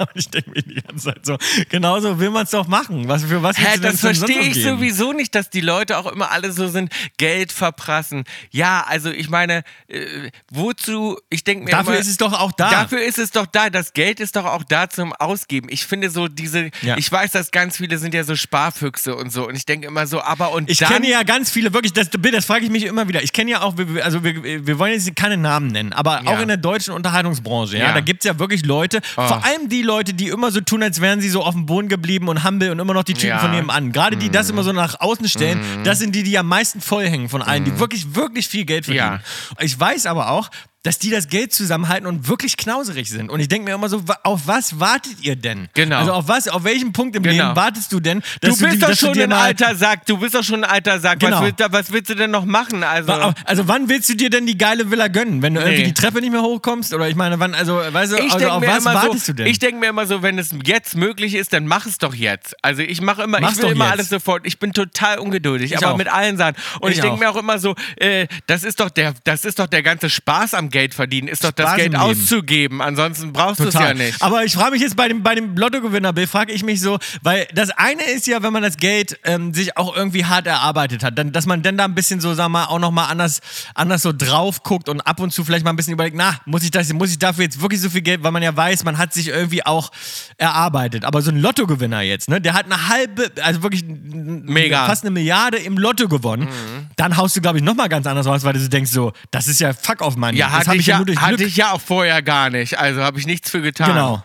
ich 0.14 0.28
denke 0.28 0.50
mir 0.50 0.62
die 0.62 0.82
ganze 0.82 1.06
Zeit 1.06 1.26
so, 1.26 1.36
genauso 1.68 2.18
will 2.18 2.30
man 2.30 2.44
es 2.44 2.50
doch 2.50 2.66
machen. 2.66 3.08
Was 3.08 3.24
für 3.24 3.42
was 3.42 3.58
Hä, 3.58 3.78
das 3.80 4.00
verstehe 4.00 4.40
ich 4.40 4.62
sowieso 4.62 5.12
nicht, 5.12 5.34
dass 5.34 5.50
die 5.50 5.60
Leute 5.60 5.98
auch 5.98 6.10
immer 6.10 6.30
alle 6.30 6.52
so 6.52 6.68
sind, 6.68 6.92
Geld 7.16 7.52
verprassen. 7.52 8.24
Ja, 8.50 8.84
also 8.86 9.10
ich 9.10 9.28
meine, 9.28 9.62
äh, 9.88 10.30
wozu, 10.50 11.18
ich 11.28 11.44
denke 11.44 11.64
mir 11.64 11.70
Dafür 11.70 11.94
immer, 11.94 12.00
ist 12.00 12.08
es 12.08 12.16
doch 12.16 12.32
auch 12.32 12.52
da. 12.52 12.70
Dafür 12.70 13.02
ist 13.02 13.18
es 13.18 13.30
doch 13.30 13.46
da. 13.46 13.70
Das 13.70 13.92
Geld 13.92 14.20
ist 14.20 14.36
doch 14.36 14.44
auch 14.44 14.64
da 14.64 14.89
zum 14.92 15.12
Ausgeben. 15.12 15.68
Ich 15.70 15.86
finde 15.86 16.10
so 16.10 16.28
diese, 16.28 16.70
Ja. 16.82 16.96
ich 16.96 17.10
weiß, 17.10 17.32
dass 17.32 17.50
ganz 17.50 17.76
viele 17.78 17.98
sind 17.98 18.14
ja 18.14 18.24
so 18.24 18.36
Sparfüchse 18.36 19.14
und 19.16 19.32
so 19.32 19.46
und 19.48 19.54
ich 19.54 19.66
denke 19.66 19.86
immer 19.86 20.06
so, 20.06 20.20
aber 20.20 20.52
und 20.52 20.70
Ich 20.70 20.78
dann, 20.78 20.88
kenne 20.90 21.08
ja 21.08 21.22
ganz 21.22 21.50
viele, 21.50 21.72
wirklich, 21.72 21.92
das, 21.92 22.08
das 22.10 22.44
frage 22.44 22.64
ich 22.64 22.70
mich 22.70 22.84
immer 22.84 23.08
wieder. 23.08 23.22
Ich 23.22 23.32
kenne 23.32 23.50
ja 23.52 23.62
auch, 23.62 23.74
also 24.02 24.24
wir, 24.24 24.66
wir 24.66 24.78
wollen 24.78 24.92
jetzt 24.92 25.14
keine 25.16 25.36
Namen 25.36 25.68
nennen, 25.68 25.92
aber 25.92 26.22
Ja. 26.24 26.30
auch 26.30 26.40
in 26.40 26.48
der 26.48 26.56
deutschen 26.56 26.94
Unterhaltungsbranche, 26.94 27.76
ja, 27.78 27.86
Ja. 27.86 27.92
da 27.92 28.00
gibt 28.00 28.24
es 28.24 28.28
ja 28.28 28.38
wirklich 28.38 28.64
Leute, 28.64 29.00
Oh. 29.16 29.26
vor 29.26 29.44
allem 29.44 29.68
die 29.68 29.82
Leute, 29.82 30.14
die 30.14 30.28
immer 30.28 30.50
so 30.50 30.60
tun, 30.60 30.82
als 30.82 31.00
wären 31.00 31.20
sie 31.20 31.28
so 31.30 31.42
auf 31.42 31.54
dem 31.54 31.66
Boden 31.66 31.88
geblieben 31.88 32.28
und 32.28 32.44
humble 32.44 32.70
und 32.70 32.78
immer 32.78 32.94
noch 32.94 33.04
die 33.04 33.14
Typen 33.14 33.38
von 33.38 33.50
nebenan. 33.50 33.92
Gerade 33.92 34.16
die 34.16 34.28
Mhm. 34.28 34.32
das 34.32 34.50
immer 34.50 34.62
so 34.62 34.72
nach 34.72 35.00
außen 35.00 35.28
stellen, 35.28 35.60
das 35.84 35.98
sind 35.98 36.14
die, 36.14 36.22
die 36.22 36.36
am 36.38 36.46
meisten 36.46 36.80
vollhängen 36.80 37.28
von 37.28 37.42
allen, 37.42 37.64
die 37.64 37.78
wirklich, 37.78 38.14
wirklich 38.14 38.48
viel 38.48 38.64
Geld 38.64 38.84
verdienen. 38.86 39.20
Mhm. 39.58 39.64
Ich 39.64 39.78
weiß 39.78 40.06
aber 40.06 40.30
auch, 40.30 40.50
dass 40.82 40.98
die 40.98 41.10
das 41.10 41.28
Geld 41.28 41.52
zusammenhalten 41.52 42.06
und 42.06 42.26
wirklich 42.26 42.56
knauserig 42.56 43.10
sind. 43.10 43.28
Und 43.28 43.40
ich 43.40 43.48
denke 43.48 43.68
mir 43.68 43.74
immer 43.74 43.90
so, 43.90 44.02
auf 44.22 44.46
was 44.46 44.80
wartet 44.80 45.20
ihr 45.20 45.36
denn? 45.36 45.68
Genau. 45.74 45.98
Also 45.98 46.12
auf 46.12 46.26
was, 46.28 46.48
auf 46.48 46.64
welchem 46.64 46.92
Punkt 46.92 47.14
im 47.16 47.22
Genau. 47.22 47.44
Leben 47.48 47.56
wartest 47.56 47.92
du 47.92 48.00
denn? 48.00 48.22
Du 48.40 48.48
bist 48.48 48.62
die- 48.62 48.78
doch 48.78 48.88
du 48.88 48.96
schon 48.96 49.18
ein 49.20 49.32
alter 49.32 49.74
Sack. 49.76 50.06
Du 50.06 50.16
bist 50.16 50.34
doch 50.34 50.42
schon 50.42 50.64
ein 50.64 50.70
alter 50.70 50.98
Sack. 50.98 51.20
Genau. 51.20 51.36
Was, 51.36 51.42
willst, 51.44 51.60
du- 51.60 51.72
was 51.72 51.92
willst 51.92 52.10
du 52.10 52.14
denn 52.14 52.30
noch 52.30 52.46
machen? 52.46 52.82
Also, 52.82 53.12
Also 53.44 53.68
wann 53.68 53.90
willst 53.90 54.08
du 54.08 54.14
dir 54.14 54.30
denn 54.30 54.46
die 54.46 54.56
geile 54.56 54.90
Villa 54.90 55.08
gönnen? 55.08 55.42
Wenn 55.42 55.52
du 55.52 55.60
irgendwie 55.60 55.82
Nee. 55.82 55.88
die 55.88 55.94
Treppe 55.94 56.20
nicht 56.22 56.30
mehr 56.32 56.40
hochkommst? 56.42 56.94
Oder 56.94 57.08
ich 57.10 57.14
meine, 57.14 57.38
wann, 57.38 57.54
also, 57.54 57.76
weißt 57.76 58.12
du, 58.12 58.16
ich 58.16 58.32
also 58.32 58.48
auf 58.48 58.66
was 58.66 58.84
wartest 58.86 59.26
so, 59.26 59.32
du 59.32 59.42
denn? 59.42 59.46
ich 59.48 59.58
denke 59.58 59.80
mir 59.80 59.88
immer 59.88 60.06
so, 60.06 60.22
wenn 60.22 60.38
es 60.38 60.48
jetzt 60.64 60.96
möglich 60.96 61.34
ist, 61.34 61.52
dann 61.52 61.66
mach 61.66 61.84
es 61.84 61.98
doch 61.98 62.14
jetzt. 62.14 62.56
Also 62.64 62.80
ich 62.80 63.02
mache 63.02 63.22
immer, 63.24 63.38
Mach's 63.40 63.58
ich 63.58 63.62
will 63.62 63.72
immer 63.72 63.84
jetzt. 63.84 63.92
alles 63.92 64.08
sofort. 64.08 64.46
Ich 64.46 64.58
bin 64.58 64.72
total 64.72 65.18
ungeduldig, 65.18 65.72
Ich 65.72 65.76
aber 65.76 65.92
auch. 65.92 65.96
mit 65.98 66.08
allen 66.08 66.38
Sachen. 66.38 66.54
Und 66.80 66.90
Ich 66.90 66.96
ich, 66.96 67.02
denke 67.02 67.18
mir 67.18 67.28
auch 67.30 67.36
immer 67.36 67.58
so, 67.58 67.74
äh, 67.96 68.26
das 68.46 68.64
ist 68.64 68.80
doch 68.80 68.88
der, 68.88 69.12
das 69.24 69.44
ist 69.44 69.58
doch 69.58 69.66
der 69.66 69.82
ganze 69.82 70.08
Spaß 70.08 70.54
am 70.54 70.69
Geld 70.70 70.94
verdienen, 70.94 71.28
ist 71.28 71.44
doch 71.44 71.52
das 71.52 71.76
Geld 71.76 71.96
auszugeben. 71.96 72.80
Ansonsten 72.80 73.32
brauchst 73.32 73.60
du 73.60 73.68
es 73.68 73.74
ja 73.74 73.94
nicht. 73.94 74.22
Aber 74.22 74.44
ich 74.44 74.54
frage 74.54 74.72
mich 74.72 74.82
jetzt 74.82 74.96
bei 74.96 75.08
dem, 75.08 75.22
bei 75.22 75.34
dem 75.34 75.56
Lottogewinner, 75.56 76.12
Bill, 76.12 76.26
frage 76.26 76.52
ich 76.52 76.62
mich 76.62 76.80
so, 76.80 76.98
weil 77.22 77.46
das 77.54 77.70
eine 77.70 78.02
ist 78.02 78.26
ja, 78.26 78.42
wenn 78.42 78.52
man 78.52 78.62
das 78.62 78.76
Geld 78.76 79.18
ähm, 79.24 79.52
sich 79.52 79.76
auch 79.76 79.94
irgendwie 79.96 80.24
hart 80.24 80.46
erarbeitet 80.46 81.02
hat, 81.02 81.18
dann, 81.18 81.32
dass 81.32 81.46
man 81.46 81.62
dann 81.62 81.76
da 81.76 81.84
ein 81.84 81.94
bisschen 81.94 82.20
so, 82.20 82.34
sag 82.34 82.48
mal, 82.48 82.66
auch 82.66 82.78
nochmal 82.78 83.10
anders, 83.10 83.40
anders 83.74 84.02
so 84.02 84.12
drauf 84.12 84.62
guckt 84.62 84.88
und 84.88 85.00
ab 85.02 85.20
und 85.20 85.32
zu 85.32 85.44
vielleicht 85.44 85.64
mal 85.64 85.70
ein 85.70 85.76
bisschen 85.76 85.92
überlegt, 85.92 86.16
na, 86.16 86.40
muss 86.46 86.62
ich, 86.62 86.70
das, 86.70 86.92
muss 86.92 87.10
ich 87.10 87.18
dafür 87.18 87.44
jetzt 87.44 87.60
wirklich 87.60 87.80
so 87.80 87.90
viel 87.90 88.02
Geld, 88.02 88.22
weil 88.22 88.32
man 88.32 88.42
ja 88.42 88.56
weiß, 88.56 88.84
man 88.84 88.98
hat 88.98 89.12
sich 89.12 89.28
irgendwie 89.28 89.64
auch 89.64 89.90
erarbeitet. 90.36 91.04
Aber 91.04 91.22
so 91.22 91.30
ein 91.30 91.40
Lottogewinner 91.40 92.02
jetzt, 92.02 92.28
ne, 92.28 92.40
der 92.40 92.54
hat 92.54 92.66
eine 92.66 92.88
halbe, 92.88 93.30
also 93.42 93.62
wirklich 93.62 93.84
Mega. 93.86 94.86
fast 94.86 95.04
eine 95.04 95.10
Milliarde 95.10 95.58
im 95.58 95.76
Lotto 95.78 96.08
gewonnen, 96.08 96.48
dann 96.96 97.16
haust 97.16 97.36
du, 97.36 97.40
glaube 97.40 97.58
ich, 97.58 97.64
nochmal 97.64 97.88
ganz 97.88 98.06
anders 98.06 98.26
raus, 98.26 98.44
weil 98.44 98.52
du 98.54 98.68
denkst, 98.68 98.90
so, 98.90 99.12
das 99.30 99.48
ist 99.48 99.60
ja 99.60 99.72
fuck 99.72 100.02
auf 100.02 100.16
Money. 100.16 100.38
ja, 100.38 100.50
das 100.60 100.68
hatte 100.68 100.76
hab 100.76 100.80
ich, 100.80 100.86
ja, 100.86 100.96
nur 100.98 101.06
durch 101.06 101.20
hatte 101.20 101.36
Glück. 101.36 101.48
ich 101.48 101.56
ja 101.56 101.72
auch 101.72 101.80
vorher 101.80 102.22
gar 102.22 102.50
nicht. 102.50 102.78
Also 102.78 103.02
habe 103.02 103.18
ich 103.18 103.26
nichts 103.26 103.50
für 103.50 103.60
getan. 103.62 103.88
Genau. 103.88 104.24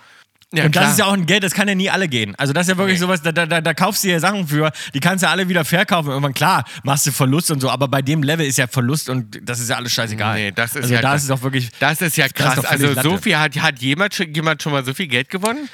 Ja, 0.54 0.66
und 0.66 0.76
das 0.76 0.82
klar. 0.84 0.92
ist 0.94 1.00
ja 1.00 1.06
auch 1.08 1.14
ein 1.14 1.26
Geld, 1.26 1.44
das 1.44 1.54
kann 1.54 1.68
ja 1.68 1.76
nie 1.76 1.90
alle 1.90 2.08
gehen. 2.08 2.34
Also 2.38 2.54
das 2.54 2.62
ist 2.68 2.70
ja 2.70 2.78
wirklich 2.78 2.98
Nee. 3.00 3.06
sowas, 3.06 3.22
da, 3.22 3.32
da, 3.34 3.46
da, 3.46 3.60
da 3.60 3.74
kaufst 3.74 4.04
du 4.06 4.08
ja 4.10 4.20
Sachen 4.22 4.48
für, 4.48 4.72
die 4.94 5.00
kannst 5.02 5.22
du 5.22 5.26
ja 5.26 5.32
alle 5.32 5.50
wieder 5.50 5.66
verkaufen. 5.66 6.10
Irgendwann, 6.10 6.34
klar, 6.34 6.64
machst 6.84 7.06
du 7.08 7.12
Verlust 7.12 7.52
und 7.52 7.60
so, 7.60 7.70
aber 7.70 7.90
bei 7.90 8.02
dem 8.02 8.24
Level 8.24 8.46
ist 8.46 8.58
ja 8.58 8.68
Verlust 8.68 9.10
und 9.10 9.38
das 9.42 9.60
ist 9.60 9.70
ja 9.70 9.76
alles 9.76 9.92
scheißegal. 9.92 10.36
Nee, 10.36 10.52
das 10.52 10.72
ist 10.76 10.84
also 10.84 10.94
ja 10.94 11.02
da 11.02 11.12
das- 11.14 11.24
ist 11.24 11.30
es 11.30 11.32
auch 11.32 11.42
wirklich. 11.42 11.72
Das 11.80 12.00
ist 12.02 12.16
ja 12.16 12.26
Das 12.28 12.32
ist 12.32 12.36
krass. 12.38 12.66
völlig 12.66 12.98
also 12.98 13.02
so 13.10 13.18
viel 13.18 13.38
hat, 13.38 13.58
hat 13.58 13.80
jemand, 13.80 14.18
jemand 14.34 14.62
schon 14.64 14.72
mal 14.72 14.86
so 14.86 14.94
viel 14.94 15.08
Geld 15.08 15.30
gewonnen? 15.30 15.68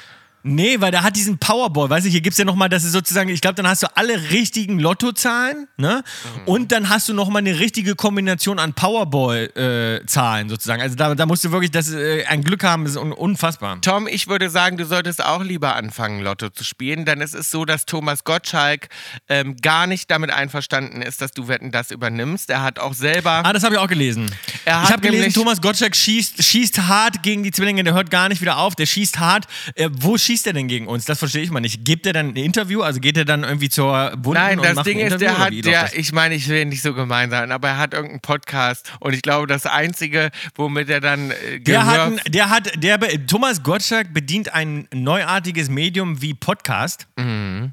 Nee, 0.44 0.80
weil 0.80 0.90
der 0.90 1.02
hat 1.02 1.16
diesen 1.16 1.38
Powerball, 1.38 1.88
weißt 1.88 2.06
du, 2.06 2.10
hier 2.10 2.20
gibt 2.20 2.34
es 2.34 2.38
ja 2.38 2.44
nochmal, 2.44 2.68
das 2.68 2.84
ist 2.84 2.92
sozusagen, 2.92 3.28
ich 3.28 3.40
glaube, 3.40 3.54
dann 3.54 3.68
hast 3.68 3.82
du 3.82 3.86
alle 3.96 4.30
richtigen 4.30 4.78
Lottozahlen, 4.80 5.68
ne? 5.76 6.02
Mhm. 6.24 6.48
Und 6.48 6.72
dann 6.72 6.88
hast 6.88 7.08
du 7.08 7.14
nochmal 7.14 7.40
eine 7.40 7.58
richtige 7.60 7.94
Kombination 7.94 8.58
an 8.58 8.74
Powerball-Zahlen 8.74 10.48
sozusagen. 10.48 10.82
Also 10.82 10.96
da, 10.96 11.14
da 11.14 11.26
musst 11.26 11.44
du 11.44 11.52
wirklich 11.52 11.70
das, 11.70 11.92
äh, 11.92 12.24
ein 12.26 12.42
Glück 12.42 12.64
haben, 12.64 12.84
das 12.84 12.94
ist 12.94 12.98
un 12.98 13.12
unfassbar. 13.12 13.80
Tom, 13.82 14.08
ich 14.08 14.26
würde 14.26 14.50
sagen, 14.50 14.76
du 14.76 14.84
solltest 14.84 15.24
auch 15.24 15.44
lieber 15.44 15.76
anfangen, 15.76 16.22
Lotto 16.22 16.50
zu 16.50 16.64
spielen, 16.64 17.04
denn 17.04 17.20
es 17.20 17.34
ist 17.34 17.50
so, 17.50 17.64
dass 17.64 17.86
Thomas 17.86 18.24
Gottschalk 18.24 18.88
ähm, 19.28 19.56
gar 19.56 19.86
nicht 19.86 20.10
damit 20.10 20.30
einverstanden 20.30 21.02
ist, 21.02 21.22
dass 21.22 21.30
du 21.32 21.46
Wetten 21.46 21.70
das 21.70 21.90
übernimmst. 21.92 22.50
Er 22.50 22.62
hat 22.62 22.78
auch 22.80 22.94
selber. 22.94 23.42
Ah, 23.44 23.52
das 23.52 23.62
habe 23.62 23.76
ich 23.76 23.80
auch 23.80 23.88
gelesen. 23.88 24.34
Ich 24.66 24.72
habe 24.72 25.00
gelesen, 25.00 25.32
Thomas 25.32 25.60
Gottschalk 25.60 25.94
schießt, 25.94 26.42
schießt 26.42 26.82
hart 26.82 27.22
gegen 27.22 27.42
die 27.42 27.52
Zwillinge, 27.52 27.84
der 27.84 27.94
hört 27.94 28.10
gar 28.10 28.28
nicht 28.28 28.40
wieder 28.40 28.58
auf, 28.58 28.74
der 28.74 28.86
schießt 28.86 29.18
hart. 29.18 29.46
Äh, 29.74 29.88
wo 29.92 30.18
schießt 30.18 30.31
er 30.46 30.52
denn 30.54 30.68
gegen 30.68 30.86
uns? 30.86 31.04
Das 31.04 31.18
verstehe 31.18 31.42
ich 31.42 31.50
mal 31.50 31.60
nicht. 31.60 31.84
Gibt 31.84 32.06
er 32.06 32.12
dann 32.14 32.28
ein 32.30 32.36
Interview? 32.36 32.80
Also 32.82 32.98
geht 33.00 33.16
er 33.16 33.24
dann 33.24 33.44
irgendwie 33.44 33.68
zur 33.68 34.12
Wunden 34.16 34.40
Nein, 34.42 34.58
und 34.58 34.64
das 34.64 34.74
macht 34.76 34.86
Ding 34.86 34.98
ist, 34.98 35.20
der 35.20 35.38
hat, 35.38 35.52
der, 35.52 35.90
ich 35.96 36.12
meine, 36.12 36.34
ich 36.34 36.48
will 36.48 36.64
nicht 36.64 36.80
so 36.82 36.94
gemein 36.94 37.28
sein, 37.30 37.52
aber 37.52 37.68
er 37.68 37.78
hat 37.78 37.92
irgendeinen 37.92 38.20
Podcast 38.20 38.90
und 39.00 39.12
ich 39.12 39.20
glaube, 39.22 39.46
das 39.46 39.66
Einzige, 39.66 40.30
womit 40.54 40.88
er 40.88 41.00
dann 41.00 41.30
äh, 41.30 41.60
Der 41.60 41.84
hat, 41.86 42.00
ein- 42.00 42.20
der 42.28 42.48
hat, 42.50 42.82
der, 42.82 42.98
Thomas 43.26 43.62
Gottschalk 43.62 44.14
bedient 44.14 44.52
ein 44.54 44.88
neuartiges 44.94 45.68
Medium 45.68 46.22
wie 46.22 46.34
Podcast. 46.34 47.06
und 47.16 47.72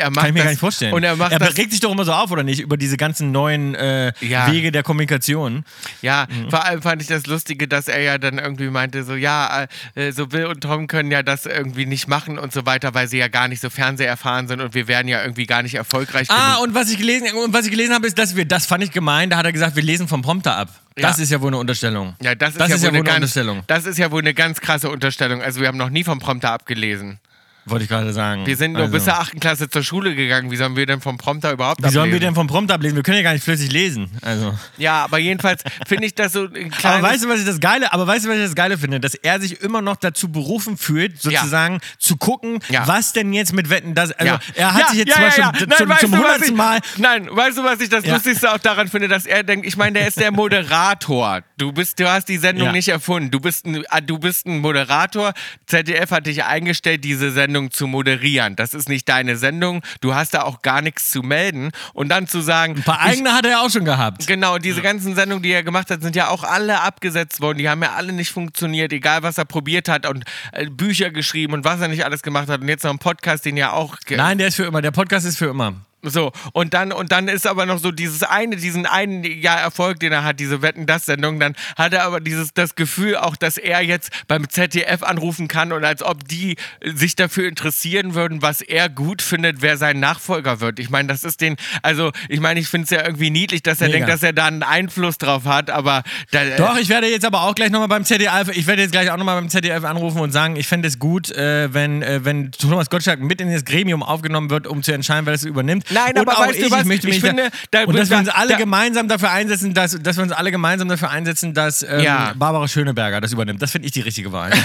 er 0.00 0.10
macht 0.10 0.16
Kann 0.20 0.26
ich 0.28 0.32
mir 0.32 0.38
das, 0.40 0.44
gar 0.44 0.50
nicht 0.50 0.60
vorstellen. 0.60 0.92
Und 0.94 1.04
er 1.04 1.16
macht 1.16 1.32
er 1.32 1.38
das, 1.38 1.56
regt 1.56 1.70
sich 1.70 1.80
doch 1.80 1.92
immer 1.92 2.04
so 2.04 2.12
auf, 2.12 2.30
oder 2.30 2.42
nicht? 2.42 2.60
Über 2.60 2.76
diese 2.76 2.96
ganzen 2.96 3.32
neuen 3.32 3.74
äh, 3.74 4.12
Ja. 4.20 4.50
Wege 4.50 4.72
der 4.72 4.82
Kommunikation. 4.82 5.64
Ja, 6.02 6.26
Mhm. 6.32 6.50
vor 6.50 6.64
allem 6.64 6.82
fand 6.82 7.02
ich 7.02 7.08
das 7.08 7.26
Lustige, 7.26 7.68
dass 7.68 7.88
er 7.88 8.00
ja 8.00 8.18
dann 8.18 8.38
irgendwie 8.38 8.68
meinte, 8.70 9.04
so 9.04 9.14
ja, 9.14 9.66
äh, 9.94 10.12
so 10.12 10.32
Will 10.32 10.46
und 10.46 10.60
Tom 10.62 10.86
können 10.86 11.10
ja 11.10 11.22
das 11.22 11.46
irgendwie 11.46 11.86
nicht 11.92 12.08
machen 12.08 12.38
und 12.38 12.52
so 12.52 12.66
weiter, 12.66 12.94
weil 12.94 13.06
sie 13.06 13.18
ja 13.18 13.28
gar 13.28 13.46
nicht 13.48 13.60
so 13.60 13.70
fernseherfahren 13.70 14.48
sind 14.48 14.60
und 14.60 14.74
wir 14.74 14.88
werden 14.88 15.06
ja 15.08 15.22
irgendwie 15.22 15.46
gar 15.46 15.62
nicht 15.62 15.74
erfolgreich 15.74 16.28
Ah, 16.30 16.54
genug. 16.54 16.68
und 16.68 16.74
was 16.74 16.90
ich 16.90 16.98
gelesen, 16.98 17.28
und 17.34 17.52
was 17.52 17.66
ich 17.66 17.70
gelesen 17.70 17.94
habe, 17.94 18.06
ist, 18.06 18.18
dass 18.18 18.34
wir, 18.34 18.44
das 18.44 18.66
fand 18.66 18.82
ich 18.82 18.90
gemein, 18.90 19.30
da 19.30 19.36
hat 19.36 19.44
er 19.46 19.52
gesagt, 19.52 19.76
wir 19.76 19.82
lesen 19.82 20.08
vom 20.08 20.22
Prompter 20.22 20.56
ab. 20.56 20.68
Das 20.96 21.18
Ja. 21.18 21.22
ist 21.24 21.30
ja 21.30 21.40
wohl 21.40 21.48
eine 21.48 21.58
Unterstellung. 21.58 22.14
Ja, 22.22 22.34
das 22.34 22.50
ist, 22.50 22.60
das 22.60 22.68
ja, 22.70 22.74
ist 22.76 22.82
wohl 22.82 22.86
ja 22.88 22.92
wohl 22.92 22.96
eine 23.00 23.04
ganz, 23.04 23.16
Unterstellung. 23.16 23.62
Das 23.66 23.86
ist 23.86 23.98
ja 23.98 24.10
wohl 24.10 24.20
eine 24.22 24.34
ganz 24.34 24.60
krasse 24.60 24.90
Unterstellung. 24.90 25.42
Also 25.42 25.60
wir 25.60 25.68
haben 25.68 25.78
noch 25.78 25.90
nie 25.90 26.04
vom 26.04 26.18
Prompter 26.18 26.50
abgelesen. 26.52 27.18
Wollte 27.64 27.84
ich 27.84 27.88
gerade 27.90 28.12
sagen. 28.12 28.44
Wir 28.44 28.56
sind 28.56 28.72
nur 28.72 28.82
Also. 28.82 28.92
bis 28.94 29.04
zur 29.04 29.14
8. 29.18 29.40
Klasse 29.40 29.70
zur 29.70 29.82
Schule 29.84 30.14
gegangen. 30.16 30.50
Wie 30.50 30.56
sollen 30.56 30.74
wir 30.74 30.84
denn 30.84 31.00
vom 31.00 31.16
Prompter 31.16 31.52
überhaupt 31.52 31.78
Wie 31.80 31.84
sollen 31.90 31.94
wir 32.10 32.16
ablesen? 32.16 32.20
denn 32.20 32.34
vom 32.34 32.46
Prompt 32.48 32.72
ablesen? 32.72 32.96
Wir 32.96 33.02
können 33.04 33.18
ja 33.18 33.22
gar 33.22 33.32
nicht 33.34 33.44
flüssig 33.44 33.70
lesen. 33.70 34.10
Also. 34.20 34.58
Ja, 34.78 35.04
aber 35.04 35.18
jedenfalls 35.18 35.62
finde 35.86 36.06
ich 36.06 36.14
das 36.14 36.32
so 36.32 36.44
ein. 36.46 36.72
Aber 36.82 37.02
weißt 37.02 37.24
du, 37.24 37.28
was 37.28 37.38
ich 37.40 37.46
das 37.46 37.60
Geile, 37.60 37.92
aber 37.92 38.06
weißt 38.06 38.24
du, 38.24 38.28
was 38.30 38.36
ich 38.36 38.42
das 38.44 38.54
Geile 38.56 38.76
finde? 38.78 38.98
Dass 39.00 39.14
er 39.14 39.40
sich 39.40 39.60
immer 39.60 39.80
noch 39.80 39.96
dazu 39.96 40.28
berufen 40.30 40.76
fühlt, 40.76 41.20
sozusagen 41.22 41.78
zu 41.98 42.16
gucken, 42.16 42.58
Ja. 42.68 42.86
was 42.88 43.12
denn 43.12 43.32
jetzt 43.32 43.52
mit 43.52 43.70
Wetten, 43.70 43.94
das, 43.94 44.10
also 44.12 44.34
Ja. 44.34 44.40
er 44.54 44.74
hat 44.74 44.80
Ja, 44.80 44.88
sich 44.88 44.98
jetzt 44.98 45.08
ja, 45.08 45.14
zum 45.14 45.22
ja, 45.22 45.28
Beispiel 45.28 45.44
ja. 45.70 45.76
zum, 45.76 45.88
Nein, 45.88 45.98
zum 46.00 46.12
hundertsten 46.16 46.44
ich- 46.48 46.54
Mal 46.56 46.80
Nein, 46.98 47.28
weißt 47.30 47.58
du, 47.58 47.64
was 47.64 47.80
ich 47.80 47.88
das 47.88 48.04
Ja. 48.04 48.14
Lustigste 48.14 48.52
auch 48.52 48.58
daran 48.58 48.88
finde, 48.88 49.06
dass 49.08 49.24
er 49.26 49.44
denkt, 49.44 49.66
ich 49.66 49.76
meine, 49.76 49.98
der 49.98 50.08
ist 50.08 50.18
der 50.18 50.32
Moderator. 50.72 51.42
Du 51.62 51.70
bist, 51.70 52.00
du 52.00 52.10
hast 52.10 52.28
die 52.28 52.38
Sendung 52.38 52.66
Ja. 52.66 52.72
nicht 52.72 52.88
erfunden. 52.88 53.30
Du 53.30 53.38
bist, 53.38 53.66
ein, 53.66 53.84
ah, 53.88 54.00
du 54.00 54.18
bist 54.18 54.46
ein 54.46 54.58
Moderator. 54.58 55.32
ZDF 55.66 56.10
hat 56.10 56.26
dich 56.26 56.42
eingestellt, 56.42 57.04
diese 57.04 57.30
Sendung 57.30 57.70
zu 57.70 57.86
moderieren. 57.86 58.56
Das 58.56 58.74
ist 58.74 58.88
nicht 58.88 59.08
deine 59.08 59.36
Sendung. 59.36 59.80
Du 60.00 60.12
hast 60.12 60.34
da 60.34 60.42
auch 60.42 60.62
gar 60.62 60.82
nichts 60.82 61.12
zu 61.12 61.22
melden. 61.22 61.70
Und 61.94 62.08
dann 62.08 62.26
zu 62.26 62.40
sagen, 62.40 62.78
Ein 62.78 62.82
paar 62.82 62.98
ich- 63.06 63.12
eigene 63.12 63.32
hat 63.32 63.46
er 63.46 63.60
auch 63.60 63.70
schon 63.70 63.84
gehabt. 63.84 64.26
Genau, 64.26 64.58
diese 64.58 64.82
ganzen 64.82 65.14
Sendungen, 65.14 65.44
die 65.44 65.52
er 65.52 65.62
gemacht 65.62 65.88
hat, 65.92 66.02
sind 66.02 66.16
ja 66.16 66.30
auch 66.30 66.42
alle 66.42 66.80
abgesetzt 66.80 67.40
worden. 67.40 67.58
Die 67.58 67.68
haben 67.68 67.80
ja 67.80 67.92
alle 67.92 68.12
nicht 68.12 68.32
funktioniert, 68.32 68.92
egal 68.92 69.22
was 69.22 69.38
er 69.38 69.44
probiert 69.44 69.88
hat 69.88 70.04
und 70.06 70.24
äh, 70.50 70.66
Bücher 70.68 71.10
geschrieben 71.10 71.52
und 71.52 71.64
was 71.64 71.80
er 71.80 71.86
nicht 71.86 72.04
alles 72.04 72.24
gemacht 72.24 72.48
hat. 72.48 72.60
Und 72.62 72.68
jetzt 72.68 72.82
noch 72.82 72.90
ein 72.90 72.98
Podcast, 72.98 73.44
den 73.44 73.56
ja 73.56 73.70
auch. 73.70 73.98
Nein, 74.10 74.38
der 74.38 74.48
ist 74.48 74.56
für 74.56 74.64
immer. 74.64 74.82
Der 74.82 74.90
Podcast 74.90 75.24
ist 75.26 75.38
für 75.38 75.46
immer. 75.46 75.74
So, 76.04 76.32
und 76.52 76.74
dann, 76.74 76.90
und 76.90 77.12
dann 77.12 77.28
ist 77.28 77.46
aber 77.46 77.64
noch 77.64 77.78
so 77.78 77.92
dieses 77.92 78.24
eine, 78.24 78.56
diesen 78.56 78.86
einen 78.86 79.22
ja, 79.22 79.54
Erfolg, 79.54 80.00
den 80.00 80.12
er 80.12 80.24
hat, 80.24 80.40
diese 80.40 80.60
Wetten, 80.60 80.84
das 80.86 81.06
Sendung, 81.06 81.38
dann 81.38 81.54
hat 81.76 81.92
er 81.92 82.02
aber 82.02 82.18
dieses, 82.18 82.52
das 82.52 82.74
Gefühl 82.74 83.16
auch, 83.16 83.36
dass 83.36 83.56
er 83.56 83.82
jetzt 83.82 84.10
beim 84.26 84.48
ZDF 84.48 85.04
anrufen 85.04 85.46
kann 85.46 85.70
und 85.70 85.84
als 85.84 86.02
ob 86.02 86.26
die 86.26 86.56
sich 86.84 87.14
dafür 87.14 87.46
interessieren 87.46 88.14
würden, 88.14 88.42
was 88.42 88.62
er 88.62 88.88
gut 88.88 89.22
findet, 89.22 89.62
wer 89.62 89.76
sein 89.76 90.00
Nachfolger 90.00 90.58
wird. 90.58 90.80
Ich 90.80 90.90
meine, 90.90 91.06
das 91.06 91.22
ist 91.22 91.40
den, 91.40 91.54
also, 91.82 92.10
ich 92.28 92.40
meine, 92.40 92.58
ich 92.58 92.66
finde 92.66 92.86
es 92.86 92.90
ja 92.90 93.04
irgendwie 93.04 93.30
niedlich, 93.30 93.62
dass 93.62 93.80
er 93.80 93.86
Mega. 93.86 93.98
denkt, 93.98 94.12
dass 94.12 94.24
er 94.24 94.32
da 94.32 94.46
einen 94.46 94.64
Einfluss 94.64 95.18
drauf 95.18 95.44
hat, 95.44 95.70
aber 95.70 96.02
da, 96.32 96.44
Doch, 96.56 96.78
ich 96.78 96.88
werde 96.88 97.06
jetzt 97.06 97.24
aber 97.24 97.42
auch 97.42 97.54
gleich 97.54 97.70
nochmal 97.70 97.86
beim 97.86 98.04
ZDF, 98.04 98.48
ich 98.52 98.66
werde 98.66 98.82
jetzt 98.82 98.90
gleich 98.90 99.08
auch 99.12 99.16
nochmal 99.16 99.40
beim 99.40 99.50
ZDF 99.50 99.84
anrufen 99.84 100.20
und 100.20 100.32
sagen, 100.32 100.56
ich 100.56 100.66
fände 100.66 100.88
es 100.88 100.98
gut, 100.98 101.30
äh, 101.30 101.72
wenn, 101.72 102.02
äh, 102.02 102.24
wenn 102.24 102.50
Thomas 102.50 102.90
Gottschalk 102.90 103.20
mit 103.20 103.40
in 103.40 103.52
das 103.52 103.64
Gremium 103.64 104.02
aufgenommen 104.02 104.50
wird, 104.50 104.66
um 104.66 104.82
zu 104.82 104.92
entscheiden, 104.92 105.26
wer 105.26 105.32
das 105.32 105.44
übernimmt. 105.44 105.91
Nein, 105.92 106.12
und 106.14 106.18
aber 106.20 106.38
auch 106.38 106.46
weißt 106.46 106.60
du 106.60 106.66
ich, 106.66 106.70
was? 106.70 106.80
ich 106.82 106.86
möchte 106.86 107.08
Ich 107.08 107.14
mich 107.14 107.22
finde, 107.24 107.50
da, 107.70 107.84
und 107.84 107.96
dass 107.96 108.08
wir 108.10 108.16
da- 108.16 108.20
uns 108.20 108.28
alle 108.28 108.48
da- 108.52 108.56
gemeinsam 108.58 109.08
dafür 109.08 109.30
einsetzen, 109.30 109.74
dass, 109.74 109.98
dass 110.00 110.16
wir 110.16 110.22
uns 110.22 110.32
alle 110.32 110.50
gemeinsam 110.50 110.88
dafür 110.88 111.10
einsetzen, 111.10 111.54
dass 111.54 111.82
ähm, 111.82 112.00
Ja. 112.00 112.32
Barbara 112.36 112.66
Schöneberger 112.68 113.20
das 113.20 113.32
übernimmt. 113.32 113.60
Das 113.62 113.70
finde 113.70 113.86
ich 113.86 113.92
die 113.92 114.00
richtige 114.00 114.32
Wahl. 114.32 114.52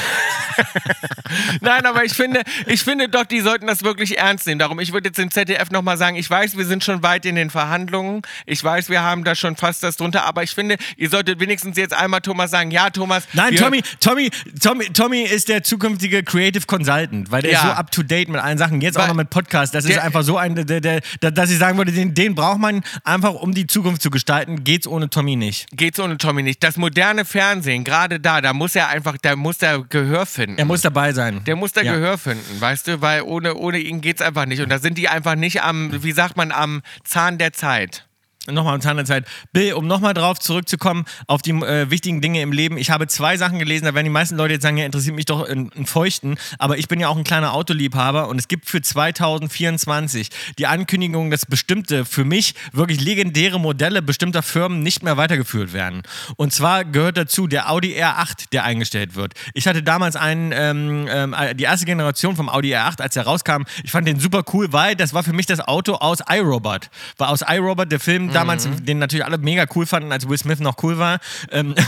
Nein, 1.61 1.85
aber 1.85 2.03
ich 2.03 2.13
finde, 2.13 2.41
ich 2.65 2.81
finde 2.83 3.09
doch, 3.09 3.25
die 3.25 3.41
sollten 3.41 3.67
das 3.67 3.83
wirklich 3.83 4.17
ernst 4.17 4.47
nehmen. 4.47 4.59
Darum, 4.59 4.79
ich 4.79 4.93
würde 4.93 5.09
jetzt 5.09 5.17
dem 5.17 5.29
ZDF 5.31 5.69
nochmal 5.71 5.97
sagen, 5.97 6.15
ich 6.15 6.29
weiß, 6.29 6.57
wir 6.57 6.65
sind 6.65 6.83
schon 6.83 7.03
weit 7.03 7.25
in 7.25 7.35
den 7.35 7.49
Verhandlungen. 7.49 8.21
Ich 8.45 8.63
weiß, 8.63 8.89
wir 8.89 9.01
haben 9.01 9.23
da 9.23 9.35
schon 9.35 9.55
fast 9.55 9.83
das 9.83 9.97
drunter, 9.97 10.25
aber 10.25 10.43
ich 10.43 10.51
finde, 10.51 10.77
ihr 10.97 11.09
solltet 11.09 11.39
wenigstens 11.39 11.77
jetzt 11.77 11.93
einmal 11.93 12.21
Thomas 12.21 12.51
sagen, 12.51 12.71
ja, 12.71 12.89
Thomas. 12.89 13.23
Nein, 13.33 13.51
wir, 13.51 13.59
Tommy, 13.59 13.81
Tommy, 13.99 14.29
Tommy, 14.61 14.85
Tommy 14.93 15.21
ist 15.23 15.49
der 15.49 15.63
zukünftige 15.63 16.23
Creative 16.23 16.65
Consultant, 16.65 17.29
weil 17.31 17.41
der 17.43 17.51
Ja. 17.51 17.57
ist 17.59 17.63
so 17.65 17.71
up 17.71 17.91
to 17.91 18.03
date 18.03 18.29
mit 18.29 18.41
allen 18.41 18.57
Sachen. 18.57 18.81
Jetzt 18.81 18.97
auch 18.97 19.01
Weil- 19.01 19.09
noch 19.09 19.15
mit 19.15 19.29
Podcast. 19.29 19.75
Das 19.75 19.85
ist 19.85 19.93
Der- 19.93 20.03
einfach 20.03 20.23
so 20.23 20.37
ein, 20.37 20.55
der, 20.55 20.81
der, 20.81 21.01
dass 21.19 21.49
ich 21.49 21.57
sagen 21.57 21.77
würde, 21.77 21.91
den, 21.91 22.13
den 22.13 22.35
braucht 22.35 22.59
man 22.59 22.83
einfach, 23.03 23.33
um 23.33 23.53
die 23.53 23.67
Zukunft 23.67 24.01
zu 24.01 24.09
gestalten. 24.09 24.63
Geht's 24.63 24.87
ohne 24.87 25.09
Tommy 25.09 25.35
nicht. 25.35 25.67
Geht's 25.75 25.99
ohne 25.99 26.17
Tommy 26.17 26.43
nicht. 26.43 26.63
Das 26.63 26.77
moderne 26.77 27.25
Fernsehen, 27.25 27.83
gerade 27.83 28.19
da, 28.19 28.41
da 28.41 28.53
muss 28.53 28.75
er 28.75 28.89
einfach, 28.89 29.17
da 29.21 29.35
muss 29.35 29.61
er 29.61 29.83
Gehör 29.83 30.25
finden. 30.25 30.57
Er 30.57 30.65
muss 30.65 30.81
dabei 30.81 31.13
sein. 31.13 31.43
Der 31.45 31.55
muss 31.55 31.71
da 31.73 31.81
Ja. 31.81 31.93
Gehör 31.93 32.17
finden, 32.17 32.59
weißt 32.59 32.87
du, 32.87 33.01
weil 33.01 33.21
ohne, 33.21 33.55
ohne 33.55 33.79
ihn 33.79 34.01
geht's 34.01 34.21
einfach 34.21 34.45
nicht. 34.45 34.61
Und 34.61 34.69
da 34.69 34.79
sind 34.79 34.97
die 34.97 35.07
einfach 35.07 35.35
nicht 35.35 35.61
am, 35.63 36.03
wie 36.03 36.11
sagt 36.11 36.37
man, 36.37 36.51
am 36.51 36.81
Zahn 37.03 37.37
der 37.37 37.53
Zeit. 37.53 38.06
Nochmal 38.49 38.75
am 38.75 38.81
Zahn 38.81 39.05
Zeit. 39.05 39.25
Bill, 39.51 39.73
um 39.73 39.87
nochmal 39.87 40.13
drauf 40.13 40.39
zurückzukommen 40.39 41.03
auf 41.27 41.41
die 41.41 41.51
äh, 41.51 41.89
wichtigen 41.89 42.21
Dinge 42.21 42.41
im 42.41 42.53
Leben. 42.53 42.77
Ich 42.77 42.89
habe 42.89 43.07
zwei 43.07 43.35
Sachen 43.35 43.59
gelesen, 43.59 43.83
da 43.85 43.93
werden 43.93 44.05
die 44.05 44.11
meisten 44.11 44.37
Leute 44.37 44.53
jetzt 44.53 44.63
sagen, 44.63 44.77
ja, 44.77 44.85
interessiert 44.85 45.15
mich 45.15 45.25
doch 45.25 45.47
ein 45.47 45.85
Feuchten. 45.85 46.37
Aber 46.57 46.77
ich 46.77 46.87
bin 46.87 47.01
ja 47.01 47.09
auch 47.09 47.17
ein 47.17 47.25
kleiner 47.25 47.53
Autoliebhaber 47.53 48.29
und 48.29 48.39
es 48.39 48.47
gibt 48.47 48.69
für 48.69 48.81
2024 48.81 50.29
die 50.57 50.65
Ankündigung, 50.65 51.29
dass 51.29 51.45
bestimmte, 51.45 52.05
für 52.05 52.23
mich 52.23 52.55
wirklich 52.71 53.01
legendäre 53.01 53.59
Modelle 53.59 54.01
bestimmter 54.01 54.41
Firmen 54.41 54.81
nicht 54.81 55.03
mehr 55.03 55.17
weitergeführt 55.17 55.73
werden. 55.73 56.03
Und 56.37 56.53
zwar 56.53 56.85
gehört 56.85 57.17
dazu 57.17 57.47
der 57.47 57.69
Audi 57.69 58.01
R8, 58.01 58.49
der 58.53 58.63
eingestellt 58.63 59.15
wird. 59.15 59.33
Ich 59.55 59.67
hatte 59.67 59.83
damals 59.83 60.15
einen, 60.15 60.53
ähm, 60.53 61.07
ähm, 61.09 61.35
die 61.55 61.63
erste 61.65 61.85
Generation 61.85 62.37
vom 62.37 62.47
Audi 62.47 62.73
R8, 62.73 63.01
als 63.01 63.15
er 63.17 63.23
rauskam. 63.23 63.63
Ich 63.83 63.91
fand 63.91 64.07
den 64.07 64.21
super 64.21 64.43
cool, 64.53 64.71
weil 64.71 64.95
das 64.95 65.13
war 65.13 65.23
für 65.23 65.33
mich 65.33 65.47
das 65.47 65.59
Auto 65.59 65.95
aus 65.95 66.19
iRobot. 66.29 66.89
War 67.17 67.29
aus 67.29 67.41
iRobot 67.41 67.91
der 67.91 67.99
Film 67.99 68.31
damals, 68.39 68.67
den 68.83 68.99
natürlich 68.99 69.25
alle 69.25 69.37
mega 69.37 69.65
cool 69.75 69.85
fanden, 69.85 70.11
als 70.11 70.27
Will 70.29 70.37
Smith 70.37 70.59
noch 70.59 70.81
cool 70.83 70.97
war. 70.97 71.19
Ähm, 71.51 71.75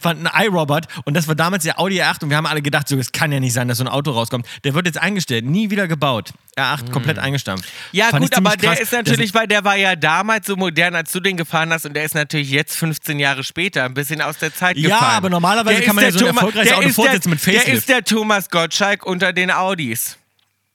fanden 0.00 0.28
iRobot 0.36 0.86
und 1.04 1.14
das 1.14 1.28
war 1.28 1.34
damals 1.36 1.62
der 1.62 1.78
Audi 1.78 2.02
R8 2.02 2.24
und 2.24 2.30
wir 2.30 2.36
haben 2.36 2.46
alle 2.46 2.60
gedacht, 2.60 2.88
so, 2.88 2.96
es 2.98 3.12
kann 3.12 3.30
ja 3.30 3.38
nicht 3.38 3.52
sein, 3.52 3.68
dass 3.68 3.78
so 3.78 3.84
ein 3.84 3.88
Auto 3.88 4.10
rauskommt. 4.10 4.46
Der 4.64 4.74
wird 4.74 4.86
jetzt 4.86 4.98
eingestellt, 4.98 5.44
nie 5.44 5.70
wieder 5.70 5.86
gebaut. 5.86 6.32
R8 6.58 6.90
komplett 6.90 7.18
eingestampft. 7.20 7.68
Ja, 7.92 8.06
Fand 8.08 8.22
gut, 8.24 8.34
aber 8.36 8.50
ziemlich 8.50 8.60
der 8.62 8.70
krass. 8.70 8.80
ist 8.80 8.92
natürlich, 8.92 9.34
weil 9.34 9.46
der 9.46 9.64
war 9.64 9.76
ja 9.76 9.94
damals 9.96 10.46
so 10.46 10.56
modern, 10.56 10.94
als 10.96 11.12
du 11.12 11.20
den 11.20 11.36
gefahren 11.36 11.72
hast, 11.72 11.86
und 11.86 11.94
der 11.94 12.04
ist 12.04 12.14
natürlich 12.14 12.50
jetzt 12.50 12.76
15 12.76 13.18
Jahre 13.20 13.44
später 13.44 13.84
ein 13.84 13.94
bisschen 13.94 14.20
aus 14.20 14.38
der 14.38 14.52
Zeit 14.54 14.76
Ja, 14.76 14.88
gefallen. 14.90 15.16
aber 15.16 15.30
normalerweise 15.30 15.76
Der 15.78 15.86
kann 15.86 15.96
man 15.96 16.04
ja 16.04 16.10
so 16.12 16.18
ein 16.18 16.24
der 16.24 16.32
Thoma- 16.32 16.40
erfolgreiches 16.40 16.68
der 16.68 16.76
Auto 16.78 16.86
der- 16.86 16.94
fortsetzen 16.94 17.30
mit 17.30 17.46
Der 17.46 17.54
Facelift. 17.54 17.78
ist 17.78 17.88
der 17.88 18.04
Thomas 18.04 18.50
Gottschalk 18.50 19.06
unter 19.06 19.32
den 19.32 19.50
Audis. 19.52 20.18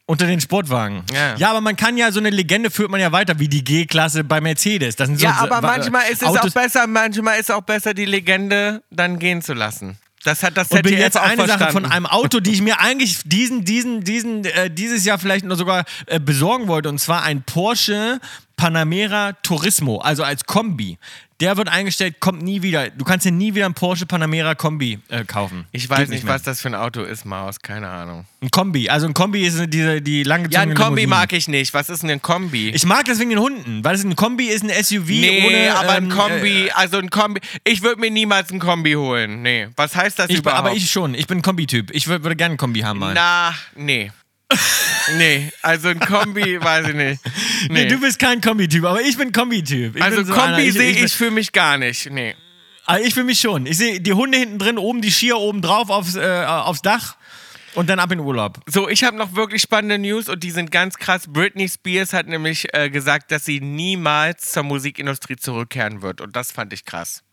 Unter 0.10 0.26
den 0.26 0.42
Sportwagen. 0.42 1.04
Ja. 1.38 1.52
aber 1.52 1.62
man 1.62 1.76
kann 1.76 1.96
ja 1.96 2.12
so 2.12 2.20
eine 2.20 2.32
Legende 2.32 2.72
führt 2.72 2.90
man 2.90 3.00
ja 3.00 3.12
weiter, 3.12 3.38
wie 3.38 3.48
die 3.48 3.64
G-Klasse 3.64 4.24
bei 4.24 4.42
Mercedes. 4.42 4.96
Das 4.96 5.06
sind 5.08 5.20
so 5.20 5.24
Ja, 5.26 5.36
aber 5.38 5.62
manchmal 5.62 6.10
ist 6.10 6.24
es 6.24 6.28
Autos. 6.28 6.50
auch 6.50 6.54
besser, 6.64 6.88
manchmal 6.88 7.40
ist 7.40 7.52
auch 7.52 7.62
besser, 7.62 7.94
die 7.94 8.06
Legende 8.06 8.82
dann 8.90 9.20
gehen 9.20 9.44
zu 9.44 9.54
lassen. 9.54 10.00
Das 10.24 10.42
hat 10.42 10.58
das 10.58 10.70
Und 10.72 10.82
bin 10.82 10.94
ZDF 10.94 11.00
jetzt 11.00 11.18
auch 11.18 11.22
eine 11.22 11.36
Sache 11.46 11.60
verstanden. 11.60 11.74
von 11.74 11.92
einem 11.92 12.06
Auto, 12.08 12.40
die 12.40 12.52
ich 12.52 12.62
mir 12.64 12.80
eigentlich 12.80 13.20
diesen, 13.24 13.66
diesen, 13.66 14.04
diesen, 14.04 14.46
äh, 14.46 14.72
dieses 14.72 15.06
Jahr 15.06 15.20
vielleicht 15.20 15.46
nur 15.46 15.56
sogar 15.56 15.86
äh, 16.08 16.20
besorgen 16.20 16.68
wollte. 16.68 16.90
Und 16.90 16.98
zwar 17.00 17.22
ein 17.22 17.44
Porsche 17.44 18.20
Panamera 18.60 19.32
Turismo, 19.42 20.00
also 20.00 20.24
als 20.24 20.44
Kombi. 20.46 20.98
Der 21.40 21.56
wird 21.56 21.70
eingestellt, 21.70 22.20
kommt 22.20 22.42
nie 22.42 22.62
wieder. 22.62 22.90
Du 22.90 23.06
kannst 23.06 23.26
dir 23.26 23.32
nie 23.32 23.56
wieder 23.56 23.66
ein 23.66 23.74
Porsche 23.74 24.06
Panamera 24.06 24.56
Kombi 24.56 25.00
äh, 25.08 25.24
kaufen. 25.24 25.66
Ich 25.72 25.90
weiß 25.90 26.00
Geht 26.00 26.10
nicht, 26.10 26.26
mehr. 26.26 26.34
was 26.34 26.44
das 26.44 26.60
für 26.60 26.68
ein 26.68 26.76
Auto 26.76 27.02
ist, 27.04 27.24
Maus. 27.24 27.62
Keine 27.62 27.88
Ahnung. 27.88 28.26
Ein 28.42 28.52
Kombi. 28.52 28.90
Also 28.90 29.08
ein 29.08 29.14
Kombi 29.14 29.44
ist 29.48 29.58
diese, 29.70 30.02
die 30.02 30.24
lange 30.24 30.50
Ja, 30.50 30.60
ein 30.60 30.74
Kombi 30.74 31.08
mag 31.08 31.32
ich 31.32 31.48
nicht. 31.48 31.74
Was 31.74 31.90
ist 31.90 32.04
denn 32.04 32.10
ein 32.10 32.22
Kombi? 32.22 32.72
Ich 32.72 32.86
mag 32.86 33.06
das 33.06 33.20
wegen 33.20 33.30
den 33.30 33.40
Hunden, 33.40 33.82
weil 33.86 33.96
es 33.96 34.04
ein 34.04 34.18
Kombi 34.18 34.48
ist, 34.48 34.66
ein 34.66 34.84
SUV 34.84 35.08
nee, 35.08 35.48
ohne. 35.48 35.76
aber 35.80 35.94
ein 35.94 36.04
ähm, 36.04 36.10
Kombi, 36.10 36.68
Äh, 36.68 36.72
also 36.72 36.98
ein 36.98 37.10
Kombi. 37.10 37.40
Ich 37.64 37.82
würde 37.82 38.02
mir 38.02 38.12
niemals 38.12 38.52
ein 38.52 38.60
Kombi 38.60 38.92
holen. 38.96 39.42
Nee. 39.42 39.70
Was 39.78 39.96
heißt 39.96 40.20
das 40.20 40.30
ich, 40.30 40.40
überhaupt? 40.40 40.60
aber 40.60 40.74
ich 40.74 40.92
schon. 40.92 41.14
Ich 41.14 41.28
bin 41.28 41.38
ein 41.38 41.42
Kombi-Typ. 41.42 41.92
Ich 41.92 42.08
würd, 42.10 42.24
würde 42.24 42.36
gerne 42.36 42.56
ein 42.56 42.58
Kombi 42.58 42.82
haben 42.82 43.00
mal. 43.00 43.14
Na, 43.14 43.54
nee. 43.78 44.12
Nee, 45.18 45.52
also 45.62 45.90
ein 45.90 46.00
Kombi, 46.00 46.62
weiß 46.62 46.90
ich 46.90 46.96
nicht. 46.96 47.22
nee. 47.70 47.84
Nee. 47.84 47.86
du 47.88 48.00
bist 48.00 48.20
kein 48.20 48.42
Kombi-Typ, 48.42 48.86
aber 48.86 49.02
ich 49.02 49.18
bin 49.18 49.32
Kombi-Typ. 49.32 49.96
Ich 49.96 50.04
also 50.04 50.18
bin 50.18 50.26
so 50.26 50.34
Kombi 50.34 50.72
sehe 50.72 50.92
ich, 50.92 51.04
ich 51.04 51.14
für 51.14 51.32
mich 51.32 51.52
gar 51.52 51.78
nicht. 51.78 52.10
Nee. 52.10 52.36
Also 52.86 53.06
ich 53.06 53.14
für 53.14 53.24
mich 53.24 53.40
schon. 53.40 53.66
Ich 53.66 53.78
sehe 53.78 54.02
die 54.02 54.14
Hunde 54.14 54.38
hinten 54.38 54.58
drin, 54.58 54.78
oben 54.78 55.02
die 55.02 55.12
Skier 55.12 55.38
oben 55.38 55.62
drauf 55.62 55.90
aufs, 55.90 56.16
äh, 56.16 56.46
aufs 56.46 56.82
Dach 56.82 57.18
und 57.76 57.90
dann 57.90 58.00
ab 58.00 58.12
in 58.12 58.20
Urlaub. 58.20 58.60
So, 58.66 58.90
ich 58.90 59.04
habe 59.04 59.16
noch 59.16 59.36
wirklich 59.36 59.62
spannende 59.62 60.00
News 60.00 60.28
und 60.28 60.44
die 60.44 60.52
sind 60.52 60.72
ganz 60.72 60.98
krass. 60.98 61.26
Britney 61.28 61.70
Spears 61.70 62.14
hat 62.14 62.28
nämlich 62.28 62.74
äh, 62.74 62.90
gesagt, 62.90 63.32
dass 63.32 63.46
sie 63.46 63.62
niemals 63.62 64.52
zur 64.52 64.64
Musikindustrie 64.64 65.36
zurückkehren 65.36 66.02
wird 66.02 66.22
und 66.22 66.36
das 66.36 66.52
fand 66.52 66.74
ich 66.74 66.86
krass. 66.86 67.24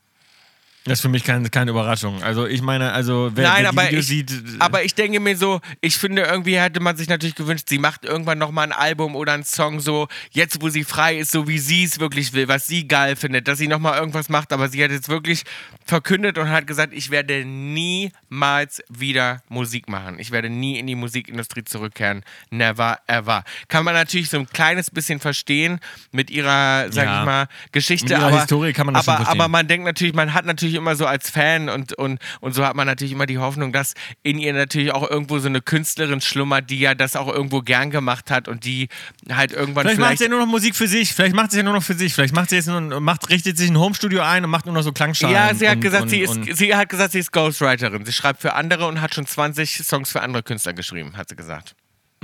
Das 0.86 0.94
ist 0.98 1.02
für 1.02 1.08
mich 1.08 1.24
keine, 1.24 1.48
keine 1.50 1.72
Überraschung. 1.72 2.22
Also 2.22 2.46
ich 2.46 2.62
meine, 2.62 2.92
also 2.92 3.30
wer, 3.34 3.48
Nein, 3.48 3.62
wer 3.62 3.68
aber 3.70 3.84
Videos 3.88 4.04
ich, 4.04 4.08
sieht, 4.08 4.32
aber 4.60 4.84
ich 4.84 4.94
denke 4.94 5.20
mir 5.20 5.36
so, 5.36 5.60
ich 5.80 5.96
finde 5.98 6.22
irgendwie 6.22 6.58
hätte 6.58 6.80
man 6.80 6.96
sich 6.96 7.08
natürlich 7.08 7.34
gewünscht, 7.34 7.66
sie 7.68 7.78
macht 7.78 8.04
irgendwann 8.04 8.38
nochmal 8.38 8.66
ein 8.66 8.72
Album 8.72 9.16
oder 9.16 9.32
einen 9.32 9.44
Song 9.44 9.80
so, 9.80 10.06
jetzt 10.30 10.62
wo 10.62 10.68
sie 10.68 10.84
frei 10.84 11.18
ist, 11.18 11.32
so 11.32 11.48
wie 11.48 11.58
sie 11.58 11.84
es 11.84 11.98
wirklich 12.00 12.32
will, 12.32 12.48
was 12.48 12.66
sie 12.68 12.86
geil 12.86 13.16
findet, 13.16 13.48
dass 13.48 13.58
sie 13.58 13.66
nochmal 13.68 13.98
irgendwas 13.98 14.28
macht, 14.28 14.52
aber 14.52 14.68
sie 14.68 14.82
hat 14.82 14.90
jetzt 14.92 15.08
wirklich 15.08 15.42
verkündet 15.84 16.38
und 16.38 16.48
hat 16.50 16.66
gesagt, 16.66 16.92
ich 16.94 17.10
werde 17.10 17.44
niemals 17.44 18.82
wieder 18.88 19.42
Musik 19.48 19.88
machen. 19.88 20.18
Ich 20.18 20.30
werde 20.30 20.50
nie 20.50 20.78
in 20.78 20.86
die 20.86 20.94
Musikindustrie 20.94 21.64
zurückkehren. 21.64 22.22
Never 22.50 22.98
ever. 23.06 23.44
Kann 23.68 23.84
man 23.84 23.94
natürlich 23.94 24.30
so 24.30 24.38
ein 24.38 24.48
kleines 24.48 24.90
bisschen 24.90 25.20
verstehen 25.20 25.80
mit 26.12 26.30
ihrer, 26.30 26.86
sag 26.92 27.06
Ja. 27.06 27.20
ich 27.20 27.26
mal, 27.26 27.48
Geschichte, 27.72 28.06
Mit 28.06 28.18
ihrer 28.18 28.26
aber, 28.28 28.38
Historie 28.40 28.72
kann 28.72 28.86
man 28.86 28.94
das 28.94 29.04
schon 29.04 29.14
aber, 29.14 29.24
verstehen. 29.24 29.40
aber 29.40 29.48
man 29.48 29.66
denkt 29.68 29.84
natürlich, 29.86 30.14
man 30.14 30.32
hat 30.32 30.44
natürlich 30.46 30.75
immer 30.76 30.96
so 30.96 31.06
als 31.06 31.30
Fan 31.30 31.68
und, 31.68 31.92
und, 31.94 32.20
und 32.40 32.54
so 32.54 32.64
hat 32.64 32.76
man 32.76 32.86
natürlich 32.86 33.12
immer 33.12 33.26
die 33.26 33.38
Hoffnung, 33.38 33.72
dass 33.72 33.94
in 34.22 34.38
ihr 34.38 34.52
natürlich 34.52 34.92
auch 34.92 35.08
irgendwo 35.08 35.38
so 35.38 35.48
eine 35.48 35.60
Künstlerin 35.60 36.20
schlummert, 36.20 36.70
die 36.70 36.78
ja 36.78 36.94
das 36.94 37.16
auch 37.16 37.28
irgendwo 37.28 37.60
gern 37.60 37.90
gemacht 37.90 38.30
hat 38.30 38.48
und 38.48 38.64
die 38.64 38.88
halt 39.30 39.52
irgendwann 39.52 39.84
Vielleicht 39.84 39.98
macht 39.98 40.08
vielleicht. 40.08 40.18
sie 40.18 40.24
ja 40.24 40.30
nur 40.30 40.40
noch 40.40 40.46
Musik 40.46 40.76
für 40.76 40.88
sich. 40.88 41.12
Vielleicht 41.12 41.34
macht 41.34 41.50
sie 41.50 41.58
ja 41.58 41.62
nur 41.62 41.74
noch 41.74 41.82
für 41.82 41.94
sich. 41.94 42.14
Vielleicht 42.14 42.34
macht 42.34 42.50
sie 42.50 42.56
jetzt 42.56 42.68
nur, 42.68 43.00
macht, 43.00 43.28
richtet 43.30 43.58
sich 43.58 43.70
ein 43.70 43.78
Homestudio 43.78 44.22
ein 44.22 44.44
und 44.44 44.50
macht 44.50 44.66
nur 44.66 44.74
noch 44.74 44.82
so 44.82 44.92
Klangschalen. 44.92 45.34
ja, 45.34 45.54
sie 45.54 45.68
hat 45.68 45.76
und, 45.76 45.80
gesagt, 45.82 46.02
und, 46.04 46.08
sie 46.10 46.20
ist, 46.20 46.56
sie 46.56 46.74
hat 46.74 46.88
gesagt, 46.88 47.12
sie 47.12 47.18
ist 47.18 47.32
Ghostwriterin. 47.32 48.04
Sie 48.04 48.12
schreibt 48.12 48.40
für 48.40 48.54
andere 48.54 48.86
und 48.86 49.00
hat 49.00 49.14
schon 49.14 49.26
20 49.26 49.78
Songs 49.84 50.10
für 50.10 50.22
andere 50.22 50.42
Künstler 50.42 50.72
geschrieben, 50.72 51.16
hat 51.16 51.28
sie 51.28 51.36
gesagt. 51.36 51.74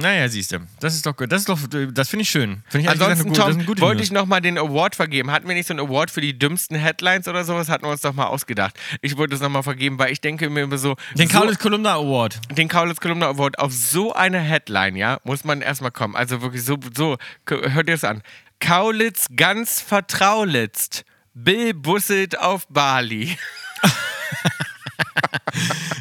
Naja, 0.03 0.29
siehst 0.29 0.53
du. 0.53 0.59
Das 0.81 0.95
ist 0.95 1.07
doch, 1.07 1.17
gut. 1.17 1.31
das 1.31 1.43
ist 1.43 1.49
doch, 1.49 1.59
das 1.93 2.09
finde 2.09 2.23
ich 2.23 2.31
schön. 2.31 2.63
Finde 2.69 2.85
ich 2.85 2.91
Ansonsten, 2.91 3.33
das 3.33 3.39
Tom, 3.39 3.67
wollte 3.81 3.97
News. 3.97 4.07
ich 4.07 4.13
nochmal 4.13 4.41
den 4.41 4.59
Award 4.59 4.97
vergeben. 4.97 5.31
Hatten 5.31 5.47
wir 5.49 5.55
nicht 5.55 5.67
so 5.67 5.73
einen 5.73 5.81
Award 5.81 6.11
für 6.11 6.21
die 6.21 6.39
dümmsten 6.39 6.77
Headlines 6.77 7.29
oder 7.29 7.45
sowas? 7.45 7.69
Hatten 7.69 7.85
wir 7.85 7.91
uns 7.91 8.01
doch 8.01 8.13
mal 8.13 8.27
ausgedacht. 8.27 8.79
Ich 9.01 9.17
wollte 9.17 9.35
es 9.35 9.41
nochmal 9.41 9.63
vergeben, 9.63 9.99
weil 9.99 10.13
ich 10.13 10.21
denke 10.21 10.51
mir 10.51 10.63
immer 10.63 10.79
so. 10.79 10.97
Den 11.15 11.29
so, 11.29 11.39
Kaulitz 11.39 11.59
Kolumna 11.59 11.95
Award. 11.95 12.41
den 12.57 12.69
Kaulitz 12.69 13.01
Kolumna 13.01 13.29
Award 13.29 13.59
auf 13.59 13.73
so 13.73 14.13
eine 14.13 14.39
Headline, 14.41 14.97
ja, 14.97 15.19
muss 15.25 15.45
man 15.45 15.63
erstmal 15.63 15.93
kommen. 15.93 16.17
Also 16.17 16.43
wirklich 16.43 16.65
so, 16.65 16.77
so, 16.95 17.17
hört 17.49 17.89
ihr 17.89 17.95
es 17.95 18.05
an. 18.05 18.23
Kaulitz 18.61 19.27
ganz 19.35 19.81
vertraulitzt. 19.81 21.05
Bill 21.35 21.75
busselt 21.75 22.39
auf 22.39 22.67
Bali. 22.69 23.37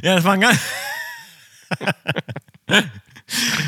Ja, 0.01 0.15
das 0.15 0.23
war 0.23 0.33
ein 0.33 0.41
ganz. 0.41 0.59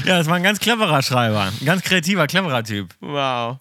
ja, 0.05 0.17
das 0.17 0.27
war 0.27 0.35
ein 0.35 0.43
ganz 0.43 0.59
cleverer 0.59 1.01
Schreiber. 1.01 1.51
Ein 1.59 1.65
ganz 1.65 1.81
kreativer, 1.83 2.27
cleverer 2.27 2.63
Typ. 2.63 2.89
Wow. 2.99 3.59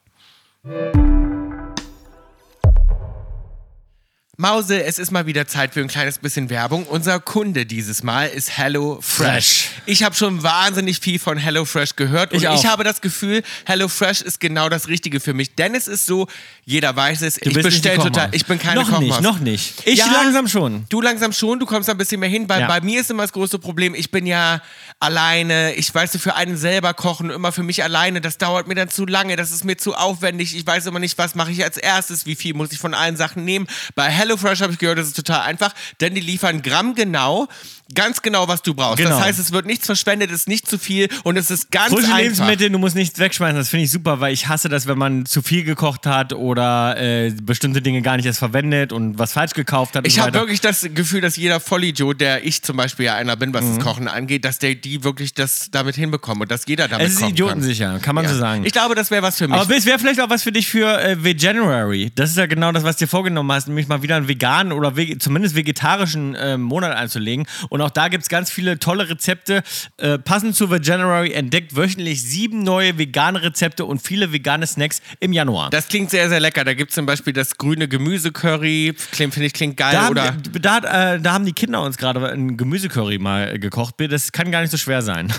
Mause, 4.42 4.82
es 4.82 4.98
ist 4.98 5.12
mal 5.12 5.24
wieder 5.26 5.46
Zeit 5.46 5.72
für 5.72 5.78
ein 5.78 5.86
kleines 5.86 6.18
bisschen 6.18 6.50
Werbung. 6.50 6.84
Unser 6.88 7.20
Kunde 7.20 7.64
dieses 7.64 8.02
Mal 8.02 8.26
ist 8.26 8.58
Hello 8.58 8.98
Fresh. 9.00 9.28
Fresh. 9.30 9.68
Ich 9.86 10.02
habe 10.02 10.16
schon 10.16 10.42
wahnsinnig 10.42 10.98
viel 10.98 11.20
von 11.20 11.38
Hello 11.38 11.64
Fresh 11.64 11.94
gehört 11.94 12.32
und 12.32 12.38
Ich 12.42 12.50
ich, 12.50 12.66
habe 12.66 12.82
das 12.82 13.00
Gefühl, 13.00 13.44
Hello 13.66 13.86
Fresh 13.86 14.20
ist 14.20 14.40
genau 14.40 14.68
das 14.68 14.88
Richtige 14.88 15.20
für 15.20 15.32
mich. 15.32 15.54
Denn 15.54 15.76
es 15.76 15.86
ist 15.86 16.06
so, 16.06 16.26
jeder 16.64 16.96
weiß 16.96 17.22
es, 17.22 17.36
ich 17.36 17.44
nicht 17.44 17.56
die 17.58 17.62
bestelle 17.62 17.98
total. 18.02 18.30
Ich 18.32 18.44
bin 18.44 18.58
keine 18.58 18.80
Noch 18.80 18.90
Kochmaus. 18.90 19.20
nicht, 19.20 19.20
noch 19.22 19.38
nicht. 19.38 19.74
Ich 19.86 20.00
Ja. 20.00 20.06
langsam 20.10 20.48
schon. 20.48 20.86
Du 20.88 21.00
langsam 21.00 21.32
schon, 21.32 21.60
du 21.60 21.66
kommst 21.66 21.88
ein 21.88 21.96
bisschen 21.96 22.18
mehr 22.18 22.28
hin, 22.28 22.48
weil 22.48 22.62
Ja. 22.62 22.66
bei 22.66 22.80
mir 22.80 23.00
ist 23.00 23.12
immer 23.12 23.22
das 23.22 23.32
große 23.32 23.60
Problem, 23.60 23.94
ich 23.94 24.10
bin 24.10 24.26
ja 24.26 24.60
alleine, 24.98 25.74
ich 25.74 25.94
weiß 25.94 26.16
für 26.18 26.34
einen 26.34 26.56
selber 26.56 26.94
kochen, 26.94 27.30
immer 27.30 27.52
für 27.52 27.62
mich 27.62 27.84
alleine, 27.84 28.20
das 28.20 28.38
dauert 28.38 28.66
mir 28.66 28.74
dann 28.74 28.88
zu 28.88 29.06
lange, 29.06 29.36
das 29.36 29.52
ist 29.52 29.64
mir 29.64 29.76
zu 29.76 29.94
aufwendig, 29.94 30.56
ich 30.56 30.66
weiß 30.66 30.86
immer 30.86 30.98
nicht, 30.98 31.16
was 31.16 31.36
mache 31.36 31.52
ich 31.52 31.62
als 31.62 31.76
erstes, 31.76 32.26
wie 32.26 32.34
viel 32.34 32.54
muss 32.54 32.72
ich 32.72 32.78
von 32.80 32.92
allen 32.92 33.16
Sachen 33.16 33.44
nehmen. 33.44 33.68
Bei 33.94 34.10
HelloFresh 34.32 34.62
habe 34.62 34.72
ich 34.72 34.78
gehört, 34.78 34.98
das 34.98 35.08
ist 35.08 35.16
total 35.16 35.42
einfach, 35.42 35.74
denn 36.00 36.14
die 36.14 36.20
liefern 36.20 36.62
grammgenau, 36.62 37.48
ganz 37.94 38.22
genau, 38.22 38.48
was 38.48 38.62
du 38.62 38.74
brauchst. 38.74 38.98
Genau. 38.98 39.10
Das 39.10 39.20
heißt, 39.22 39.38
es 39.38 39.52
wird 39.52 39.66
nichts 39.66 39.86
verschwendet, 39.86 40.30
es 40.30 40.40
ist 40.40 40.48
nicht 40.48 40.68
zu 40.68 40.78
viel 40.78 41.08
und 41.24 41.36
es 41.36 41.50
ist 41.50 41.70
ganz 41.70 41.88
Frische 41.92 42.06
einfach. 42.06 42.18
Lebensmittel, 42.18 42.70
du 42.70 42.78
musst 42.78 42.96
nichts 42.96 43.18
wegschmeißen. 43.18 43.56
Das 43.56 43.68
finde 43.68 43.84
ich 43.84 43.90
super, 43.90 44.20
weil 44.20 44.32
ich 44.32 44.48
hasse 44.48 44.68
das, 44.68 44.86
wenn 44.86 44.98
man 44.98 45.26
zu 45.26 45.42
viel 45.42 45.64
gekocht 45.64 46.06
hat 46.06 46.32
oder 46.32 46.96
äh, 46.98 47.30
bestimmte 47.42 47.82
Dinge 47.82 48.02
gar 48.02 48.16
nicht 48.16 48.26
erst 48.26 48.38
verwendet 48.38 48.92
und 48.92 49.18
was 49.18 49.32
falsch 49.32 49.52
gekauft 49.54 49.96
hat. 49.96 50.06
Ich 50.06 50.18
habe 50.18 50.32
wirklich 50.34 50.60
das 50.60 50.86
Gefühl, 50.94 51.20
dass 51.20 51.36
jeder 51.36 51.60
Vollidiot, 51.60 52.20
der 52.20 52.44
ich 52.44 52.62
zum 52.62 52.76
Beispiel 52.76 53.06
ja 53.06 53.14
einer 53.16 53.36
bin, 53.36 53.52
was 53.54 53.64
Mhm. 53.64 53.76
das 53.76 53.84
Kochen 53.84 54.08
angeht, 54.08 54.44
dass 54.44 54.58
der 54.58 54.74
die 54.74 55.04
wirklich 55.04 55.34
das 55.34 55.68
damit 55.70 55.94
hinbekommt 55.96 56.40
und 56.42 56.50
dass 56.50 56.66
jeder 56.66 56.88
damit 56.88 57.06
Es 57.06 57.12
ist 57.12 57.18
kochen 57.18 57.28
kann. 57.28 57.32
idiotensicher, 57.34 57.98
kann 58.00 58.14
man 58.14 58.26
so 58.26 58.36
sagen. 58.36 58.64
Ich 58.64 58.72
glaube, 58.72 58.94
das 58.94 59.10
wäre 59.10 59.22
was 59.22 59.38
für 59.38 59.46
mich. 59.48 59.58
Aber 59.58 59.76
es 59.76 59.86
wäre 59.86 59.98
vielleicht 59.98 60.20
auch 60.20 60.30
was 60.30 60.42
für 60.42 60.52
dich 60.52 60.68
für 60.68 61.00
äh, 61.02 61.22
Veganuary. 61.22 62.10
Das 62.14 62.30
ist 62.30 62.36
ja 62.36 62.46
genau 62.46 62.72
das, 62.72 62.82
was 62.84 62.96
du 62.96 63.04
dir 63.04 63.08
vorgenommen 63.08 63.50
hast, 63.52 63.68
nämlich 63.68 63.88
mal 63.88 64.02
wieder 64.02 64.16
einen 64.16 64.28
veganen 64.28 64.72
oder 64.72 64.96
vege 64.96 65.18
zumindest 65.18 65.54
vegetarischen 65.54 66.34
äh, 66.34 66.56
Monat 66.56 66.96
einzulegen. 66.96 67.46
Und 67.68 67.81
auch 67.82 67.90
da 67.90 68.08
gibt 68.08 68.22
es 68.22 68.28
ganz 68.28 68.50
viele 68.50 68.78
tolle 68.78 69.08
Rezepte. 69.08 69.62
Äh, 69.98 70.18
passend 70.18 70.56
zu 70.56 70.70
Veganuary 70.70 71.32
entdeckt 71.32 71.76
wöchentlich 71.76 72.22
sieben 72.22 72.62
neue 72.62 72.98
vegane 72.98 73.42
Rezepte 73.42 73.84
und 73.84 74.00
viele 74.00 74.32
vegane 74.32 74.66
Snacks 74.66 75.02
im 75.20 75.32
Januar. 75.32 75.70
das 75.70 75.88
klingt 75.88 76.10
sehr, 76.10 76.28
sehr 76.28 76.40
lecker. 76.40 76.64
Da 76.64 76.74
gibt 76.74 76.90
es 76.90 76.94
zum 76.94 77.06
Beispiel 77.06 77.32
das 77.32 77.56
grüne 77.56 77.88
Gemüsecurry. 77.88 78.94
Finde 78.96 79.44
ich, 79.44 79.52
klingt 79.52 79.76
geil. 79.76 79.92
da, 79.92 80.08
oder 80.08 80.24
haben, 80.24 80.42
da, 80.60 81.14
äh, 81.14 81.20
da 81.20 81.32
haben 81.32 81.44
die 81.44 81.52
Kinder 81.52 81.82
uns 81.82 81.96
gerade 81.96 82.24
ein 82.30 82.56
Gemüsecurry 82.56 83.18
mal 83.18 83.58
gekocht. 83.58 83.94
Das 83.98 84.32
kann 84.32 84.50
gar 84.50 84.60
nicht 84.60 84.70
so 84.70 84.76
schwer 84.76 85.02
sein. 85.02 85.32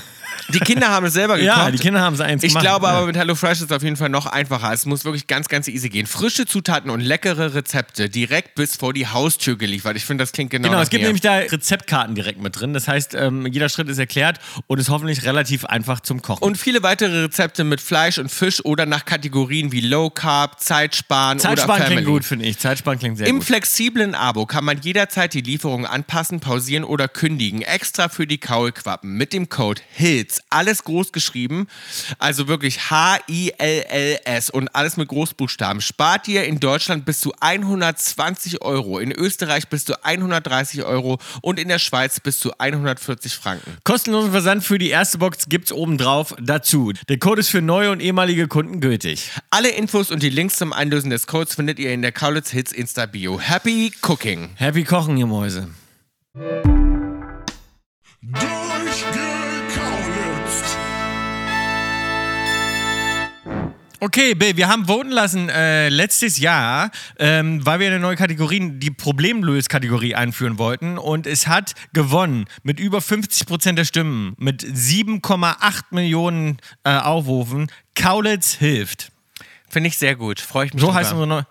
Die 0.49 0.59
Kinder 0.59 0.89
haben 0.89 1.05
es 1.05 1.13
selber 1.13 1.37
gekocht. 1.37 1.57
ja, 1.57 1.71
die 1.71 1.77
Kinder 1.77 2.01
haben 2.01 2.13
es 2.13 2.19
eins 2.21 2.43
Ich 2.43 2.49
gemacht. 2.49 2.63
glaube 2.63 2.85
ja. 2.87 2.93
aber 2.93 3.05
mit 3.07 3.15
HelloFresh 3.15 3.59
ist 3.59 3.65
es 3.65 3.71
auf 3.71 3.83
jeden 3.83 3.95
Fall 3.97 4.09
noch 4.09 4.25
einfacher. 4.25 4.71
Es 4.73 4.85
muss 4.85 5.05
wirklich 5.05 5.27
ganz, 5.27 5.47
ganz 5.47 5.67
easy 5.67 5.89
gehen. 5.89 6.05
Frische 6.07 6.45
Zutaten 6.45 6.89
und 6.89 6.99
leckere 7.01 7.53
Rezepte 7.55 8.09
direkt 8.09 8.55
bis 8.55 8.75
vor 8.75 8.93
die 8.93 9.07
Haustür 9.07 9.57
geliefert. 9.57 9.95
Ich 9.97 10.05
finde, 10.05 10.23
das 10.23 10.31
klingt 10.31 10.49
genau 10.51 10.69
Genau, 10.69 10.81
es 10.81 10.89
gibt 10.89 11.01
mir. 11.01 11.07
nämlich 11.07 11.21
da 11.21 11.35
Rezeptkarten 11.37 12.15
direkt 12.15 12.41
mit 12.41 12.59
drin. 12.59 12.73
Das 12.73 12.87
heißt, 12.87 13.15
ähm, 13.15 13.45
jeder 13.45 13.69
Schritt 13.69 13.89
ist 13.89 13.97
erklärt 13.99 14.39
und 14.67 14.79
ist 14.79 14.89
hoffentlich 14.89 15.23
relativ 15.23 15.65
einfach 15.65 15.99
zum 15.99 16.21
Kochen. 16.21 16.43
und 16.43 16.57
viele 16.57 16.83
weitere 16.83 17.23
Rezepte 17.23 17.63
mit 17.63 17.81
Fleisch 17.81 18.17
und 18.17 18.29
Fisch 18.29 18.63
oder 18.65 18.85
nach 18.85 19.05
Kategorien 19.05 19.71
wie 19.71 19.81
Low 19.81 20.09
Carb, 20.09 20.59
Zeitsparen, 20.59 21.39
oder 21.39 21.49
Zeitsparen 21.49 21.81
Family. 21.83 21.95
klingt 22.01 22.07
gut, 22.07 22.25
finde 22.25 22.45
ich. 22.45 22.57
Zeitsparen 22.59 22.99
klingt 22.99 23.17
sehr 23.17 23.27
Im 23.27 23.37
gut. 23.37 23.45
flexiblen 23.45 24.15
Abo 24.15 24.45
kann 24.45 24.63
man 24.65 24.79
jederzeit 24.81 25.33
die 25.33 25.41
Lieferung 25.41 25.85
anpassen, 25.85 26.39
pausieren 26.39 26.83
oder 26.83 27.07
kündigen. 27.07 27.61
Extra 27.61 28.09
für 28.09 28.27
die 28.27 28.37
Kaulquappen 28.37 29.13
mit 29.15 29.33
dem 29.33 29.49
Code 29.49 29.81
HILS. 29.93 30.32
Alles 30.49 30.83
groß 30.83 31.11
geschrieben. 31.11 31.67
Also 32.19 32.47
wirklich 32.47 32.89
H-I-L-L-S 32.89 34.49
und 34.49 34.75
alles 34.75 34.97
mit 34.97 35.07
Großbuchstaben. 35.07 35.81
Spart 35.81 36.27
ihr 36.27 36.45
in 36.45 36.59
Deutschland 36.59 37.05
bis 37.05 37.19
zu 37.19 37.33
120 37.39 38.61
Euro, 38.61 38.99
in 38.99 39.11
Österreich 39.11 39.67
bis 39.67 39.85
zu 39.85 40.03
130 40.03 40.83
Euro 40.83 41.19
und 41.41 41.59
in 41.59 41.67
der 41.67 41.79
Schweiz 41.79 42.19
bis 42.19 42.39
zu 42.39 42.57
140 42.57 43.33
Franken. 43.33 43.77
Kostenlosen 43.83 44.31
Versand 44.31 44.63
für 44.63 44.77
die 44.77 44.89
erste 44.89 45.17
Box 45.17 45.47
gibt's 45.49 45.71
obendrauf 45.71 46.35
dazu. 46.41 46.93
Der 47.09 47.19
Code 47.19 47.41
ist 47.41 47.49
für 47.49 47.61
neue 47.61 47.91
und 47.91 48.01
ehemalige 48.01 48.47
Kunden 48.47 48.79
gültig. 48.79 49.31
Alle 49.49 49.69
Infos 49.69 50.11
und 50.11 50.23
die 50.23 50.29
Links 50.29 50.57
zum 50.57 50.73
Einlösen 50.73 51.09
des 51.09 51.27
Codes 51.27 51.55
findet 51.55 51.79
ihr 51.79 51.93
in 51.93 52.01
der 52.01 52.11
Kaulitz 52.11 52.51
Hits 52.51 52.71
Insta-Bio. 52.71 53.39
Happy 53.39 53.91
Cooking! 54.01 54.51
Happy 54.55 54.83
Kochen, 54.83 55.17
ihr 55.17 55.27
Mäuse. 55.27 55.69
Durchgekaulitzt. 58.23 58.62
Okay, 64.03 64.35
Bill, 64.35 64.57
wir 64.57 64.67
haben 64.67 64.85
voten 64.85 65.11
lassen 65.11 65.47
äh, 65.47 65.87
letztes 65.87 66.37
Jahr, 66.37 66.91
ähm, 67.19 67.65
weil 67.65 67.79
wir 67.79 67.87
eine 67.87 67.99
neue 68.01 68.17
Kategorie, 68.17 68.59
die 68.73 68.91
Problemlös-Kategorie 68.91 70.13
einführen 70.13 70.57
wollten. 70.57 70.97
Und 70.97 71.25
es 71.25 71.47
hat 71.47 71.73
gewonnen 71.93 72.43
mit 72.63 72.81
über 72.81 72.99
50 72.99 73.47
Prozent 73.47 73.79
der 73.79 73.85
Stimmen, 73.85 74.35
mit 74.37 74.61
7,8 74.61 75.83
Millionen 75.91 76.57
äh, 76.83 76.97
Aufrufen. 76.97 77.67
Kaulitz 77.95 78.55
hilft. 78.55 79.09
Finde 79.69 79.87
ich 79.87 79.97
sehr 79.97 80.17
gut. 80.17 80.41
Freue 80.41 80.65
ich 80.65 80.73
mich 80.73 80.81
So 80.81 80.87
drüber. 80.87 80.99
heißt 80.99 81.13
unsere 81.13 81.27
neue. 81.27 81.45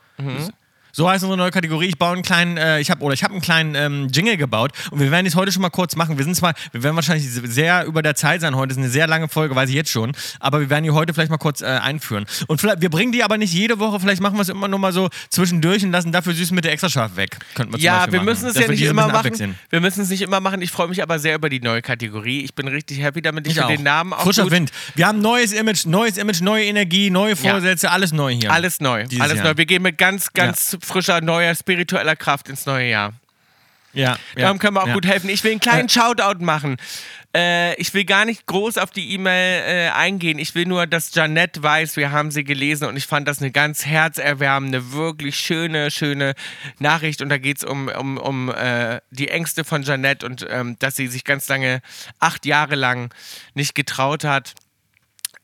So 0.94 1.08
heißt 1.08 1.24
unsere 1.24 1.38
neue 1.38 1.50
Kategorie. 1.50 1.86
Ich 1.86 1.98
baue 1.98 2.12
einen 2.12 2.22
kleinen, 2.22 2.58
äh, 2.58 2.78
ich 2.80 2.90
habe 2.90 3.02
oder 3.02 3.14
ich 3.14 3.24
habe 3.24 3.32
einen 3.32 3.40
kleinen 3.42 3.74
ähm, 3.74 4.08
Jingle 4.12 4.36
gebaut 4.36 4.72
und 4.90 5.00
wir 5.00 5.10
werden 5.10 5.24
es 5.26 5.34
heute 5.34 5.50
schon 5.50 5.62
mal 5.62 5.70
kurz 5.70 5.96
machen. 5.96 6.18
Wir 6.18 6.24
sind 6.24 6.34
zwar, 6.36 6.52
wir 6.72 6.82
werden 6.82 6.96
wahrscheinlich 6.96 7.26
sehr 7.30 7.86
über 7.86 8.02
der 8.02 8.14
Zeit 8.14 8.42
sein 8.42 8.54
heute. 8.56 8.72
Ist 8.72 8.78
eine 8.78 8.90
sehr 8.90 9.06
lange 9.06 9.28
Folge, 9.28 9.54
weiß 9.56 9.70
ich 9.70 9.74
jetzt 9.74 9.90
schon. 9.90 10.12
Aber 10.38 10.60
wir 10.60 10.68
werden 10.68 10.84
die 10.84 10.90
heute 10.90 11.14
vielleicht 11.14 11.30
mal 11.30 11.38
kurz 11.38 11.62
äh, 11.62 11.66
einführen. 11.66 12.26
Und 12.46 12.60
vielleicht, 12.60 12.82
wir 12.82 12.90
bringen 12.90 13.10
die 13.12 13.24
aber 13.24 13.38
nicht 13.38 13.54
jede 13.54 13.78
Woche. 13.78 14.00
Vielleicht 14.00 14.20
machen 14.20 14.34
wir 14.36 14.42
es 14.42 14.50
immer 14.50 14.68
nur 14.68 14.78
mal 14.78 14.92
so 14.92 15.08
zwischendurch 15.30 15.82
und 15.82 15.92
lassen 15.92 16.12
dafür 16.12 16.34
süß 16.34 16.50
mit 16.50 16.64
der 16.64 16.72
extra 16.72 16.90
scharf 16.90 17.16
weg. 17.16 17.38
Könnten 17.54 17.72
wir 17.72 17.80
Ja, 17.80 18.04
wir 18.06 18.18
machen. 18.18 18.24
müssen 18.26 18.46
es 18.48 18.54
Dass 18.54 18.64
ja 18.64 18.68
nicht 18.70 18.82
immer 18.82 19.08
machen. 19.08 19.56
Wir 19.70 19.80
müssen 19.80 20.02
es 20.02 20.10
nicht 20.10 20.20
immer 20.20 20.40
machen. 20.40 20.60
Ich 20.60 20.70
freue 20.70 20.88
mich 20.88 21.02
aber 21.02 21.18
sehr 21.18 21.34
über 21.36 21.48
die 21.48 21.60
neue 21.60 21.80
Kategorie. 21.80 22.42
Ich 22.44 22.54
bin 22.54 22.68
richtig 22.68 23.00
happy 23.00 23.22
damit. 23.22 23.46
Ich, 23.46 23.54
Ich 23.54 23.58
finde 23.58 23.76
den 23.76 23.84
Namen 23.84 24.12
auch 24.12 24.22
Frischer 24.24 24.42
gut. 24.44 24.52
Wind. 24.52 24.70
Wir 24.94 25.06
haben 25.06 25.20
neues 25.22 25.52
Image, 25.52 25.86
neues 25.86 26.18
Image, 26.18 26.42
neue 26.42 26.64
Energie, 26.66 27.08
neue 27.08 27.30
Ja. 27.32 27.36
Vorsätze, 27.52 27.90
alles 27.90 28.12
neu 28.12 28.34
hier. 28.34 28.52
Alles 28.52 28.80
neu. 28.80 29.04
Dieses 29.06 29.22
Alles 29.22 29.36
Jahr. 29.38 29.46
neu. 29.46 29.56
Wir 29.56 29.64
gehen 29.66 29.82
mit 29.82 29.96
ganz, 29.96 30.32
ganz 30.34 30.76
frischer, 30.84 31.20
neuer, 31.20 31.54
spiritueller 31.54 32.16
Kraft 32.16 32.48
ins 32.48 32.66
neue 32.66 32.88
Jahr. 32.88 33.12
Ja, 33.94 34.16
ja, 34.36 34.42
Darum 34.42 34.58
können 34.58 34.74
wir 34.74 34.82
auch 34.82 34.88
ja. 34.88 34.94
gut 34.94 35.06
helfen. 35.06 35.28
Ich 35.28 35.44
will 35.44 35.50
einen 35.50 35.60
kleinen 35.60 35.88
Shoutout 35.88 36.42
machen. 36.42 36.78
Äh, 37.34 37.74
ich 37.76 37.92
will 37.92 38.04
gar 38.04 38.24
nicht 38.24 38.46
groß 38.46 38.78
auf 38.78 38.90
die 38.90 39.12
E-Mail 39.12 39.62
äh, 39.66 39.90
eingehen. 39.90 40.38
Ich 40.38 40.54
will 40.54 40.66
nur, 40.66 40.86
dass 40.86 41.14
Janette 41.14 41.62
weiß, 41.62 41.96
wir 41.96 42.10
haben 42.10 42.30
sie 42.30 42.44
gelesen 42.44 42.88
und 42.88 42.96
ich 42.96 43.06
fand 43.06 43.28
das 43.28 43.40
eine 43.40 43.50
ganz 43.50 43.84
herzerwärmende, 43.84 44.92
wirklich 44.92 45.36
schöne, 45.36 45.90
schöne 45.90 46.34
Nachricht. 46.78 47.20
Und 47.20 47.28
da 47.28 47.38
geht 47.38 47.58
es 47.58 47.64
um, 47.64 47.88
um, 47.88 48.16
um 48.16 48.50
äh, 48.50 49.00
die 49.10 49.28
Ängste 49.28 49.64
von 49.64 49.82
Janette 49.82 50.24
und 50.24 50.46
ähm, 50.48 50.76
dass 50.78 50.96
sie 50.96 51.06
sich 51.06 51.24
ganz 51.24 51.48
lange, 51.48 51.80
acht 52.18 52.46
Jahre 52.46 52.74
lang 52.74 53.12
nicht 53.54 53.74
getraut 53.74 54.24
hat 54.24 54.54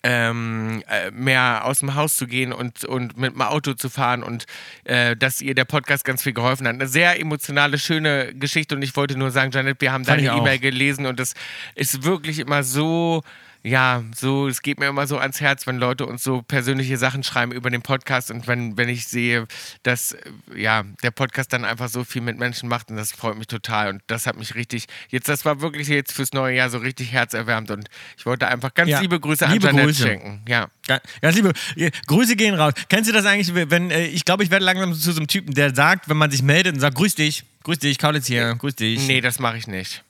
ähm, 0.03 0.83
äh, 0.89 1.11
mehr 1.11 1.65
aus 1.65 1.81
dem 1.81 1.95
Haus 1.95 2.17
zu 2.17 2.27
gehen 2.27 2.53
und, 2.53 2.85
und 2.85 3.17
mit 3.17 3.35
dem 3.35 3.43
Auto 3.43 3.75
zu 3.75 3.89
fahren 3.89 4.23
und 4.23 4.45
äh, 4.85 5.17
dass 5.17 5.41
ihr 5.41 5.55
der 5.55 5.65
Podcast 5.65 6.05
ganz 6.05 6.23
viel 6.23 6.33
geholfen 6.33 6.67
hat. 6.67 6.75
Eine 6.75 6.87
sehr 6.87 7.21
emotionale, 7.21 7.79
schöne 7.79 8.33
Geschichte 8.35 8.75
und 8.77 8.83
ich 8.83 8.97
wollte 8.97 9.19
nur 9.19 9.31
sagen, 9.31 9.51
Janet, 9.51 9.81
wir 9.81 9.93
haben 9.93 10.05
Fand 10.05 10.21
deine. 10.21 10.39
E-Mail 10.39 10.59
gelesen 10.59 11.07
und 11.07 11.19
es 11.21 11.35
ist 11.75 12.05
wirklich 12.05 12.39
immer 12.39 12.63
so, 12.63 13.23
ja, 13.63 14.03
so, 14.15 14.49
es 14.49 14.63
geht 14.63 14.79
mir 14.79 14.87
immer 14.87 15.07
so 15.07 15.19
ans 15.19 15.41
Herz, 15.41 15.67
wenn 15.67 15.79
Leute 15.79 16.07
uns 16.07 16.23
so 16.23 16.43
persönliche 16.43 16.97
Sachen 16.97 17.23
schreiben 17.23 17.53
über 17.53 17.71
den 17.71 17.83
Podcast 17.83 18.31
und 18.31 18.47
wenn, 18.47 18.77
wenn 18.77 18.89
ich 18.89 19.07
sehe, 19.09 19.47
dass 19.83 20.13
äh, 20.13 20.21
ja, 20.57 20.85
der 21.03 21.11
Podcast 21.11 21.53
dann 21.53 21.65
einfach 21.65 21.89
so 21.89 22.05
viel 22.05 22.23
mit 22.23 22.39
Menschen 22.39 22.69
macht 22.69 22.91
und 22.91 22.97
das 22.97 23.13
freut 23.13 23.37
mich 23.37 23.47
total 23.49 23.91
und 23.91 24.03
das 24.07 24.27
hat 24.27 24.37
mich 24.37 24.55
richtig, 24.55 24.87
jetzt, 25.09 25.29
das 25.29 25.45
war 25.45 25.61
wirklich 25.61 25.89
jetzt 25.89 26.13
fürs 26.13 26.33
neue 26.33 26.57
Jahr 26.57 26.71
so 26.71 26.79
richtig 26.79 27.13
herzerwärmend 27.13 27.71
und 27.71 27.89
ich 28.17 28.25
wollte 28.27 28.47
einfach 28.49 28.73
ganz 28.75 28.91
Ja. 28.91 29.01
liebe 29.01 29.19
Grüße 29.21 29.45
an 29.47 29.53
Liebe 29.53 29.67
Janet 29.67 29.85
Grüße. 29.87 30.03
schenken. 30.03 30.43
Ja. 30.49 30.69
Ga- 30.87 31.01
Ganz 31.21 31.37
liebe 31.37 31.53
Grüße 32.07 32.37
gehen 32.37 32.55
raus. 32.55 32.73
Kennst 32.89 33.11
du 33.11 33.13
das 33.15 33.27
eigentlich, 33.27 33.53
wenn 33.71 33.91
äh, 33.91 34.07
ich 34.07 34.25
glaube, 34.25 34.45
ich 34.45 34.51
werde 34.51 34.65
langsam 34.65 34.95
zu 34.95 35.13
so 35.13 35.19
einem 35.19 35.27
Typen, 35.27 35.53
der 35.55 35.75
sagt, 35.75 36.09
wenn 36.09 36.17
man 36.17 36.31
sich 36.31 36.43
meldet 36.43 36.75
und 36.75 36.81
sagt, 36.81 36.97
grüß 36.97 37.15
dich, 37.17 37.45
grüß 37.65 37.79
dich, 37.81 37.99
Kaulitz 37.99 38.27
hier, 38.27 38.55
grüß 38.55 38.77
dich. 38.77 39.07
Nee, 39.07 39.21
das 39.21 39.39
mache 39.39 39.59
ich 39.59 39.67
nicht. 39.67 40.03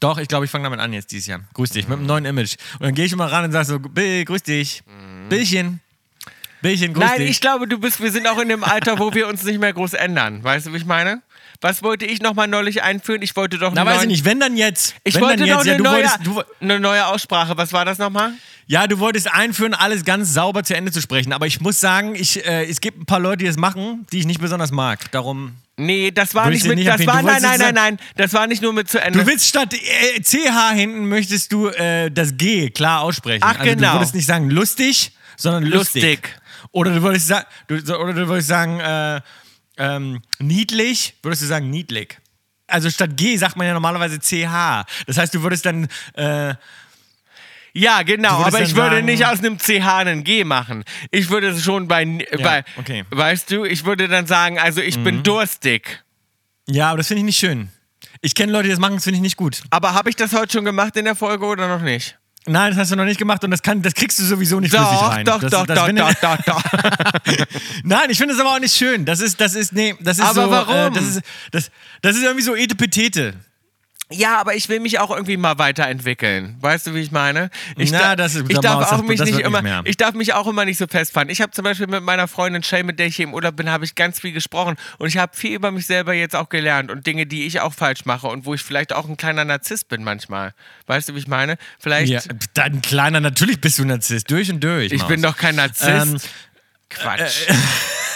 Doch, 0.00 0.18
ich 0.18 0.28
glaube, 0.28 0.44
ich 0.44 0.50
fange 0.50 0.64
damit 0.64 0.80
an 0.80 0.92
jetzt 0.92 1.10
dieses 1.12 1.26
Jahr. 1.26 1.40
Grüß 1.54 1.70
dich, 1.70 1.88
mit 1.88 1.98
einem 1.98 2.06
neuen 2.06 2.24
Image. 2.24 2.56
Und 2.74 2.82
dann 2.82 2.94
gehe 2.94 3.06
ich 3.06 3.12
immer 3.12 3.30
ran 3.32 3.44
und 3.44 3.52
sage 3.52 3.64
so, 3.64 3.78
Bill, 3.78 4.24
grüß 4.24 4.42
dich. 4.42 4.82
Billchen. 5.28 5.80
Billchen, 6.60 6.92
grüß 6.92 7.04
Nein, 7.04 7.18
dich. 7.20 7.30
ich 7.30 7.40
glaube, 7.40 7.66
du 7.68 7.78
bist, 7.78 8.02
wir 8.02 8.10
sind 8.10 8.26
auch 8.26 8.38
in 8.38 8.48
dem 8.48 8.64
Alter, 8.64 8.98
wo 8.98 9.14
wir 9.14 9.28
uns 9.28 9.44
nicht 9.44 9.60
mehr 9.60 9.72
groß 9.72 9.94
ändern. 9.94 10.42
Weißt 10.42 10.66
du, 10.66 10.72
wie 10.72 10.76
ich 10.76 10.84
meine? 10.84 11.22
Was 11.60 11.82
wollte 11.82 12.06
ich 12.06 12.20
nochmal 12.20 12.46
neulich 12.46 12.82
einführen? 12.82 13.22
Ich 13.22 13.34
wollte 13.34 13.58
doch 13.58 13.72
Na, 13.74 13.84
weiß 13.84 14.02
ich 14.02 14.08
nicht, 14.08 14.24
wenn 14.24 14.38
dann 14.38 14.56
jetzt. 14.56 14.94
Ich 15.02 15.14
wenn 15.14 15.22
wollte 15.22 15.38
dann 15.38 15.48
noch 15.48 15.64
jetzt. 15.64 15.66
Ja, 15.66 15.74
eine, 15.74 15.82
du 15.82 15.84
neue, 15.84 15.94
wolltest, 15.94 16.18
du, 16.24 16.42
eine 16.60 16.80
neue 16.80 17.06
Aussprache. 17.06 17.56
Was 17.56 17.72
war 17.72 17.84
das 17.84 17.98
nochmal? 17.98 18.32
ja, 18.68 18.86
du 18.86 18.98
wolltest 18.98 19.32
einführen, 19.32 19.72
alles 19.72 20.04
ganz 20.04 20.34
sauber 20.34 20.62
zu 20.62 20.76
Ende 20.76 20.92
zu 20.92 21.00
sprechen. 21.00 21.32
Aber 21.32 21.46
ich 21.46 21.60
muss 21.62 21.80
sagen, 21.80 22.14
ich, 22.14 22.44
äh, 22.44 22.66
es 22.66 22.82
gibt 22.82 23.00
ein 23.00 23.06
paar 23.06 23.18
Leute, 23.18 23.38
die 23.38 23.46
das 23.46 23.56
machen, 23.56 24.06
die 24.12 24.18
ich 24.18 24.26
nicht 24.26 24.42
besonders 24.42 24.70
mag. 24.70 25.10
Darum. 25.10 25.56
Nee, 25.78 26.10
das 26.10 26.34
war 26.34 26.50
nicht 26.50 26.66
mit. 26.66 26.76
nicht 26.76 26.86
das 26.86 27.06
war 27.06 27.22
nein, 27.22 27.40
nein, 27.40 27.58
nein, 27.58 27.74
nein. 27.74 27.98
Das 28.16 28.34
war 28.34 28.46
nicht 28.46 28.60
nur 28.60 28.74
mit 28.74 28.90
zu 28.90 29.00
Ende. 29.00 29.20
Du 29.20 29.26
willst 29.26 29.46
statt 29.48 29.72
äh, 29.72 30.20
CH 30.20 30.74
hinten 30.74 31.08
möchtest 31.08 31.50
du 31.50 31.68
äh, 31.68 32.10
das 32.10 32.36
G 32.36 32.68
klar 32.68 33.00
aussprechen. 33.00 33.42
Ach, 33.42 33.58
also 33.58 33.64
genau. 33.64 33.92
Du 33.92 33.98
würdest 34.00 34.14
nicht 34.14 34.26
sagen 34.26 34.50
lustig, 34.50 35.12
sondern 35.38 35.64
lustig. 35.64 36.02
Lustig. 36.02 36.40
Oder 36.72 36.92
du 36.92 37.02
würdest, 37.02 37.28
sa 37.28 37.46
du, 37.68 37.76
oder 37.96 38.12
du 38.12 38.28
würdest 38.28 38.48
sagen 38.48 38.80
äh, 38.80 39.22
ähm, 39.78 40.20
niedlich, 40.38 41.14
würdest 41.22 41.42
du 41.42 41.46
sagen 41.46 41.70
niedlich. 41.70 42.18
Also 42.66 42.90
statt 42.90 43.16
G 43.16 43.36
sagt 43.36 43.56
man 43.56 43.66
ja 43.66 43.72
normalerweise 43.72 44.18
CH. 44.20 44.84
Das 45.06 45.16
heißt, 45.16 45.32
du 45.34 45.42
würdest 45.42 45.64
dann 45.64 45.88
äh, 46.14 46.54
Ja, 47.72 48.02
genau, 48.02 48.42
aber 48.42 48.60
ich 48.60 48.74
würde 48.74 48.96
sagen- 48.96 49.06
nicht 49.06 49.24
aus 49.26 49.38
einem 49.38 49.58
CH 49.58 49.86
einen 49.98 50.24
G 50.24 50.44
machen. 50.44 50.84
Ich 51.10 51.30
würde 51.30 51.48
es 51.48 51.62
schon 51.62 51.86
bei, 51.88 52.04
bei 52.42 52.64
okay. 52.76 53.04
Mhm. 53.04 53.16
weißt 53.16 53.50
du, 53.50 53.64
ich 53.64 53.84
würde 53.84 54.08
dann 54.08 54.26
sagen, 54.26 54.58
also 54.58 54.80
ich 54.80 55.02
bin 55.02 55.22
durstig. 55.22 56.02
ja, 56.68 56.88
aber 56.88 56.98
das 56.98 57.08
finde 57.08 57.20
ich 57.20 57.24
nicht 57.26 57.38
schön. 57.38 57.70
Ich 58.20 58.34
kenne 58.34 58.50
Leute, 58.52 58.64
die 58.64 58.70
das 58.70 58.80
machen, 58.80 58.94
das 58.96 59.04
finde 59.04 59.16
ich 59.18 59.22
nicht 59.22 59.36
gut. 59.36 59.62
Aber 59.70 59.94
habe 59.94 60.10
ich 60.10 60.16
das 60.16 60.32
heute 60.34 60.52
schon 60.52 60.64
gemacht 60.64 60.96
in 60.96 61.04
der 61.04 61.14
Folge 61.14 61.46
oder 61.46 61.68
noch 61.68 61.82
nicht? 61.82 62.18
Nein, 62.48 62.70
das 62.70 62.78
hast 62.78 62.92
du 62.92 62.96
noch 62.96 63.04
nicht 63.04 63.18
gemacht 63.18 63.44
und 63.44 63.50
das, 63.50 63.62
kann, 63.62 63.82
das 63.82 63.94
kriegst 63.94 64.18
du 64.18 64.24
sowieso 64.24 64.60
nicht 64.60 64.74
flüssig 64.74 64.90
Doch, 64.90 65.10
rein. 65.10 65.24
doch, 65.24 65.40
das, 65.40 65.50
doch, 65.50 65.66
das, 65.66 65.78
doch, 65.78 65.88
doch, 65.92 66.14
doch, 66.14 66.36
doch. 66.44 66.62
Nein, 67.84 68.10
ich 68.10 68.18
finde 68.18 68.34
es 68.34 68.40
aber 68.40 68.54
auch 68.54 68.60
nicht 68.60 68.74
schön. 68.74 69.04
Das 69.04 69.20
ist, 69.20 69.40
das 69.40 69.54
ist, 69.54 69.72
nee, 69.72 69.94
das 70.00 70.18
ist 70.18 70.24
Aber 70.24 70.44
so. 70.44 70.50
warum? 70.50 70.74
Äh, 70.74 70.90
das, 70.90 71.04
ist, 71.04 71.20
das, 71.50 71.70
das 72.02 72.16
ist 72.16 72.22
irgendwie 72.22 72.44
so 72.44 72.54
Etepetete. 72.56 73.34
Ja, 74.10 74.38
aber 74.40 74.54
ich 74.54 74.70
will 74.70 74.80
mich 74.80 74.98
auch 75.00 75.10
irgendwie 75.10 75.36
mal 75.36 75.58
weiterentwickeln. 75.58 76.56
Weißt 76.60 76.86
du, 76.86 76.94
wie 76.94 77.00
ich 77.00 77.10
meine? 77.10 77.50
Ich, 77.76 77.90
Na, 77.90 77.98
da- 78.00 78.16
das- 78.16 78.36
ich 78.36 78.44
da 78.48 78.60
darf 78.62 78.92
auch 78.92 79.02
mich 79.02 79.20
nicht 79.20 79.34
nicht 79.36 79.44
immer, 79.44 79.60
mehr. 79.60 79.82
ich 79.84 79.98
darf 79.98 80.14
mich 80.14 80.32
auch 80.32 80.46
immer 80.46 80.64
nicht 80.64 80.78
so 80.78 80.86
festfahren. 80.86 81.28
Ich 81.28 81.42
habe 81.42 81.52
zum 81.52 81.62
Beispiel 81.64 81.88
mit 81.88 82.02
meiner 82.02 82.26
Freundin 82.26 82.62
Shay, 82.62 82.82
mit 82.84 82.98
der 82.98 83.06
ich 83.08 83.16
hier 83.16 83.26
im 83.26 83.34
Urlaub 83.34 83.56
bin, 83.56 83.68
habe 83.70 83.84
ich 83.84 83.94
ganz 83.94 84.18
viel 84.20 84.32
gesprochen 84.32 84.76
und 84.96 85.08
ich 85.08 85.18
habe 85.18 85.36
viel 85.36 85.52
über 85.54 85.70
mich 85.72 85.86
selber 85.86 86.14
jetzt 86.14 86.34
auch 86.34 86.48
gelernt 86.48 86.90
und 86.90 87.06
Dinge, 87.06 87.26
die 87.26 87.44
ich 87.44 87.60
auch 87.60 87.74
falsch 87.74 88.06
mache 88.06 88.28
und 88.28 88.46
wo 88.46 88.54
ich 88.54 88.62
vielleicht 88.62 88.94
auch 88.94 89.06
ein 89.06 89.18
kleiner 89.18 89.44
Narzisst 89.44 89.88
bin 89.88 90.02
manchmal. 90.04 90.54
Weißt 90.86 91.10
du, 91.10 91.14
wie 91.14 91.18
ich 91.18 91.28
meine? 91.28 91.58
Vielleicht. 91.78 92.10
Ja, 92.10 92.20
dein 92.54 92.80
Kleiner, 92.80 93.20
natürlich 93.20 93.60
bist 93.60 93.78
du 93.78 93.84
Narzisst, 93.84 94.30
durch 94.30 94.50
und 94.50 94.64
durch. 94.64 94.90
ich 94.90 95.00
Maus. 95.02 95.08
bin 95.08 95.20
doch 95.20 95.36
kein 95.36 95.56
Narzisst. 95.56 95.86
Ähm, 95.86 96.16
Quatsch. 96.88 97.46
Bill, 97.46 97.56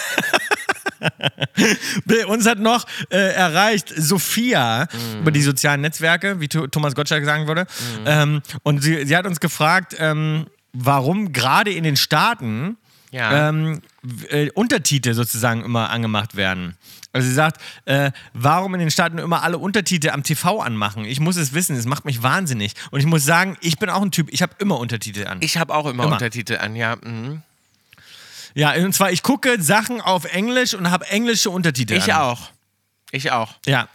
Uns 2.27 2.45
hat 2.47 2.59
noch 2.59 2.85
äh, 3.09 3.17
erreicht 3.33 3.93
Sophia 3.95 4.87
Mhm. 4.93 5.19
über 5.21 5.31
die 5.31 5.41
sozialen 5.41 5.81
Netzwerke, 5.81 6.39
wie 6.39 6.47
Tho- 6.47 6.67
Thomas 6.67 6.95
Gottschalk 6.95 7.25
sagen 7.25 7.47
würde. 7.47 7.65
Ähm, 8.05 8.41
und 8.63 8.81
sie, 8.83 9.05
sie 9.05 9.15
hat 9.15 9.25
uns 9.25 9.39
gefragt, 9.39 9.95
ähm, 9.99 10.45
warum 10.73 11.31
gerade 11.33 11.71
in 11.71 11.83
den 11.83 11.95
Staaten 11.95 12.77
Ja. 13.11 13.49
ähm, 13.49 13.81
äh, 14.29 14.49
Untertitel 14.51 15.13
sozusagen 15.13 15.63
immer 15.63 15.89
angemacht 15.89 16.35
werden. 16.35 16.75
Also 17.11 17.27
sie 17.27 17.33
sagt, 17.35 17.61
äh, 17.85 18.11
warum 18.33 18.73
in 18.73 18.79
den 18.79 18.89
Staaten 18.91 19.19
immer 19.19 19.43
alle 19.43 19.59
Untertitel 19.59 20.09
am 20.09 20.23
TV 20.23 20.59
anmachen? 20.61 21.05
Ich 21.05 21.19
muss 21.19 21.35
es 21.35 21.53
wissen, 21.53 21.75
es 21.75 21.85
macht 21.85 22.05
mich 22.05 22.23
wahnsinnig. 22.23 22.73
Und 22.89 22.99
ich 23.01 23.05
muss 23.05 23.23
sagen, 23.23 23.55
ich 23.61 23.77
bin 23.77 23.89
auch 23.89 24.01
ein 24.01 24.09
Typ, 24.11 24.29
ich 24.31 24.41
habe 24.41 24.53
immer 24.57 24.79
Untertitel 24.79 25.27
an. 25.27 25.37
ich 25.41 25.57
habe 25.57 25.73
auch 25.75 25.85
immer, 25.85 26.03
Immer. 26.05 26.13
Untertitel 26.13 26.57
an, 26.57 26.75
ja. 26.75 26.95
Mhm. 27.03 27.43
Ja, 28.55 28.73
und 28.73 28.93
zwar, 28.93 29.11
ich 29.11 29.23
gucke 29.23 29.61
Sachen 29.61 30.01
auf 30.01 30.25
Englisch 30.25 30.73
und 30.73 30.91
habe 30.91 31.07
englische 31.07 31.49
Untertitel 31.49 31.93
Ich 31.93 32.13
an. 32.13 32.21
auch. 32.21 32.52
Ich 33.13 33.31
auch. 33.31 33.53
Ja. 33.67 33.87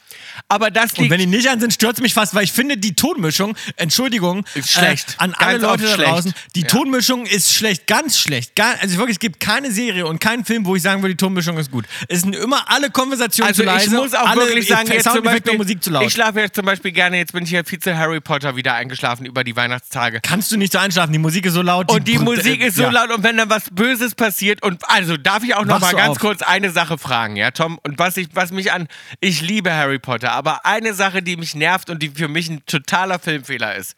Aber 0.48 0.70
das 0.70 0.92
Und 0.92 1.00
liegt. 1.00 1.10
wenn 1.10 1.18
die 1.18 1.26
nicht 1.26 1.48
an 1.50 1.58
sind, 1.58 1.72
stört 1.74 1.96
es 1.96 2.00
mich 2.00 2.14
fast, 2.14 2.32
weil 2.34 2.44
ich 2.44 2.52
finde, 2.52 2.76
die 2.76 2.94
Tonmischung, 2.94 3.56
Entschuldigung, 3.76 4.44
schlecht. 4.64 5.16
Äh, 5.18 5.24
an 5.24 5.34
alle 5.34 5.58
Ganz 5.58 5.64
oft 5.64 5.80
Leute 5.82 5.96
da 5.96 6.10
draußen, 6.10 6.34
die 6.54 6.60
Ja. 6.62 6.66
Tonmischung 6.68 7.26
ist 7.26 7.52
schlecht, 7.52 7.88
ganz 7.88 8.16
schlecht. 8.18 8.54
Gar, 8.54 8.76
also 8.80 8.96
wirklich, 8.96 9.16
es 9.16 9.18
gibt 9.18 9.40
keine 9.40 9.72
Serie 9.72 10.06
und 10.06 10.20
keinen 10.20 10.44
Film, 10.44 10.64
wo 10.64 10.76
ich 10.76 10.82
sagen 10.82 11.02
würde, 11.02 11.14
die 11.14 11.16
Tonmischung 11.16 11.58
ist 11.58 11.72
gut. 11.72 11.84
Es 12.06 12.20
sind 12.20 12.36
immer 12.36 12.70
alle 12.70 12.90
Konversationen 12.90 13.48
Also 13.48 13.62
zu 13.62 13.66
leise, 13.66 13.86
ich 13.86 13.92
muss 13.92 14.14
auch 14.14 14.26
alle 14.28 14.42
wirklich 14.42 14.68
sagen, 14.68 14.88
jetzt 14.90 15.10
zum 15.10 15.22
Beispiel, 15.24 15.50
und 15.52 15.58
Musik 15.58 15.82
zu 15.82 15.90
laut. 15.90 16.04
ich 16.06 16.12
schlafe 16.12 16.40
jetzt 16.40 16.54
zum 16.54 16.64
Beispiel 16.64 16.92
gerne, 16.92 17.18
jetzt 17.18 17.32
bin 17.32 17.42
ich 17.42 17.50
ja 17.50 17.64
viel 17.64 17.80
zu 17.80 17.96
Harry 17.98 18.20
Potter 18.20 18.54
wieder 18.54 18.74
eingeschlafen 18.74 19.26
über 19.26 19.42
die 19.42 19.56
Weihnachtstage. 19.56 20.20
Kannst 20.22 20.52
du 20.52 20.56
nicht 20.56 20.72
so 20.72 20.78
einschlafen, 20.78 21.12
die 21.12 21.18
Musik 21.18 21.44
ist 21.46 21.54
so 21.54 21.62
laut. 21.62 21.90
Und 21.90 22.06
die 22.06 22.18
Musik 22.18 22.60
ist 22.62 22.76
so 22.76 22.84
ja. 22.84 22.90
laut 22.90 23.10
und 23.10 23.24
wenn 23.24 23.36
dann 23.36 23.50
was 23.50 23.64
Böses 23.72 24.14
passiert 24.14 24.62
und 24.62 24.88
also 24.88 25.16
darf 25.16 25.42
ich 25.42 25.56
auch 25.56 25.64
noch 25.64 25.80
Wachst 25.80 25.82
mal 25.82 25.90
du 25.90 25.96
ganz 25.96 26.10
auf. 26.12 26.18
kurz 26.20 26.42
eine 26.42 26.70
Sache 26.70 26.96
fragen, 26.96 27.34
ja 27.34 27.50
Tom 27.50 27.80
und 27.82 27.98
was 27.98 28.16
ich 28.16 28.28
was 28.34 28.52
mich 28.52 28.70
an 28.72 28.86
ich 29.20 29.40
liebe 29.40 29.72
Harry 29.72 29.98
Potter, 29.98 30.32
aber 30.32 30.64
eine 30.66 30.94
Sache, 30.94 31.22
die 31.22 31.36
mich 31.36 31.54
nervt 31.54 31.90
und 31.90 32.02
die 32.02 32.10
für 32.10 32.28
mich 32.28 32.48
ein 32.48 32.64
totaler 32.66 33.18
Filmfehler 33.18 33.74
ist. 33.74 33.94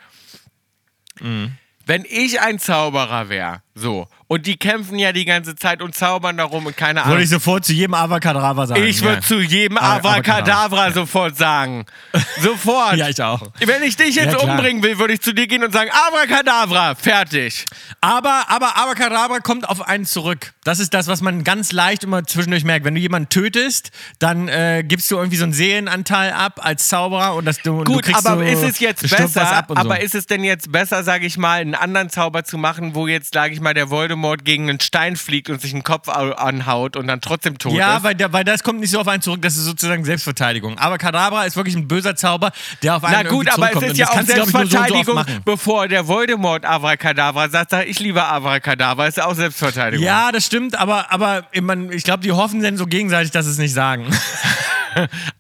Mhm. 1.21 1.53
Wenn 1.87 2.05
ich 2.09 2.41
ein 2.41 2.59
Zauberer 2.59 3.29
wäre, 3.29 3.63
so 3.75 4.07
und 4.29 4.47
die 4.47 4.57
kämpfen 4.57 4.97
ja 4.97 5.11
die 5.13 5.25
ganze 5.25 5.57
Zeit 5.57 5.83
und 5.83 5.97
zaubern 5.97 6.37
darum 6.37 6.65
und 6.67 6.77
keine 6.77 7.01
Ahnung. 7.03 7.15
Würde 7.15 7.25
ich 7.25 7.31
sofort 7.31 7.65
zu 7.65 7.73
jedem 7.73 7.95
Avacadabra 7.95 8.65
sagen. 8.69 8.85
Ich 8.85 9.03
würde 9.03 9.17
ja. 9.17 9.21
zu 9.23 9.41
jedem 9.41 9.77
Aber- 9.77 10.09
Abracadabra 10.11 10.93
sofort 10.93 11.37
sagen. 11.37 11.85
Sofort. 12.41 12.95
Ja, 12.97 13.09
ich 13.09 13.21
auch. 13.21 13.43
Wenn 13.59 13.83
ich 13.83 13.97
dich 13.97 14.15
jetzt 14.15 14.35
Ja, 14.35 14.39
umbringen 14.39 14.85
will, 14.85 14.99
würde 15.01 15.15
ich 15.15 15.21
zu 15.21 15.35
dir 15.35 15.49
gehen 15.49 15.65
und 15.65 15.73
sagen, 15.73 15.91
Abracadabra, 16.07 16.95
fertig. 16.95 17.65
Aber, 18.01 18.45
aber 18.49 18.77
Abracadabra 18.77 19.41
kommt 19.41 19.69
auf 19.69 19.83
einen 19.89 20.07
zurück. 20.07 20.53
Das 20.71 20.79
ist 20.79 20.95
das, 20.95 21.09
was 21.09 21.21
man 21.21 21.43
ganz 21.43 21.73
leicht 21.73 22.05
immer 22.05 22.23
zwischendurch 22.23 22.63
merkt. 22.63 22.85
Wenn 22.85 22.95
du 22.95 23.01
jemanden 23.01 23.29
tötest, 23.29 23.91
dann 24.21 24.47
äh, 24.47 24.85
gibst 24.87 25.11
du 25.11 25.17
irgendwie 25.17 25.37
so 25.37 25.43
einen 25.43 25.53
Seelenanteil 25.53 26.31
ab 26.31 26.61
als 26.63 26.87
Zauberer 26.87 27.35
und 27.35 27.45
dass 27.45 27.57
du, 27.57 27.83
du 27.83 27.95
Gut, 27.95 28.05
kriegst 28.05 28.25
aber 28.25 28.45
so, 28.45 28.49
ist 28.49 28.63
es 28.63 28.79
jetzt 28.79 29.03
du 29.03 29.09
besser, 29.09 29.65
aber 29.69 29.97
so. 29.97 30.01
ist 30.01 30.15
es 30.15 30.27
denn 30.27 30.45
jetzt 30.45 30.71
besser, 30.71 31.03
sage 31.03 31.27
ich 31.27 31.37
mal, 31.37 31.61
einen 31.61 31.75
anderen 31.75 32.09
Zauber 32.09 32.45
zu 32.45 32.57
machen, 32.57 32.95
wo 32.95 33.09
jetzt, 33.09 33.35
sage 33.35 33.53
ich 33.53 33.61
mal, 33.61 33.75
der 33.75 33.91
Voldemort 33.91 34.45
gegen 34.45 34.69
einen 34.69 34.79
Stein 34.79 35.17
fliegt 35.17 35.51
und 35.51 35.61
sich 35.61 35.73
einen 35.75 35.83
Kopf 35.83 36.07
au- 36.07 36.35
anhaut 36.35 36.97
und 36.97 37.09
dann 37.09 37.21
trotzdem 37.21 37.59
tot 37.59 37.73
ja, 37.73 37.97
ist? 37.97 38.05
weil, 38.05 38.15
der, 38.15 38.33
weil 38.33 38.45
das 38.45 38.63
kommt 38.63 38.79
nicht 38.79 38.91
so 38.91 39.01
auf 39.01 39.09
einen 39.09 39.23
zurück, 39.23 39.43
das 39.43 39.57
ist 39.57 39.65
sozusagen 39.65 40.05
Selbstverteidigung. 40.05 40.79
Aber 40.79 40.99
Kadabra 40.99 41.47
ist 41.47 41.57
wirklich 41.57 41.75
ein 41.75 41.89
böser 41.89 42.15
Zauber, 42.15 42.53
der 42.85 42.95
auf 42.95 43.03
einen 43.03 43.17
Na 43.25 43.29
gut, 43.29 43.49
aber 43.49 43.75
es 43.75 43.83
ist 43.83 43.97
ja 43.97 44.09
auch 44.09 44.21
du, 44.21 44.25
nur 44.25 44.27
so 44.27 44.43
so 44.43 44.59
Selbstverteidigung, 44.59 45.25
bevor 45.45 45.89
der 45.89 46.07
Voldemort 46.07 46.65
Abracadabra 46.65 47.49
sagt, 47.49 47.71
sagt, 47.71 47.89
ich 47.89 47.99
liebe 47.99 48.25
Abracadabra, 48.25 49.09
ist 49.09 49.17
ja 49.17 49.25
auch 49.25 49.35
Selbstverteidigung. 49.35 50.07
Ja, 50.07 50.31
das 50.31 50.47
stimmt, 50.47 50.60
aber, 50.75 51.11
aber 51.13 51.47
ich, 51.53 51.63
ich 51.91 52.05
glaube, 52.05 52.23
die 52.23 52.33
hoffen 52.33 52.63
dann 52.63 52.77
so 52.77 52.87
gegenseitig, 52.87 53.31
dass 53.31 53.47
sie 53.47 53.53
es 53.53 53.59
nicht 53.59 53.75
sagen. 53.75 54.07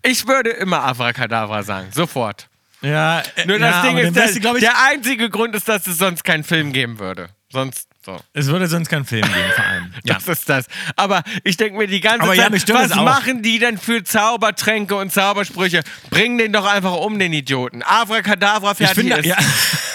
Ich 0.02 0.28
würde 0.28 0.50
immer 0.50 0.84
Abracadabra 0.84 1.64
sagen, 1.64 1.88
sofort. 1.92 2.48
ja, 2.82 3.20
Nur 3.46 3.58
das 3.58 3.74
ja, 3.74 3.82
Ding 3.82 3.96
ist, 3.98 4.14
der, 4.14 4.30
ich, 4.30 4.60
der 4.60 4.80
einzige 4.84 5.28
Grund 5.28 5.56
ist, 5.56 5.68
dass 5.68 5.88
es 5.88 5.98
sonst 5.98 6.22
keinen 6.22 6.44
Film 6.44 6.72
geben 6.72 7.00
würde. 7.00 7.30
Sonst 7.52 7.88
so. 8.06 8.16
es 8.32 8.46
würde 8.46 8.68
sonst 8.68 8.88
keinen 8.88 9.04
Film 9.04 9.22
geben, 9.24 9.50
vor 9.56 9.64
allem. 9.64 9.92
Ja. 10.04 10.14
Das 10.14 10.28
ist 10.28 10.48
das. 10.48 10.66
Aber 10.94 11.22
ich 11.42 11.56
denke 11.56 11.78
mir 11.78 11.88
die 11.88 12.00
ganze 12.00 12.22
Aber 12.22 12.34
ja, 12.34 12.48
Zeit, 12.48 12.62
stört 12.62 12.90
was 12.90 12.94
machen 12.96 13.42
die 13.42 13.58
denn 13.58 13.76
für 13.76 14.04
Zaubertränke 14.04 14.94
und 14.94 15.12
Zaubersprüche? 15.12 15.82
Bring 16.10 16.38
den 16.38 16.52
doch 16.52 16.64
einfach 16.66 16.94
um, 16.94 17.18
den 17.18 17.32
Idioten. 17.32 17.82
Abracadabra, 17.82 18.70
Ich 18.70 18.76
fertig 18.78 18.94
finde, 18.94 19.16
ist. 19.16 19.26
ja. 19.26 19.36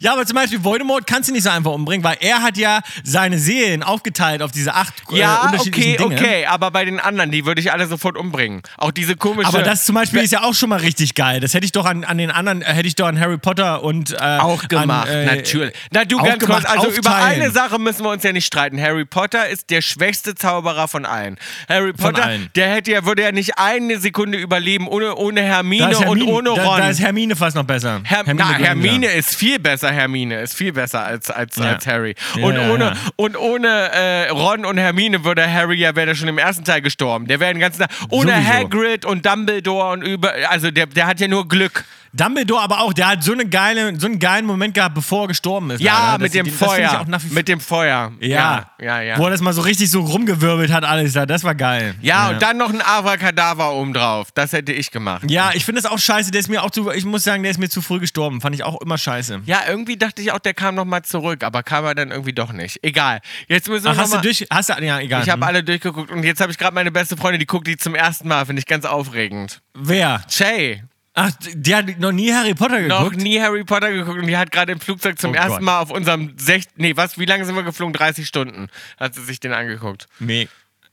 ja, 0.00 0.12
aber 0.12 0.26
zum 0.26 0.36
Beispiel 0.36 0.62
Voldemort 0.64 1.06
kannst 1.06 1.28
du 1.28 1.32
nicht 1.32 1.44
so 1.44 1.50
einfach 1.50 1.72
umbringen, 1.72 2.04
weil 2.04 2.16
er 2.20 2.42
hat 2.42 2.56
ja 2.56 2.80
seine 3.02 3.38
Seelen 3.38 3.82
aufgeteilt 3.82 4.42
auf 4.42 4.52
diese 4.52 4.74
acht 4.74 4.94
äh, 5.12 5.18
Ja, 5.18 5.42
unterschiedlichen 5.46 5.94
okay, 6.04 6.08
Dinge. 6.08 6.20
okay, 6.20 6.46
aber 6.46 6.70
bei 6.70 6.84
den 6.84 7.00
anderen, 7.00 7.30
die 7.30 7.44
würde 7.46 7.60
ich 7.60 7.72
alle 7.72 7.86
sofort 7.86 8.16
umbringen. 8.16 8.62
Auch 8.78 8.90
diese 8.90 9.16
komische. 9.16 9.48
Aber 9.48 9.62
das 9.62 9.84
zum 9.84 9.94
Beispiel 9.94 10.20
ist 10.22 10.32
ja 10.32 10.42
auch 10.42 10.54
schon 10.54 10.68
mal 10.68 10.80
richtig 10.80 11.14
geil. 11.14 11.40
Das 11.40 11.54
hätte 11.54 11.64
ich 11.64 11.72
doch 11.72 11.84
an, 11.86 12.04
an 12.04 12.18
den 12.18 12.30
anderen, 12.30 12.62
äh, 12.62 12.66
hätte 12.66 12.88
ich 12.88 12.94
doch 12.94 13.06
an 13.06 13.18
Harry 13.18 13.38
Potter 13.38 13.82
und 13.82 14.12
äh, 14.12 14.16
auch 14.16 14.68
gemacht, 14.68 15.08
an, 15.08 15.14
äh, 15.14 15.36
natürlich. 15.36 15.74
Na 15.92 16.04
du, 16.04 16.16
ganz 16.18 16.30
kurz, 16.44 16.46
gemacht, 16.46 16.66
also 16.68 16.88
über 16.90 17.10
aufteilen. 17.10 17.42
eine 17.42 17.50
Sache 17.50 17.78
müssen 17.78 18.04
wir 18.04 18.10
uns 18.10 18.22
ja 18.22 18.32
nicht 18.32 18.46
streiten. 18.46 18.80
Harry 18.80 19.04
Potter 19.04 19.48
ist 19.48 19.70
der 19.70 19.80
schwächste 19.82 20.34
Zauberer 20.34 20.88
von 20.88 21.04
allen. 21.04 21.36
Harry 21.68 21.92
Potter, 21.92 22.24
allen. 22.24 22.50
der 22.54 22.70
hätte 22.70 22.92
ja, 22.92 23.04
würde 23.04 23.22
ja 23.22 23.32
nicht 23.32 23.58
eine 23.58 23.98
Sekunde 23.98 24.38
überleben 24.38 24.88
ohne, 24.88 25.14
ohne 25.16 25.42
Hermine, 25.42 25.90
Da 25.90 26.00
Hermine, 26.00 26.24
und 26.24 26.32
ohne 26.32 26.54
da, 26.54 26.64
Ron. 26.64 26.78
da 26.80 26.88
ist 26.88 27.00
Hermine 27.00 27.36
fast 27.36 27.56
noch 27.56 27.64
besser. 27.64 28.00
Her 28.04 28.22
na, 28.26 28.32
Granger. 28.32 28.64
Hermine 28.64 29.06
ist 29.08 29.34
viel 29.34 29.53
besser, 29.58 29.90
Hermine 29.90 30.40
ist 30.40 30.54
viel 30.54 30.72
besser 30.72 31.04
als, 31.04 31.30
als, 31.30 31.56
Ja. 31.56 31.72
als 31.72 31.86
Harry. 31.86 32.14
Und 32.40 32.54
ja, 32.56 32.70
ohne. 32.70 32.96
Und 33.16 33.36
ohne 33.36 33.68
äh, 33.92 34.28
Ron 34.30 34.64
und 34.64 34.78
Hermine 34.78 35.24
würde 35.24 35.50
Harry 35.50 35.76
ja 35.76 35.94
wäre 35.96 36.14
schon 36.14 36.28
im 36.28 36.38
ersten 36.38 36.64
Teil 36.64 36.80
gestorben. 36.82 37.26
Der 37.26 37.40
wäre 37.40 37.52
den 37.52 37.60
ganzen 37.60 37.80
Tag 37.82 37.90
ohne 38.10 38.32
Sowieso. 38.32 38.52
Hagrid 38.52 39.04
und 39.04 39.26
Dumbledore 39.26 39.92
und 39.92 40.02
über, 40.02 40.32
also 40.48 40.70
der, 40.70 40.86
der 40.86 41.06
hat 41.06 41.20
ja 41.20 41.28
nur 41.28 41.48
Glück. 41.48 41.84
Dumbledore 42.14 42.62
aber 42.62 42.80
auch, 42.80 42.92
der 42.92 43.08
hat 43.08 43.24
so, 43.24 43.32
eine 43.32 43.44
geile, 43.46 43.98
so 43.98 44.06
einen 44.06 44.20
geilen 44.20 44.46
Moment 44.46 44.74
gehabt, 44.74 44.94
bevor 44.94 45.24
er 45.24 45.28
gestorben 45.28 45.70
ist. 45.72 45.80
Ja, 45.80 46.16
mit 46.20 46.32
dem 46.32 46.46
ich 46.46 46.52
Feuer. 46.54 47.04
Mit 47.30 47.48
dem 47.48 47.58
Feuer. 47.60 48.12
ja. 48.20 48.70
ja, 48.80 49.00
ja. 49.00 49.18
Wo 49.18 49.24
er 49.24 49.30
das 49.30 49.40
mal 49.40 49.52
so 49.52 49.62
richtig 49.62 49.90
so 49.90 50.00
rumgewirbelt 50.00 50.72
hat, 50.72 50.84
alles 50.84 51.12
da. 51.12 51.26
Das 51.26 51.42
war 51.42 51.54
geil. 51.56 51.94
Ja, 52.00 52.30
und 52.30 52.40
dann 52.40 52.56
noch 52.56 52.70
ein 52.72 52.80
Abracadabra 52.80 53.70
oben 53.72 53.92
drauf. 53.92 54.28
Das 54.32 54.52
hätte 54.52 54.72
ich 54.72 54.90
gemacht. 54.92 55.28
Ja, 55.28 55.50
ich 55.54 55.64
finde 55.64 55.82
das 55.82 55.90
auch 55.90 55.98
scheiße. 55.98 56.30
Der 56.30 56.40
ist 56.40 56.48
mir 56.48 56.62
auch 56.62 56.70
zu, 56.70 56.90
ich 56.90 57.04
muss 57.04 57.24
sagen, 57.24 57.42
der 57.42 57.50
ist 57.50 57.58
mir 57.58 57.68
zu 57.68 57.82
früh 57.82 57.98
gestorben. 57.98 58.40
Fand 58.40 58.54
ich 58.54 58.62
auch 58.62 58.80
immer 58.80 58.96
scheiße. 58.96 59.40
Ja, 59.46 59.62
irgendwie 59.68 59.96
dachte 59.96 60.22
ich 60.22 60.30
auch, 60.30 60.38
der 60.38 60.54
kam 60.54 60.76
noch 60.76 60.84
mal 60.84 61.02
zurück, 61.02 61.42
aber 61.42 61.62
kam 61.64 61.84
er 61.84 61.94
dann 61.96 62.10
irgendwie 62.12 62.32
doch 62.32 62.52
nicht. 62.52 62.78
Egal. 62.82 63.20
Jetzt 63.48 63.68
müssen 63.68 63.84
wir 63.84 63.90
Ach, 63.90 63.94
noch 63.96 64.02
hast 64.02 64.12
du 64.12 64.16
mal 64.18 64.22
durch, 64.22 64.46
hast 64.50 64.68
du, 64.70 64.84
ja, 64.84 65.00
egal. 65.00 65.22
Ich 65.24 65.30
habe 65.30 65.40
Hm. 65.40 65.48
alle 65.48 65.64
durchgeguckt 65.64 66.10
und 66.12 66.22
jetzt 66.22 66.40
habe 66.40 66.52
ich 66.52 66.58
gerade 66.58 66.74
meine 66.74 66.92
beste 66.92 67.16
Freundin, 67.16 67.40
die 67.40 67.46
guckt 67.46 67.66
die 67.66 67.76
zum 67.76 67.94
ersten 67.94 68.28
Mal, 68.28 68.46
finde 68.46 68.60
ich 68.60 68.66
ganz 68.66 68.84
aufregend. 68.84 69.60
Wer? 69.74 70.22
Shay, 70.30 70.82
Ach, 71.14 71.30
die 71.54 71.74
hat 71.74 71.98
noch 72.00 72.12
nie 72.12 72.32
Harry 72.32 72.54
Potter 72.54 72.80
noch 72.80 73.04
geguckt? 73.04 73.22
nie 73.22 73.40
Harry 73.40 73.62
Potter 73.64 73.92
geguckt 73.92 74.18
und 74.18 74.26
die 74.26 74.36
hat 74.36 74.50
gerade 74.50 74.72
im 74.72 74.80
Flugzeug 74.80 75.18
zum 75.18 75.30
Oh 75.30 75.34
ersten 75.34 75.52
Gott. 75.52 75.62
Mal 75.62 75.78
auf 75.80 75.90
unserem 75.90 76.34
sech 76.36 76.64
nee, 76.76 76.96
was, 76.96 77.18
wie 77.18 77.24
lange 77.24 77.44
sind 77.44 77.54
wir 77.54 77.62
geflogen? 77.62 77.92
30 77.92 78.26
Stunden 78.26 78.68
hat 78.98 79.14
sie 79.14 79.22
sich 79.22 79.38
den 79.38 79.52
angeguckt. 79.52 80.06
Me 80.18 80.48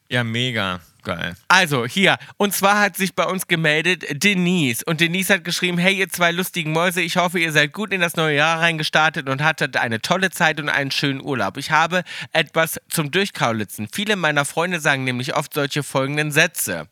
ja, 0.09 0.26
mega. 0.26 0.82
Geil. 1.03 1.36
Also, 1.47 1.86
hier. 1.88 2.17
Und 2.38 2.53
zwar 2.53 2.80
hat 2.80 2.95
sich 2.95 3.15
bei 3.15 3.24
uns 3.26 3.47
gemeldet 3.47 4.24
Denise. 4.24 4.84
Und 4.86 5.01
Denise 5.01 5.34
hat 5.34 5.43
geschrieben: 5.43 5.78
Hey, 5.78 5.95
ihr 5.95 6.09
zwei 6.09 6.32
lustigen 6.32 6.74
Mäuse, 6.74 7.01
ich 7.01 7.17
hoffe, 7.17 7.39
ihr 7.39 7.51
seid 7.51 7.72
gut 7.72 7.91
in 7.91 8.01
das 8.01 8.15
neue 8.15 8.36
Jahr 8.36 8.59
reingestartet 8.59 9.28
und 9.30 9.41
hattet 9.41 9.78
eine 9.78 10.01
tolle 10.01 10.30
Zeit 10.30 10.59
und 10.59 10.69
einen 10.69 10.91
schönen 10.91 11.22
Urlaub. 11.22 11.57
Ich 11.57 11.72
habe 11.72 12.03
etwas 12.34 12.80
zum 12.89 13.09
Durchkaulitzen. 13.09 13.88
Viele 13.91 14.15
meiner 14.15 14.45
Freunde 14.45 14.80
sagen 14.80 15.05
nämlich 15.05 15.36
oft 15.36 15.53
solche 15.53 15.82
folgenden 15.82 16.32
Sätze. 16.32 16.88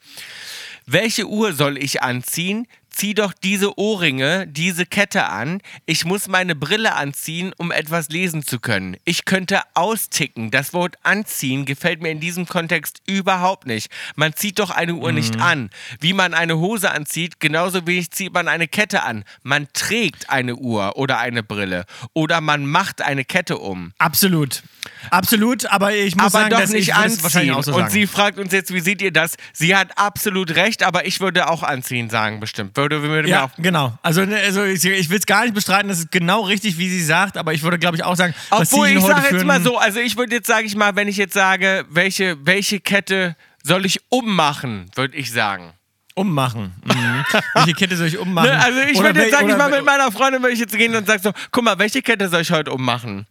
Welche 0.87 1.27
Uhr 1.27 1.53
soll 1.53 1.77
ich 1.77 2.01
anziehen? 2.01 2.65
Zieh 2.89 3.13
doch 3.13 3.33
diese 3.33 3.77
Ohrringe, 3.77 4.47
diese 4.47 4.85
Kette 4.85 5.27
an. 5.27 5.61
Ich 5.85 6.05
muss 6.05 6.27
meine 6.27 6.55
Brille 6.55 6.95
anziehen, 6.95 7.53
um 7.57 7.71
etwas 7.71 8.09
lesen 8.09 8.43
zu 8.43 8.59
können. 8.59 8.97
Ich 9.05 9.25
könnte 9.25 9.61
austicken. 9.73 10.51
Das 10.51 10.73
Wort 10.73 10.97
anziehen 11.03 11.65
gefällt 11.65 12.01
mir 12.01 12.09
in 12.09 12.19
diesem 12.19 12.47
Kontext 12.47 13.01
überhaupt 13.05 13.67
nicht. 13.67 13.91
Man 14.15 14.33
zieht 14.33 14.59
doch 14.59 14.71
eine 14.71 14.95
Uhr 14.95 15.11
nicht 15.11 15.39
an. 15.39 15.69
Wie 15.99 16.13
man 16.13 16.33
eine 16.33 16.57
Hose 16.57 16.91
anzieht, 16.91 17.39
genauso 17.39 17.85
wenig 17.87 18.11
zieht 18.11 18.33
man 18.33 18.47
eine 18.47 18.67
Kette 18.67 19.03
an. 19.03 19.23
Man 19.43 19.67
trägt 19.73 20.29
eine 20.29 20.55
Uhr 20.55 20.97
oder 20.97 21.19
eine 21.19 21.43
Brille. 21.43 21.85
Oder 22.13 22.41
man 22.41 22.65
macht 22.65 23.01
eine 23.01 23.25
Kette 23.25 23.57
um. 23.57 23.93
Absolut. 23.97 24.63
Absolut, 25.11 25.65
aber 25.67 25.93
ich 25.93 26.15
muss 26.15 26.25
aber 26.25 26.31
sagen, 26.31 26.49
doch 26.51 26.59
dass 26.59 26.71
nicht 26.71 26.89
ich 26.89 26.95
anziehen. 26.95 27.61
so 27.61 27.75
und 27.75 27.91
sie 27.91 28.07
fragt 28.07 28.37
uns 28.37 28.51
jetzt, 28.51 28.73
wie 28.73 28.79
seht 28.79 29.01
ihr 29.01 29.11
das? 29.11 29.35
Sie 29.53 29.75
hat 29.75 29.97
absolut 29.97 30.55
recht, 30.55 30.83
aber 30.83 31.05
ich 31.05 31.19
würde 31.19 31.49
auch 31.49 31.63
anziehen 31.63 32.09
sagen, 32.09 32.39
bestimmt. 32.39 32.73
Würde, 32.79 32.99
mir 32.99 33.27
ja, 33.27 33.45
auch 33.45 33.49
genau. 33.57 33.97
Also, 34.01 34.25
ne, 34.25 34.37
also 34.37 34.63
ich, 34.63 34.83
ich 34.85 35.09
will 35.09 35.17
es 35.17 35.25
gar 35.25 35.43
nicht 35.43 35.53
bestreiten, 35.53 35.89
das 35.89 35.99
ist 35.99 36.11
genau 36.11 36.41
richtig, 36.41 36.77
wie 36.77 36.89
sie 36.89 37.03
sagt, 37.03 37.37
aber 37.37 37.53
ich 37.53 37.63
würde, 37.63 37.77
glaube 37.77 37.97
ich, 37.97 38.03
auch 38.03 38.15
sagen, 38.15 38.33
Obwohl 38.49 38.87
ich 38.87 39.01
sage 39.01 39.35
jetzt 39.35 39.45
mal 39.45 39.61
so, 39.61 39.77
also 39.77 39.99
ich 39.99 40.17
würde 40.17 40.35
jetzt, 40.35 40.47
sage 40.47 40.65
ich 40.65 40.75
mal, 40.75 40.95
wenn 40.95 41.07
ich 41.07 41.17
jetzt 41.17 41.33
sage, 41.33 41.85
welche, 41.89 42.37
welche 42.45 42.79
Kette 42.79 43.35
soll 43.63 43.85
ich 43.85 43.99
ummachen, 44.09 44.89
würde 44.95 45.17
ich 45.17 45.31
sagen. 45.31 45.73
Ummachen. 46.15 46.73
Mhm. 46.83 47.25
Welche 47.53 47.73
Kette 47.73 47.95
soll 47.95 48.07
ich 48.07 48.17
ummachen? 48.19 48.49
Ne? 48.49 48.63
Also 48.63 48.79
ich 48.81 48.97
Oder 48.97 49.09
würde 49.09 49.21
jetzt, 49.21 49.33
wel- 49.33 49.39
sag 49.39 49.49
ich 49.49 49.57
mal, 49.57 49.69
mit 49.69 49.85
meiner 49.85 50.11
Freundin 50.11 50.41
würde 50.41 50.53
ich 50.53 50.59
jetzt 50.59 50.75
gehen 50.75 50.95
und 50.95 51.07
sag 51.07 51.21
so, 51.21 51.31
guck 51.51 51.63
mal, 51.63 51.77
welche 51.79 52.01
Kette 52.01 52.27
soll 52.27 52.41
ich 52.41 52.51
heute 52.51 52.71
ummachen? 52.71 53.25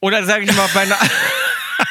Oder 0.00 0.24
sage 0.24 0.44
ich 0.44 0.54
mal 0.54 0.68
bei 0.74 0.80
einer... 0.82 0.96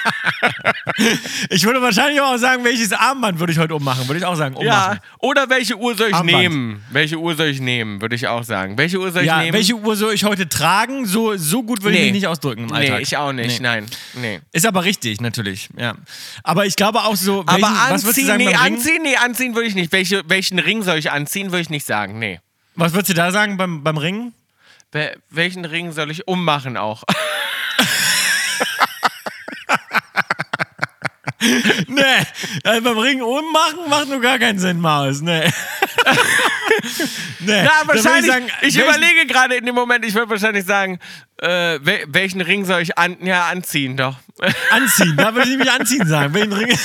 Ich 1.49 1.63
würde 1.63 1.81
wahrscheinlich 1.81 2.19
auch 2.21 2.35
sagen, 2.37 2.63
welches 2.63 2.91
Armband 2.91 3.39
würde 3.39 3.53
ich 3.53 3.59
heute 3.59 3.73
ummachen? 3.75 4.07
Würde 4.07 4.19
ich 4.19 4.25
auch 4.25 4.35
sagen, 4.35 4.55
ja, 4.61 4.83
ummachen. 4.85 4.99
oder 5.19 5.49
welche 5.49 5.77
Uhr 5.77 5.95
soll 5.95 6.09
ich 6.09 6.13
Armband. 6.15 6.37
nehmen? 6.37 6.83
Welche 6.91 7.17
Uhr 7.17 7.35
soll 7.35 7.47
ich 7.47 7.59
nehmen, 7.61 8.01
würde 8.01 8.15
ich 8.15 8.27
auch 8.27 8.43
sagen. 8.43 8.77
Welche 8.77 8.99
Uhr 8.99 9.11
soll 9.11 9.23
Ja, 9.23 9.37
ich 9.37 9.43
nehmen? 9.45 9.53
welche 9.53 9.75
Uhr 9.75 9.95
soll 9.95 10.13
ich 10.13 10.23
heute 10.23 10.47
tragen? 10.49 11.05
So, 11.05 11.37
so 11.37 11.63
gut 11.63 11.83
würde 11.83 11.95
ich 11.97 12.01
Nee. 12.01 12.11
mich 12.11 12.21
nicht 12.21 12.27
ausdrücken 12.27 12.63
im 12.65 12.73
Alltag. 12.73 12.97
Nee, 12.97 13.03
ich 13.03 13.17
auch 13.17 13.31
nicht, 13.31 13.59
Nee. 13.61 13.67
nein. 13.67 13.85
Nee. 14.15 14.39
Ist 14.51 14.65
aber 14.65 14.83
richtig, 14.83 15.21
natürlich. 15.21 15.69
Ja. 15.77 15.93
Aber 16.43 16.65
ich 16.65 16.75
glaube 16.75 16.99
auch 17.03 17.15
so. 17.15 17.45
Welchen, 17.47 17.63
Aber 17.63 17.75
was 17.93 18.03
würdest 18.03 18.05
du 18.05 18.07
anziehen, 18.09 18.27
sagen 18.27 18.43
nee, 18.43 18.55
anziehen, 18.55 19.01
nee, 19.03 19.15
anziehen 19.15 19.55
würde 19.55 19.67
ich 19.67 19.75
nicht. 19.75 19.91
Welche, 19.91 20.23
welchen 20.27 20.59
Ring 20.59 20.81
soll 20.83 20.97
ich 20.97 21.11
anziehen, 21.11 21.47
würde 21.51 21.61
ich 21.61 21.69
nicht 21.69 21.85
sagen, 21.85 22.19
nee. 22.19 22.39
Was 22.75 22.93
würdest 22.93 23.09
du 23.09 23.13
da 23.13 23.31
sagen 23.31 23.57
beim, 23.57 23.83
beim 23.83 23.97
Ring? 23.97 24.33
Wel- 24.91 25.15
welchen 25.29 25.65
Ring 25.65 25.91
soll 25.91 26.11
ich 26.11 26.27
ummachen 26.27 26.75
auch? 26.77 27.03
Nee, 31.87 32.03
also 32.63 32.81
beim 32.81 32.97
Ring 32.97 33.21
ummachen 33.21 33.89
macht 33.89 34.09
nur 34.09 34.19
gar 34.19 34.39
keinen 34.39 34.59
Sinn, 34.59 34.79
Maus. 34.79 35.21
Nee. 35.21 35.45
nee. 37.39 37.63
Würd 37.63 37.87
wahrscheinlich. 37.87 38.31
sagen, 38.31 38.47
ich 38.61 38.77
überlege 38.77 39.25
gerade 39.27 39.55
in 39.55 39.65
dem 39.65 39.75
Moment, 39.75 40.05
ich 40.05 40.13
würde 40.13 40.29
wahrscheinlich 40.29 40.65
sagen, 40.65 40.99
äh, 41.37 41.79
wel 41.81 42.05
welchen 42.07 42.41
Ring 42.41 42.65
soll 42.65 42.81
ich 42.81 42.97
an 42.97 43.17
ja, 43.25 43.47
anziehen, 43.47 43.95
doch. 43.95 44.17
Anziehen, 44.71 45.15
da 45.17 45.33
würde 45.33 45.49
ich 45.49 45.57
nämlich 45.57 45.71
anziehen 45.71 46.07
sagen. 46.07 46.33
Welchen 46.33 46.53
Ring. 46.53 46.77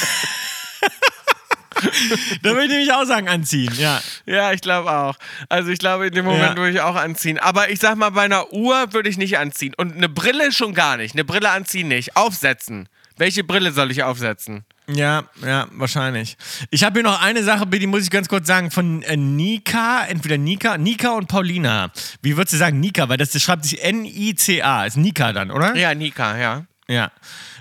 da 2.42 2.50
würde 2.50 2.64
ich 2.64 2.70
nämlich 2.70 2.92
auch 2.92 3.05
sagen, 3.05 3.28
anziehen, 3.28 3.72
ja. 3.76 4.00
ja, 4.26 4.52
ich 4.52 4.61
glaube 4.61 4.90
auch. 4.90 5.16
Also 5.48 5.70
ich 5.70 5.78
glaube, 5.78 6.07
in 6.07 6.14
dem 6.14 6.24
Moment 6.24 6.50
Ja. 6.50 6.57
würde 6.57 6.70
ich 6.72 6.80
auch 6.80 6.96
anziehen. 6.96 7.38
Aber 7.38 7.70
ich 7.70 7.80
sag 7.80 7.96
mal, 7.96 8.11
bei 8.11 8.22
einer 8.22 8.52
Uhr 8.52 8.92
würde 8.92 9.09
ich 9.09 9.16
nicht 9.18 9.38
anziehen. 9.38 9.74
Und 9.76 9.96
eine 9.96 10.09
Brille 10.09 10.52
schon 10.52 10.74
gar 10.74 10.96
nicht. 10.96 11.14
Eine 11.14 11.24
Brille 11.24 11.50
anziehen 11.50 11.88
nicht. 11.88 12.16
Aufsetzen. 12.16 12.88
Welche 13.16 13.44
Brille 13.44 13.72
soll 13.72 13.90
ich 13.90 14.02
aufsetzen? 14.02 14.64
Ja, 14.86 15.24
ja, 15.42 15.66
wahrscheinlich. 15.72 16.36
Ich 16.70 16.84
habe 16.84 17.00
hier 17.00 17.08
noch 17.08 17.22
eine 17.22 17.42
Sache, 17.42 17.66
die 17.66 17.86
muss 17.86 18.02
ich 18.02 18.10
ganz 18.10 18.28
kurz 18.28 18.46
sagen, 18.46 18.70
von 18.70 19.02
äh, 19.02 19.16
Nika, 19.16 20.04
entweder 20.04 20.36
Nika, 20.36 20.76
Nika 20.76 21.12
und 21.12 21.26
Paulina. 21.26 21.90
Wie 22.20 22.36
würdest 22.36 22.52
du 22.52 22.58
sagen, 22.58 22.80
Nika? 22.80 23.08
Weil 23.08 23.16
das, 23.16 23.30
das 23.30 23.42
schreibt 23.42 23.64
sich 23.64 23.82
N-I-C-A, 23.82 24.84
ist 24.84 24.96
Nika 24.96 25.32
dann, 25.32 25.50
oder? 25.50 25.74
Ja, 25.74 25.94
Nika, 25.94 26.36
ja. 26.36 26.66
Ja. 26.86 27.12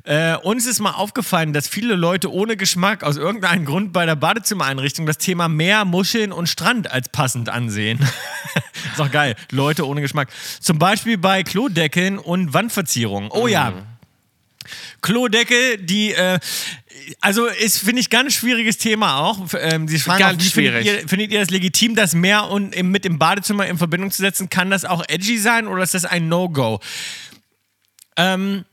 Äh, 0.04 0.36
uns 0.36 0.66
ist 0.66 0.82
mal 0.82 0.92
aufgefallen, 0.92 1.54
dass 1.54 1.70
viele 1.70 1.96
Leute 1.96 2.30
ohne 2.30 2.58
Geschmack 2.58 3.04
aus 3.04 3.16
irgendeinem 3.16 3.64
Grund 3.64 3.94
bei 3.94 4.06
der 4.06 4.18
Badezimmereinrichtung 4.18 5.06
das 5.06 5.18
Thema 5.18 5.48
Meer, 5.48 5.86
Muscheln 5.86 6.34
und 6.34 6.50
Strand 6.50 6.92
als 6.92 7.08
passend 7.08 7.48
ansehen. 7.48 8.00
ist 8.92 9.00
doch 9.00 9.10
geil. 9.10 9.36
Leute 9.50 9.88
ohne 9.88 10.02
Geschmack. 10.02 10.28
Zum 10.60 10.78
Beispiel 10.78 11.18
bei 11.18 11.44
Klodeckeln 11.44 12.20
und 12.20 12.54
Wandverzierungen. 12.54 13.30
Oh 13.32 13.48
ja. 13.48 13.72
Klodeckel, 15.04 15.78
die, 15.78 16.14
äh, 16.14 16.40
also 17.22 17.46
ist, 17.46 17.78
finde 17.78 18.02
ich, 18.02 18.10
ganz 18.10 18.34
schwieriges 18.34 18.80
Thema 18.80 19.18
auch. 19.20 19.48
Ähm, 19.60 19.88
Sie 19.88 20.00
fragen 20.00 20.20
Ganz 20.20 20.42
auch, 20.42 20.46
wie 20.46 20.50
schwierig. 20.50 20.86
Findet 20.88 21.04
ihr, 21.04 21.10
findet 21.10 21.32
ihr 21.32 21.40
das 21.42 21.50
legitim, 21.52 21.96
das 21.96 22.16
Meer 22.16 22.50
und 22.50 22.74
im, 22.74 22.90
mit 22.90 23.06
dem 23.06 23.20
Badezimmer 23.20 23.68
in 23.68 23.78
Verbindung 23.78 24.10
zu 24.10 24.22
setzen? 24.22 24.50
Kann 24.50 24.72
das 24.72 24.86
auch 24.86 25.04
edgy 25.08 25.38
sein 25.38 25.68
oder 25.68 25.84
ist 25.84 25.94
das 25.94 26.06
ein 26.06 26.28
No-Go? 26.28 26.80
Ähm, 28.18 28.66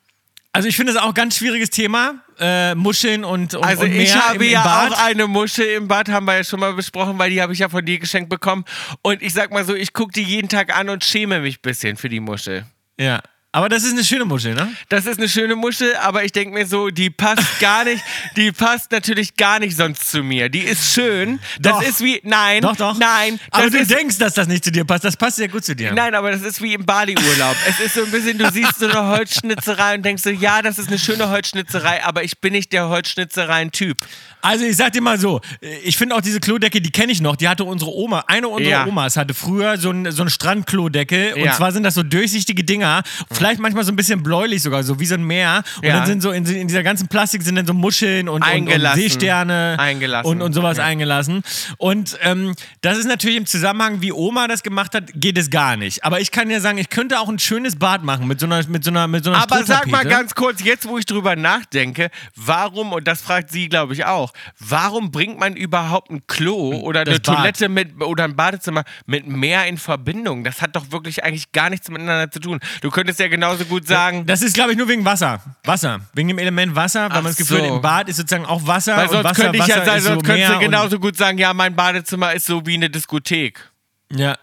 also 0.53 0.69
ich 0.69 0.77
finde 0.77 0.93
das 0.93 1.03
auch 1.03 1.09
ein 1.09 1.15
ganz 1.15 1.37
schwieriges 1.37 1.71
Thema. 1.71 2.15
Äh, 2.39 2.75
Muscheln 2.75 3.25
und, 3.25 3.55
und, 3.55 3.65
Also 3.65 3.83
und 3.83 3.93
ich 3.93 4.15
habe 4.15 4.37
im, 4.37 4.43
im 4.43 4.51
ja 4.51 4.65
Bad. 4.65 4.93
auch 4.93 5.05
eine 5.05 5.27
Muschel 5.27 5.67
im 5.67 5.89
Bad, 5.89 6.09
haben 6.09 6.25
wir 6.25 6.37
ja 6.37 6.45
schon 6.45 6.59
mal 6.59 6.73
besprochen, 6.73 7.19
weil 7.19 7.31
die 7.31 7.43
habe 7.43 7.53
ich 7.53 7.59
ja 7.59 7.69
von 7.69 7.85
dir 7.85 7.99
geschenkt 7.99 8.31
bekommen. 8.31 8.65
Und 9.03 9.23
ich 9.23 9.33
sag 9.33 9.53
mal 9.53 9.65
so, 9.65 9.75
ich 9.75 9.93
gucke 9.93 10.13
die 10.13 10.23
jeden 10.23 10.49
Tag 10.49 10.77
an 10.77 10.89
und 10.89 11.05
schäme 11.05 11.41
mich 11.41 11.59
ein 11.59 11.63
bisschen 11.63 11.97
für 11.97 12.09
die 12.09 12.21
Muschel. 12.21 12.65
Ja. 12.99 13.21
Aber 13.53 13.69
das 13.69 13.83
ist 13.83 13.93
eine 13.95 14.05
schöne 14.05 14.25
Muschel, 14.25 14.55
ne? 14.55 14.69
Das 14.91 15.07
ist 15.07 15.19
eine 15.19 15.29
schöne 15.29 15.57
Muschel, 15.57 15.97
aber 15.97 16.23
ich 16.25 16.31
denke 16.31 16.55
mir 16.55 16.67
so, 16.67 16.91
die 16.91 17.11
passt 17.11 17.59
gar 17.59 17.83
nicht, 17.85 18.01
die 18.37 18.53
passt 18.53 18.93
natürlich 18.93 19.35
gar 19.37 19.59
nicht 19.59 19.77
sonst 19.77 20.09
zu 20.09 20.23
mir. 20.23 20.49
Die 20.49 20.61
ist 20.61 20.95
schön. 20.95 21.41
Das 21.59 21.73
Doch. 21.73 21.83
ist 21.83 22.01
wie, 22.01 22.21
nein, 22.23 22.63
Doch, 22.63 22.77
doch. 22.77 22.97
nein. 22.97 23.41
Aber 23.51 23.65
das 23.65 23.73
du 23.73 23.79
ist, 23.79 23.91
denkst, 23.91 24.19
dass 24.19 24.35
das 24.35 24.47
nicht 24.47 24.63
zu 24.63 24.71
dir 24.71 24.85
passt. 24.85 25.03
Das 25.05 25.17
passt 25.17 25.37
sehr 25.39 25.49
gut 25.49 25.65
zu 25.65 25.75
dir. 25.75 25.93
Nein, 25.93 26.15
aber 26.15 26.31
das 26.31 26.43
ist 26.43 26.63
wie 26.63 26.75
im 26.75 26.87
Bali-Urlaub. 26.87 27.57
es 27.69 27.81
ist 27.81 27.95
so 27.95 28.05
ein 28.05 28.11
bisschen, 28.13 28.39
du 28.39 28.49
siehst 28.53 28.79
so 28.79 28.87
eine 28.89 29.09
Holzschnitzerei 29.09 29.97
und 29.97 30.05
denkst 30.05 30.23
so, 30.23 30.31
ja, 30.31 30.63
das 30.63 30.79
ist 30.79 30.87
eine 30.87 31.01
schöne 31.01 31.29
Holzschnitzerei, 31.31 32.05
aber 32.05 32.23
ich 32.23 32.39
bin 32.41 32.53
nicht 32.53 32.73
der 32.73 32.89
Holzschnitzereien-Typ. 32.89 34.07
Also 34.43 34.65
ich 34.65 34.77
sag 34.77 34.93
dir 34.93 35.03
mal 35.03 35.19
so, 35.19 35.41
ich 35.85 35.97
finde 35.99 36.15
auch 36.15 36.21
diese 36.23 36.41
Klodecke, 36.41 36.81
die 36.81 36.91
kenne 36.91 37.13
ich 37.13 37.21
noch, 37.21 37.37
die 37.37 37.49
hatte 37.49 37.65
unsere 37.65 37.91
Oma, 37.91 38.25
eine 38.27 38.49
unserer 38.49 38.71
Ja. 38.71 38.87
Omas 38.87 39.17
hatte 39.17 39.35
früher 39.35 39.77
so 39.77 39.91
ein, 39.91 40.11
so 40.13 40.23
ein 40.23 40.31
Strandklodeckel 40.31 41.35
und 41.35 41.41
Ja. 41.45 41.53
zwar 41.57 41.73
sind 41.73 41.83
das 41.83 41.95
so 41.95 42.03
durchsichtige 42.03 42.65
Dinger, 42.65 43.03
vielleicht 43.41 43.61
manchmal 43.61 43.85
so 43.85 43.93
ein 43.93 43.97
bisschen 43.97 44.23
bläulich 44.23 44.63
sogar, 44.63 44.83
so 44.83 45.01
wie 45.01 45.07
so 45.07 45.15
ein 45.15 45.25
Meer 45.25 45.63
und 45.79 45.85
Ja. 45.85 45.97
dann 45.99 46.07
sind 46.07 46.23
so 46.23 46.31
in, 46.31 46.45
in 46.47 46.69
dieser 46.69 46.83
ganzen 46.83 47.09
Plastik 47.09 47.43
sind 47.43 47.57
dann 47.57 47.67
so 47.67 47.75
Muscheln 47.75 48.29
und, 48.29 48.45
und, 48.47 48.69
und. 48.69 48.95
Seesterne 48.95 49.77
Eingelassen. 49.79 50.29
und, 50.31 50.43
und 50.43 50.53
sowas 50.53 50.79
eingelassen 50.79 51.43
und 51.79 52.19
ähm, 52.23 52.55
das 52.83 52.99
ist 52.99 53.07
natürlich 53.07 53.37
im 53.37 53.47
Zusammenhang, 53.47 54.01
wie 54.03 54.13
Oma 54.13 54.47
das 54.49 54.63
gemacht 54.63 54.95
hat, 54.95 55.11
geht 55.15 55.39
es 55.39 55.51
gar 55.51 55.77
nicht. 55.77 56.05
Aber 56.05 56.21
ich 56.21 56.31
kann 56.31 56.51
ja 56.51 56.61
sagen, 56.61 56.79
ich 56.79 56.91
könnte 56.91 57.19
auch 57.21 57.29
ein 57.29 57.39
schönes 57.39 57.77
Bad 57.77 58.03
machen 58.05 58.27
mit 58.29 58.41
so 58.41 58.47
einer, 58.47 58.67
mit 58.69 58.85
so 58.85 58.91
einer, 58.91 59.07
mit 59.09 59.25
so 59.25 59.31
einer 59.33 59.43
Aber 59.43 59.65
sag 59.65 59.87
mal 59.87 60.05
ganz 60.05 60.35
kurz, 60.35 60.63
jetzt 60.63 60.87
wo 60.89 60.99
ich 60.99 61.07
drüber 61.07 61.37
nachdenke, 61.37 62.11
warum, 62.37 62.93
und 62.93 63.07
das 63.09 63.21
fragt 63.23 63.51
sie, 63.51 63.69
glaube 63.69 63.95
ich, 63.95 64.05
auch, 64.05 64.33
warum 64.59 65.11
bringt 65.11 65.39
man 65.39 65.57
überhaupt 65.57 66.11
ein 66.11 66.23
Klo 66.27 66.75
oder 66.81 67.05
Das 67.05 67.15
eine 67.15 67.21
Bad. 67.21 67.37
Toilette 67.37 67.69
mit 67.69 68.03
oder 68.03 68.25
ein 68.25 68.37
Badezimmer 68.37 68.85
mit 69.07 69.27
Meer 69.27 69.67
in 69.67 69.79
Verbindung? 69.79 70.45
Das 70.45 70.61
hat 70.63 70.77
doch 70.77 70.91
wirklich 70.93 71.25
eigentlich 71.25 71.53
gar 71.53 71.71
nichts 71.71 71.89
miteinander 71.91 72.31
zu 72.31 72.41
tun. 72.41 72.61
Du 72.83 72.91
könntest 72.91 73.21
ja 73.21 73.29
genauso 73.31 73.65
gut 73.65 73.87
sagen, 73.87 74.27
Das 74.27 74.43
ist, 74.43 74.55
glaube 74.55 74.73
ich, 74.73 74.79
nur 74.79 74.89
wegen 74.89 75.05
Wasser. 75.05 75.41
Wasser. 75.65 76.01
Wegen 76.13 76.29
dem 76.29 76.39
Element 76.39 76.75
Wasser, 76.77 77.03
weil 77.05 77.11
Ach 77.11 77.15
man 77.17 77.25
das 77.27 77.37
Gefühl 77.37 77.63
hat, 77.63 77.69
so. 77.69 77.75
im 77.77 77.81
Bad 77.83 78.09
ist 78.09 78.17
sozusagen 78.17 78.45
auch 78.47 78.67
Wasser. 78.67 78.97
weil 78.97 79.09
sonst 79.09 79.25
Wasser, 79.25 79.43
könnte 79.45 79.59
ich 79.59 79.67
ja 79.67 79.85
sagen, 79.85 80.01
sonst 80.03 80.21
so 80.27 80.33
könntest 80.33 80.53
du 80.53 80.59
genauso 80.59 80.99
gut 80.99 81.17
sagen, 81.17 81.39
ja, 81.39 81.55
mein 81.55 81.75
Badezimmer 81.75 82.35
ist 82.35 82.47
so 82.47 82.67
wie 82.67 82.75
eine 82.75 82.91
Diskothek. 82.91 83.71
Ja. 84.13 84.37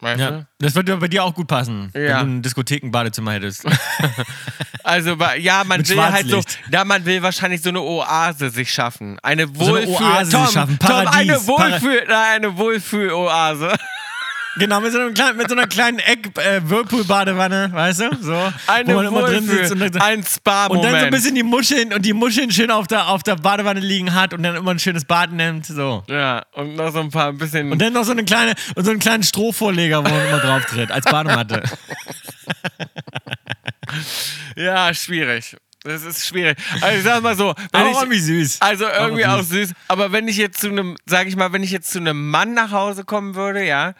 Weißt 0.00 0.20
Ja, 0.20 0.30
du? 0.32 0.46
das 0.58 0.74
würde 0.74 0.96
bei 0.98 1.08
dir 1.08 1.24
auch 1.24 1.32
gut 1.34 1.46
passen, 1.46 1.90
Ja. 1.94 2.00
wenn 2.20 2.26
du 2.26 2.32
ein 2.38 2.42
Diskothekenbadezimmer 2.42 3.32
hättest. 3.32 3.64
Also 4.86 5.16
ja, 5.38 5.64
man 5.64 5.78
Mit 5.78 5.88
will 5.88 6.02
halt 6.02 6.28
so, 6.28 6.42
ja, 6.70 6.84
man 6.84 7.06
will 7.06 7.22
wahrscheinlich 7.22 7.62
so 7.62 7.70
eine 7.70 7.80
Oase 7.80 8.50
sich 8.50 8.70
schaffen. 8.70 9.18
Eine 9.22 9.44
eine 9.44 9.58
Wohlfühl. 9.58 9.94
Oase 9.94 10.30
sich 10.30 10.52
Tom, 10.52 10.78
Tom, 10.78 11.06
eine 11.08 11.46
Wohlfühl-Oase. 12.58 13.72
Genau, 14.58 14.80
mit 14.80 14.92
so, 14.92 14.98
einem 14.98 15.14
kleinen, 15.14 15.36
mit 15.36 15.48
so 15.48 15.54
einer 15.56 15.66
kleinen 15.66 15.98
Eck 15.98 16.30
äh, 16.38 16.60
weißt 16.62 18.00
du? 18.00 18.16
So, 18.20 18.52
Eine 18.66 18.92
wo 18.92 18.96
man 18.96 19.06
immer 19.06 19.22
drin 19.22 19.46
sitzt 19.46 19.72
und, 19.72 19.80
dann- 19.80 20.00
ein 20.00 20.22
Spa-Moment. 20.24 20.84
und 20.84 20.92
dann 20.92 21.00
so 21.00 21.06
ein 21.06 21.10
bisschen 21.10 21.34
die 21.34 21.42
Muscheln 21.42 21.92
und 21.92 22.04
die 22.04 22.12
Muscheln 22.12 22.50
schön 22.50 22.70
auf 22.70 22.86
der, 22.86 23.08
auf 23.08 23.22
der 23.22 23.36
Badewanne 23.36 23.80
liegen 23.80 24.14
hat 24.14 24.34
und 24.34 24.42
dann 24.42 24.56
immer 24.56 24.70
ein 24.72 24.78
schönes 24.78 25.04
Bad 25.04 25.32
nimmt. 25.32 25.66
So. 25.66 26.04
ja, 26.08 26.44
und 26.52 26.76
noch 26.76 26.92
so 26.92 27.00
ein 27.00 27.10
paar 27.10 27.28
ein 27.28 27.38
bisschen. 27.38 27.72
Und 27.72 27.80
dann 27.80 27.92
noch 27.92 28.04
so 28.04 28.12
eine 28.12 28.24
kleine 28.24 28.54
und 28.74 28.84
so 28.84 28.90
einen 28.90 29.00
kleinen 29.00 29.22
Strohvorleger, 29.22 30.04
wo 30.04 30.08
man 30.08 30.26
immer 30.28 30.40
drauf 30.40 30.64
tritt, 30.66 30.90
als 30.90 31.04
Badematte. 31.04 31.62
ja, 34.56 34.92
schwierig. 34.94 35.56
Das 35.86 36.02
ist 36.02 36.26
schwierig. 36.26 36.56
Also 36.80 36.96
ich 36.96 37.04
sag 37.04 37.22
mal 37.22 37.36
so, 37.36 37.54
Aber 37.72 37.90
ich, 37.90 37.96
irgendwie 37.96 38.18
süß. 38.18 38.62
Also 38.62 38.86
irgendwie 38.86 39.26
Aber 39.26 39.40
auch 39.40 39.44
süß. 39.44 39.72
Aber 39.88 40.12
wenn 40.12 40.28
ich 40.28 40.38
jetzt 40.38 40.58
zu 40.60 40.68
einem, 40.68 40.96
sag 41.04 41.26
ich 41.26 41.36
mal, 41.36 41.52
wenn 41.52 41.62
ich 41.62 41.70
jetzt 41.72 41.90
zu 41.90 41.98
einem 41.98 42.30
Mann 42.30 42.54
nach 42.54 42.70
Hause 42.70 43.04
kommen 43.04 43.34
würde, 43.34 43.66
ja, 43.66 43.94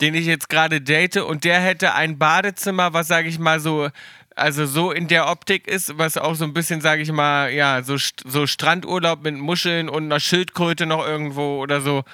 den 0.00 0.14
ich 0.14 0.26
jetzt 0.26 0.48
gerade 0.48 0.80
date 0.80 1.18
und 1.18 1.44
der 1.44 1.60
hätte 1.60 1.94
ein 1.94 2.18
Badezimmer, 2.18 2.92
was 2.92 3.08
sag 3.08 3.26
ich 3.26 3.38
mal 3.38 3.60
so, 3.60 3.88
also 4.34 4.66
so 4.66 4.90
in 4.90 5.08
der 5.08 5.28
Optik 5.28 5.66
ist, 5.66 5.98
was 5.98 6.16
auch 6.16 6.34
so 6.34 6.44
ein 6.44 6.54
bisschen, 6.54 6.80
sag 6.80 7.00
ich 7.00 7.12
mal, 7.12 7.52
ja, 7.52 7.82
so, 7.82 7.96
so 8.24 8.46
Strandurlaub 8.46 9.22
mit 9.22 9.36
Muscheln 9.36 9.88
und 9.88 10.04
einer 10.04 10.20
Schildkröte 10.20 10.86
noch 10.86 11.06
irgendwo 11.06 11.60
oder 11.60 11.80
so. 11.80 12.04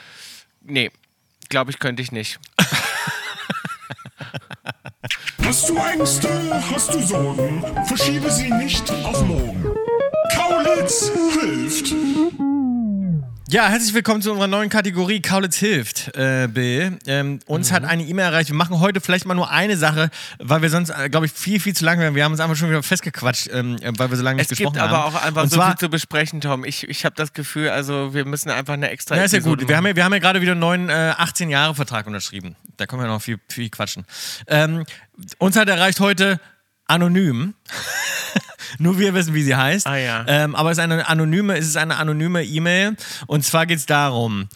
Nee, 0.63 0.91
glaube 1.49 1.71
ich, 1.71 1.79
könnte 1.79 2.03
ich 2.03 2.13
nicht. 2.13 2.39
Hast 5.45 5.69
du 5.71 5.77
Ängste? 5.77 6.29
Hast 6.71 6.93
du 6.93 7.01
Sorgen? 7.01 7.65
Verschiebe 7.87 8.31
sie 8.31 8.51
nicht 8.53 8.91
auf 8.91 9.25
morgen. 9.25 9.65
Kaulitz 10.35 11.11
hilft. 11.41 11.95
Ja, 13.51 13.67
herzlich 13.69 13.95
willkommen 13.95 14.21
zu 14.21 14.31
unserer 14.31 14.47
neuen 14.47 14.69
Kategorie 14.69 15.23
Kaulitz 15.23 15.57
hilft, 15.57 16.15
äh, 16.15 16.49
Bill. 16.49 16.99
Ähm, 17.07 17.39
uns 17.47 17.73
hat 17.73 17.83
eine 17.83 18.03
E-Mail 18.03 18.27
erreicht. 18.27 18.51
Wir 18.51 18.57
machen 18.57 18.79
heute 18.79 19.01
vielleicht 19.01 19.25
mal 19.25 19.35
nur 19.35 19.51
eine 19.51 19.79
Sache, 19.79 20.11
weil 20.39 20.61
wir 20.61 20.69
sonst, 20.69 20.91
äh, 20.91 21.09
glaube 21.09 21.25
ich, 21.25 21.33
viel, 21.33 21.59
viel 21.59 21.75
zu 21.75 21.87
lang 21.87 21.99
werden. 21.99 22.15
Wir 22.15 22.25
haben 22.25 22.33
uns 22.33 22.41
einfach 22.43 22.57
schon 22.57 22.69
wieder 22.69 22.83
festgequatscht, 22.83 23.49
ähm, 23.51 23.77
äh, 23.81 23.91
weil 23.97 24.11
wir 24.11 24.19
so 24.19 24.23
lange 24.23 24.43
Es 24.43 24.51
nicht 24.51 24.59
gibt 24.59 24.75
gesprochen 24.75 24.87
aber 24.87 25.03
haben. 25.03 25.15
auch 25.15 25.23
einfach 25.23 25.45
Und 25.45 25.49
so 25.49 25.57
zwar, 25.57 25.69
viel 25.71 25.79
zu 25.79 25.89
besprechen, 25.89 26.43
Tom. 26.43 26.63
Ich, 26.67 26.87
ich 26.87 27.07
habe 27.07 27.15
das 27.17 27.33
Gefühl, 27.33 27.71
also 27.71 28.13
wir 28.13 28.27
müssen 28.27 28.51
einfach 28.51 28.75
eine 28.75 28.91
extra 28.91 29.17
Ja, 29.17 29.23
ist 29.23 29.33
ja 29.33 29.41
gut. 29.41 29.67
Wir 29.67 29.79
haben 29.79 29.87
ja, 29.87 29.97
wir 29.97 30.05
haben 30.05 30.13
ja 30.13 30.19
gerade 30.19 30.43
wieder 30.43 30.53
einen 30.53 30.61
neuen 30.61 30.91
äh, 30.91 31.15
18-Jahre-Vertrag 31.17 32.07
unterschrieben. 32.07 32.55
Da 32.77 32.85
können 32.85 33.01
wir 33.01 33.09
noch 33.09 33.23
viel, 33.23 33.41
viel 33.49 33.71
quatschen. 33.71 34.05
Ähm, 34.47 34.85
uns 35.39 35.57
hat 35.57 35.71
erreicht 35.71 36.01
heute 36.01 36.39
anonym. 36.89 37.55
Nur 38.79 38.99
wir 38.99 39.15
wissen, 39.15 39.35
wie 39.35 39.43
sie 39.43 39.57
heißt. 39.57 39.87
Ah, 39.87 39.97
ja. 39.97 40.25
ähm, 40.27 40.55
aber 40.55 40.71
es 40.71 40.79
ist 40.79 40.85
eine 40.85 41.09
anonyme, 41.09 41.57
es 41.57 41.67
ist 41.67 41.77
eine 41.77 41.97
anonyme 41.97 42.45
E-Mail. 42.45 42.97
Und 43.27 43.45
zwar 43.45 43.67
geht 43.67 43.79
es 43.79 43.87
darum. 43.87 44.49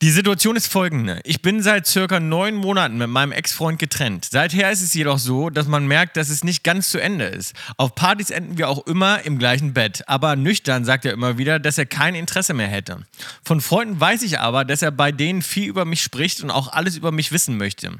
Die 0.00 0.10
Situation 0.12 0.54
ist 0.54 0.68
folgende. 0.68 1.20
Ich 1.24 1.42
bin 1.42 1.60
seit 1.60 1.88
circa 1.88 2.20
neun 2.20 2.54
Monaten 2.54 2.98
mit 2.98 3.08
meinem 3.08 3.32
Ex-Freund 3.32 3.80
getrennt. 3.80 4.28
Seither 4.30 4.70
ist 4.70 4.80
es 4.80 4.94
jedoch 4.94 5.18
so, 5.18 5.50
dass 5.50 5.66
man 5.66 5.88
merkt, 5.88 6.16
dass 6.16 6.28
es 6.28 6.44
nicht 6.44 6.62
ganz 6.62 6.90
zu 6.90 6.98
Ende 6.98 7.24
ist. 7.24 7.52
Auf 7.76 7.96
Partys 7.96 8.30
enden 8.30 8.58
wir 8.58 8.68
auch 8.68 8.86
immer 8.86 9.24
im 9.24 9.40
gleichen 9.40 9.74
Bett. 9.74 10.04
Aber 10.06 10.36
nüchtern 10.36 10.84
sagt 10.84 11.04
er 11.04 11.12
immer 11.12 11.36
wieder, 11.36 11.58
dass 11.58 11.78
er 11.78 11.86
kein 11.86 12.14
Interesse 12.14 12.54
mehr 12.54 12.68
hätte. 12.68 12.98
Von 13.42 13.60
Freunden 13.60 13.98
weiß 13.98 14.22
ich 14.22 14.38
aber, 14.38 14.64
dass 14.64 14.82
er 14.82 14.92
bei 14.92 15.10
denen 15.10 15.42
viel 15.42 15.66
über 15.66 15.84
mich 15.84 16.00
spricht 16.00 16.44
und 16.44 16.52
auch 16.52 16.72
alles 16.72 16.96
über 16.96 17.10
mich 17.10 17.32
wissen 17.32 17.56
möchte. 17.56 17.90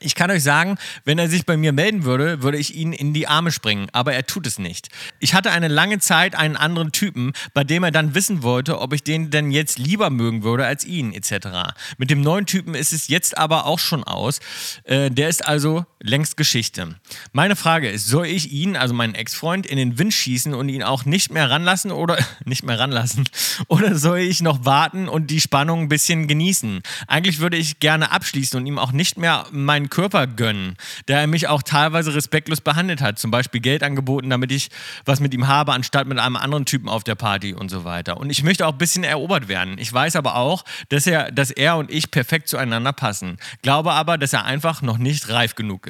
Ich 0.00 0.14
kann 0.14 0.30
euch 0.30 0.42
sagen, 0.42 0.76
wenn 1.04 1.18
er 1.18 1.28
sich 1.28 1.46
bei 1.46 1.56
mir 1.56 1.72
melden 1.72 2.04
würde, 2.04 2.42
würde 2.42 2.58
ich 2.58 2.74
ihn 2.74 2.92
in 2.92 3.14
die 3.14 3.26
Arme 3.26 3.50
springen, 3.50 3.88
aber 3.92 4.12
er 4.12 4.26
tut 4.26 4.46
es 4.46 4.58
nicht. 4.58 4.88
Ich 5.18 5.32
hatte 5.32 5.50
eine 5.50 5.66
lange 5.66 5.98
Zeit 5.98 6.36
einen 6.36 6.56
anderen 6.56 6.92
Typen, 6.92 7.32
bei 7.54 7.64
dem 7.64 7.82
er 7.84 7.90
dann 7.90 8.14
wissen 8.14 8.42
wollte, 8.42 8.80
ob 8.80 8.92
ich 8.92 9.02
den 9.02 9.30
denn 9.30 9.50
jetzt 9.50 9.78
lieber 9.78 10.10
mögen 10.10 10.42
würde 10.42 10.66
als 10.66 10.84
ihn, 10.84 11.14
etc. 11.14 11.72
Mit 11.96 12.10
dem 12.10 12.20
neuen 12.20 12.44
Typen 12.44 12.74
ist 12.74 12.92
es 12.92 13.08
jetzt 13.08 13.38
aber 13.38 13.64
auch 13.64 13.78
schon 13.78 14.04
aus. 14.04 14.40
Äh, 14.84 15.10
der 15.10 15.30
ist 15.30 15.44
also 15.46 15.86
längst 16.00 16.36
Geschichte. 16.36 16.94
Meine 17.32 17.56
Frage 17.56 17.88
ist, 17.88 18.06
soll 18.06 18.26
ich 18.26 18.52
ihn, 18.52 18.76
also 18.76 18.94
meinen 18.94 19.14
Ex-Freund, 19.14 19.66
in 19.66 19.76
den 19.76 19.98
Wind 19.98 20.14
schießen 20.14 20.54
und 20.54 20.68
ihn 20.68 20.82
auch 20.82 21.04
nicht 21.04 21.32
mehr 21.32 21.50
ranlassen 21.50 21.90
oder 21.90 22.18
nicht 22.44 22.62
mehr 22.62 22.78
ranlassen? 22.78 23.28
Oder 23.66 23.96
soll 23.96 24.18
ich 24.18 24.40
noch 24.40 24.64
warten 24.64 25.08
und 25.08 25.28
die 25.28 25.40
Spannung 25.40 25.82
ein 25.82 25.88
bisschen 25.88 26.28
genießen? 26.28 26.82
Eigentlich 27.06 27.40
würde 27.40 27.56
ich 27.56 27.80
gerne 27.80 28.12
abschließen 28.12 28.58
und 28.58 28.66
ihm 28.66 28.78
auch 28.78 28.92
nicht 28.92 29.18
mehr 29.18 29.46
meinen 29.50 29.90
Körper 29.90 30.26
gönnen, 30.26 30.76
da 31.06 31.20
er 31.20 31.26
mich 31.26 31.48
auch 31.48 31.62
teilweise 31.62 32.14
respektlos 32.14 32.60
behandelt 32.60 33.00
hat. 33.00 33.18
Zum 33.18 33.30
Beispiel 33.30 33.60
Geld 33.60 33.82
angeboten, 33.82 34.30
damit 34.30 34.52
ich 34.52 34.68
was 35.04 35.18
mit 35.18 35.34
ihm 35.34 35.48
habe, 35.48 35.72
anstatt 35.72 36.06
mit 36.06 36.18
einem 36.18 36.36
anderen 36.36 36.64
Typen 36.64 36.88
auf 36.88 37.02
der 37.02 37.16
Party 37.16 37.54
und 37.54 37.70
so 37.70 37.84
weiter. 37.84 38.18
Und 38.18 38.30
ich 38.30 38.44
möchte 38.44 38.66
auch 38.66 38.72
ein 38.72 38.78
bisschen 38.78 39.02
erobert 39.02 39.48
werden. 39.48 39.78
Ich 39.78 39.92
weiß 39.92 40.14
aber 40.14 40.36
auch, 40.36 40.64
dass 40.90 41.06
er, 41.06 41.32
dass 41.32 41.50
er 41.50 41.76
und 41.76 41.90
ich 41.90 42.10
perfekt 42.10 42.48
zueinander 42.48 42.92
passen. 42.92 43.38
Glaube 43.62 43.92
aber, 43.92 44.16
dass 44.16 44.32
er 44.32 44.44
einfach 44.44 44.80
noch 44.82 44.98
nicht 44.98 45.28
reif 45.28 45.56
genug 45.56 45.86
ist. 45.86 45.87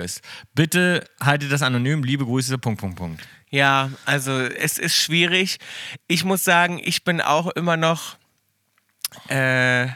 Bitte 0.55 1.05
haltet 1.21 1.53
das 1.53 1.63
anonym. 1.63 2.05
Liebe 2.05 2.25
Grüße. 2.25 2.59
Punkt, 2.59 2.81
Punkt, 2.81 2.97
Punkt. 2.97 3.29
Ja, 3.51 3.91
also 4.05 4.33
es 4.41 4.79
ist 4.79 4.97
schwierig. 4.97 5.59
Ich 6.07 6.25
muss 6.25 6.45
sagen, 6.45 6.81
ich 6.83 7.05
bin 7.05 7.21
auch 7.21 7.49
immer 7.49 7.77
noch 7.77 8.17
äh, 9.29 9.89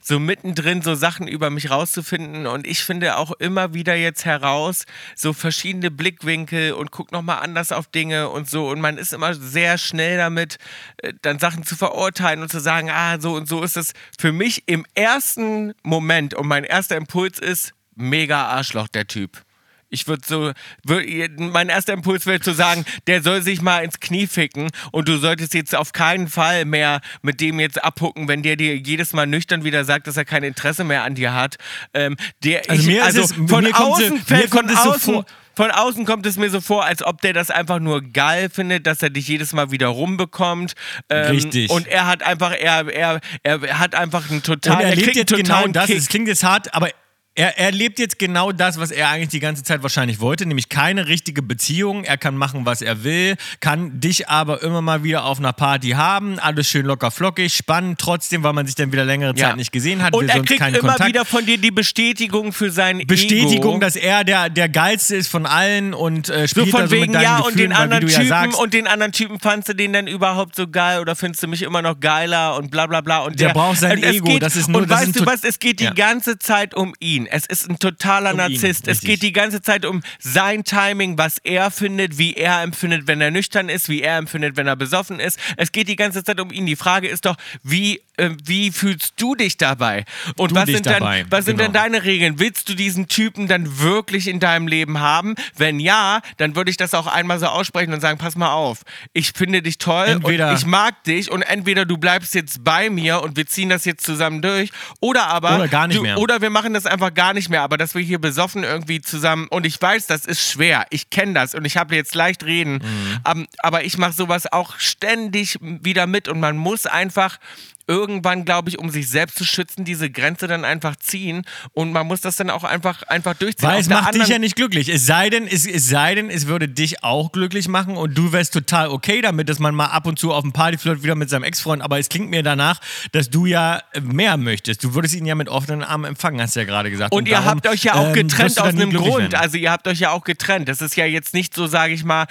so 0.00 0.18
mittendrin, 0.18 0.82
so 0.82 0.94
Sachen 0.94 1.28
über 1.28 1.50
mich 1.50 1.70
rauszufinden. 1.70 2.46
Und 2.46 2.66
ich 2.66 2.84
finde 2.84 3.16
auch 3.16 3.32
immer 3.32 3.74
wieder 3.74 3.94
jetzt 3.94 4.24
heraus, 4.24 4.84
so 5.14 5.32
verschiedene 5.32 5.90
Blickwinkel 5.90 6.72
und 6.72 6.90
guck 6.90 7.12
nochmal 7.12 7.40
anders 7.42 7.72
auf 7.72 7.86
Dinge 7.86 8.28
und 8.30 8.48
so. 8.48 8.68
Und 8.68 8.80
man 8.80 8.98
ist 8.98 9.12
immer 9.12 9.34
sehr 9.34 9.78
schnell 9.78 10.16
damit, 10.16 10.58
äh, 10.98 11.12
dann 11.22 11.38
Sachen 11.38 11.64
zu 11.64 11.76
verurteilen 11.76 12.42
und 12.42 12.50
zu 12.50 12.60
sagen, 12.60 12.90
ah, 12.90 13.20
so 13.20 13.34
und 13.34 13.48
so 13.48 13.62
ist 13.62 13.76
es 13.76 13.92
für 14.18 14.32
mich 14.32 14.64
im 14.66 14.86
ersten 14.94 15.74
Moment. 15.82 16.34
Und 16.34 16.46
mein 16.46 16.64
erster 16.64 16.96
Impuls 16.96 17.38
ist, 17.38 17.74
mega 17.96 18.46
Arschloch, 18.46 18.88
der 18.88 19.06
Typ. 19.06 19.42
Ich 19.90 20.08
würde 20.08 20.22
so, 20.26 20.50
würd, 20.84 21.38
mein 21.38 21.68
erster 21.68 21.92
Impuls 21.92 22.26
wäre 22.26 22.40
zu 22.40 22.52
sagen, 22.52 22.84
der 23.06 23.22
soll 23.22 23.42
sich 23.42 23.62
mal 23.62 23.84
ins 23.84 24.00
Knie 24.00 24.26
ficken 24.26 24.70
und 24.90 25.06
du 25.06 25.18
solltest 25.18 25.54
jetzt 25.54 25.72
auf 25.76 25.92
keinen 25.92 26.26
Fall 26.26 26.64
mehr 26.64 27.00
mit 27.22 27.40
dem 27.40 27.60
jetzt 27.60 27.84
abhucken, 27.84 28.26
wenn 28.26 28.42
der 28.42 28.56
dir 28.56 28.76
jedes 28.76 29.12
Mal 29.12 29.26
nüchtern 29.28 29.62
wieder 29.62 29.84
sagt, 29.84 30.08
dass 30.08 30.16
er 30.16 30.24
kein 30.24 30.42
Interesse 30.42 30.82
mehr 30.82 31.04
an 31.04 31.14
dir 31.14 31.32
hat. 31.32 31.56
Ähm, 31.92 32.16
der, 32.42 32.62
Also 32.68 32.80
ich, 32.82 32.88
mir 32.88 33.00
ist 33.02 33.04
also 33.06 33.20
es- 33.22 33.32
von 33.32 33.62
mir 33.62 33.70
kommt 33.70 33.92
außen, 33.92 34.16
es- 34.16 34.30
mir 34.30 34.48
kommt 34.48 34.70
von 34.70 34.76
es 34.76 34.82
so 34.82 34.90
außen, 34.90 35.14
vor- 35.14 35.26
von 35.54 35.70
außen 35.70 36.04
kommt 36.04 36.26
es 36.26 36.36
mir 36.36 36.50
so 36.50 36.60
vor, 36.60 36.84
als 36.84 37.04
ob 37.04 37.20
der 37.20 37.32
das 37.32 37.52
einfach 37.52 37.78
nur 37.78 38.02
geil 38.02 38.50
findet, 38.52 38.88
dass 38.88 39.00
er 39.00 39.10
dich 39.10 39.28
jedes 39.28 39.52
Mal 39.52 39.70
wieder 39.70 39.86
rumbekommt. 39.86 40.72
Ähm, 41.08 41.30
Richtig. 41.36 41.70
Und 41.70 41.86
er 41.86 42.06
hat 42.08 42.24
einfach, 42.24 42.50
er, 42.58 42.88
er, 42.92 43.20
er 43.44 43.78
hat 43.78 43.94
einfach 43.94 44.28
einen 44.28 44.42
total, 44.42 44.78
Und 44.78 44.80
er 44.82 44.96
lebt 44.96 45.14
jetzt 45.14 45.30
genau 45.30 45.42
totalen 45.62 45.72
das. 45.72 45.88
Es 45.90 46.08
klingt 46.08 46.26
jetzt 46.26 46.42
hart, 46.42 46.74
aber 46.74 46.88
er, 47.36 47.58
er 47.58 47.72
lebt 47.72 47.98
jetzt 47.98 48.18
genau 48.18 48.52
das, 48.52 48.78
was 48.78 48.90
er 48.90 49.08
eigentlich 49.08 49.30
die 49.30 49.40
ganze 49.40 49.64
Zeit 49.64 49.82
wahrscheinlich 49.82 50.20
wollte, 50.20 50.46
nämlich 50.46 50.68
keine 50.68 51.08
richtige 51.08 51.42
Beziehung. 51.42 52.04
Er 52.04 52.16
kann 52.16 52.36
machen, 52.36 52.64
was 52.64 52.80
er 52.80 53.02
will, 53.02 53.36
kann 53.60 53.98
dich 53.98 54.28
aber 54.28 54.62
immer 54.62 54.82
mal 54.82 55.02
wieder 55.02 55.24
auf 55.24 55.38
einer 55.38 55.52
Party 55.52 55.90
haben. 55.90 56.38
Alles 56.38 56.68
schön 56.68 56.86
locker 56.86 57.10
flockig, 57.10 57.52
spannend 57.52 57.98
trotzdem, 57.98 58.42
weil 58.44 58.52
man 58.52 58.66
sich 58.66 58.76
dann 58.76 58.92
wieder 58.92 59.04
längere 59.04 59.34
Zeit 59.34 59.56
nicht 59.56 59.72
gesehen 59.72 60.02
hat. 60.02 60.14
Und 60.14 60.28
er 60.28 60.42
kriegt 60.42 60.60
immer 60.60 60.78
Kontakt. 60.78 61.08
wieder 61.08 61.24
von 61.24 61.44
dir 61.44 61.58
die 61.58 61.70
Bestätigung 61.70 62.52
für 62.52 62.70
sein 62.70 63.04
Bestätigung, 63.06 63.74
Ego. 63.74 63.78
dass 63.78 63.96
er 63.96 64.22
der, 64.24 64.48
der 64.48 64.68
geilste 64.68 65.16
ist 65.16 65.28
von 65.28 65.46
allen 65.46 65.92
und 65.92 66.28
äh, 66.28 66.42
so 66.42 66.60
spielt 66.60 66.70
von 66.70 66.80
da 66.82 66.86
so 66.86 66.92
wegen, 66.92 67.06
mit 67.06 67.14
deinen 67.14 67.22
ja, 67.24 67.36
Gefühlen, 67.38 67.52
und 67.52 67.58
den 67.58 67.72
anderen 67.72 68.08
ja 68.08 68.16
Typen 68.16 68.28
sagst, 68.28 68.58
und 68.60 68.74
den 68.74 68.86
anderen 68.86 69.12
Typen 69.12 69.40
fandst 69.40 69.68
du 69.68 69.74
den 69.74 69.92
dann 69.92 70.06
überhaupt 70.06 70.54
so 70.54 70.68
geil 70.68 71.00
oder 71.00 71.16
findest 71.16 71.42
du 71.42 71.48
mich 71.48 71.62
immer 71.62 71.82
noch 71.82 71.98
geiler 71.98 72.56
und 72.56 72.70
bla 72.70 72.86
bla 72.86 73.00
bla. 73.00 73.18
Und 73.20 73.40
Der 73.40 73.48
braucht 73.50 73.78
sein 73.78 74.02
Ego, 74.02 74.26
Geht, 74.26 74.42
das 74.42 74.54
ist 74.54 74.68
nur- 74.68 74.82
und 74.82 74.90
das 74.90 75.00
weißt 75.02 75.20
du 75.20 75.26
was, 75.26 75.42
es 75.42 75.58
geht 75.58 75.80
die 75.80 75.84
Ja. 75.84 75.92
ganze 75.92 76.38
Zeit 76.38 76.74
um 76.74 76.94
ihn. 77.00 77.23
Es 77.26 77.46
ist 77.46 77.68
ein 77.68 77.78
totaler 77.78 78.32
Um 78.32 78.40
ihn, 78.40 78.52
Narzisst. 78.52 78.88
es 78.88 78.98
richtig. 78.98 79.08
geht 79.08 79.22
die 79.22 79.32
ganze 79.32 79.62
Zeit 79.62 79.84
um 79.84 80.02
sein 80.18 80.64
Timing, 80.64 81.18
was 81.18 81.38
er 81.44 81.70
findet, 81.70 82.18
wie 82.18 82.34
er 82.34 82.62
empfindet, 82.62 83.06
wenn 83.06 83.20
er 83.20 83.30
nüchtern 83.30 83.68
ist, 83.68 83.88
wie 83.88 84.02
er 84.02 84.16
empfindet, 84.18 84.56
wenn 84.56 84.66
er 84.66 84.76
besoffen 84.76 85.20
ist. 85.20 85.38
Es 85.56 85.72
geht 85.72 85.88
die 85.88 85.96
ganze 85.96 86.22
Zeit 86.24 86.40
um 86.40 86.50
ihn. 86.50 86.66
Die 86.66 86.76
Frage 86.76 87.08
ist 87.08 87.24
doch, 87.26 87.36
wie, 87.62 88.00
äh, 88.16 88.30
wie 88.44 88.70
fühlst 88.70 89.14
du 89.16 89.34
dich 89.34 89.56
dabei? 89.56 90.04
Und 90.36 90.52
Du 90.52 90.54
was 90.56 90.66
sind 90.66 90.86
dann, 90.86 91.00
dabei, 91.00 91.24
was 91.30 91.44
sind 91.44 91.56
genau. 91.58 91.70
denn 91.72 91.72
deine 91.92 92.04
Regeln? 92.04 92.38
Willst 92.38 92.68
du 92.68 92.74
diesen 92.74 93.08
Typen 93.08 93.46
dann 93.48 93.78
wirklich 93.78 94.28
in 94.28 94.40
deinem 94.40 94.66
Leben 94.68 95.00
haben? 95.00 95.34
Wenn 95.56 95.80
ja, 95.80 96.20
dann 96.36 96.56
würde 96.56 96.70
ich 96.70 96.76
das 96.76 96.94
auch 96.94 97.06
einmal 97.06 97.38
so 97.38 97.46
aussprechen 97.46 97.92
und 97.92 98.00
sagen, 98.00 98.18
pass 98.18 98.36
mal 98.36 98.52
auf, 98.52 98.82
ich 99.12 99.32
finde 99.32 99.62
dich 99.62 99.78
toll 99.78 100.06
Entweder- 100.08 100.50
und 100.50 100.56
ich 100.58 100.66
mag 100.66 101.02
dich 101.04 101.30
und 101.30 101.42
entweder 101.42 101.84
du 101.84 101.96
bleibst 101.98 102.34
jetzt 102.34 102.64
bei 102.64 102.90
mir 102.90 103.22
und 103.22 103.36
wir 103.36 103.46
ziehen 103.46 103.68
das 103.68 103.84
jetzt 103.84 104.04
zusammen 104.04 104.42
durch 104.42 104.70
oder 105.00 105.26
aber 105.28 105.56
Oder 105.56 105.68
gar 105.68 105.86
nicht 105.86 105.96
du, 105.98 106.02
mehr. 106.02 106.18
oder 106.18 106.40
wir 106.40 106.50
machen 106.50 106.74
das 106.74 106.86
einfach 106.86 107.13
gar 107.14 107.32
nicht 107.34 107.48
mehr, 107.48 107.62
aber 107.62 107.76
dass 107.78 107.94
wir 107.94 108.02
hier 108.02 108.18
besoffen 108.20 108.64
irgendwie 108.64 109.00
zusammen 109.00 109.48
und 109.48 109.64
ich 109.66 109.80
weiß, 109.80 110.06
das 110.06 110.26
ist 110.26 110.50
schwer. 110.50 110.86
Ich 110.90 111.10
kenne 111.10 111.34
das 111.34 111.54
und 111.54 111.64
ich 111.64 111.76
habe 111.76 111.94
jetzt 111.94 112.14
leicht 112.14 112.44
reden, 112.44 112.74
Mhm. 112.74 113.18
ähm, 113.26 113.46
aber 113.58 113.84
ich 113.84 113.96
mache 113.98 114.12
sowas 114.12 114.50
auch 114.52 114.78
ständig 114.78 115.58
wieder 115.60 116.06
mit 116.06 116.28
und 116.28 116.40
man 116.40 116.56
muss 116.56 116.86
einfach 116.86 117.38
irgendwann, 117.86 118.44
glaube 118.44 118.70
ich, 118.70 118.78
um 118.78 118.90
sich 118.90 119.08
selbst 119.08 119.36
zu 119.36 119.44
schützen, 119.44 119.84
diese 119.84 120.10
Grenze 120.10 120.46
dann 120.46 120.64
einfach 120.64 120.96
ziehen 120.96 121.42
und 121.72 121.92
man 121.92 122.06
muss 122.06 122.20
das 122.20 122.36
dann 122.36 122.50
auch 122.50 122.64
einfach, 122.64 123.02
einfach 123.04 123.34
durchziehen. 123.34 123.68
Weil 123.68 123.76
Auf 123.76 123.80
es 123.82 123.88
macht 123.88 124.14
dich 124.14 124.28
ja 124.28 124.38
nicht 124.38 124.56
glücklich. 124.56 124.88
Es 124.88 125.06
sei, 125.06 125.30
denn, 125.30 125.46
es, 125.46 125.66
es 125.66 125.88
sei 125.88 126.14
denn, 126.14 126.30
es 126.30 126.46
würde 126.46 126.68
dich 126.68 127.04
auch 127.04 127.32
glücklich 127.32 127.68
machen 127.68 127.96
und 127.96 128.16
du 128.16 128.32
wärst 128.32 128.54
total 128.54 128.88
okay 128.88 129.20
damit, 129.20 129.48
dass 129.48 129.58
man 129.58 129.74
mal 129.74 129.86
ab 129.86 130.06
und 130.06 130.18
zu 130.18 130.32
auf 130.32 130.42
dem 130.42 130.52
Partyflirt 130.52 131.02
wieder 131.02 131.14
mit 131.14 131.30
seinem 131.30 131.44
Ex-Freund, 131.44 131.82
aber 131.82 131.98
es 131.98 132.08
klingt 132.08 132.30
mir 132.30 132.42
danach, 132.42 132.80
dass 133.12 133.30
du 133.30 133.46
ja 133.46 133.82
mehr 134.00 134.36
möchtest. 134.36 134.82
Du 134.84 134.94
würdest 134.94 135.14
ihn 135.14 135.26
ja 135.26 135.34
mit 135.34 135.48
offenen 135.48 135.82
Armen 135.82 136.04
empfangen, 136.04 136.40
hast 136.40 136.56
du 136.56 136.60
ja 136.60 136.66
gerade 136.66 136.90
gesagt. 136.90 137.12
Und, 137.12 137.28
ihr 137.28 137.34
darum, 137.34 137.50
habt 137.50 137.66
euch 137.66 137.84
ja 137.84 137.94
auch 137.94 138.08
ähm, 138.08 138.14
getrennt 138.14 138.60
aus 138.60 138.68
einem 138.68 138.92
Grund. 138.92 139.32
werden. 139.32 139.34
Also 139.34 139.58
ihr 139.58 139.70
habt 139.70 139.86
euch 139.88 140.00
ja 140.00 140.10
auch 140.10 140.24
getrennt. 140.24 140.68
Das 140.68 140.80
ist 140.80 140.96
ja 140.96 141.04
jetzt 141.04 141.34
nicht 141.34 141.54
so, 141.54 141.66
sage 141.66 141.92
ich 141.92 142.04
mal, 142.04 142.26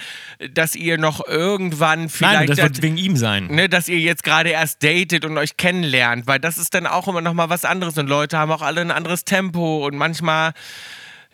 dass 0.52 0.74
ihr 0.74 0.98
noch 0.98 1.26
irgendwann 1.26 2.08
vielleicht... 2.08 2.34
Nein, 2.34 2.46
das 2.46 2.58
wird 2.58 2.82
wegen 2.82 2.96
ihm 2.96 3.16
sein. 3.16 3.46
ne, 3.48 3.68
dass 3.68 3.88
ihr 3.88 3.98
jetzt 3.98 4.24
gerade 4.24 4.50
erst 4.50 4.82
datet 4.82 5.24
und 5.24 5.36
euch 5.38 5.43
kennenlernt, 5.56 6.26
weil 6.26 6.40
das 6.40 6.58
ist 6.58 6.74
dann 6.74 6.86
auch 6.86 7.08
immer 7.08 7.20
noch 7.20 7.34
mal 7.34 7.50
was 7.50 7.64
anderes 7.64 7.96
und 7.98 8.08
Leute 8.08 8.38
haben 8.38 8.52
auch 8.52 8.62
alle 8.62 8.80
ein 8.80 8.90
anderes 8.90 9.24
Tempo 9.24 9.86
und 9.86 9.96
manchmal 9.96 10.52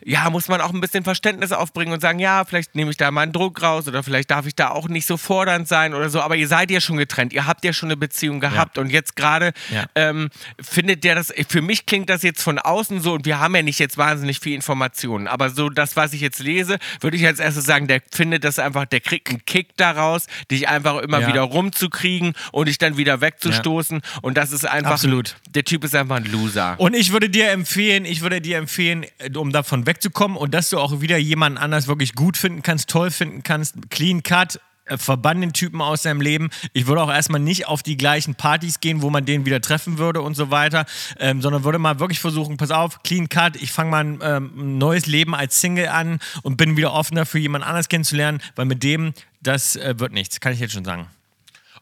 ja, 0.03 0.29
muss 0.29 0.47
man 0.47 0.61
auch 0.61 0.73
ein 0.73 0.81
bisschen 0.81 1.03
Verständnis 1.03 1.51
aufbringen 1.51 1.93
und 1.93 2.01
sagen, 2.01 2.19
ja, 2.19 2.43
vielleicht 2.45 2.75
nehme 2.75 2.91
ich 2.91 2.97
da 2.97 3.11
mal 3.11 3.21
einen 3.21 3.31
Druck 3.33 3.61
raus 3.61 3.87
oder 3.87 4.03
vielleicht 4.03 4.31
darf 4.31 4.45
ich 4.47 4.55
da 4.55 4.69
auch 4.69 4.87
nicht 4.89 5.05
so 5.07 5.17
fordernd 5.17 5.67
sein 5.67 5.93
oder 5.93 6.09
so, 6.09 6.21
aber 6.21 6.35
ihr 6.35 6.47
seid 6.47 6.71
ja 6.71 6.81
schon 6.81 6.97
getrennt, 6.97 7.33
ihr 7.33 7.45
habt 7.45 7.63
ja 7.65 7.73
schon 7.73 7.87
eine 7.87 7.97
Beziehung 7.97 8.39
gehabt 8.39 8.77
und 8.77 8.89
jetzt 8.89 9.15
gerade 9.15 9.53
Ja. 9.71 9.85
ähm, 9.95 10.29
findet 10.61 11.03
der 11.03 11.15
das, 11.15 11.33
für 11.49 11.61
mich 11.61 11.85
klingt 11.85 12.09
das 12.09 12.23
jetzt 12.23 12.41
von 12.41 12.59
außen 12.59 13.01
so 13.01 13.13
und 13.13 13.25
wir 13.25 13.39
haben 13.39 13.55
ja 13.55 13.61
nicht 13.61 13.79
jetzt 13.79 13.97
wahnsinnig 13.97 14.39
viel 14.39 14.53
Informationen, 14.53 15.27
aber 15.27 15.49
so 15.49 15.69
das, 15.69 15.95
was 15.95 16.13
ich 16.13 16.21
jetzt 16.21 16.39
lese, 16.39 16.77
würde 16.99 17.17
ich 17.17 17.25
als 17.25 17.39
erstes 17.39 17.65
sagen, 17.65 17.87
der 17.87 18.01
findet 18.11 18.43
das 18.43 18.59
einfach, 18.59 18.85
der 18.85 18.99
kriegt 19.01 19.29
einen 19.29 19.45
Kick 19.45 19.77
daraus, 19.77 20.25
dich 20.49 20.67
einfach 20.67 20.97
immer 20.99 21.21
Ja. 21.21 21.27
wieder 21.27 21.41
rumzukriegen 21.41 22.33
und 22.51 22.67
dich 22.67 22.77
dann 22.77 22.97
wieder 22.97 23.21
wegzustoßen 23.21 24.01
und 24.21 24.37
das 24.37 24.51
ist 24.51 24.65
einfach, 24.65 24.91
Absolut. 24.91 25.35
der 25.49 25.63
Typ 25.63 25.83
ist 25.83 25.95
einfach 25.95 26.17
ein 26.17 26.25
Loser. 26.25 26.75
Und 26.79 26.95
ich 26.95 27.11
würde 27.11 27.29
dir 27.29 27.51
empfehlen, 27.51 28.05
ich 28.05 28.21
würde 28.21 28.41
dir 28.41 28.57
empfehlen, 28.57 29.05
um 29.35 29.51
davon 29.51 29.85
wegzukommen 29.91 30.37
und 30.37 30.53
dass 30.53 30.69
du 30.69 30.79
auch 30.79 31.01
wieder 31.01 31.17
jemanden 31.17 31.57
anders 31.57 31.87
wirklich 31.87 32.15
gut 32.15 32.37
finden 32.37 32.61
kannst, 32.61 32.89
toll 32.89 33.11
finden 33.11 33.43
kannst, 33.43 33.75
clean 33.89 34.23
cut. 34.23 34.61
äh, 34.85 34.97
Verbann 34.97 35.41
den 35.41 35.51
Typen 35.51 35.81
aus 35.81 36.03
seinem 36.03 36.21
Leben. 36.21 36.49
Ich 36.71 36.87
würde 36.87 37.01
auch 37.01 37.11
erstmal 37.11 37.41
nicht 37.41 37.67
auf 37.67 37.83
die 37.83 37.97
gleichen 37.97 38.35
Partys 38.35 38.79
gehen, 38.79 39.01
wo 39.01 39.09
man 39.09 39.25
den 39.25 39.45
wieder 39.45 39.59
treffen 39.59 39.97
würde 39.97 40.21
und 40.21 40.35
so 40.35 40.49
weiter, 40.49 40.85
ähm, 41.19 41.41
sondern 41.41 41.65
würde 41.65 41.77
mal 41.77 41.99
wirklich 41.99 42.21
versuchen, 42.21 42.55
pass 42.55 42.71
auf, 42.71 43.03
clean 43.03 43.27
cut, 43.27 43.57
ich 43.57 43.73
fange 43.73 43.91
mal 43.91 44.05
ein, 44.05 44.19
ähm, 44.23 44.51
ein 44.55 44.77
neues 44.77 45.07
Leben 45.07 45.35
als 45.35 45.59
Single 45.59 45.89
an 45.89 46.19
und 46.41 46.55
bin 46.55 46.77
wieder 46.77 46.93
offener 46.93 47.25
für 47.25 47.39
jemand 47.39 47.65
anders 47.65 47.89
kennenzulernen, 47.89 48.41
weil 48.55 48.65
mit 48.65 48.83
dem, 48.83 49.13
das 49.41 49.75
äh, 49.75 49.99
wird 49.99 50.13
nichts, 50.13 50.39
kann 50.39 50.53
ich 50.53 50.61
jetzt 50.61 50.73
schon 50.73 50.85
sagen. 50.85 51.07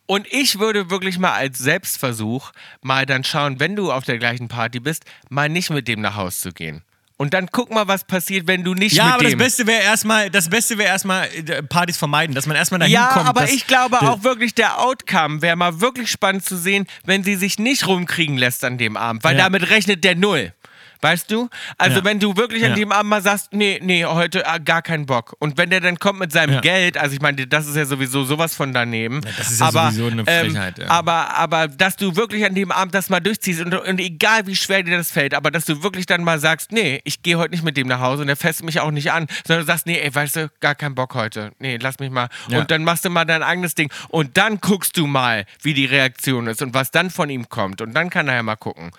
Und 0.08 0.26
ich 0.32 0.58
würde 0.58 0.90
wirklich 0.90 1.20
mal 1.20 1.34
als 1.34 1.60
Selbstversuch 1.60 2.52
mal 2.82 3.06
dann 3.06 3.24
schauen, 3.24 3.60
wenn 3.60 3.76
du 3.76 3.92
auf 3.92 4.06
der 4.06 4.18
gleichen 4.18 4.48
Party 4.48 4.80
bist, 4.80 5.06
mal 5.30 5.50
nicht 5.50 5.70
mit 5.70 5.88
dem 5.88 6.02
nach 6.02 6.16
Haus 6.16 6.40
zu 6.40 6.52
gehen. 6.52 6.82
Und 7.22 7.34
dann 7.34 7.50
guck 7.52 7.70
mal, 7.70 7.86
was 7.86 8.06
passiert, 8.06 8.48
wenn 8.48 8.64
du 8.64 8.74
nicht 8.74 8.96
Ja, 8.96 9.04
mit 9.04 9.14
aber 9.16 9.24
das 9.24 9.32
dem. 9.34 9.40
Beste 9.40 9.68
wäre 9.68 9.82
erstmal, 9.84 10.30
das 10.30 10.48
Beste 10.50 10.78
wäre 10.78 10.88
erstmal 10.88 11.28
äh, 11.36 11.62
Partys 11.64 11.98
vermeiden, 11.98 12.34
dass 12.34 12.46
man 12.46 12.56
erstmal 12.56 12.80
dahin 12.80 12.94
ja, 12.94 13.08
kommt. 13.08 13.28
aber 13.28 13.42
dass- 13.42 13.52
ich 13.52 13.68
glaube 13.68 14.02
auch 14.02 14.24
wirklich, 14.24 14.56
der 14.56 14.80
Outcome 14.80 15.42
wäre 15.42 15.58
mal 15.58 15.82
wirklich 15.82 16.10
spannend 16.10 16.46
zu 16.46 16.56
sehen, 16.58 16.88
wenn 17.04 17.26
sie 17.26 17.36
sich 17.36 17.60
nicht 17.60 17.86
rumkriegen 17.88 18.38
lässt 18.38 18.64
an 18.64 18.78
dem 18.78 18.96
Abend, 18.96 19.26
weil 19.26 19.36
Ja. 19.38 19.44
damit 19.44 19.70
rechnet 19.70 20.06
der 20.06 20.16
Null. 20.16 20.54
Weißt 21.02 21.32
du? 21.32 21.50
Also 21.78 22.00
Ja. 22.00 22.04
wenn 22.04 22.20
du 22.20 22.36
wirklich 22.36 22.64
an 22.66 22.72
Ja. 22.72 22.76
dem 22.76 22.92
Abend 22.92 23.10
mal 23.10 23.22
sagst, 23.22 23.54
nee, 23.54 23.80
nee, 23.82 24.04
heute 24.06 24.46
ah, 24.46 24.58
gar 24.58 24.82
keinen 24.82 25.06
Bock. 25.06 25.36
Und 25.40 25.58
wenn 25.58 25.70
der 25.70 25.80
dann 25.80 25.98
kommt 25.98 26.20
mit 26.20 26.32
seinem 26.32 26.56
Ja. 26.56 26.62
Geld, 26.62 26.98
also 26.98 27.14
ich 27.16 27.22
meine, 27.22 27.48
das 27.48 27.68
ist 27.68 27.76
ja 27.78 27.86
sowieso 27.86 28.26
sowas 28.26 28.54
von 28.56 28.74
daneben. 28.74 29.22
das 29.38 29.52
ist 29.52 29.62
ja 29.62 29.68
aber, 29.68 29.92
sowieso 29.92 30.08
eine 30.08 30.24
ähm, 30.28 30.52
Frechheit, 30.52 30.80
ja. 30.80 30.88
aber, 30.90 31.36
aber 31.38 31.68
dass 31.70 31.96
du 31.96 32.16
wirklich 32.16 32.44
an 32.46 32.54
dem 32.54 32.72
Abend 32.72 32.94
das 32.94 33.10
mal 33.10 33.20
durchziehst 33.22 33.62
und, 33.62 33.74
und 33.74 34.00
egal 34.00 34.46
wie 34.48 34.56
schwer 34.56 34.84
dir 34.84 34.98
das 34.98 35.12
fällt, 35.12 35.34
aber 35.34 35.52
dass 35.52 35.66
du 35.66 35.82
wirklich 35.84 36.06
dann 36.06 36.24
mal 36.24 36.40
sagst, 36.40 36.72
nee, 36.72 37.02
ich 37.06 37.22
gehe 37.22 37.38
heute 37.38 37.52
nicht 37.52 37.64
mit 37.64 37.78
dem 37.78 37.88
nach 37.88 38.02
Hause 38.02 38.24
und 38.24 38.30
er 38.30 38.36
fässt 38.36 38.64
mich 38.64 38.80
auch 38.82 38.92
nicht 38.92 39.12
an, 39.12 39.28
sondern 39.48 39.66
du 39.66 39.72
sagst, 39.72 39.86
nee, 39.86 40.00
ey, 40.00 40.14
weißt 40.14 40.36
du, 40.36 40.52
gar 40.60 40.76
keinen 40.76 40.96
Bock 40.96 41.16
heute. 41.16 41.52
Nee, 41.60 41.78
lass 41.82 42.00
mich 42.00 42.10
mal. 42.12 42.28
Und 42.52 42.72
dann 42.72 42.84
machst 42.84 43.06
du 43.06 43.10
mal 43.10 43.26
dein 43.26 43.44
eigenes 43.44 43.74
Ding. 43.76 43.92
Und 44.10 44.36
dann 44.38 44.60
guckst 44.60 44.98
du 44.98 45.08
mal, 45.08 45.46
wie 45.62 45.74
die 45.74 45.86
Reaktion 45.86 46.48
ist 46.48 46.62
und 46.62 46.74
was 46.74 46.92
dann 46.92 47.10
von 47.10 47.30
ihm 47.30 47.48
kommt. 47.48 47.82
Und 47.82 47.94
dann 47.94 48.10
kann 48.10 48.28
er 48.28 48.36
ja 48.36 48.44
mal 48.44 48.56
gucken. 48.58 48.92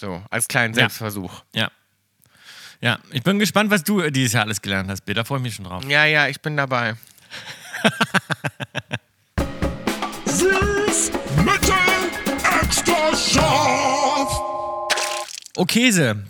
So, 0.00 0.22
als 0.30 0.48
kleinen 0.48 0.72
Ja. 0.72 0.80
Selbstversuch. 0.80 1.42
Ja. 1.54 1.70
Ja, 2.80 2.98
ich 3.12 3.22
bin 3.22 3.38
gespannt, 3.38 3.70
was 3.70 3.84
du 3.84 4.08
dieses 4.08 4.32
Jahr 4.32 4.44
alles 4.44 4.62
gelernt 4.62 4.88
hast. 4.88 5.02
Da 5.06 5.24
freue 5.24 5.40
ich 5.40 5.42
mich 5.42 5.54
schon 5.56 5.66
drauf. 5.66 5.84
Ja, 5.86 6.06
ja, 6.06 6.26
ich 6.28 6.40
bin 6.40 6.56
dabei. 6.56 6.94
Süß, 10.24 11.12
mittel, 11.44 11.74
extra 12.62 13.14
scharf. 13.14 14.40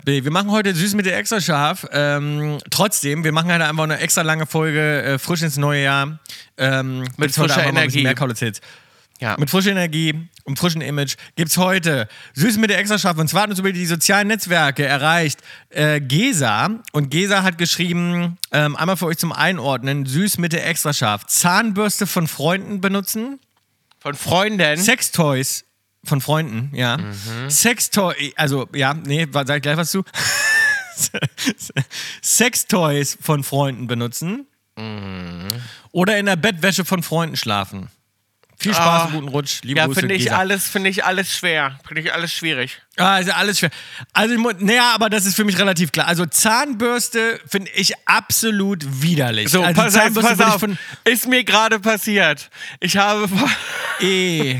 Bill, 0.03 0.25
wir 0.25 0.31
machen 0.31 0.51
heute 0.51 0.75
süß 0.75 0.93
mit 0.95 1.05
der 1.05 1.17
extra 1.17 1.39
scharf. 1.39 1.87
Ähm, 1.93 2.57
trotzdem, 2.69 3.23
wir 3.23 3.31
machen 3.31 3.49
halt 3.49 3.61
einfach 3.61 3.85
eine 3.85 3.99
extra 3.99 4.23
lange 4.23 4.47
Folge, 4.47 5.03
äh, 5.03 5.17
frisch 5.17 5.43
ins 5.43 5.55
neue 5.55 5.83
Jahr. 5.83 6.19
Ähm, 6.57 7.05
heute 7.15 7.35
frischer 7.35 7.63
Energie. 7.63 8.03
Mehr 8.03 8.15
Hits. 8.39 8.59
Ja. 9.21 9.35
Mit 9.37 9.51
frischer 9.51 9.69
Energie 9.69 10.27
und 10.45 10.57
frischem 10.57 10.81
Image 10.81 11.15
gibt's 11.35 11.55
heute 11.57 12.07
Süß 12.33 12.57
mit 12.57 12.71
der 12.71 12.79
extra 12.79 12.97
scharf. 12.97 13.19
Und 13.19 13.27
zwar 13.27 13.43
hat 13.43 13.51
uns 13.51 13.59
über 13.59 13.71
die 13.71 13.85
sozialen 13.85 14.27
Netzwerke 14.27 14.83
erreicht 14.83 15.41
äh, 15.69 16.01
Gesa. 16.01 16.81
Und 16.91 17.11
Gesa 17.11 17.43
hat 17.43 17.59
geschrieben, 17.59 18.39
ähm, 18.51 18.75
einmal 18.75 18.97
für 18.97 19.05
euch 19.05 19.19
zum 19.19 19.31
Einordnen, 19.31 20.07
Süß 20.07 20.39
mit 20.39 20.53
der 20.53 20.67
extra 20.67 20.91
scharf. 20.91 21.27
Zahnbürste 21.27 22.07
von 22.07 22.27
Freunden 22.27 22.81
benutzen. 22.81 23.39
Von 23.99 24.15
Freunden. 24.15 24.77
Sextoys 24.77 25.65
von 26.03 26.19
Freunden, 26.19 26.75
ja. 26.75 26.97
Sextoy, 27.47 28.33
also 28.35 28.67
ja, 28.73 28.95
nee, 28.95 29.27
sag 29.31 29.57
ich 29.57 29.61
gleich 29.61 29.77
was 29.77 29.91
zu. 29.91 30.03
Sextoys 32.23 33.19
von 33.21 33.43
Freunden 33.43 33.85
benutzen. 33.85 34.47
Oder 35.91 36.17
in 36.17 36.25
der 36.25 36.37
Bettwäsche 36.37 36.85
von 36.85 37.03
Freunden 37.03 37.37
schlafen. 37.37 37.89
Viel 38.61 38.75
Spaß 38.75 39.05
und 39.05 39.13
guten 39.13 39.27
Rutsch. 39.29 39.61
Liebe 39.63 39.79
ja, 39.79 39.87
Grüße, 39.87 40.01
finde 40.01 40.13
ich 40.13 40.31
alles, 40.31 40.67
finde 40.67 40.91
ich 40.91 41.03
alles 41.03 41.35
schwer. 41.35 41.79
Finde 41.87 42.01
ich 42.01 42.13
alles 42.13 42.31
schwierig. 42.31 42.79
Ah, 42.95 43.17
ist 43.17 43.27
ja 43.27 43.33
alles 43.33 43.57
schwer. 43.57 43.71
Also, 44.13 44.35
naja, 44.59 44.91
aber 44.93 45.09
das 45.09 45.25
ist 45.25 45.35
für 45.35 45.45
mich 45.45 45.57
relativ 45.57 45.91
klar. 45.91 46.07
Also, 46.07 46.27
Zahnbürste 46.27 47.39
finde 47.47 47.71
ich 47.71 47.93
absolut 48.05 48.85
widerlich. 49.01 49.49
So, 49.49 49.63
also, 49.63 49.81
pass, 49.81 49.95
auf, 49.95 50.01
Zahnbürste 50.03 50.35
pass 50.35 50.53
auf. 50.53 50.59
von. 50.59 50.77
Ist 51.05 51.27
mir 51.27 51.43
gerade 51.43 51.79
passiert. 51.79 52.51
Ich 52.79 52.97
habe. 52.97 53.27
Eh. 53.99 54.59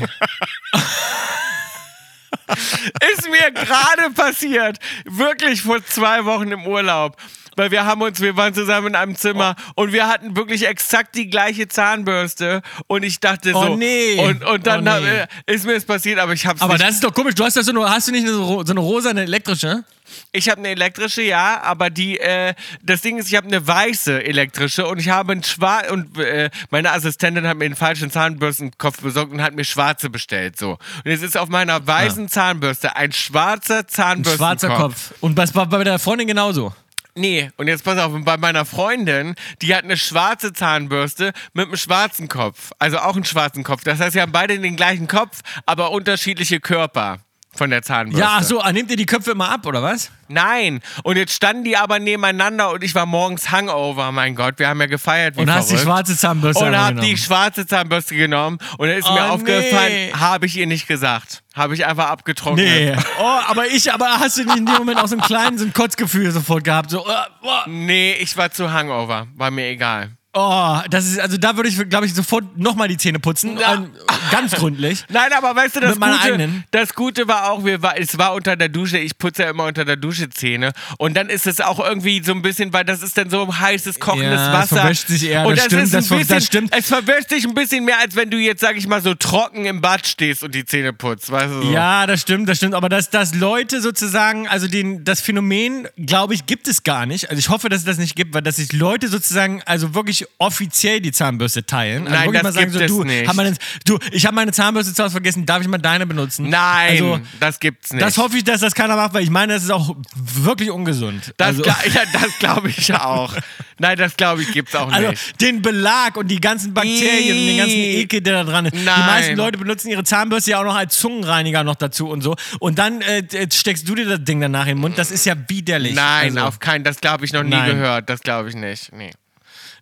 Ist 3.12 3.28
mir 3.30 3.52
gerade 3.52 4.10
passiert. 4.14 4.78
Wirklich 5.04 5.62
vor 5.62 5.84
zwei 5.84 6.24
Wochen 6.24 6.50
im 6.50 6.66
Urlaub. 6.66 7.16
Weil 7.56 7.70
wir 7.70 7.84
haben 7.84 8.00
uns, 8.02 8.20
wir 8.20 8.36
waren 8.36 8.54
zusammen 8.54 8.88
in 8.88 8.94
einem 8.96 9.14
Zimmer 9.16 9.56
und 9.74 9.92
wir 9.92 10.08
hatten 10.08 10.36
wirklich 10.36 10.66
exakt 10.66 11.14
die 11.14 11.28
gleiche 11.28 11.68
Zahnbürste 11.68 12.62
und 12.86 13.02
ich 13.02 13.20
dachte 13.20 13.52
Oh 13.54 13.64
so. 13.66 13.76
nee. 13.76 14.18
Und, 14.18 14.44
und 14.44 14.66
dann 14.66 14.86
Oh 14.88 15.00
nee. 15.00 15.08
äh, 15.20 15.26
ist 15.46 15.66
mir 15.66 15.74
das 15.74 15.84
passiert, 15.84 16.18
aber 16.18 16.32
ich 16.32 16.46
hab's 16.46 16.62
Aber 16.62 16.74
nicht. 16.74 16.84
das 16.86 16.94
ist 16.96 17.04
doch 17.04 17.12
komisch. 17.12 17.34
Du 17.34 17.44
hast 17.44 17.56
ja 17.56 17.62
so 17.62 17.70
eine, 17.72 17.88
hast 17.90 18.08
du 18.08 18.12
nicht 18.12 18.24
eine, 18.26 18.32
so 18.32 18.60
eine 18.66 18.80
rosa, 18.80 19.10
eine 19.10 19.22
elektrische? 19.22 19.84
Ich 20.32 20.50
habe 20.50 20.58
eine 20.60 20.68
elektrische, 20.68 21.22
ja, 21.22 21.62
aber 21.62 21.88
die, 21.88 22.18
äh, 22.18 22.54
das 22.82 23.00
Ding 23.00 23.18
ist, 23.18 23.28
ich 23.28 23.34
habe 23.36 23.46
eine 23.46 23.66
weiße 23.66 24.22
elektrische 24.24 24.86
und 24.86 24.98
ich 24.98 25.08
habe 25.08 25.32
einen 25.32 25.42
schwarz 25.42 25.90
und 25.90 26.18
äh, 26.18 26.50
meine 26.70 26.92
Assistentin 26.92 27.46
hat 27.46 27.56
mir 27.56 27.64
den 27.68 27.76
falschen 27.76 28.10
Zahnbürstenkopf 28.10 29.00
besorgt 29.00 29.32
und 29.32 29.40
hat 29.42 29.54
mir 29.54 29.64
schwarze 29.64 30.10
bestellt, 30.10 30.58
so. 30.58 30.72
Und 30.72 31.10
jetzt 31.10 31.22
ist 31.22 31.38
auf 31.38 31.48
meiner 31.48 31.86
weißen 31.86 32.28
Zahnbürste 32.28 32.94
ein 32.96 33.12
schwarzer 33.12 33.78
Ein 33.78 33.88
Zahnbürstenkopf. 33.88 34.36
schwarzer 34.38 34.68
Kopf. 34.76 35.14
Und 35.20 35.36
das 35.38 35.54
war 35.54 35.66
bei 35.66 35.82
der 35.84 35.98
Freundin 35.98 36.26
genauso. 36.28 36.74
Nee, 37.14 37.50
und 37.58 37.68
jetzt 37.68 37.84
pass 37.84 37.98
auf, 37.98 38.12
bei 38.24 38.36
meiner 38.38 38.64
Freundin, 38.64 39.34
die 39.60 39.74
hat 39.74 39.84
eine 39.84 39.98
schwarze 39.98 40.54
Zahnbürste 40.54 41.32
mit 41.52 41.66
einem 41.66 41.76
schwarzen 41.76 42.28
Kopf. 42.28 42.72
Also 42.78 42.98
auch 42.98 43.14
einen 43.14 43.24
schwarzen 43.24 43.64
Kopf. 43.64 43.84
Das 43.84 44.00
heißt, 44.00 44.14
sie 44.14 44.20
haben 44.22 44.32
beide 44.32 44.58
den 44.58 44.76
gleichen 44.76 45.08
Kopf, 45.08 45.40
aber 45.66 45.90
unterschiedliche 45.90 46.58
Körper 46.60 47.20
von 47.54 47.68
der 47.70 47.82
Zahnbürste. 47.82 48.20
Ja, 48.20 48.36
ach 48.38 48.42
so, 48.42 48.60
ah, 48.60 48.72
nehmt 48.72 48.90
ihr 48.90 48.96
die 48.96 49.04
Köpfe 49.06 49.32
immer 49.32 49.50
ab, 49.50 49.66
oder 49.66 49.82
was? 49.82 50.10
Nein. 50.28 50.80
Und 51.02 51.16
jetzt 51.16 51.34
standen 51.34 51.64
die 51.64 51.76
aber 51.76 51.98
nebeneinander 51.98 52.70
und 52.72 52.82
ich 52.82 52.94
war 52.94 53.04
morgens 53.04 53.50
Hangover, 53.50 54.10
mein 54.10 54.34
Gott. 54.34 54.58
Wir 54.58 54.68
haben 54.68 54.80
ja 54.80 54.86
gefeiert 54.86 55.36
wie 55.36 55.40
Und 55.42 55.52
hast 55.52 55.66
die 55.70 55.76
verrückt. 55.76 55.86
schwarze 55.86 56.16
Zahnbürste 56.16 56.64
Und 56.64 56.74
einfach 56.74 56.96
hab 56.96 57.00
die 57.02 57.16
schwarze 57.18 57.66
Zahnbürste 57.66 58.16
genommen 58.16 58.58
und 58.78 58.88
dann 58.88 58.96
ist 58.96 59.06
Oh, 59.08 59.12
mir 59.12 59.30
aufgefallen, 59.30 59.92
nee. 59.92 60.12
habe 60.18 60.46
ich 60.46 60.56
ihr 60.56 60.66
nicht 60.66 60.88
gesagt. 60.88 61.42
Habe 61.54 61.74
ich 61.74 61.84
einfach 61.84 62.08
abgetrocknet. 62.08 62.64
Nee. 62.64 62.96
Oh, 63.20 63.38
aber 63.46 63.66
ich, 63.66 63.92
aber 63.92 64.06
hast 64.18 64.38
du 64.38 64.42
in 64.42 64.64
dem 64.64 64.74
Moment 64.74 64.98
auch 64.98 65.08
so 65.08 65.16
ein 65.16 65.20
kleines 65.20 65.60
so 65.60 65.68
Kotzgefühl 65.68 66.30
sofort 66.30 66.64
gehabt? 66.64 66.90
So, 66.90 67.00
äh, 67.06 67.12
boah. 67.42 67.64
Nee, 67.66 68.14
ich 68.20 68.34
war 68.38 68.50
zu 68.50 68.72
Hangover. 68.72 69.26
War 69.34 69.50
mir 69.50 69.66
egal. 69.66 70.12
Oh, 70.34 70.78
das 70.88 71.04
ist, 71.06 71.20
also 71.20 71.36
da 71.36 71.56
würde 71.56 71.68
ich, 71.68 71.76
glaube 71.90 72.06
ich, 72.06 72.14
sofort 72.14 72.56
nochmal 72.56 72.88
die 72.88 72.96
Zähne 72.96 73.18
putzen. 73.18 73.58
Ja. 73.58 73.84
Ganz 74.30 74.52
gründlich. 74.52 75.04
Nein, 75.10 75.30
aber 75.36 75.54
weißt 75.54 75.76
du, 75.76 75.80
das 75.80 76.00
Gute, 76.00 76.50
das 76.70 76.94
Gute 76.94 77.28
war 77.28 77.50
auch, 77.50 77.66
wir 77.66 77.82
war, 77.82 77.98
es 77.98 78.16
war 78.16 78.32
unter 78.32 78.56
der 78.56 78.70
Dusche, 78.70 78.96
ich 78.96 79.18
putze 79.18 79.42
ja 79.42 79.50
immer 79.50 79.64
unter 79.64 79.84
der 79.84 79.96
Dusche 79.96 80.30
Zähne 80.30 80.72
und 80.96 81.14
dann 81.18 81.28
ist 81.28 81.46
es 81.46 81.60
auch 81.60 81.78
irgendwie 81.80 82.22
so 82.24 82.32
ein 82.32 82.40
bisschen, 82.40 82.72
weil 82.72 82.84
das 82.86 83.02
ist 83.02 83.18
dann 83.18 83.28
so 83.28 83.46
heißes, 83.58 84.00
kochendes 84.00 84.40
Ja, 84.40 84.46
es 84.46 84.58
Wasser. 84.58 84.76
verwäscht 84.80 85.08
sich 85.08 85.24
eher, 85.28 85.44
und 85.46 85.58
das 85.58 85.64
das 85.68 85.72
stimmt, 85.72 85.82
ist 85.82 85.94
ein 85.94 85.98
das 86.00 86.08
bisschen, 86.08 86.28
das 86.36 86.46
stimmt. 86.46 86.74
Es 86.78 86.86
verwäscht 86.86 87.28
sich 87.28 87.44
ein 87.44 87.54
bisschen 87.54 87.84
mehr, 87.84 87.98
als 87.98 88.16
wenn 88.16 88.30
du 88.30 88.38
jetzt, 88.38 88.60
sag 88.62 88.76
ich 88.78 88.86
mal, 88.86 89.02
so 89.02 89.12
trocken 89.12 89.66
im 89.66 89.82
Bad 89.82 90.06
stehst 90.06 90.42
und 90.42 90.54
die 90.54 90.64
Zähne 90.64 90.94
putzt, 90.94 91.30
weißt 91.30 91.52
du 91.52 91.62
so. 91.64 91.70
Ja, 91.72 92.06
das 92.06 92.22
stimmt, 92.22 92.48
das 92.48 92.56
stimmt. 92.56 92.72
Aber 92.74 92.88
dass, 92.88 93.10
dass 93.10 93.34
Leute 93.34 93.82
sozusagen, 93.82 94.48
also 94.48 94.66
den, 94.66 95.04
das 95.04 95.20
Phänomen, 95.20 95.88
glaube 95.98 96.32
ich, 96.32 96.46
gibt 96.46 96.68
es 96.68 96.84
gar 96.84 97.04
nicht. 97.04 97.28
Also 97.28 97.38
ich 97.38 97.50
hoffe, 97.50 97.68
dass 97.68 97.80
es 97.80 97.84
das 97.84 97.98
nicht 97.98 98.16
gibt, 98.16 98.32
weil 98.32 98.40
dass 98.40 98.56
sich 98.56 98.72
Leute 98.72 99.08
sozusagen, 99.08 99.62
also 99.66 99.94
wirklich 99.94 100.21
offiziell 100.38 101.00
die 101.00 101.12
Zahnbürste 101.12 101.64
teilen. 101.64 102.06
Also 102.06 102.16
Nein, 102.18 102.32
das 102.32 102.42
mal 102.42 102.52
sagen, 102.52 102.66
gibt 102.72 102.78
so, 102.78 102.84
es 102.84 102.90
du, 102.90 103.04
nicht. 103.04 103.28
Hab 103.28 103.36
meine, 103.36 103.54
du, 103.86 103.98
ich 104.10 104.26
habe 104.26 104.34
meine 104.34 104.52
Zahnbürste 104.52 104.94
zu 104.94 105.02
Hause 105.02 105.12
vergessen, 105.12 105.46
darf 105.46 105.62
ich 105.62 105.68
mal 105.68 105.78
deine 105.78 106.06
benutzen? 106.06 106.48
Nein, 106.48 106.90
Also, 107.02 107.20
das 107.40 107.60
gibt's 107.60 107.92
nicht. 107.92 108.02
das 108.04 108.16
hoffe 108.18 108.36
ich, 108.36 108.44
dass 108.44 108.60
das 108.60 108.74
keiner 108.74 108.96
macht, 108.96 109.14
weil 109.14 109.22
ich 109.22 109.30
meine, 109.30 109.54
das 109.54 109.64
ist 109.64 109.70
auch 109.70 109.96
wirklich 110.14 110.70
ungesund. 110.70 111.32
das, 111.36 111.48
also, 111.48 111.62
gla- 111.62 111.88
ja, 111.94 112.02
das 112.12 112.38
glaube 112.38 112.68
ich 112.70 112.94
auch. 112.94 113.34
Nein, 113.78 113.96
das 113.98 114.16
glaube 114.16 114.42
ich 114.42 114.52
gibt's 114.52 114.74
auch 114.74 114.92
also 114.92 115.10
nicht. 115.10 115.40
den 115.40 115.60
Belag 115.62 116.16
und 116.16 116.28
die 116.28 116.40
ganzen 116.40 116.72
Bakterien 116.72 117.36
und 117.38 117.46
den 117.46 117.56
ganzen. 117.58 117.76
Ekel, 117.76 118.20
der 118.20 118.44
da 118.44 118.50
dran 118.50 118.66
ist. 118.66 118.74
Die 118.74 118.84
Nein. 118.84 119.06
meisten 119.06 119.36
Leute 119.36 119.58
benutzen 119.58 119.88
ihre 119.90 120.04
Zahnbürste 120.04 120.52
ja 120.52 120.60
auch 120.60 120.64
noch 120.64 120.76
als 120.76 120.96
Zungenreiniger 120.98 121.64
noch 121.64 121.74
dazu 121.76 122.08
und 122.08 122.22
so. 122.22 122.36
Und 122.60 122.78
dann 122.78 123.00
äh, 123.00 123.22
steckst 123.52 123.88
du 123.88 123.94
dir 123.94 124.06
das 124.06 124.22
Ding 124.24 124.40
danach 124.40 124.62
in 124.66 124.76
den 124.76 124.78
Mund. 124.78 124.98
Das 124.98 125.10
ist 125.10 125.26
ja 125.26 125.34
widerlich. 125.48 125.94
Nein, 125.94 126.36
also, 126.36 126.48
auf 126.48 126.58
keinen, 126.60 126.84
das 126.84 127.00
glaube 127.00 127.24
ich 127.24 127.32
noch 127.32 127.42
nie 127.42 127.50
Nein. 127.50 127.70
gehört. 127.76 128.08
Das 128.08 128.20
glaube 128.20 128.48
ich 128.50 128.54
nicht. 128.54 128.92
Nee. 128.92 129.10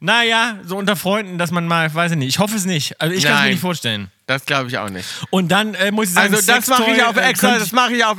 Naja, 0.00 0.58
so 0.64 0.76
unter 0.76 0.96
Freunden, 0.96 1.36
dass 1.38 1.50
man 1.50 1.66
mal, 1.66 1.92
weiß 1.94 2.12
ich 2.12 2.18
nicht. 2.18 2.28
Ich 2.28 2.38
hoffe 2.38 2.56
es 2.56 2.64
nicht. 2.64 3.00
Also 3.00 3.14
ich 3.14 3.22
kann 3.24 3.32
es 3.32 3.38
mir 3.38 3.42
Nein. 3.44 3.50
nicht 3.52 3.60
vorstellen. 3.60 4.10
Das 4.26 4.44
glaube 4.46 4.68
ich 4.68 4.78
auch 4.78 4.88
nicht. 4.90 5.06
Und 5.30 5.48
dann 5.52 5.74
äh, 5.74 5.90
muss 5.90 6.08
ich 6.08 6.14
sagen, 6.14 6.34
Also 6.34 6.46
das 6.46 6.66
mache 6.68 6.82
ich 6.82 6.86
Sextoy, 6.96 7.02
auf 7.08 7.16
äh, 7.16 7.20
extra, 7.28 7.48
könnte 7.48 7.60
das 7.64 7.72
mache 7.72 7.94
ich 7.94 8.04
auf. 8.04 8.18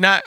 Na, 0.00 0.20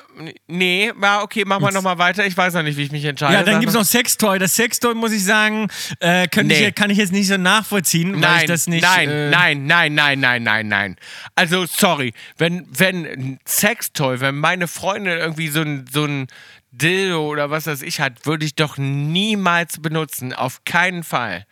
nee, 0.47 0.91
ja, 1.01 1.21
okay, 1.21 1.45
machen 1.45 1.63
wir 1.63 1.71
nochmal 1.71 1.97
weiter. 1.97 2.25
Ich 2.25 2.35
weiß 2.35 2.53
noch 2.55 2.63
nicht, 2.63 2.75
wie 2.75 2.83
ich 2.83 2.91
mich 2.91 3.05
entscheide. 3.05 3.35
Ja, 3.35 3.43
dann 3.43 3.61
gibt 3.61 3.69
es 3.69 3.73
noch 3.73 3.85
Sextoy. 3.85 4.37
Das 4.37 4.53
Sextoy, 4.53 4.93
muss 4.95 5.13
ich 5.13 5.23
sagen, 5.23 5.69
äh, 6.01 6.27
könnte 6.27 6.53
Nee. 6.55 6.67
ich, 6.67 6.75
kann 6.75 6.89
ich 6.89 6.97
jetzt 6.97 7.13
nicht 7.13 7.27
so 7.27 7.37
nachvollziehen, 7.37 8.11
weil 8.15 8.19
Nein, 8.19 8.39
ich 8.41 8.47
das 8.47 8.67
nicht. 8.67 8.81
nein, 8.83 9.09
äh, 9.09 9.29
nein, 9.29 9.65
nein, 9.67 9.93
nein, 9.93 10.19
nein, 10.19 10.43
nein, 10.43 10.67
nein. 10.67 10.95
Also, 11.35 11.65
sorry, 11.65 12.13
wenn, 12.37 12.67
wenn 12.69 13.05
ein 13.05 13.39
Sextoy, 13.47 14.19
wenn 14.19 14.35
meine 14.39 14.67
Freundin 14.67 15.17
irgendwie 15.17 15.47
so 15.47 15.61
ein, 15.61 15.85
so 15.89 16.03
ein 16.03 16.27
Dildo 16.71 17.27
oder 17.27 17.49
was 17.49 17.67
weiß 17.67 17.81
ich 17.81 17.99
hat, 17.99 18.25
würde 18.25 18.45
ich 18.45 18.55
doch 18.55 18.77
niemals 18.77 19.81
benutzen. 19.81 20.33
Auf 20.33 20.63
keinen 20.63 21.03
Fall. 21.03 21.45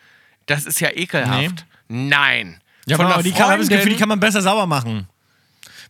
Das 0.45 0.65
ist 0.65 0.79
ja 0.79 0.89
ekelhaft. 0.93 1.65
Nein. 1.87 2.61
Ja, 2.85 2.95
Von 2.95 3.05
aber 3.07 3.21
die 3.21 3.29
ich 3.29 3.35
das 3.35 3.67
Gefühl, 3.67 3.91
die 3.91 3.97
kann 3.97 4.09
man 4.09 4.19
besser 4.19 4.41
sauber 4.41 4.65
machen. 4.65 5.07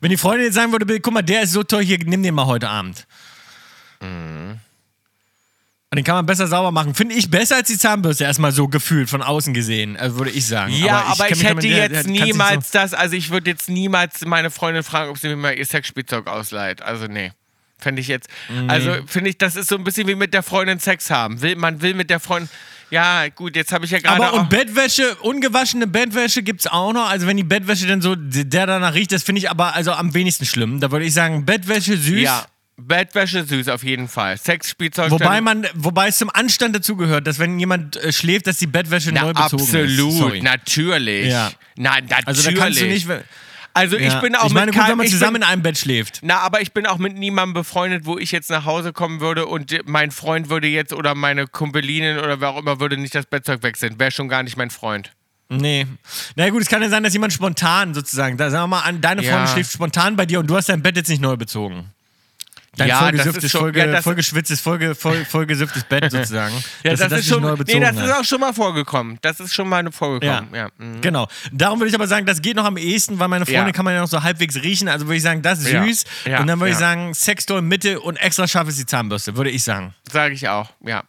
Wenn 0.01 0.09
die 0.09 0.17
Freundin 0.17 0.45
jetzt 0.45 0.55
sagen 0.55 0.71
würde, 0.71 0.99
guck 0.99 1.13
mal, 1.13 1.21
der 1.21 1.43
ist 1.43 1.51
so 1.51 1.63
toll, 1.63 1.83
hier, 1.83 1.97
nimm 2.03 2.23
den 2.23 2.33
mal 2.33 2.45
heute 2.45 2.69
Abend. 2.69 3.05
Mhm. 4.01 4.59
Und 5.91 5.95
den 5.95 6.03
kann 6.05 6.15
man 6.15 6.25
besser 6.25 6.45
sauber 6.47 6.71
machen. 6.71 6.93
Finde 6.93 7.15
ich 7.15 7.29
besser 7.31 7.55
als 7.55 7.67
die 7.67 7.77
Zahnbürste, 7.77 8.23
erstmal 8.23 8.51
so 8.51 8.67
gefühlt, 8.67 9.09
von 9.09 9.21
außen 9.23 9.53
gesehen, 9.55 9.97
also 9.97 10.17
würde 10.19 10.29
ich 10.31 10.45
sagen. 10.45 10.71
Ja, 10.73 11.03
aber 11.07 11.25
ich, 11.29 11.37
mich 11.37 11.43
hätte 11.43 11.55
damit- 11.55 11.63
der- 11.63 11.89
der 11.89 11.97
jetzt 11.97 12.07
sich 12.07 12.23
niemals 12.25 12.71
das, 12.71 12.93
also 12.93 13.15
ich 13.15 13.29
würde 13.31 13.49
jetzt 13.49 13.69
niemals 13.69 14.23
meine 14.25 14.51
Freundin 14.51 14.83
fragen, 14.83 15.09
ob 15.09 15.17
sie 15.17 15.29
mir 15.29 15.35
mal 15.35 15.57
ihr 15.57 15.65
Sexspielzeug 15.65 16.27
ausleiht. 16.27 16.81
Also 16.83 17.07
nee. 17.07 17.31
Fände 17.79 18.01
ich 18.01 18.07
jetzt. 18.07 18.29
Also 18.67 18.95
finde 19.07 19.29
ich, 19.29 19.37
das 19.37 19.55
ist 19.55 19.69
so 19.69 19.75
ein 19.75 19.83
bisschen 19.83 20.07
wie 20.07 20.15
mit 20.15 20.33
der 20.33 20.43
Freundin 20.43 20.79
Sex 20.79 21.09
haben. 21.09 21.41
Will, 21.41 21.55
man 21.55 21.81
will 21.81 21.93
mit 21.93 22.09
der 22.09 22.19
Freundin. 22.19 22.49
Ja, 22.91 23.27
gut, 23.29 23.55
jetzt 23.55 23.71
habe 23.71 23.85
ich 23.85 23.91
ja 23.91 23.99
gerade. 23.99 24.23
Aber 24.23 24.33
und 24.33 24.49
Bettwäsche, 24.49 25.15
ungewaschene 25.17 25.87
Bettwäsche 25.87 26.41
gibt 26.41 26.61
es 26.61 26.67
auch 26.67 26.91
noch. 26.91 27.09
Also 27.09 27.27
wenn 27.27 27.37
die 27.37 27.43
Bettwäsche 27.43 27.87
dann 27.87 28.01
so, 28.01 28.15
der 28.17 28.65
danach 28.65 28.95
riecht, 28.95 29.11
das 29.11 29.23
finde 29.23 29.39
ich 29.39 29.49
aber 29.49 29.75
also 29.75 29.91
am 29.91 30.13
wenigsten 30.13 30.45
schlimm. 30.45 30.79
Da 30.79 30.91
würde 30.91 31.05
ich 31.05 31.13
sagen, 31.13 31.45
Bettwäsche 31.45 31.97
süß. 31.97 32.21
Ja, 32.21 32.45
Bettwäsche 32.77 33.45
süß 33.45 33.67
auf 33.69 33.83
jeden 33.83 34.07
Fall. 34.07 34.37
Sexspielzeug. 34.37 35.11
Wobei 35.11 35.41
man, 35.41 35.67
wobei 35.75 36.07
es 36.07 36.17
zum 36.17 36.29
Anstand 36.29 36.75
dazugehört, 36.75 37.27
dass 37.27 37.37
wenn 37.37 37.59
jemand 37.59 37.97
äh, 37.97 38.11
schläft, 38.11 38.47
dass 38.47 38.57
die 38.57 38.67
Bettwäsche 38.67 39.11
Na, 39.13 39.21
neu 39.21 39.33
bezogen 39.33 39.63
ist. 39.63 39.99
absolut, 39.99 40.43
natürlich. 40.43 41.27
Ja. 41.27 41.51
Nein, 41.75 42.05
natürlich. 42.09 42.27
Also 42.27 42.51
da 42.51 42.57
kannst 42.57 42.81
du 42.81 42.85
nicht. 42.85 43.07
Also 43.73 43.95
ich 43.97 44.11
Ja. 44.13 44.19
bin 44.19 44.35
auch 44.35 44.47
ich 44.47 44.53
meine, 44.53 44.67
mit 44.67 44.75
gut, 44.75 44.81
kein- 44.83 44.91
wenn 44.91 44.97
man 44.97 45.05
ich 45.05 45.11
zusammen 45.13 45.33
bin, 45.33 45.41
in 45.43 45.47
einem 45.47 45.61
Bett 45.61 45.77
schläft. 45.77 46.19
Na, 46.23 46.39
aber 46.39 46.61
ich 46.61 46.73
bin 46.73 46.85
auch 46.85 46.97
mit 46.97 47.15
niemandem 47.17 47.53
befreundet, 47.53 48.05
wo 48.05 48.17
ich 48.17 48.31
jetzt 48.31 48.49
nach 48.49 48.65
Hause 48.65 48.93
kommen 48.93 49.19
würde 49.21 49.45
und 49.45 49.73
mein 49.87 50.11
Freund 50.11 50.49
würde 50.49 50.67
jetzt 50.67 50.91
oder 50.93 51.15
meine 51.15 51.47
Kumpelinin 51.47 52.17
oder 52.19 52.41
wer 52.41 52.49
auch 52.49 52.59
immer 52.59 52.79
würde 52.79 52.97
nicht 52.97 53.13
das 53.15 53.25
Bettzeug 53.25 53.63
wechseln. 53.63 53.99
Wäre 53.99 54.11
schon 54.11 54.27
gar 54.27 54.43
nicht 54.43 54.57
mein 54.57 54.69
Freund. 54.69 55.11
Nee. 55.51 55.87
Na 56.35 56.45
ja, 56.45 56.51
gut, 56.51 56.61
es 56.61 56.67
kann 56.69 56.81
ja 56.81 56.89
sein, 56.89 57.03
dass 57.03 57.13
jemand 57.13 57.33
spontan 57.33 57.93
sozusagen, 57.93 58.37
da 58.37 58.49
sagen 58.51 58.63
wir 58.69 58.77
mal 58.77 58.81
an, 58.81 59.01
deine 59.01 59.23
Ja. 59.23 59.31
Freundin 59.31 59.53
schläft 59.53 59.71
spontan 59.73 60.15
bei 60.15 60.25
dir 60.25 60.39
und 60.39 60.47
du 60.47 60.55
hast 60.55 60.69
dein 60.69 60.81
Bett 60.83 60.95
jetzt 60.95 61.09
nicht 61.09 61.21
neu 61.21 61.37
bezogen. 61.37 61.91
Dein 62.77 62.87
Ja, 62.87 62.95
das 62.95 63.03
vollgesüfftes, 63.03 63.43
ist 63.45 63.51
schon- 63.51 63.61
vollge, 63.61 63.79
ja, 63.79 63.85
das- 63.87 64.03
vollgeschwitztes, 64.03 64.61
vollge, 64.61 64.93
voll, 64.95 65.25
vollgesüfftes 65.25 65.83
Bett 65.85 66.11
sozusagen. 66.11 66.53
Ja, 66.83 66.95
das, 66.95 67.09
du 67.09 67.15
ist 67.15 67.27
schon, 67.27 67.41
nee, 67.65 67.79
das 67.79 67.95
ist 67.97 68.11
auch 68.11 68.23
schon 68.23 68.39
mal 68.39 68.53
vorgekommen. 68.53 69.17
Das 69.21 69.39
ist 69.39 69.53
schon 69.53 69.67
mal 69.67 69.83
Ja, 69.83 69.91
vorgekommen. 69.91 70.53
Ja. 70.53 70.69
mhm. 70.77 71.01
genau. 71.01 71.27
Darum 71.51 71.79
würde 71.79 71.89
ich 71.89 71.95
aber 71.95 72.07
sagen, 72.07 72.25
das 72.25 72.41
geht 72.41 72.55
noch 72.55 72.65
am 72.65 72.77
ehesten, 72.77 73.17
weil 73.19 73.27
meine 73.27 73.45
Freundin 73.45 73.65
Ja. 73.67 73.71
kann 73.71 73.85
man 73.85 73.95
ja 73.95 74.01
noch 74.01 74.07
so 74.07 74.21
halbwegs 74.23 74.55
riechen. 74.57 74.87
Also 74.87 75.07
würde 75.07 75.17
ich 75.17 75.23
sagen, 75.23 75.41
das 75.41 75.59
ist 75.59 75.71
Ja. 75.71 75.83
süß. 75.83 76.03
Ja. 76.25 76.39
Und 76.41 76.47
dann 76.47 76.59
würde 76.59 76.69
ich 76.69 76.75
Ja. 76.75 76.79
sagen, 76.79 77.13
Sextoy 77.13 77.61
Mitte 77.61 77.99
und 77.99 78.17
extra 78.17 78.47
scharf 78.47 78.67
ist 78.69 78.77
die 78.79 78.85
Zahnbürste, 78.85 79.35
würde 79.35 79.49
ich 79.49 79.63
sagen. 79.63 79.93
Sage 80.11 80.33
ich 80.35 80.47
auch, 80.47 80.69
ja. 80.85 81.03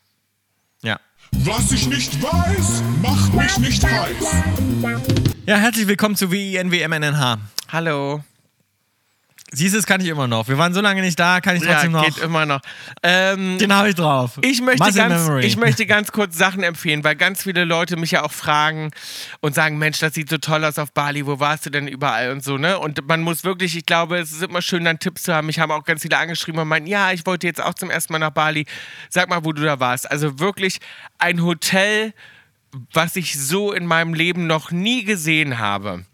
Ja. 0.82 0.98
Was 1.32 1.70
ich 1.72 1.86
nicht 1.86 2.20
weiß, 2.22 2.82
macht 3.02 3.34
mich 3.34 3.58
nicht 3.58 3.84
heiß. 3.84 4.42
Ja, 5.46 5.56
herzlich 5.58 5.86
willkommen 5.86 6.16
zu 6.16 6.30
WINWMNNH. 6.32 7.38
Hallo. 7.70 8.24
Siehst 9.52 9.74
du, 9.74 9.78
das 9.78 9.86
kann 9.86 10.00
ich 10.00 10.06
immer 10.06 10.26
noch. 10.28 10.46
Wir 10.48 10.58
waren 10.58 10.72
so 10.72 10.80
lange 10.80 11.00
nicht 11.02 11.18
da, 11.18 11.40
kann 11.40 11.56
ich 11.56 11.62
Ja, 11.64 11.72
trotzdem 11.72 11.92
noch. 11.92 12.04
geht 12.04 12.18
immer 12.18 12.46
noch. 12.46 12.60
Ähm, 13.02 13.58
Den 13.58 13.74
habe 13.74 13.88
ich 13.88 13.94
drauf. 13.96 14.38
Ich 14.42 14.60
möchte, 14.60 14.84
Muscle 14.84 15.08
ganz, 15.08 15.24
Memory. 15.26 15.44
ich 15.46 15.56
möchte 15.56 15.86
ganz 15.86 16.12
kurz 16.12 16.36
Sachen 16.36 16.62
empfehlen, 16.62 17.02
weil 17.02 17.16
ganz 17.16 17.42
viele 17.42 17.64
Leute 17.64 17.96
mich 17.96 18.12
ja 18.12 18.22
auch 18.22 18.32
fragen 18.32 18.90
und 19.40 19.54
sagen, 19.54 19.78
Mensch, 19.78 19.98
das 19.98 20.14
sieht 20.14 20.30
so 20.30 20.38
toll 20.38 20.64
aus 20.64 20.78
auf 20.78 20.92
Bali, 20.92 21.26
wo 21.26 21.40
warst 21.40 21.66
du 21.66 21.70
denn 21.70 21.88
überall 21.88 22.30
und 22.30 22.44
so, 22.44 22.58
ne? 22.58 22.78
Und 22.78 23.06
man 23.08 23.22
muss 23.22 23.42
wirklich, 23.44 23.76
ich 23.76 23.86
glaube, 23.86 24.18
es 24.18 24.30
ist 24.30 24.42
immer 24.42 24.62
schön, 24.62 24.84
dann 24.84 24.98
Tipps 24.98 25.24
zu 25.24 25.34
haben. 25.34 25.48
Ich 25.48 25.58
habe 25.58 25.74
auch 25.74 25.84
ganz 25.84 26.02
viele 26.02 26.16
angeschrieben 26.18 26.60
und 26.60 26.68
meinen, 26.68 26.86
ja, 26.86 27.10
ich 27.12 27.26
wollte 27.26 27.46
jetzt 27.46 27.60
auch 27.62 27.74
zum 27.74 27.90
ersten 27.90 28.12
Mal 28.12 28.18
nach 28.20 28.30
Bali. 28.30 28.66
Sag 29.08 29.28
mal, 29.28 29.44
wo 29.44 29.52
du 29.52 29.62
da 29.62 29.80
warst. 29.80 30.10
Also 30.10 30.38
wirklich 30.38 30.78
ein 31.18 31.42
Hotel, 31.42 32.12
was 32.92 33.16
ich 33.16 33.36
so 33.38 33.72
in 33.72 33.84
meinem 33.84 34.14
Leben 34.14 34.46
noch 34.46 34.70
nie 34.70 35.02
gesehen 35.04 35.58
habe. 35.58 36.04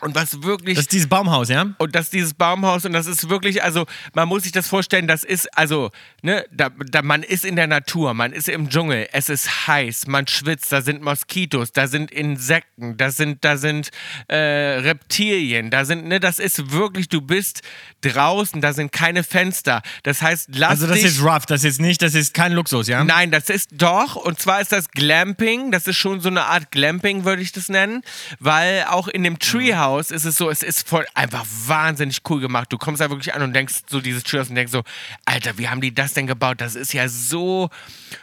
Und 0.00 0.14
was 0.14 0.42
wirklich 0.44 0.76
Das 0.76 0.84
ist 0.84 0.92
dieses 0.92 1.08
Baumhaus, 1.08 1.48
ja? 1.48 1.74
und 1.78 1.94
das 1.96 2.04
ist 2.04 2.12
dieses 2.12 2.34
Baumhaus 2.34 2.84
und 2.84 2.92
das 2.92 3.08
ist 3.08 3.28
wirklich, 3.28 3.64
also 3.64 3.84
man 4.14 4.28
muss 4.28 4.44
sich 4.44 4.52
das 4.52 4.68
vorstellen, 4.68 5.08
das 5.08 5.24
ist, 5.24 5.48
also, 5.58 5.90
ne, 6.22 6.44
da, 6.52 6.70
da, 6.70 7.02
man 7.02 7.24
ist 7.24 7.44
in 7.44 7.56
der 7.56 7.66
Natur, 7.66 8.14
man 8.14 8.32
ist 8.32 8.48
im 8.48 8.68
Dschungel, 8.68 9.08
es 9.12 9.28
ist 9.28 9.66
heiß, 9.66 10.06
man 10.06 10.28
schwitzt, 10.28 10.70
da 10.70 10.82
sind 10.82 11.02
Moskitos, 11.02 11.72
da 11.72 11.88
sind 11.88 12.12
Insekten, 12.12 12.96
da 12.96 13.10
sind, 13.10 13.44
da 13.44 13.56
sind 13.56 13.90
äh, 14.28 14.36
Reptilien, 14.36 15.70
da 15.70 15.84
sind, 15.84 16.06
ne, 16.06 16.20
das 16.20 16.38
ist 16.38 16.70
wirklich, 16.70 17.08
du 17.08 17.20
bist 17.20 17.62
draußen, 18.02 18.60
da 18.60 18.72
sind 18.72 18.92
keine 18.92 19.24
Fenster. 19.24 19.82
Das 20.04 20.22
heißt, 20.22 20.50
lass 20.52 20.70
Also 20.70 20.86
das 20.86 20.98
dich... 20.98 21.06
ist 21.06 21.24
rough, 21.24 21.46
das 21.46 21.64
ist 21.64 21.80
nicht, 21.80 22.02
das 22.02 22.14
ist 22.14 22.34
kein 22.34 22.52
Luxus, 22.52 22.86
ja? 22.86 23.02
Nein, 23.02 23.32
das 23.32 23.50
ist 23.50 23.70
doch, 23.72 24.14
und 24.14 24.38
zwar 24.38 24.60
ist 24.60 24.70
das 24.70 24.90
Glamping, 24.92 25.72
das 25.72 25.88
ist 25.88 25.96
schon 25.96 26.20
so 26.20 26.28
eine 26.28 26.44
Art 26.44 26.70
Glamping, 26.70 27.24
würde 27.24 27.42
ich 27.42 27.50
das 27.50 27.68
nennen, 27.68 28.02
weil 28.38 28.84
auch 28.88 29.08
in 29.08 29.24
dem 29.24 29.40
Treehouse 29.40 29.87
ist 29.96 30.24
es 30.24 30.36
so, 30.36 30.50
es 30.50 30.62
ist 30.62 30.88
voll 30.88 31.06
einfach 31.14 31.44
wahnsinnig 31.66 32.18
cool 32.28 32.40
gemacht. 32.40 32.72
Du 32.72 32.78
kommst 32.78 33.00
da 33.00 33.10
wirklich 33.10 33.34
an 33.34 33.42
und 33.42 33.54
denkst 33.54 33.74
so 33.88 34.00
dieses 34.00 34.22
Treehouse 34.24 34.48
und 34.48 34.54
denkst 34.54 34.72
so, 34.72 34.82
Alter, 35.24 35.58
wie 35.58 35.68
haben 35.68 35.80
die 35.80 35.94
das 35.94 36.12
denn 36.14 36.26
gebaut? 36.26 36.60
Das 36.60 36.74
ist 36.74 36.92
ja 36.92 37.08
so 37.08 37.70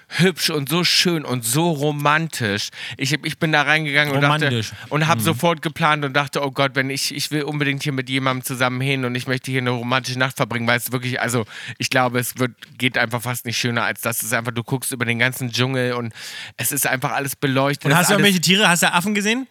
hübsch 0.08 0.50
und 0.50 0.70
so 0.70 0.84
schön 0.84 1.26
und 1.26 1.44
so 1.44 1.72
romantisch. 1.72 2.70
Ich, 2.98 3.14
ich 3.24 3.40
bin 3.40 3.52
da 3.52 3.64
reingegangen 3.64 4.14
und 4.14 4.22
dachte 4.22 4.62
und 4.90 5.08
habe 5.08 5.22
sofort 5.22 5.62
geplant 5.62 6.06
und 6.06 6.14
dachte, 6.14 6.44
oh 6.44 6.52
Gott, 6.52 6.76
wenn 6.76 6.90
ich 6.90 7.14
ich 7.14 7.32
will 7.32 7.44
unbedingt 7.44 7.84
hier 7.84 7.94
mit 7.94 8.10
jemandem 8.10 8.44
zusammen 8.44 8.82
hin 8.82 9.06
und 9.06 9.16
ich 9.16 9.28
möchte 9.28 9.52
hier 9.52 9.62
eine 9.62 9.72
romantische 9.72 10.20
Nacht 10.20 10.38
verbringen, 10.38 10.68
weil 10.68 10.78
es 10.78 10.92
wirklich, 10.92 11.20
also 11.20 11.46
ich 11.78 11.90
glaube, 11.90 12.20
es 12.20 12.38
wird 12.38 12.52
geht 12.78 12.98
einfach 12.98 13.22
fast 13.22 13.46
nicht 13.46 13.58
schöner 13.58 13.84
als 13.84 14.02
das. 14.02 14.20
Es 14.20 14.26
ist 14.26 14.34
einfach, 14.34 14.52
du 14.52 14.64
guckst 14.64 14.92
über 14.92 15.06
den 15.06 15.20
ganzen 15.20 15.52
Dschungel 15.52 15.94
und 15.94 16.14
es 16.58 16.72
ist 16.72 16.86
einfach 16.86 17.12
alles 17.12 17.36
beleuchtet. 17.36 17.86
Und 17.86 17.98
hast 17.98 18.10
du 18.10 18.14
irgendwelche 18.14 18.42
Tiere? 18.42 18.70
Hast 18.70 18.84
du 18.84 18.94
Affen 18.94 19.16
gesehen? 19.16 19.48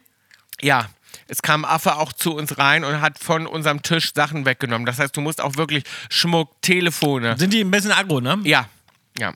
ja. 0.60 0.88
Es 1.28 1.42
kam 1.42 1.64
Affe 1.64 1.96
auch 1.96 2.12
zu 2.12 2.34
uns 2.34 2.58
rein 2.58 2.84
und 2.84 3.00
hat 3.00 3.18
von 3.18 3.46
unserem 3.46 3.82
Tisch 3.82 4.12
Sachen 4.14 4.44
weggenommen. 4.44 4.86
Das 4.86 4.98
heißt, 4.98 5.16
du 5.16 5.20
musst 5.20 5.40
auch 5.40 5.56
wirklich 5.56 5.84
Schmuck, 6.10 6.50
Telefone. 6.62 7.36
Sind 7.38 7.52
die 7.52 7.60
ein 7.60 7.70
bisschen 7.70 7.92
aggro, 7.92 8.20
ne? 8.20 8.38
Ja, 8.44 8.68
ja. 9.18 9.32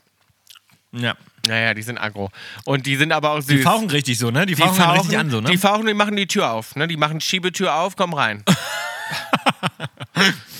Ja. 0.91 1.15
Naja, 1.47 1.73
die 1.73 1.81
sind 1.81 1.97
aggro. 1.97 2.29
Und 2.65 2.85
die 2.85 2.95
sind 2.95 3.11
aber 3.11 3.31
auch 3.31 3.41
süß. 3.41 3.47
Die 3.47 3.61
fauchen 3.61 3.89
richtig 3.89 4.17
so, 4.17 4.29
ne? 4.31 4.45
Die 4.45 4.55
Die 4.55 4.61
fauchen, 4.61 4.77
dann 4.77 4.85
fauchen, 4.87 4.99
richtig 4.99 5.17
an, 5.17 5.29
so, 5.29 5.41
ne? 5.41 5.49
die 5.49 5.57
fauchen, 5.57 5.85
die 5.85 5.93
machen 5.93 6.15
die 6.15 6.27
Tür 6.27 6.51
auf. 6.51 6.75
Ne? 6.75 6.87
Die 6.87 6.97
machen 6.97 7.21
Schiebetür 7.21 7.73
auf, 7.75 7.95
komm 7.95 8.13
rein. 8.13 8.43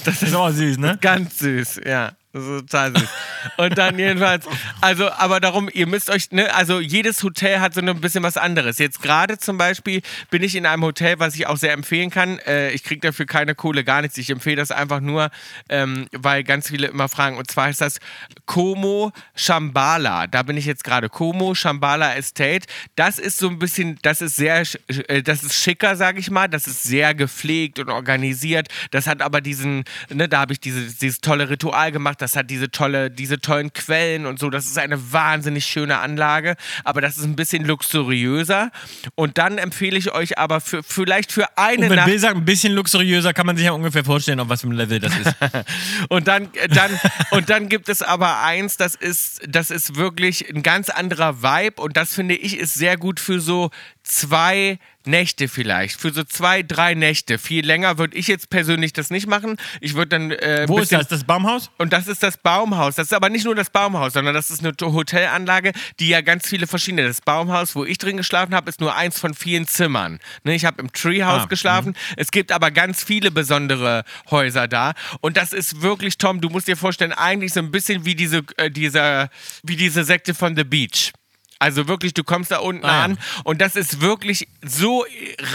das 0.06 0.24
ist 0.24 0.34
aber 0.34 0.52
süß, 0.52 0.78
ne? 0.78 0.98
Ganz 1.02 1.40
süß, 1.40 1.82
ja. 1.86 2.14
Das 2.32 2.44
ist 2.44 2.70
total 2.70 2.96
süß. 2.96 3.10
Und 3.58 3.78
dann 3.78 3.98
jedenfalls, 3.98 4.46
also, 4.82 5.10
aber 5.10 5.40
darum, 5.40 5.68
ihr 5.74 5.88
müsst 5.88 6.12
euch, 6.12 6.32
ne, 6.32 6.54
also 6.54 6.80
jedes 6.80 7.24
Hotel 7.24 7.60
hat 7.60 7.74
so 7.74 7.82
ein 7.82 8.02
bisschen 8.02 8.22
was 8.22 8.38
anderes. 8.38 8.78
Jetzt 8.78 9.02
gerade 9.02 9.40
zum 9.40 9.58
Beispiel 9.58 10.02
bin 10.30 10.44
ich 10.44 10.56
in 10.56 10.68
einem 10.68 10.84
Hotel, 10.84 11.20
was 11.20 11.34
ich 11.34 11.48
auch 11.48 11.58
sehr 11.58 11.74
empfehlen 11.74 12.12
kann. 12.12 12.38
Äh, 12.40 12.70
ich 12.72 12.84
kriege 12.84 13.02
dafür 13.02 13.26
keine 13.26 13.56
Kohle, 13.56 13.84
gar 13.84 14.02
nichts. 14.02 14.18
Ich 14.18 14.30
empfehle 14.30 14.58
das 14.58 14.70
einfach 14.70 15.00
nur, 15.00 15.32
ähm, 15.70 16.08
weil 16.12 16.44
ganz 16.44 16.68
viele 16.68 16.88
immer 16.88 17.10
fragen. 17.10 17.38
Und 17.38 17.50
zwar 17.50 17.70
ist 17.70 17.82
das 17.82 18.00
Como 18.46 19.12
Shambhala. 19.36 20.28
Da 20.28 20.44
bin 20.44 20.56
ich 20.56 20.66
jetzt 20.66 20.84
gerade. 20.84 21.10
Como 21.10 21.56
Shambhala 21.56 22.14
Estate. 22.16 22.68
Das 22.96 23.18
ist 23.18 23.40
so 23.40 23.50
ein 23.50 23.58
bisschen, 23.58 23.98
das 24.04 24.22
ist 24.22 24.36
sehr, 24.36 24.64
äh, 25.08 25.24
das 25.24 25.42
ist 25.42 25.56
schicker, 25.56 25.96
sage 25.96 26.20
ich 26.20 26.30
mal. 26.30 26.48
Das 26.48 26.68
ist 26.68 26.84
sehr 26.84 27.16
gepflegt 27.16 27.80
und 27.80 27.90
organisiert. 27.90 28.68
Das 28.92 29.08
hat 29.08 29.24
aber 29.24 29.42
diesen, 29.42 29.84
ne, 30.10 30.30
da 30.30 30.42
habe 30.42 30.54
ich 30.54 30.60
diese, 30.60 30.82
dieses 30.82 31.22
tolle 31.22 31.50
Ritual 31.50 31.92
gemacht 31.92 32.19
das 32.22 32.36
hat 32.36 32.50
diese 32.50 32.70
tolle, 32.72 33.10
diese 33.10 33.40
tollen 33.40 33.74
Quellen 33.74 34.26
und 34.26 34.40
so. 34.40 34.50
Das 34.50 34.66
ist 34.66 34.78
eine 34.78 35.12
wahnsinnig 35.12 35.66
schöne 35.66 36.00
Anlage, 36.00 36.56
aber 36.84 37.02
das 37.02 37.18
ist 37.18 37.24
ein 37.24 37.36
bisschen 37.36 37.66
luxuriöser. 37.66 38.72
Und 39.16 39.38
dann 39.38 39.58
empfehle 39.58 39.98
ich 39.98 40.12
euch 40.12 40.38
aber 40.38 40.62
für, 40.62 40.84
vielleicht 40.84 41.32
für 41.32 41.58
eine 41.58 41.86
Und 41.86 41.90
wenn 41.90 41.96
Nacht. 41.98 42.08
Bill 42.08 42.20
sagt, 42.20 42.36
ein 42.36 42.46
bisschen 42.46 42.74
luxuriöser, 42.74 43.34
kann 43.34 43.46
man 43.46 43.58
sich 43.58 43.66
ja 43.66 43.72
ungefähr 43.72 44.04
vorstellen, 44.04 44.40
auf 44.40 44.50
was 44.50 44.62
für 44.62 44.68
einem 44.68 44.78
Level 44.78 45.00
das 45.00 45.18
ist. 45.18 45.36
Und 46.10 46.28
dann, 46.28 46.50
dann, 46.70 46.92
und 47.32 47.50
dann 47.50 47.70
gibt 47.70 47.90
es 47.90 48.02
aber 48.02 48.42
eins, 48.42 48.78
das 48.78 48.96
ist, 48.96 49.42
das 49.48 49.72
ist 49.72 49.96
wirklich 49.96 50.50
ein 50.50 50.64
ganz 50.64 50.90
anderer 50.90 51.42
Vibe 51.42 51.82
und 51.82 51.98
das 51.98 52.14
finde 52.14 52.36
ich 52.36 52.58
ist 52.58 52.74
sehr 52.74 52.98
gut 52.98 53.20
für 53.20 53.40
so 53.40 53.70
zwei 54.10 54.80
Nächte 55.06 55.48
vielleicht. 55.48 56.00
Für 56.00 56.12
so 56.12 56.24
zwei, 56.24 56.62
drei 56.62 56.94
Nächte. 56.94 57.38
Viel 57.38 57.66
länger 57.66 57.98
würde 57.98 58.18
ich 58.18 58.28
jetzt 58.28 58.50
persönlich 58.50 58.92
das 58.94 59.10
nicht 59.10 59.28
machen. 59.28 59.58
Ich 59.82 59.96
würde 59.96 60.10
dann. 60.10 60.32
Äh, 60.32 60.66
Wo 60.68 60.80
ist 60.80 60.92
das? 60.92 61.08
Das 61.08 61.24
Baumhaus? 61.24 61.72
Und 61.78 61.94
das 61.94 62.08
ist 62.08 62.22
das 62.22 62.38
Baumhaus. 62.38 62.96
Das 62.96 63.08
ist 63.08 63.14
aber 63.14 63.30
nicht 63.30 63.46
nur 63.46 63.56
das 63.56 63.70
Baumhaus, 63.70 64.14
sondern 64.14 64.34
das 64.34 64.52
ist 64.52 64.64
eine 64.64 64.74
Hotelanlage, 64.82 65.72
die 66.00 66.10
ja 66.10 66.22
ganz 66.22 66.48
viele 66.48 66.68
verschiedene. 66.68 67.08
Das 67.08 67.22
Baumhaus, 67.22 67.76
wo 67.76 67.86
ich 67.86 67.98
drin 67.98 68.18
geschlafen 68.18 68.54
habe, 68.54 68.70
ist 68.70 68.82
nur 68.82 68.96
eins 68.96 69.20
von 69.20 69.34
vielen 69.34 69.68
Zimmern. 69.68 70.20
Ne, 70.44 70.56
ich 70.56 70.66
habe 70.66 70.82
im 70.82 70.92
Treehouse 70.92 71.44
Ah, 71.44 71.46
geschlafen. 71.46 71.96
Es 72.18 72.32
gibt 72.32 72.52
aber 72.52 72.72
ganz 72.72 73.04
viele 73.04 73.32
besondere 73.32 74.04
Häuser 74.30 74.68
da. 74.68 74.94
Und 75.22 75.38
das 75.38 75.54
ist 75.54 75.82
wirklich, 75.82 76.18
Tom, 76.18 76.42
du 76.42 76.50
musst 76.50 76.68
dir 76.68 76.78
vorstellen, 76.78 77.14
eigentlich 77.14 77.54
so 77.54 77.60
ein 77.62 77.72
bisschen 77.72 78.06
wie 78.06 78.16
diese, 78.16 78.44
äh, 78.58 78.70
dieser, 78.70 79.30
wie 79.64 79.76
diese 79.76 80.04
Sekte 80.04 80.34
von 80.34 80.56
The 80.56 80.64
Beach. 80.64 81.14
Also 81.60 81.88
wirklich, 81.90 82.14
du 82.14 82.24
kommst 82.24 82.52
da 82.52 82.60
unten 82.60 82.86
Ah, 82.86 83.00
ja. 83.00 83.04
an 83.04 83.18
und 83.44 83.60
das 83.60 83.76
ist 83.76 84.00
wirklich 84.02 84.48
so 84.66 85.06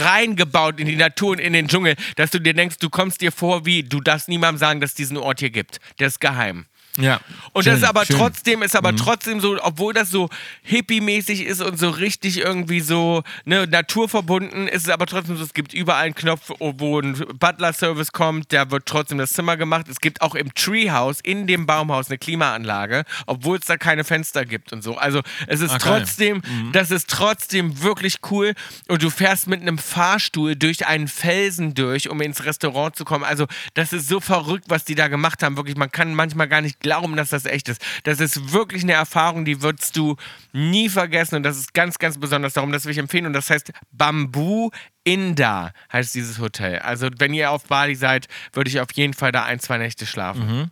reingebaut 0.02 0.78
in 0.78 0.86
die 0.86 0.96
Natur 0.96 1.30
und 1.30 1.38
in 1.38 1.52
den 1.54 1.66
Dschungel, 1.68 1.96
dass 2.16 2.30
du 2.30 2.38
dir 2.40 2.54
denkst, 2.54 2.76
du 2.78 2.90
kommst 2.90 3.20
dir 3.22 3.32
vor 3.32 3.64
wie, 3.64 3.82
du 3.82 4.00
darfst 4.00 4.28
niemandem 4.28 4.58
sagen, 4.58 4.80
dass 4.80 4.90
es 4.90 4.96
diesen 4.96 5.16
Ort 5.16 5.40
hier 5.40 5.50
gibt. 5.50 5.80
Der 5.98 6.08
ist 6.08 6.20
geheim. 6.20 6.66
Ja. 6.96 7.20
Und 7.52 7.64
Schön, 7.64 7.72
das 7.72 7.82
ist 7.82 7.88
aber 7.88 8.04
schön. 8.06 8.16
Mhm. 8.16 8.20
trotzdem, 8.20 8.62
ist 8.62 8.76
aber 8.76 8.94
trotzdem 8.94 9.40
so, 9.40 9.56
obwohl 9.62 9.92
das 9.94 10.10
so 10.10 10.28
hippie-mäßig 10.62 11.42
ist 11.44 11.60
und 11.60 11.78
so 11.78 11.90
richtig 11.90 12.38
irgendwie 12.40 12.80
so 12.80 13.22
ne, 13.44 13.66
naturverbunden, 13.66 14.68
ist 14.68 14.84
es 14.84 14.88
aber 14.90 15.06
trotzdem 15.06 15.36
so, 15.36 15.44
es 15.44 15.54
gibt 15.54 15.74
überall 15.74 16.04
einen 16.06 16.14
Knopf, 16.14 16.50
wo 16.58 17.00
ein 17.00 17.14
Butler-Service 17.38 18.12
kommt, 18.12 18.52
da 18.52 18.70
wird 18.70 18.86
trotzdem 18.86 19.18
das 19.18 19.32
Zimmer 19.32 19.56
gemacht. 19.56 19.86
Es 19.88 20.00
gibt 20.00 20.22
auch 20.22 20.34
im 20.34 20.54
Treehouse, 20.54 21.20
in 21.22 21.46
dem 21.46 21.66
Baumhaus, 21.66 22.08
eine 22.08 22.18
Klimaanlage, 22.18 23.04
obwohl 23.26 23.58
es 23.58 23.66
da 23.66 23.76
keine 23.76 24.04
Fenster 24.04 24.44
gibt 24.44 24.72
und 24.72 24.82
so. 24.82 24.96
Also 24.96 25.20
es 25.46 25.60
ist 25.60 25.70
Ah, 25.72 25.78
geil. 25.78 26.00
trotzdem, 26.00 26.42
das 26.72 26.90
ist 26.90 27.08
trotzdem 27.10 27.82
wirklich 27.82 28.18
cool 28.30 28.54
und 28.88 29.02
du 29.02 29.10
fährst 29.10 29.46
mit 29.48 29.60
einem 29.60 29.78
Fahrstuhl 29.78 30.56
durch 30.56 30.86
einen 30.86 31.08
Felsen 31.08 31.74
durch, 31.74 32.08
um 32.10 32.20
ins 32.20 32.44
Restaurant 32.44 32.94
zu 32.96 33.04
kommen. 33.04 33.24
Also 33.24 33.46
das 33.74 33.92
ist 33.92 34.08
so 34.08 34.20
verrückt, 34.20 34.66
was 34.68 34.84
die 34.84 34.94
da 34.94 35.08
gemacht 35.08 35.42
haben. 35.42 35.56
Wirklich, 35.56 35.76
man 35.76 35.90
kann 35.90 36.14
manchmal 36.14 36.48
gar 36.48 36.60
nicht 36.60 36.83
glauben, 36.84 37.16
dass 37.16 37.30
das 37.30 37.46
echt 37.46 37.68
ist. 37.68 37.82
Das 38.04 38.20
ist 38.20 38.52
wirklich 38.52 38.82
eine 38.82 38.92
Erfahrung, 38.92 39.44
die 39.44 39.62
würdest 39.62 39.96
du 39.96 40.16
nie 40.52 40.88
vergessen 40.88 41.36
und 41.36 41.42
das 41.42 41.58
ist 41.58 41.74
ganz, 41.74 41.98
ganz 41.98 42.20
besonders. 42.20 42.52
Darum, 42.52 42.70
das 42.70 42.84
will 42.84 42.92
ich 42.92 42.98
empfehlen 42.98 43.26
und 43.26 43.32
das 43.32 43.50
heißt 43.50 43.72
Bambu 43.90 44.70
Inda 45.04 45.72
heißt 45.92 46.14
dieses 46.14 46.38
Hotel. 46.38 46.78
Also 46.78 47.08
wenn 47.18 47.34
ihr 47.34 47.50
auf 47.50 47.64
Bali 47.64 47.94
seid, 47.94 48.26
würde 48.54 48.70
ich 48.70 48.80
auf 48.80 48.88
jeden 48.94 49.12
Fall 49.12 49.32
da 49.32 49.44
ein, 49.44 49.60
zwei 49.60 49.76
Nächte 49.76 50.06
schlafen. 50.06 50.70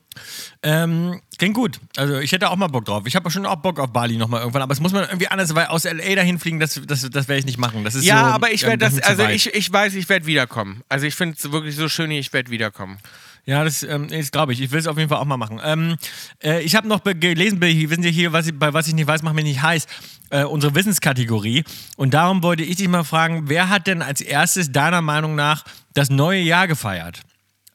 Ähm, 0.63 1.21
klingt 1.39 1.55
gut. 1.55 1.81
Also 1.97 2.19
ich 2.19 2.33
hätte 2.33 2.51
auch 2.51 2.57
mal 2.57 2.69
Bock 2.69 2.87
drauf. 2.87 3.05
Ich 3.07 3.15
habe 3.15 3.31
schon 3.31 3.45
auch 3.45 3.57
Bock 3.57 3.79
auf 3.79 3.93
Bali 3.93 4.17
nochmal 4.17 4.41
irgendwann, 4.41 4.63
aber 4.63 4.73
es 4.73 4.81
muss 4.81 4.93
man 4.93 5.05
irgendwie 5.05 5.29
anders, 5.29 5.55
weil 5.55 5.67
aus 5.67 5.85
LA 5.85 6.15
dahin 6.15 6.39
fliegen, 6.39 6.61
das, 6.61 6.81
das, 6.87 7.09
das 7.11 7.29
werde 7.29 7.41
ich 7.41 7.47
nicht 7.47 7.59
machen. 7.59 7.85
Das 7.85 7.95
ist 7.95 8.05
Ja, 8.05 8.21
so, 8.21 8.25
aber 8.27 8.51
ich 8.51 8.63
ähm, 8.63 8.71
werde 8.71 8.85
das, 8.87 8.95
mir 8.95 9.03
zu 9.03 9.09
also 9.09 9.27
ich, 9.27 9.55
ich 9.55 9.71
weiß, 9.71 9.95
ich 9.95 10.09
werde 10.09 10.25
wiederkommen. 10.25 10.83
Also 10.89 11.07
ich 11.07 11.15
finde 11.15 11.37
es 11.39 11.53
wirklich 11.53 11.77
so 11.77 11.89
schön, 11.89 12.11
ich 12.11 12.33
werde 12.33 12.51
wiederkommen. 12.51 12.99
Ja, 13.45 13.65
das 13.65 13.83
ähm, 13.83 14.05
ist, 14.09 14.31
glaube 14.33 14.53
ich. 14.53 14.61
Ich 14.61 14.71
will 14.71 14.79
es 14.79 14.87
auf 14.87 14.97
jeden 14.97 15.09
Fall 15.09 15.19
auch 15.19 15.25
mal 15.25 15.37
machen. 15.37 15.61
Ähm, 15.65 15.97
äh, 16.43 16.61
ich 16.63 16.77
habe 16.77 16.87
noch 16.87 17.03
gelesen, 17.03 17.61
wissen 17.61 18.03
Sie 18.03 18.13
hier, 18.13 18.33
was 18.33 18.47
ich, 18.47 18.57
bei 18.57 18.73
was 18.73 18.87
ich 18.87 18.95
nicht 18.95 19.07
weiß, 19.09 19.23
macht 19.23 19.35
mir 19.35 19.43
nicht 19.43 19.61
heiß, 19.63 19.87
äh, 20.31 20.45
unsere 20.45 20.75
Wissenskategorie. 20.77 21.65
Und 21.97 22.15
darum 22.15 22.43
wollte 22.45 22.63
ich 22.63 22.77
dich 22.77 22.87
mal 22.89 23.03
fragen, 23.03 23.49
wer 23.49 23.69
hat 23.69 23.89
denn 23.89 24.01
als 24.01 24.21
erstes 24.21 24.71
deiner 24.71 25.03
Meinung 25.03 25.35
nach 25.35 25.65
das 25.93 26.09
neue 26.09 26.41
Jahr 26.41 26.69
gefeiert? 26.69 27.23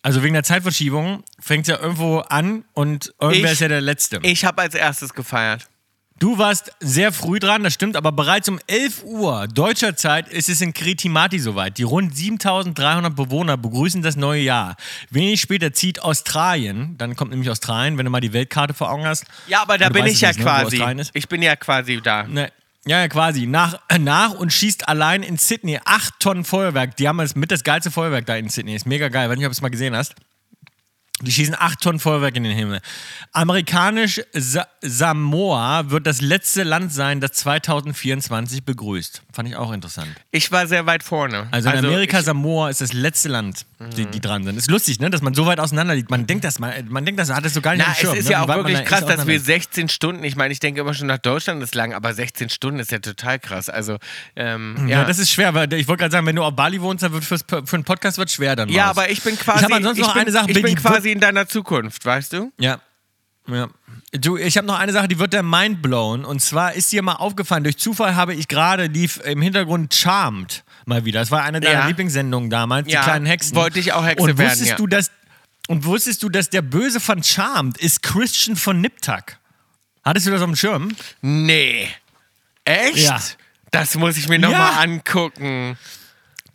Also 0.04 0.24
wegen 0.24 0.36
der 0.36 0.44
Zeitverschiebung 0.44 1.24
fängt 1.38 1.68
es 1.68 1.74
ja 1.76 1.82
irgendwo 1.82 2.20
an 2.20 2.64
und 2.74 3.14
irgendwer 3.20 3.48
Ich- 3.48 3.52
ist 3.54 3.60
ja 3.60 3.68
der 3.68 3.82
Letzte. 3.82 4.20
Ich 4.24 4.46
habe 4.46 4.62
als 4.62 4.74
erstes 4.74 5.14
gefeiert. 5.14 5.68
Du 6.20 6.40
warst 6.40 6.72
sehr 6.80 7.12
früh 7.12 7.38
dran, 7.38 7.64
das 7.64 7.74
stimmt, 7.74 7.96
aber 7.96 8.12
bereits 8.12 8.50
um 8.50 8.60
11 8.66 9.04
Uhr 9.04 9.48
deutscher 9.48 9.96
Zeit 9.96 10.28
ist 10.28 10.50
es 10.50 10.62
in 10.62 10.74
Kritimati 10.74 11.38
soweit. 11.38 11.78
Die 11.78 11.84
rund 11.84 12.16
7300 12.16 13.16
Bewohner 13.16 13.56
begrüßen 13.56 14.02
das 14.02 14.16
neue 14.16 14.42
Jahr. 14.42 14.78
Wenig 15.12 15.40
später 15.42 15.74
zieht 15.74 16.02
Australien, 16.02 16.96
dann 16.98 17.16
kommt 17.16 17.32
nämlich 17.32 17.52
Australien, 17.52 18.00
wenn 18.00 18.06
du 18.06 18.10
mal 18.10 18.20
die 18.20 18.34
Weltkarte 18.34 18.74
vor 18.74 18.90
Augen 18.90 19.06
hast. 19.06 19.26
Ja, 19.48 19.62
aber 19.62 19.78
da 19.78 19.90
bin 19.90 20.08
ich 20.08 20.22
ja 20.22 20.30
nicht, 20.30 20.40
ne, 20.40 20.46
quasi. 20.46 20.82
Ist? 21.00 21.12
Ich 21.14 21.28
bin 21.30 21.44
ja 21.44 21.56
quasi 21.56 22.02
da. 22.02 22.24
Ne, 22.24 22.52
ja, 22.88 23.02
ja, 23.02 23.08
quasi. 23.10 23.46
Nach, 23.46 23.80
nach 24.00 24.32
und 24.32 24.52
schießt 24.52 24.88
allein 24.88 25.22
in 25.22 25.38
Sydney 25.38 25.80
8 25.86 26.20
Tonnen 26.20 26.46
Feuerwerk. 26.46 26.96
Die 26.96 27.08
haben 27.08 27.18
das 27.20 27.36
mit 27.36 27.52
das 27.52 27.64
geilste 27.64 27.92
Feuerwerk 27.92 28.26
da 28.26 28.36
in 28.38 28.50
Sydney. 28.50 28.76
Ist 28.76 28.88
mega 28.88 29.10
geil. 29.10 29.30
Weiß 29.30 29.38
nicht, 29.38 29.46
ob 29.46 29.52
du 29.52 29.58
es 29.58 29.62
mal 29.62 29.70
gesehen 29.70 29.96
hast. 29.96 30.16
Die 31.22 31.32
schießen 31.32 31.56
8 31.58 31.82
Tonnen 31.82 32.00
Feuerwerk 32.00 32.36
in 32.36 32.44
den 32.44 32.56
Himmel. 32.56 32.80
Amerikanisch 33.32 34.22
Sa 34.34 34.68
Samoa 34.82 35.90
wird 35.90 36.06
das 36.06 36.22
letzte 36.22 36.62
Land 36.62 36.94
sein, 36.94 37.20
das 37.20 37.32
2024 37.32 38.64
begrüßt. 38.64 39.24
Fand 39.34 39.50
ich 39.50 39.56
auch 39.56 39.72
interessant. 39.72 40.10
Ich 40.30 40.52
war 40.52 40.68
sehr 40.68 40.86
weit 40.86 41.02
vorne. 41.02 41.48
Also 41.50 41.72
in 41.72 41.78
Amerika, 41.80 42.20
ich, 42.20 42.26
Samoa 42.26 42.70
ist 42.70 42.82
das 42.82 42.94
letzte 42.94 43.30
Land, 43.30 43.66
die, 43.98 44.06
die 44.06 44.22
dran 44.22 44.44
sind. 44.44 44.58
Ist 44.58 44.70
lustig, 44.70 45.00
ne? 45.00 45.10
dass 45.10 45.24
man 45.24 45.34
so 45.34 45.48
weit 45.48 45.60
auseinander 45.60 45.96
liegt. 45.96 46.12
Man 46.12 46.28
denkt 46.28 46.44
das, 46.44 46.60
man, 46.60 46.72
man 46.88 47.04
denkt, 47.04 47.20
das 47.20 47.32
hat 47.34 47.44
es 47.46 47.56
so 47.56 47.62
gar 47.62 47.76
nicht 47.76 47.84
na, 47.88 47.96
Schirm. 47.96 48.14
es 48.14 48.20
ist 48.20 48.26
ne? 48.26 48.34
ja 48.34 48.44
auch 48.44 48.48
wirklich 48.48 48.78
da 48.78 48.84
krass, 48.84 49.06
dass 49.06 49.26
wir 49.26 49.38
ist. 49.38 49.46
16 49.46 49.90
Stunden, 49.90 50.24
ich 50.24 50.36
meine, 50.36 50.52
ich 50.54 50.60
denke 50.60 50.82
immer 50.82 50.94
schon 50.94 51.08
nach 51.08 51.18
Deutschland 51.18 51.64
ist 51.64 51.74
lang, 51.74 51.94
aber 51.94 52.14
16 52.14 52.50
Stunden 52.50 52.80
ist 52.80 52.92
ja 52.92 53.00
total 53.00 53.40
krass. 53.40 53.70
Also, 53.70 53.98
ähm, 54.36 54.76
Ja, 54.88 55.00
ja. 55.00 55.04
das 55.06 55.18
ist 55.18 55.32
schwer, 55.32 55.56
weil 55.56 55.74
ich 55.74 55.88
wollte 55.88 56.02
gerade 56.02 56.12
sagen, 56.12 56.28
wenn 56.28 56.36
du 56.36 56.44
auf 56.44 56.56
Bali 56.56 56.80
wohnst, 56.80 57.04
dann 57.04 57.12
wird 57.12 57.24
fürs, 57.24 57.44
für 57.48 57.64
einen 57.74 57.84
Podcast 57.84 58.20
wird 58.20 58.30
schwer 58.30 58.56
dann. 58.56 58.70
ja, 58.70 58.88
Maus. 58.88 58.98
aber 58.98 59.10
ich 59.10 59.24
bin 59.24 59.36
quasi. 59.36 59.60
Ich 59.60 59.64
habe 59.64 59.76
ansonsten 59.76 60.02
noch 60.02 60.14
bin, 60.14 60.22
eine 60.22 60.32
Sache, 60.32 60.52
Ich 60.52 60.62
bin 60.62 60.66
die 60.68 60.76
quasi 61.08 61.12
in 61.12 61.20
deiner 61.20 61.48
Zukunft, 61.48 62.06
weißt 62.06 62.34
du? 62.34 62.52
Ja. 62.60 62.80
Ja. 63.50 63.70
Du, 64.12 64.36
ich 64.38 64.58
habe 64.58 64.68
noch 64.68 64.78
eine 64.78 64.92
Sache, 64.92 65.08
die 65.08 65.20
wird 65.20 65.32
der 65.34 65.44
Mind 65.44 65.82
blown. 65.82 66.26
Und 66.26 66.42
zwar 66.42 66.74
ist 66.74 66.92
dir 66.92 67.02
mal 67.02 67.14
aufgefallen, 67.16 67.64
durch 67.64 67.78
Zufall 67.78 68.16
habe 68.16 68.34
ich 68.34 68.48
gerade 68.50 68.88
lief 68.88 69.18
im 69.24 69.42
Hintergrund 69.42 69.94
Charmed 69.94 70.64
mal 70.86 71.06
wieder. 71.06 71.20
Das 71.22 71.32
war 71.32 71.44
eine 71.44 71.60
deiner 71.62 71.80
Ja. 71.82 71.88
Lieblingssendungen 71.88 72.50
damals, 72.50 72.92
Ja, 72.92 73.00
die 73.02 73.06
kleinen 73.06 73.26
Hexen. 73.26 73.56
wollte 73.56 73.80
ich 73.80 73.94
auch 73.94 74.06
Hexe 74.06 74.22
und 74.24 74.38
werden, 74.38 74.50
wusstest 74.52 74.72
ja. 74.72 74.76
du, 74.76 74.88
dass 74.88 75.12
Und 75.70 75.86
wusstest 75.86 76.24
du, 76.24 76.30
dass 76.30 76.50
der 76.50 76.62
Böse 76.62 77.00
von 77.00 77.24
Charmed 77.24 77.78
ist 77.78 78.02
Christian 78.04 78.56
von 78.56 78.80
Niptak? 78.82 79.38
Hattest 80.04 80.26
du 80.28 80.32
das 80.32 80.42
auf 80.42 80.48
dem 80.48 80.56
Schirm? 80.56 80.96
Nee. 81.22 81.90
Echt? 82.66 82.98
Ja. 82.98 83.20
Das 83.72 83.96
muss 83.96 84.18
ich 84.18 84.28
mir 84.30 84.40
nochmal 84.40 84.74
Ja. 84.74 84.80
angucken. 84.80 85.78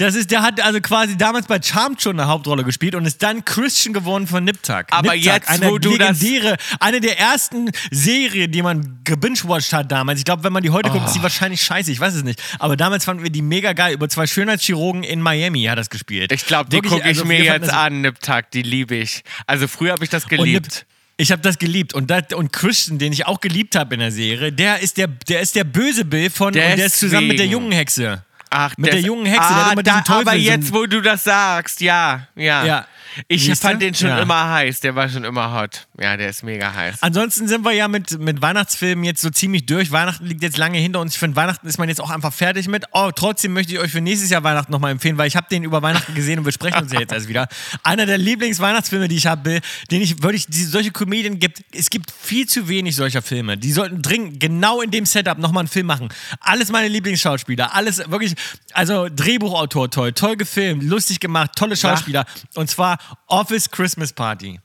Das 0.03 0.15
ist, 0.17 0.31
der 0.33 0.43
hat 0.43 0.61
also 0.61 0.81
quasi 0.81 1.17
damals 1.17 1.47
bei 1.47 1.61
Charmed 1.63 2.03
schon 2.03 2.19
eine 2.19 2.29
Hauptrolle 2.29 2.65
gespielt 2.65 2.95
und 2.97 3.05
ist 3.07 3.23
dann 3.23 3.45
Christian 3.45 3.93
geworden 3.95 4.27
von 4.27 4.43
Niptak. 4.43 4.89
Aber 4.91 5.15
Niptak, 5.15 5.43
jetzt, 5.43 5.49
eine 5.49 5.71
wo 5.71 5.79
du 5.79 5.97
das- 5.97 6.21
legendäre, 6.21 6.57
eine 6.81 7.01
der 7.01 7.19
ersten 7.21 7.71
Serien, 7.91 8.51
die 8.51 8.63
man 8.63 8.99
gebingewatcht 9.05 9.73
hat 9.73 9.93
damals. 9.93 10.19
Ich 10.19 10.25
glaube, 10.25 10.43
wenn 10.45 10.53
man 10.53 10.63
die 10.63 10.71
heute 10.71 10.91
guckt, 10.91 11.05
ist 11.05 11.13
Oh. 11.13 11.15
die 11.19 11.23
wahrscheinlich 11.23 11.63
scheiße. 11.63 11.93
Ich 11.93 12.01
weiß 12.01 12.15
es 12.15 12.25
nicht. 12.25 12.43
Aber 12.59 12.77
damals 12.77 13.05
fanden 13.05 13.23
wir 13.23 13.31
die 13.31 13.43
mega 13.43 13.73
geil. 13.75 13.95
Über 13.95 14.09
zwei 14.09 14.27
Schönheitschirurgen 14.27 15.05
in 15.05 15.21
Miami 15.21 15.63
hat 15.65 15.79
das 15.79 15.89
gespielt. 15.89 16.33
Ich 16.33 16.47
glaube, 16.47 16.69
die 16.71 16.81
gucke 16.81 16.97
ich 16.99 17.05
also 17.05 17.25
mir 17.25 17.39
wir 17.39 17.45
fanden 17.53 17.63
jetzt 17.63 17.73
das- 17.73 17.79
an, 17.79 18.01
Niptak, 18.01 18.51
die 18.51 18.63
liebe 18.63 18.97
ich. 18.97 19.23
Also 19.47 19.69
früher 19.69 19.93
habe 19.93 20.03
ich 20.05 20.11
das 20.11 20.27
geliebt. 20.27 20.67
Nip- 20.67 20.85
ich 21.19 21.31
habe 21.31 21.43
das 21.43 21.59
geliebt 21.59 21.95
und, 21.95 22.11
das, 22.11 22.25
und 22.35 22.53
Christian, 22.53 22.99
den 22.99 23.13
ich 23.13 23.27
auch 23.27 23.41
geliebt 23.41 23.77
habe 23.77 23.95
in 23.95 24.01
der 24.01 24.11
Serie, 24.11 24.51
der 24.51 24.81
ist 24.81 24.97
der, 24.97 25.07
der 25.07 25.41
ist 25.43 25.55
der 25.55 25.63
böse 25.63 26.05
Bill 26.05 26.31
von 26.31 26.49
und 26.49 26.57
der 26.57 26.75
ist 26.75 26.99
zusammen 26.99 27.29
mit 27.29 27.39
der 27.39 27.47
Deswegen. 27.47 27.63
jungen 27.63 27.73
Hexe. 27.73 28.25
Ach, 28.53 28.75
mit 28.77 28.93
der 28.93 29.01
jungen 29.01 29.27
Hexe, 29.27 29.49
der 29.49 29.57
ah, 29.57 29.71
diesen 29.71 29.85
da, 29.85 30.01
Teufel. 30.03 30.29
Aber 30.29 30.37
jetzt, 30.37 30.75
wo 30.75 30.87
du 30.87 31.01
das 31.01 31.25
sagst, 31.25 31.81
ja, 31.81 32.29
ja. 32.35 32.65
Ja. 32.65 32.87
Ich 33.29 33.45
Siehste? 33.45 33.67
fand 33.69 33.83
den 33.83 33.95
schon 33.95 34.09
Ja. 34.09 34.19
immer 34.21 34.49
heiß, 34.51 34.81
der 34.81 34.95
war 34.95 35.09
schon 35.09 35.25
immer 35.25 35.53
hot. 35.61 35.87
Ja, 36.01 36.17
der 36.17 36.29
ist 36.31 36.43
mega 36.43 36.73
heiß. 36.75 37.03
Ansonsten 37.03 37.49
sind 37.49 37.65
wir 37.65 37.73
ja 37.73 37.89
mit, 37.89 38.19
mit 38.19 38.41
Weihnachtsfilmen 38.43 39.05
jetzt 39.05 39.21
so 39.23 39.31
ziemlich 39.31 39.67
durch. 39.67 39.91
Weihnachten 39.93 40.27
liegt 40.27 40.43
jetzt 40.43 40.57
lange 40.57 40.79
hinter 40.79 41.01
uns. 41.01 41.15
Ich 41.15 41.19
finde, 41.19 41.37
Weihnachten 41.37 41.67
ist 41.67 41.79
man 41.79 41.89
jetzt 41.89 42.01
auch 42.01 42.11
einfach 42.11 42.33
fertig 42.33 42.69
mit. 42.69 42.85
Oh, 42.93 43.11
trotzdem 43.15 43.53
möchte 43.53 43.73
ich 43.73 43.79
euch 43.79 43.91
für 43.93 44.01
nächstes 44.01 44.31
Jahr 44.31 44.43
Weihnachten 44.45 44.73
nochmal 44.73 44.93
empfehlen, 44.93 45.19
weil 45.19 45.29
ich 45.29 45.37
habe 45.37 45.47
den 45.51 45.63
über 45.65 45.83
Weihnachten 45.83 46.15
gesehen 46.15 46.39
und 46.39 46.45
wir 46.45 46.53
sprechen 46.53 46.83
uns 46.83 46.93
ja 46.93 47.01
jetzt 47.01 47.13
erst 47.13 47.29
wieder. 47.29 47.49
Einer 47.83 48.07
der 48.07 48.19
Lieblingsweihnachtsfilme, 48.19 49.09
die 49.09 49.17
ich 49.17 49.27
habe, 49.27 49.61
den 49.91 50.03
ich 50.03 50.23
wirklich, 50.23 50.47
die, 50.47 50.65
solche 50.65 50.91
Comedien 50.91 51.39
gibt, 51.39 51.63
es 51.73 51.91
gibt 51.91 52.11
viel 52.11 52.47
zu 52.47 52.69
wenig 52.69 52.97
solcher 52.97 53.23
Filme. 53.23 53.57
Die 53.59 53.73
sollten 53.73 54.03
dringend 54.03 54.41
genau 54.41 54.81
in 54.81 54.91
dem 54.91 55.07
Setup 55.07 55.39
nochmal 55.39 55.63
einen 55.63 55.69
Film 55.69 55.87
machen. 55.87 56.09
Alles 56.41 56.71
meine 56.71 56.89
Lieblingsschauspieler, 56.89 57.75
alles 57.75 57.99
wirklich, 58.11 58.35
also 58.73 59.09
Drehbuchautor 59.15 59.91
toll, 59.91 60.13
toll 60.13 60.37
gefilmt, 60.37 60.83
lustig 60.83 61.21
gemacht, 61.21 61.51
tolle 61.57 61.77
Schauspieler. 61.77 62.25
Und 62.55 62.71
zwar 62.71 62.99
Office 63.27 63.71
Christmas 63.71 64.13
Party. 64.13 64.61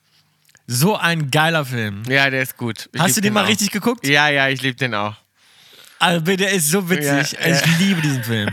So 0.67 0.97
ein 0.97 1.31
geiler 1.31 1.63
Film. 1.65 2.03
Ja, 2.09 2.29
der 2.29 2.41
ist 2.41 2.57
gut. 2.57 2.89
Ich 2.91 2.99
Hast 2.99 3.15
du 3.17 3.21
den 3.21 3.33
mal 3.33 3.45
auch. 3.45 3.47
richtig 3.47 3.71
geguckt? 3.71 4.05
Ja, 4.05 4.27
ja, 4.29 4.49
ich 4.49 4.61
liebe 4.61 4.75
den 4.77 4.93
auch. 4.93 5.15
Also, 5.99 6.35
der 6.35 6.51
ist 6.51 6.69
so 6.69 6.89
witzig. 6.89 7.33
Ja, 7.39 7.47
ja. 7.47 7.55
Ich 7.55 7.79
liebe 7.79 8.01
diesen 8.01 8.23
Film. 8.23 8.49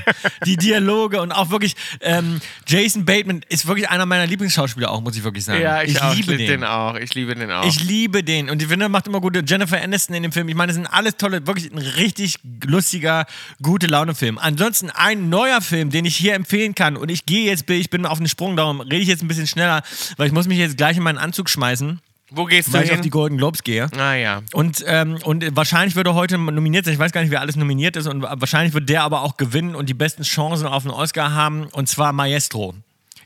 Die 0.47 0.57
Dialoge 0.57 1.21
und 1.21 1.33
auch 1.33 1.51
wirklich, 1.51 1.75
ähm, 2.01 2.41
Jason 2.67 3.05
Bateman 3.05 3.43
ist 3.49 3.67
wirklich 3.67 3.89
einer 3.89 4.07
meiner 4.07 4.27
Lieblingsschauspieler 4.27 4.91
auch, 4.91 5.01
muss 5.01 5.17
ich 5.17 5.25
wirklich 5.25 5.45
sagen. 5.45 5.61
Ja, 5.61 5.83
ich, 5.83 6.01
auch. 6.01 6.15
liebe 6.15 6.33
ich 6.33 6.39
den. 6.39 6.61
den. 6.61 6.65
auch. 6.65 6.97
Ich 6.97 7.15
liebe 7.15 7.35
den 7.35 7.51
auch. 7.51 7.67
Ich 7.67 7.83
liebe 7.83 8.25
den. 8.25 8.51
Und 8.51 8.63
ich 8.63 8.69
finde, 8.69 8.87
er 8.87 8.89
macht 8.89 9.07
immer 9.07 9.21
gute 9.21 9.43
Jennifer 9.47 9.81
Aniston 9.81 10.17
in 10.17 10.23
dem 10.23 10.33
Film. 10.33 10.49
Ich 10.49 10.55
meine, 10.55 10.69
das 10.69 10.77
sind 10.77 10.87
alles 10.87 11.17
tolle, 11.17 11.47
wirklich 11.47 11.71
ein 11.73 11.79
richtig 11.79 12.39
lustiger, 12.65 13.27
gute 13.63 13.87
Laune-Film. 13.87 14.39
Ansonsten 14.39 14.91
ein 14.91 15.29
neuer 15.29 15.61
Film, 15.61 15.91
den 15.91 16.05
ich 16.05 16.17
hier 16.17 16.35
empfehlen 16.35 16.75
kann. 16.75 16.97
Und 16.97 17.11
ich 17.11 17.27
gehe 17.27 17.47
jetzt, 17.47 17.69
ich 17.69 17.91
bin 17.91 18.07
auf 18.07 18.19
den 18.19 18.29
Sprung, 18.29 18.57
darum 18.57 18.81
rede 18.81 18.97
ich 18.97 19.09
jetzt 19.09 19.23
ein 19.23 19.29
bisschen 19.29 19.47
schneller, 19.47 19.83
weil 20.17 20.27
ich 20.27 20.33
muss 20.33 20.47
mich 20.47 20.59
jetzt 20.59 20.77
gleich 20.77 20.97
in 20.97 21.03
meinen 21.03 21.19
Anzug 21.19 21.51
schmeißen, 21.51 22.01
Wo 22.35 22.45
gehst 22.45 22.69
du 22.69 22.73
weil 22.73 22.85
ich 22.85 22.93
auf 22.93 23.01
die 23.01 23.11
Golden 23.11 23.37
Globes 23.37 23.63
gehe. 23.63 23.89
ah 23.97 24.15
ja. 24.15 24.43
Und, 24.53 24.85
ähm, 24.87 25.19
und 25.25 25.45
wahrscheinlich 25.57 25.97
wird 25.97 26.07
er 26.07 26.15
heute 26.15 26.39
nominiert 26.39 26.85
sein. 26.85 26.95
Ich 26.95 27.01
weiß 27.01 27.13
gar 27.13 27.21
nicht, 27.21 27.31
wer 27.31 27.41
alles 27.41 27.57
nominiert 27.57 27.97
ist. 27.97 28.07
Und 28.07 28.23
wahrscheinlich 28.23 28.75
wird 28.75 28.89
der 28.89 29.03
aber 29.03 29.23
auch 29.23 29.37
gewinnen 29.37 29.75
und 29.75 29.89
die 29.89 29.95
besten 29.95 30.23
Chancen 30.23 30.67
auf 30.67 30.85
einen 30.85 30.95
Oscar 30.95 31.33
haben. 31.33 31.67
Und 31.67 31.89
zwar 31.89 32.13
Maestro. 32.13 32.75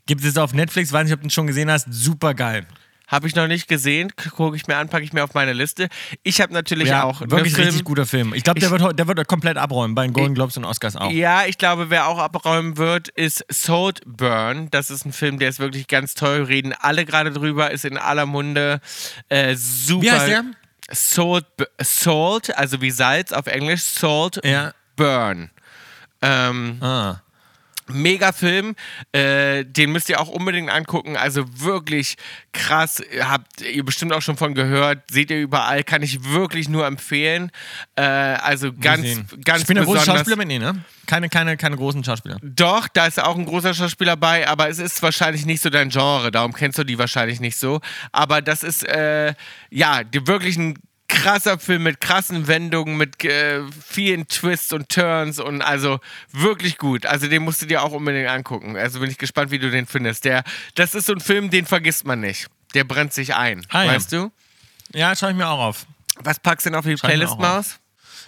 Gibt 0.07 0.23
es 0.23 0.27
jetzt 0.27 0.39
auf 0.39 0.55
Netflix, 0.55 0.93
weiß 0.93 1.05
nicht, 1.05 1.13
ob 1.13 1.21
du 1.21 1.27
den 1.27 1.31
schon 1.31 1.47
gesehen 1.47 1.71
hast. 1.71 1.87
Super 1.91 2.35
geil. 2.35 2.67
Habe 3.09 3.27
ich 3.27 3.35
noch 3.35 3.47
nicht 3.49 3.69
gesehen. 3.69 4.13
Gucke 4.37 4.55
ich 4.55 4.67
mir 4.67 4.77
an, 4.77 4.89
packe 4.91 5.03
ich 5.03 5.13
mir 5.15 5.25
auf 5.25 5.33
meine 5.35 5.55
Liste. 5.55 5.89
Ich 6.23 6.41
habe 6.43 6.53
natürlich 6.53 6.89
Ja, 6.89 7.05
auch 7.05 7.23
einen 7.23 7.31
wirklich 7.31 7.55
Film, 7.55 7.67
richtig 7.69 7.85
guter 7.85 8.05
Film. 8.07 8.35
Ich 8.35 8.45
glaube, 8.45 8.61
der, 8.61 8.71
wird, 8.71 8.99
der 8.99 9.09
wird 9.09 9.27
komplett 9.27 9.57
abräumen 9.57 9.95
bei 9.95 10.03
den 10.07 10.13
Golden 10.13 10.35
Globes 10.35 10.57
und 10.59 10.65
Oscars 10.67 10.95
auch. 10.95 11.11
Ja, 11.11 11.47
ich 11.47 11.57
glaube, 11.57 11.89
wer 11.89 12.07
auch 12.07 12.19
abräumen 12.19 12.77
wird, 12.77 13.09
ist 13.09 13.45
Saltburn. 13.49 14.69
Das 14.71 14.91
ist 14.91 15.07
ein 15.07 15.13
Film, 15.13 15.39
der 15.39 15.49
ist 15.49 15.59
wirklich 15.59 15.89
ganz 15.89 16.15
toll. 16.15 16.43
Reden 16.43 16.75
alle 16.79 17.05
gerade 17.07 17.31
drüber, 17.33 17.71
ist 17.71 17.85
in 17.87 17.97
aller 17.97 18.27
Munde. 18.27 18.81
Äh, 19.31 19.55
super. 19.57 20.03
Wie 20.03 20.11
heißt 20.13 20.29
der? 20.29 20.45
Salt, 20.91 21.47
Salt, 21.81 22.57
also 22.57 22.81
wie 22.81 22.91
Salz 22.91 23.33
auf 23.33 23.47
Englisch. 23.47 23.83
Salt 23.83 24.41
Ja. 24.45 24.73
Burn. 24.97 25.51
Ähm, 26.21 26.79
Ah. 26.83 27.23
Mega 27.89 28.33
Film, 28.33 28.75
äh, 29.13 29.65
den 29.65 29.93
müsst 29.93 30.09
ihr 30.09 30.21
auch 30.21 30.29
unbedingt 30.29 30.71
angucken. 30.71 31.17
Also 31.17 31.45
wirklich 31.61 32.17
krass. 32.53 33.03
Habt 33.21 33.61
ihr 33.61 33.85
bestimmt 33.85 34.13
auch 34.13 34.23
schon 34.23 34.37
von 34.37 34.55
gehört. 34.55 35.11
Seht 35.11 35.31
ihr 35.31 35.41
überall, 35.41 35.85
kann 35.85 36.03
ich 36.03 36.25
wirklich 36.25 36.69
nur 36.69 36.87
empfehlen. 36.87 37.51
Äh, 37.97 38.03
also 38.03 38.73
ganz, 38.73 39.07
ganz 39.45 39.63
ich 39.63 39.67
bin 39.67 39.77
der 39.77 39.85
große 39.85 40.01
besonders. 40.01 40.05
Schauspieler 40.05 40.37
mit, 40.37 40.49
nee, 40.49 40.59
ne? 40.59 40.85
Keine, 41.07 41.29
keine, 41.29 41.57
keine 41.57 41.77
großen 41.77 42.05
Schauspieler. 42.05 42.37
Doch, 42.43 42.89
da 42.89 43.07
ist 43.07 43.23
auch 43.23 43.37
ein 43.37 43.47
großer 43.47 43.73
Schauspieler 43.73 44.17
bei, 44.17 44.47
aber 44.47 44.69
es 44.69 44.79
ist 44.79 45.03
wahrscheinlich 45.03 45.47
nicht 45.47 45.63
so 45.63 45.71
dein 45.71 45.89
Genre, 45.89 46.31
darum 46.31 46.53
kennst 46.53 46.79
du 46.79 46.85
die 46.85 46.99
wahrscheinlich 46.99 47.41
nicht 47.41 47.57
so. 47.57 47.81
Aber 48.13 48.43
das 48.43 48.63
ist, 48.63 48.87
äh, 48.87 49.35
ja, 49.71 50.03
wirklich 50.13 50.57
ein 50.59 50.79
krasser 51.09 51.59
Film 51.59 51.85
mit 51.85 52.01
krassen 52.01 52.47
Wendungen, 52.47 52.97
mit 52.97 53.25
äh, 53.25 53.63
vielen 53.85 54.29
Twists 54.29 54.73
und 54.73 54.89
Turns 54.89 55.39
und 55.41 55.63
also 55.63 56.01
wirklich 56.33 56.79
gut. 56.79 57.07
Also 57.07 57.27
den 57.29 57.43
musst 57.43 57.63
du 57.63 57.67
dir 57.67 57.83
auch 57.83 57.93
unbedingt 57.93 58.29
angucken. 58.29 58.77
Also 58.77 59.01
bin 59.01 59.11
ich 59.11 59.19
gespannt, 59.19 59.51
wie 59.51 59.59
du 59.59 59.71
den 59.71 59.87
findest. 59.87 60.25
Der, 60.25 60.45
das 60.75 60.95
ist 60.95 61.07
so 61.07 61.15
ein 61.15 61.21
Film, 61.21 61.51
den 61.51 61.67
vergisst 61.67 62.07
man 62.07 62.21
nicht. 62.21 62.49
Der 62.75 62.85
brennt 62.85 63.13
sich 63.15 63.35
ein, 63.35 63.67
Ah, 63.71 63.85
ja. 63.85 63.93
weißt 63.95 64.13
du? 64.13 64.31
Ja, 64.93 65.17
schaue 65.17 65.31
ich 65.31 65.37
mir 65.37 65.49
auch 65.49 65.59
auf. 65.61 65.87
Was 66.21 66.39
packst 66.41 66.67
du 66.67 66.71
denn 66.71 66.79
auf 66.79 66.85
die 66.85 66.91
mir 66.91 66.97
Playlist. 66.99 67.39
Maus? 67.39 67.79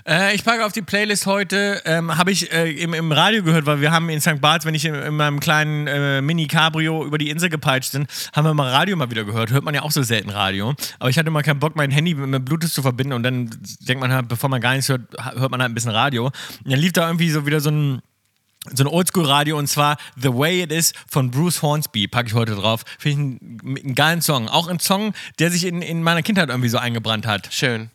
Äh, 0.06 0.34
ich 0.34 0.44
packe 0.44 0.64
auf 0.64 0.72
die 0.72 0.82
Playlist 0.82 1.26
heute, 1.26 1.82
ähm, 1.84 2.16
habe 2.16 2.30
ich 2.30 2.52
äh, 2.52 2.70
im, 2.70 2.94
im 2.94 3.12
Radio 3.12 3.42
gehört, 3.42 3.66
weil 3.66 3.80
wir 3.80 3.92
haben 3.92 4.08
in 4.08 4.20
St. 4.20 4.40
Barth, 4.40 4.64
wenn 4.64 4.74
ich 4.74 4.84
in, 4.84 4.94
in 4.94 5.16
meinem 5.16 5.40
kleinen 5.40 5.86
äh, 5.86 6.22
Mini-Cabrio 6.22 7.04
über 7.04 7.18
die 7.18 7.30
Insel 7.30 7.48
gepeitscht 7.48 7.92
bin, 7.92 8.06
haben 8.32 8.44
wir 8.44 8.54
mal 8.54 8.70
Radio 8.70 8.96
mal 8.96 9.10
wieder 9.10 9.24
gehört. 9.24 9.50
Hört 9.50 9.64
man 9.64 9.74
ja 9.74 9.82
auch 9.82 9.90
so 9.90 10.02
selten 10.02 10.30
Radio. 10.30 10.74
Aber 10.98 11.10
ich 11.10 11.18
hatte 11.18 11.30
mal 11.30 11.42
keinen 11.42 11.60
Bock, 11.60 11.76
mein 11.76 11.90
Handy 11.90 12.14
mit, 12.14 12.44
Bluetooth 12.44 12.70
zu 12.70 12.82
verbinden 12.82 13.12
und 13.12 13.22
dann 13.22 13.50
denkt 13.80 14.00
man 14.00 14.12
halt, 14.12 14.28
bevor 14.28 14.48
man 14.50 14.60
gar 14.60 14.72
nichts 14.72 14.88
hört, 14.88 15.02
hört 15.18 15.50
man 15.50 15.60
halt 15.60 15.70
ein 15.70 15.74
bisschen 15.74 15.90
Radio. 15.90 16.26
Und 16.26 16.34
dann 16.64 16.78
lief 16.78 16.92
da 16.92 17.06
irgendwie 17.06 17.30
so 17.30 17.46
wieder 17.46 17.60
so 17.60 17.70
ein 17.70 18.02
so 18.74 18.84
ein 18.84 18.88
Oldschool-Radio 18.88 19.56
und 19.56 19.68
zwar 19.68 19.96
The 20.20 20.28
Way 20.28 20.64
It 20.64 20.72
Is 20.72 20.92
von 21.08 21.30
Bruce 21.30 21.62
Hornsby, 21.62 22.08
packe 22.08 22.28
ich 22.28 22.34
heute 22.34 22.54
drauf. 22.54 22.84
Finde 22.98 23.36
ich 23.36 23.40
einen, 23.62 23.78
einen 23.78 23.94
geilen 23.94 24.20
Song. 24.20 24.48
Auch 24.48 24.68
ein 24.68 24.78
Song, 24.78 25.14
der 25.38 25.50
sich 25.50 25.64
in, 25.64 25.80
in 25.80 26.02
meiner 26.02 26.22
Kindheit 26.22 26.50
irgendwie 26.50 26.68
so 26.68 26.76
eingebrannt 26.76 27.26
hat. 27.26 27.48
Schön. 27.50 27.90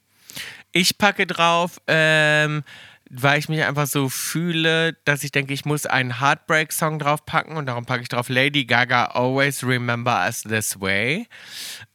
Ich 0.77 0.97
packe 0.97 1.26
drauf, 1.26 1.80
ähm, 1.88 2.61
weil 3.10 3.39
ich 3.39 3.47
mich 3.47 3.64
einfach 3.64 3.88
so 3.88 4.10
fühle, 4.10 4.97
dass 5.06 5.23
ich 5.23 5.31
denke, 5.31 5.53
ich 5.53 5.64
muss 5.64 5.85
einen 5.85 6.19
Heartbreak-Song 6.19 6.99
draufpacken 6.99 7.56
und 7.56 7.68
darum 7.68 7.85
packe 7.85 8.03
ich 8.03 8.10
drauf 8.10 8.27
Lady 8.27 8.65
Gaga 8.65 9.06
Always 9.06 9.64
Remember 9.64 10.26
Us 10.26 10.43
This 10.43 10.81
Way. 10.81 11.27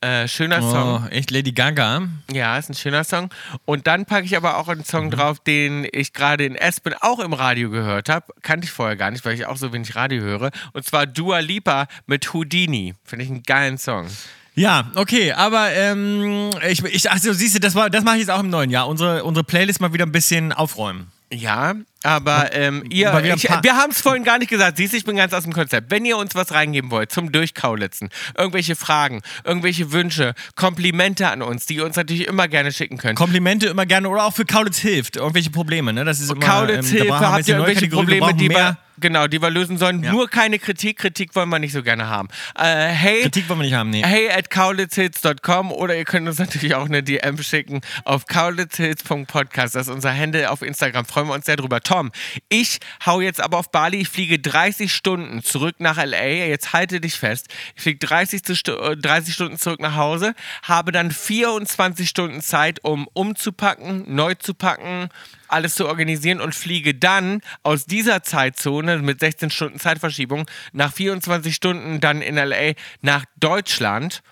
Äh, 0.01 0.27
schöner 0.29 0.63
Song. 0.63 1.05
Oh, 1.05 1.09
echt 1.11 1.31
Lady 1.31 1.53
Gaga. 1.53 2.09
Ja, 2.33 2.57
ist 2.57 2.71
ein 2.71 2.75
schöner 2.75 3.05
Song. 3.05 3.29
Und 3.67 3.87
dann 3.87 4.07
packe 4.07 4.25
ich 4.25 4.35
aber 4.35 4.57
auch 4.57 4.69
einen 4.69 4.87
Song 4.87 5.11
drauf, 5.11 5.41
den 5.41 5.87
ich 5.93 6.15
gerade 6.15 6.47
in 6.47 6.59
Aspen 6.59 6.95
auch 7.03 7.19
im 7.19 7.35
Radio 7.35 7.69
gehört 7.69 8.09
habe. 8.09 8.33
Kannte 8.41 8.65
ich 8.65 8.73
vorher 8.73 8.97
gar 8.97 9.11
nicht, 9.11 9.27
weil 9.27 9.35
ich 9.35 9.45
auch 9.45 9.59
so 9.59 9.75
wenig 9.75 9.95
Radio 9.95 10.23
höre. 10.23 10.53
Und 10.73 10.87
zwar 10.87 11.07
Dua 11.07 11.41
Lipa 11.41 11.87
mit 12.07 12.33
Houdini. 12.33 12.95
Finde 13.05 13.27
ich 13.27 13.31
einen 13.31 13.43
geilen 13.43 13.77
Song. 13.77 14.07
Ja, 14.61 14.91
okay, 14.95 15.33
aber 15.33 15.73
ähm, 15.73 16.51
ich, 16.69 16.85
ich 16.85 17.11
also 17.11 17.33
siehst 17.33 17.55
du, 17.55 17.61
das, 17.61 17.75
war- 17.75 17.89
das 17.89 18.05
mache 18.05 18.17
ich 18.17 18.21
jetzt 18.21 18.31
auch 18.31 18.41
im 18.41 18.51
neuen 18.51 18.69
Jahr. 18.71 18.89
Unsere, 18.89 19.25
unsere 19.25 19.43
Playlist 19.43 19.81
mal 19.81 19.93
wieder 19.95 20.05
ein 20.05 20.13
bisschen 20.13 20.53
aufräumen. 20.53 21.11
Ja, 21.33 21.75
aber 22.03 22.55
ähm, 22.55 22.85
ihr, 22.89 23.13
ich, 23.35 23.43
wir 23.43 23.77
haben 23.77 23.91
es 23.91 24.01
vorhin 24.01 24.25
gar 24.25 24.39
nicht 24.39 24.49
gesagt. 24.49 24.79
Siehst 24.79 24.95
du, 24.95 24.97
ich 24.97 25.05
bin 25.05 25.17
ganz 25.17 25.35
aus 25.35 25.43
dem 25.43 25.53
Konzept. 25.53 25.91
Wenn 25.91 26.05
ihr 26.05 26.17
uns 26.17 26.35
was 26.35 26.53
reingeben 26.53 26.91
wollt 26.91 27.13
zum 27.13 27.31
Durchkaulitzen, 27.31 28.09
irgendwelche 28.37 28.75
Fragen, 28.75 29.21
irgendwelche 29.45 29.93
Wünsche, 29.93 30.35
Komplimente 30.55 31.29
an 31.29 31.43
uns, 31.43 31.67
die 31.67 31.77
ihr 31.77 31.85
uns 31.85 31.97
natürlich 31.97 32.27
immer 32.27 32.49
gerne 32.49 32.73
schicken 32.73 32.97
könnt. 32.97 33.19
Komplimente 33.19 33.67
immer 33.67 33.85
gerne 33.85 34.09
oder 34.09 34.25
auch 34.25 34.35
für 34.35 34.47
Kaulitz 34.47 34.79
hilft. 34.79 35.17
Irgendwelche 35.17 35.51
Probleme, 35.51 35.93
ne? 35.93 36.05
Das 36.05 36.21
ist 36.21 36.31
immer, 36.31 36.41
Kaulitz 36.41 36.91
ähm, 36.91 36.99
Hilfe, 36.99 37.21
habt 37.21 37.49
ihr 37.49 37.57
irgendwelche 37.57 37.89
Probleme, 37.89 38.33
die 38.33 38.49
wir, 38.49 38.79
genau, 38.99 39.27
die 39.27 39.43
wir 39.43 39.51
lösen 39.51 39.77
sollen? 39.77 40.03
Ja. 40.03 40.13
Nur 40.13 40.29
keine 40.29 40.59
Kritik. 40.59 40.99
Kritik 40.99 41.35
wollen 41.35 41.49
wir 41.51 41.59
nicht 41.59 41.73
so 41.73 41.83
gerne 41.83 42.09
haben. 42.09 42.29
Äh, 42.59 42.87
hey, 42.87 43.23
Kritik 43.23 43.49
wollen 43.49 43.61
wir 43.61 43.65
nicht 43.65 43.75
haben, 43.75 43.91
nee. 43.91 44.03
hey 44.05 44.31
at 44.31 44.49
kaulitzhits.com 44.49 45.73
oder 45.73 45.97
ihr 45.97 46.05
könnt 46.05 46.29
uns 46.29 46.39
natürlich 46.39 46.75
auch 46.75 46.87
eine 46.87 47.03
DM 47.03 47.43
schicken 47.43 47.81
auf 48.05 48.27
kaulitzhits.podcast. 48.27 49.75
Das 49.75 49.89
ist 49.89 49.93
unser 49.93 50.17
Handle 50.17 50.51
auf 50.51 50.63
Instagram. 50.63 51.05
Freuen 51.05 51.29
wir 51.29 51.35
uns 51.35 51.47
sehr 51.47 51.57
drüber. 51.57 51.83
Tom, 51.91 52.13
ich 52.49 52.79
hau 53.05 53.21
jetzt 53.21 53.41
aber 53.41 53.59
auf 53.59 53.73
Bali. 53.73 53.97
Ich 53.97 54.09
fliege 54.09 54.39
30 54.39 54.93
Stunden 54.95 55.43
zurück 55.43 55.75
nach 55.81 55.97
LA. 55.97 56.47
Jetzt 56.47 56.73
halte 56.73 57.01
dich 57.01 57.17
fest. 57.17 57.49
Ich 57.75 57.83
fliege 57.83 57.99
30, 57.99 58.45
zu 58.45 58.55
Stu- 58.55 58.77
äh, 58.77 58.97
30 58.97 59.35
Stunden 59.35 59.59
zurück 59.59 59.81
nach 59.81 59.97
Hause, 59.97 60.37
habe 60.63 60.93
dann 60.93 61.11
24 61.11 62.09
Stunden 62.09 62.43
Zeit, 62.43 62.79
um 62.85 63.09
umzupacken, 63.13 64.05
neu 64.07 64.35
zu 64.35 64.55
packen, 64.55 65.09
alles 65.49 65.75
zu 65.75 65.89
organisieren 65.89 66.41
und 66.41 66.55
fliege 66.55 66.95
dann 66.95 67.41
aus 67.65 67.87
dieser 67.87 68.23
Zeitzone 68.23 68.99
mit 68.99 69.19
16 69.19 69.51
Stunden 69.51 69.81
Zeitverschiebung 69.81 70.49
nach 70.73 70.93
24 70.93 71.53
Stunden 71.53 71.99
dann 71.99 72.23
in 72.23 72.37
LA 72.37 72.75
nach 73.01 73.25
Deutschland. 73.41 74.23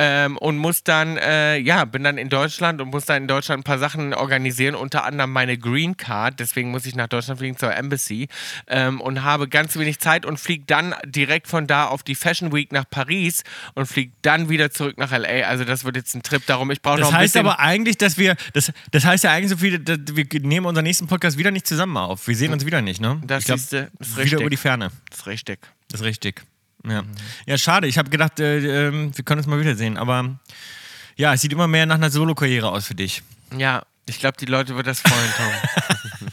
Ähm, 0.00 0.36
und 0.38 0.58
muss 0.58 0.84
dann, 0.84 1.16
äh, 1.16 1.58
ja, 1.58 1.84
bin 1.84 2.04
dann 2.04 2.18
in 2.18 2.28
Deutschland 2.28 2.80
und 2.80 2.90
muss 2.90 3.04
dann 3.04 3.22
in 3.22 3.28
Deutschland 3.28 3.60
ein 3.60 3.64
paar 3.64 3.78
Sachen 3.78 4.14
organisieren, 4.14 4.76
unter 4.76 5.04
anderem 5.04 5.32
meine 5.32 5.58
Green 5.58 5.96
Card, 5.96 6.38
deswegen 6.38 6.70
muss 6.70 6.86
ich 6.86 6.94
nach 6.94 7.08
Deutschland 7.08 7.40
fliegen 7.40 7.56
zur 7.56 7.74
Embassy 7.74 8.28
ähm, 8.68 9.00
und 9.00 9.24
habe 9.24 9.48
ganz 9.48 9.76
wenig 9.76 9.98
Zeit 9.98 10.24
und 10.24 10.38
fliege 10.38 10.64
dann 10.66 10.94
direkt 11.04 11.48
von 11.48 11.66
da 11.66 11.86
auf 11.86 12.04
die 12.04 12.14
Fashion 12.14 12.52
Week 12.52 12.70
nach 12.70 12.84
Paris 12.88 13.42
und 13.74 13.86
fliege 13.86 14.12
dann 14.22 14.48
wieder 14.48 14.70
zurück 14.70 14.98
nach 14.98 15.10
LA. 15.10 15.46
Also 15.48 15.64
das 15.64 15.84
wird 15.84 15.96
jetzt 15.96 16.14
ein 16.14 16.22
Trip, 16.22 16.46
darum 16.46 16.70
ich 16.70 16.80
brauche 16.80 17.00
noch 17.00 17.06
Das 17.06 17.14
ein 17.14 17.20
heißt 17.20 17.32
bisschen... 17.34 17.46
aber 17.46 17.58
eigentlich, 17.58 17.98
dass 17.98 18.18
wir, 18.18 18.36
das, 18.52 18.72
das 18.92 19.04
heißt 19.04 19.24
ja 19.24 19.32
eigentlich 19.32 19.50
so 19.50 19.56
viel, 19.56 19.82
wir 19.84 20.26
nehmen 20.42 20.66
unseren 20.66 20.84
nächsten 20.84 21.08
Podcast 21.08 21.38
wieder 21.38 21.50
nicht 21.50 21.66
zusammen 21.66 21.96
auf. 21.96 22.28
Wir 22.28 22.36
sehen 22.36 22.52
uns 22.52 22.64
wieder 22.64 22.82
nicht, 22.82 23.00
ne? 23.00 23.20
Das 23.24 23.40
ich 23.40 23.46
glaub, 23.46 23.58
das 23.58 23.72
ist 23.72 24.12
wieder 24.12 24.22
richtig. 24.22 24.40
über 24.40 24.50
die 24.50 24.56
Ferne. 24.56 24.90
das 25.10 25.20
ist 25.20 25.26
richtig. 25.26 25.58
Das 25.90 26.00
ist 26.00 26.06
richtig. 26.06 26.42
Ja, 26.86 27.02
ja 27.46 27.58
schade. 27.58 27.86
Ich 27.86 27.98
habe 27.98 28.10
gedacht, 28.10 28.40
äh, 28.40 28.88
ähm, 28.88 29.16
wir 29.16 29.24
können 29.24 29.38
uns 29.38 29.46
mal 29.46 29.60
wiedersehen. 29.60 29.96
Aber 29.96 30.38
ja, 31.16 31.34
es 31.34 31.40
sieht 31.40 31.52
immer 31.52 31.68
mehr 31.68 31.86
nach 31.86 31.96
einer 31.96 32.10
Solo-Karriere 32.10 32.70
aus 32.70 32.86
für 32.86 32.94
dich. 32.94 33.22
Ja, 33.56 33.82
ich 34.06 34.20
glaube, 34.20 34.36
die 34.38 34.46
Leute 34.46 34.76
wird 34.76 34.86
das 34.86 35.00
freuen, 35.00 35.32
Tom. 35.36 36.28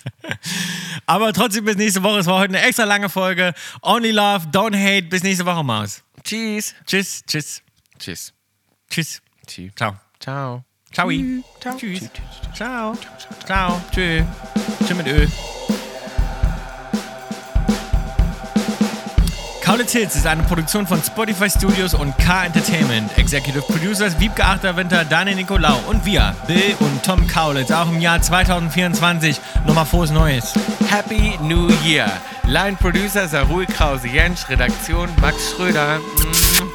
Aber 1.05 1.33
trotzdem 1.33 1.65
bis 1.65 1.75
nächste 1.75 2.03
Woche. 2.03 2.19
Es 2.19 2.25
war 2.25 2.39
heute 2.39 2.55
eine 2.55 2.65
extra 2.65 2.83
lange 2.83 3.09
Folge. 3.09 3.53
Only 3.81 4.11
Love, 4.11 4.47
don't 4.51 4.75
hate. 4.75 5.07
Bis 5.07 5.23
nächste 5.23 5.45
Woche, 5.45 5.63
Maus. 5.63 6.03
Tschüss. 6.23 6.73
Tschüss, 6.85 7.23
tschüss, 7.27 7.61
Tschüss. 7.99 8.33
tschüss. 8.89 9.21
Tschüss. 9.45 9.71
Ciao. 9.75 9.97
Ciao. 10.19 10.63
Ciao. 10.91 11.09
Ciao. 11.59 11.77
Tschüss. 11.77 12.09
Ciao. 12.55 12.97
Ciao. 13.45 13.81
Tschö. 13.91 14.23
Tschö 14.87 14.95
mit 14.95 15.07
Ö. 15.07 15.27
Hollitz 19.75 19.91
Hills 19.91 20.15
ist 20.15 20.25
eine 20.25 20.41
Produktion 20.43 20.87
von 20.87 21.03
Spotify 21.03 21.49
Studios 21.49 21.93
und 21.93 22.17
K 22.17 22.45
Entertainment. 22.45 23.17
Executive 23.17 23.61
Producers 23.63 24.17
Wiebke 24.21 24.41
Achterwinter, 24.41 25.03
Daniel 25.03 25.35
Nicolau 25.35 25.77
und 25.89 26.05
wir, 26.05 26.33
Bill 26.47 26.77
und 26.79 27.03
Tom 27.03 27.27
Kaulitz, 27.27 27.71
auch 27.71 27.89
im 27.89 27.99
Jahr 27.99 28.21
2024. 28.21 29.37
Nochmal 29.67 29.85
frohes 29.85 30.11
Neues. 30.11 30.53
Happy 30.87 31.37
New 31.41 31.67
Year. 31.83 32.09
Line 32.45 32.77
Producer 32.79 33.27
Sarul 33.27 33.65
Krause 33.65 34.07
Jensch, 34.07 34.47
Redaktion 34.47 35.09
Max 35.19 35.51
Schröder. 35.51 35.99
Mhm. 35.99 36.71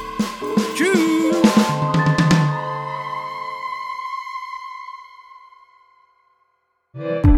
Tschüss. 6.93 7.30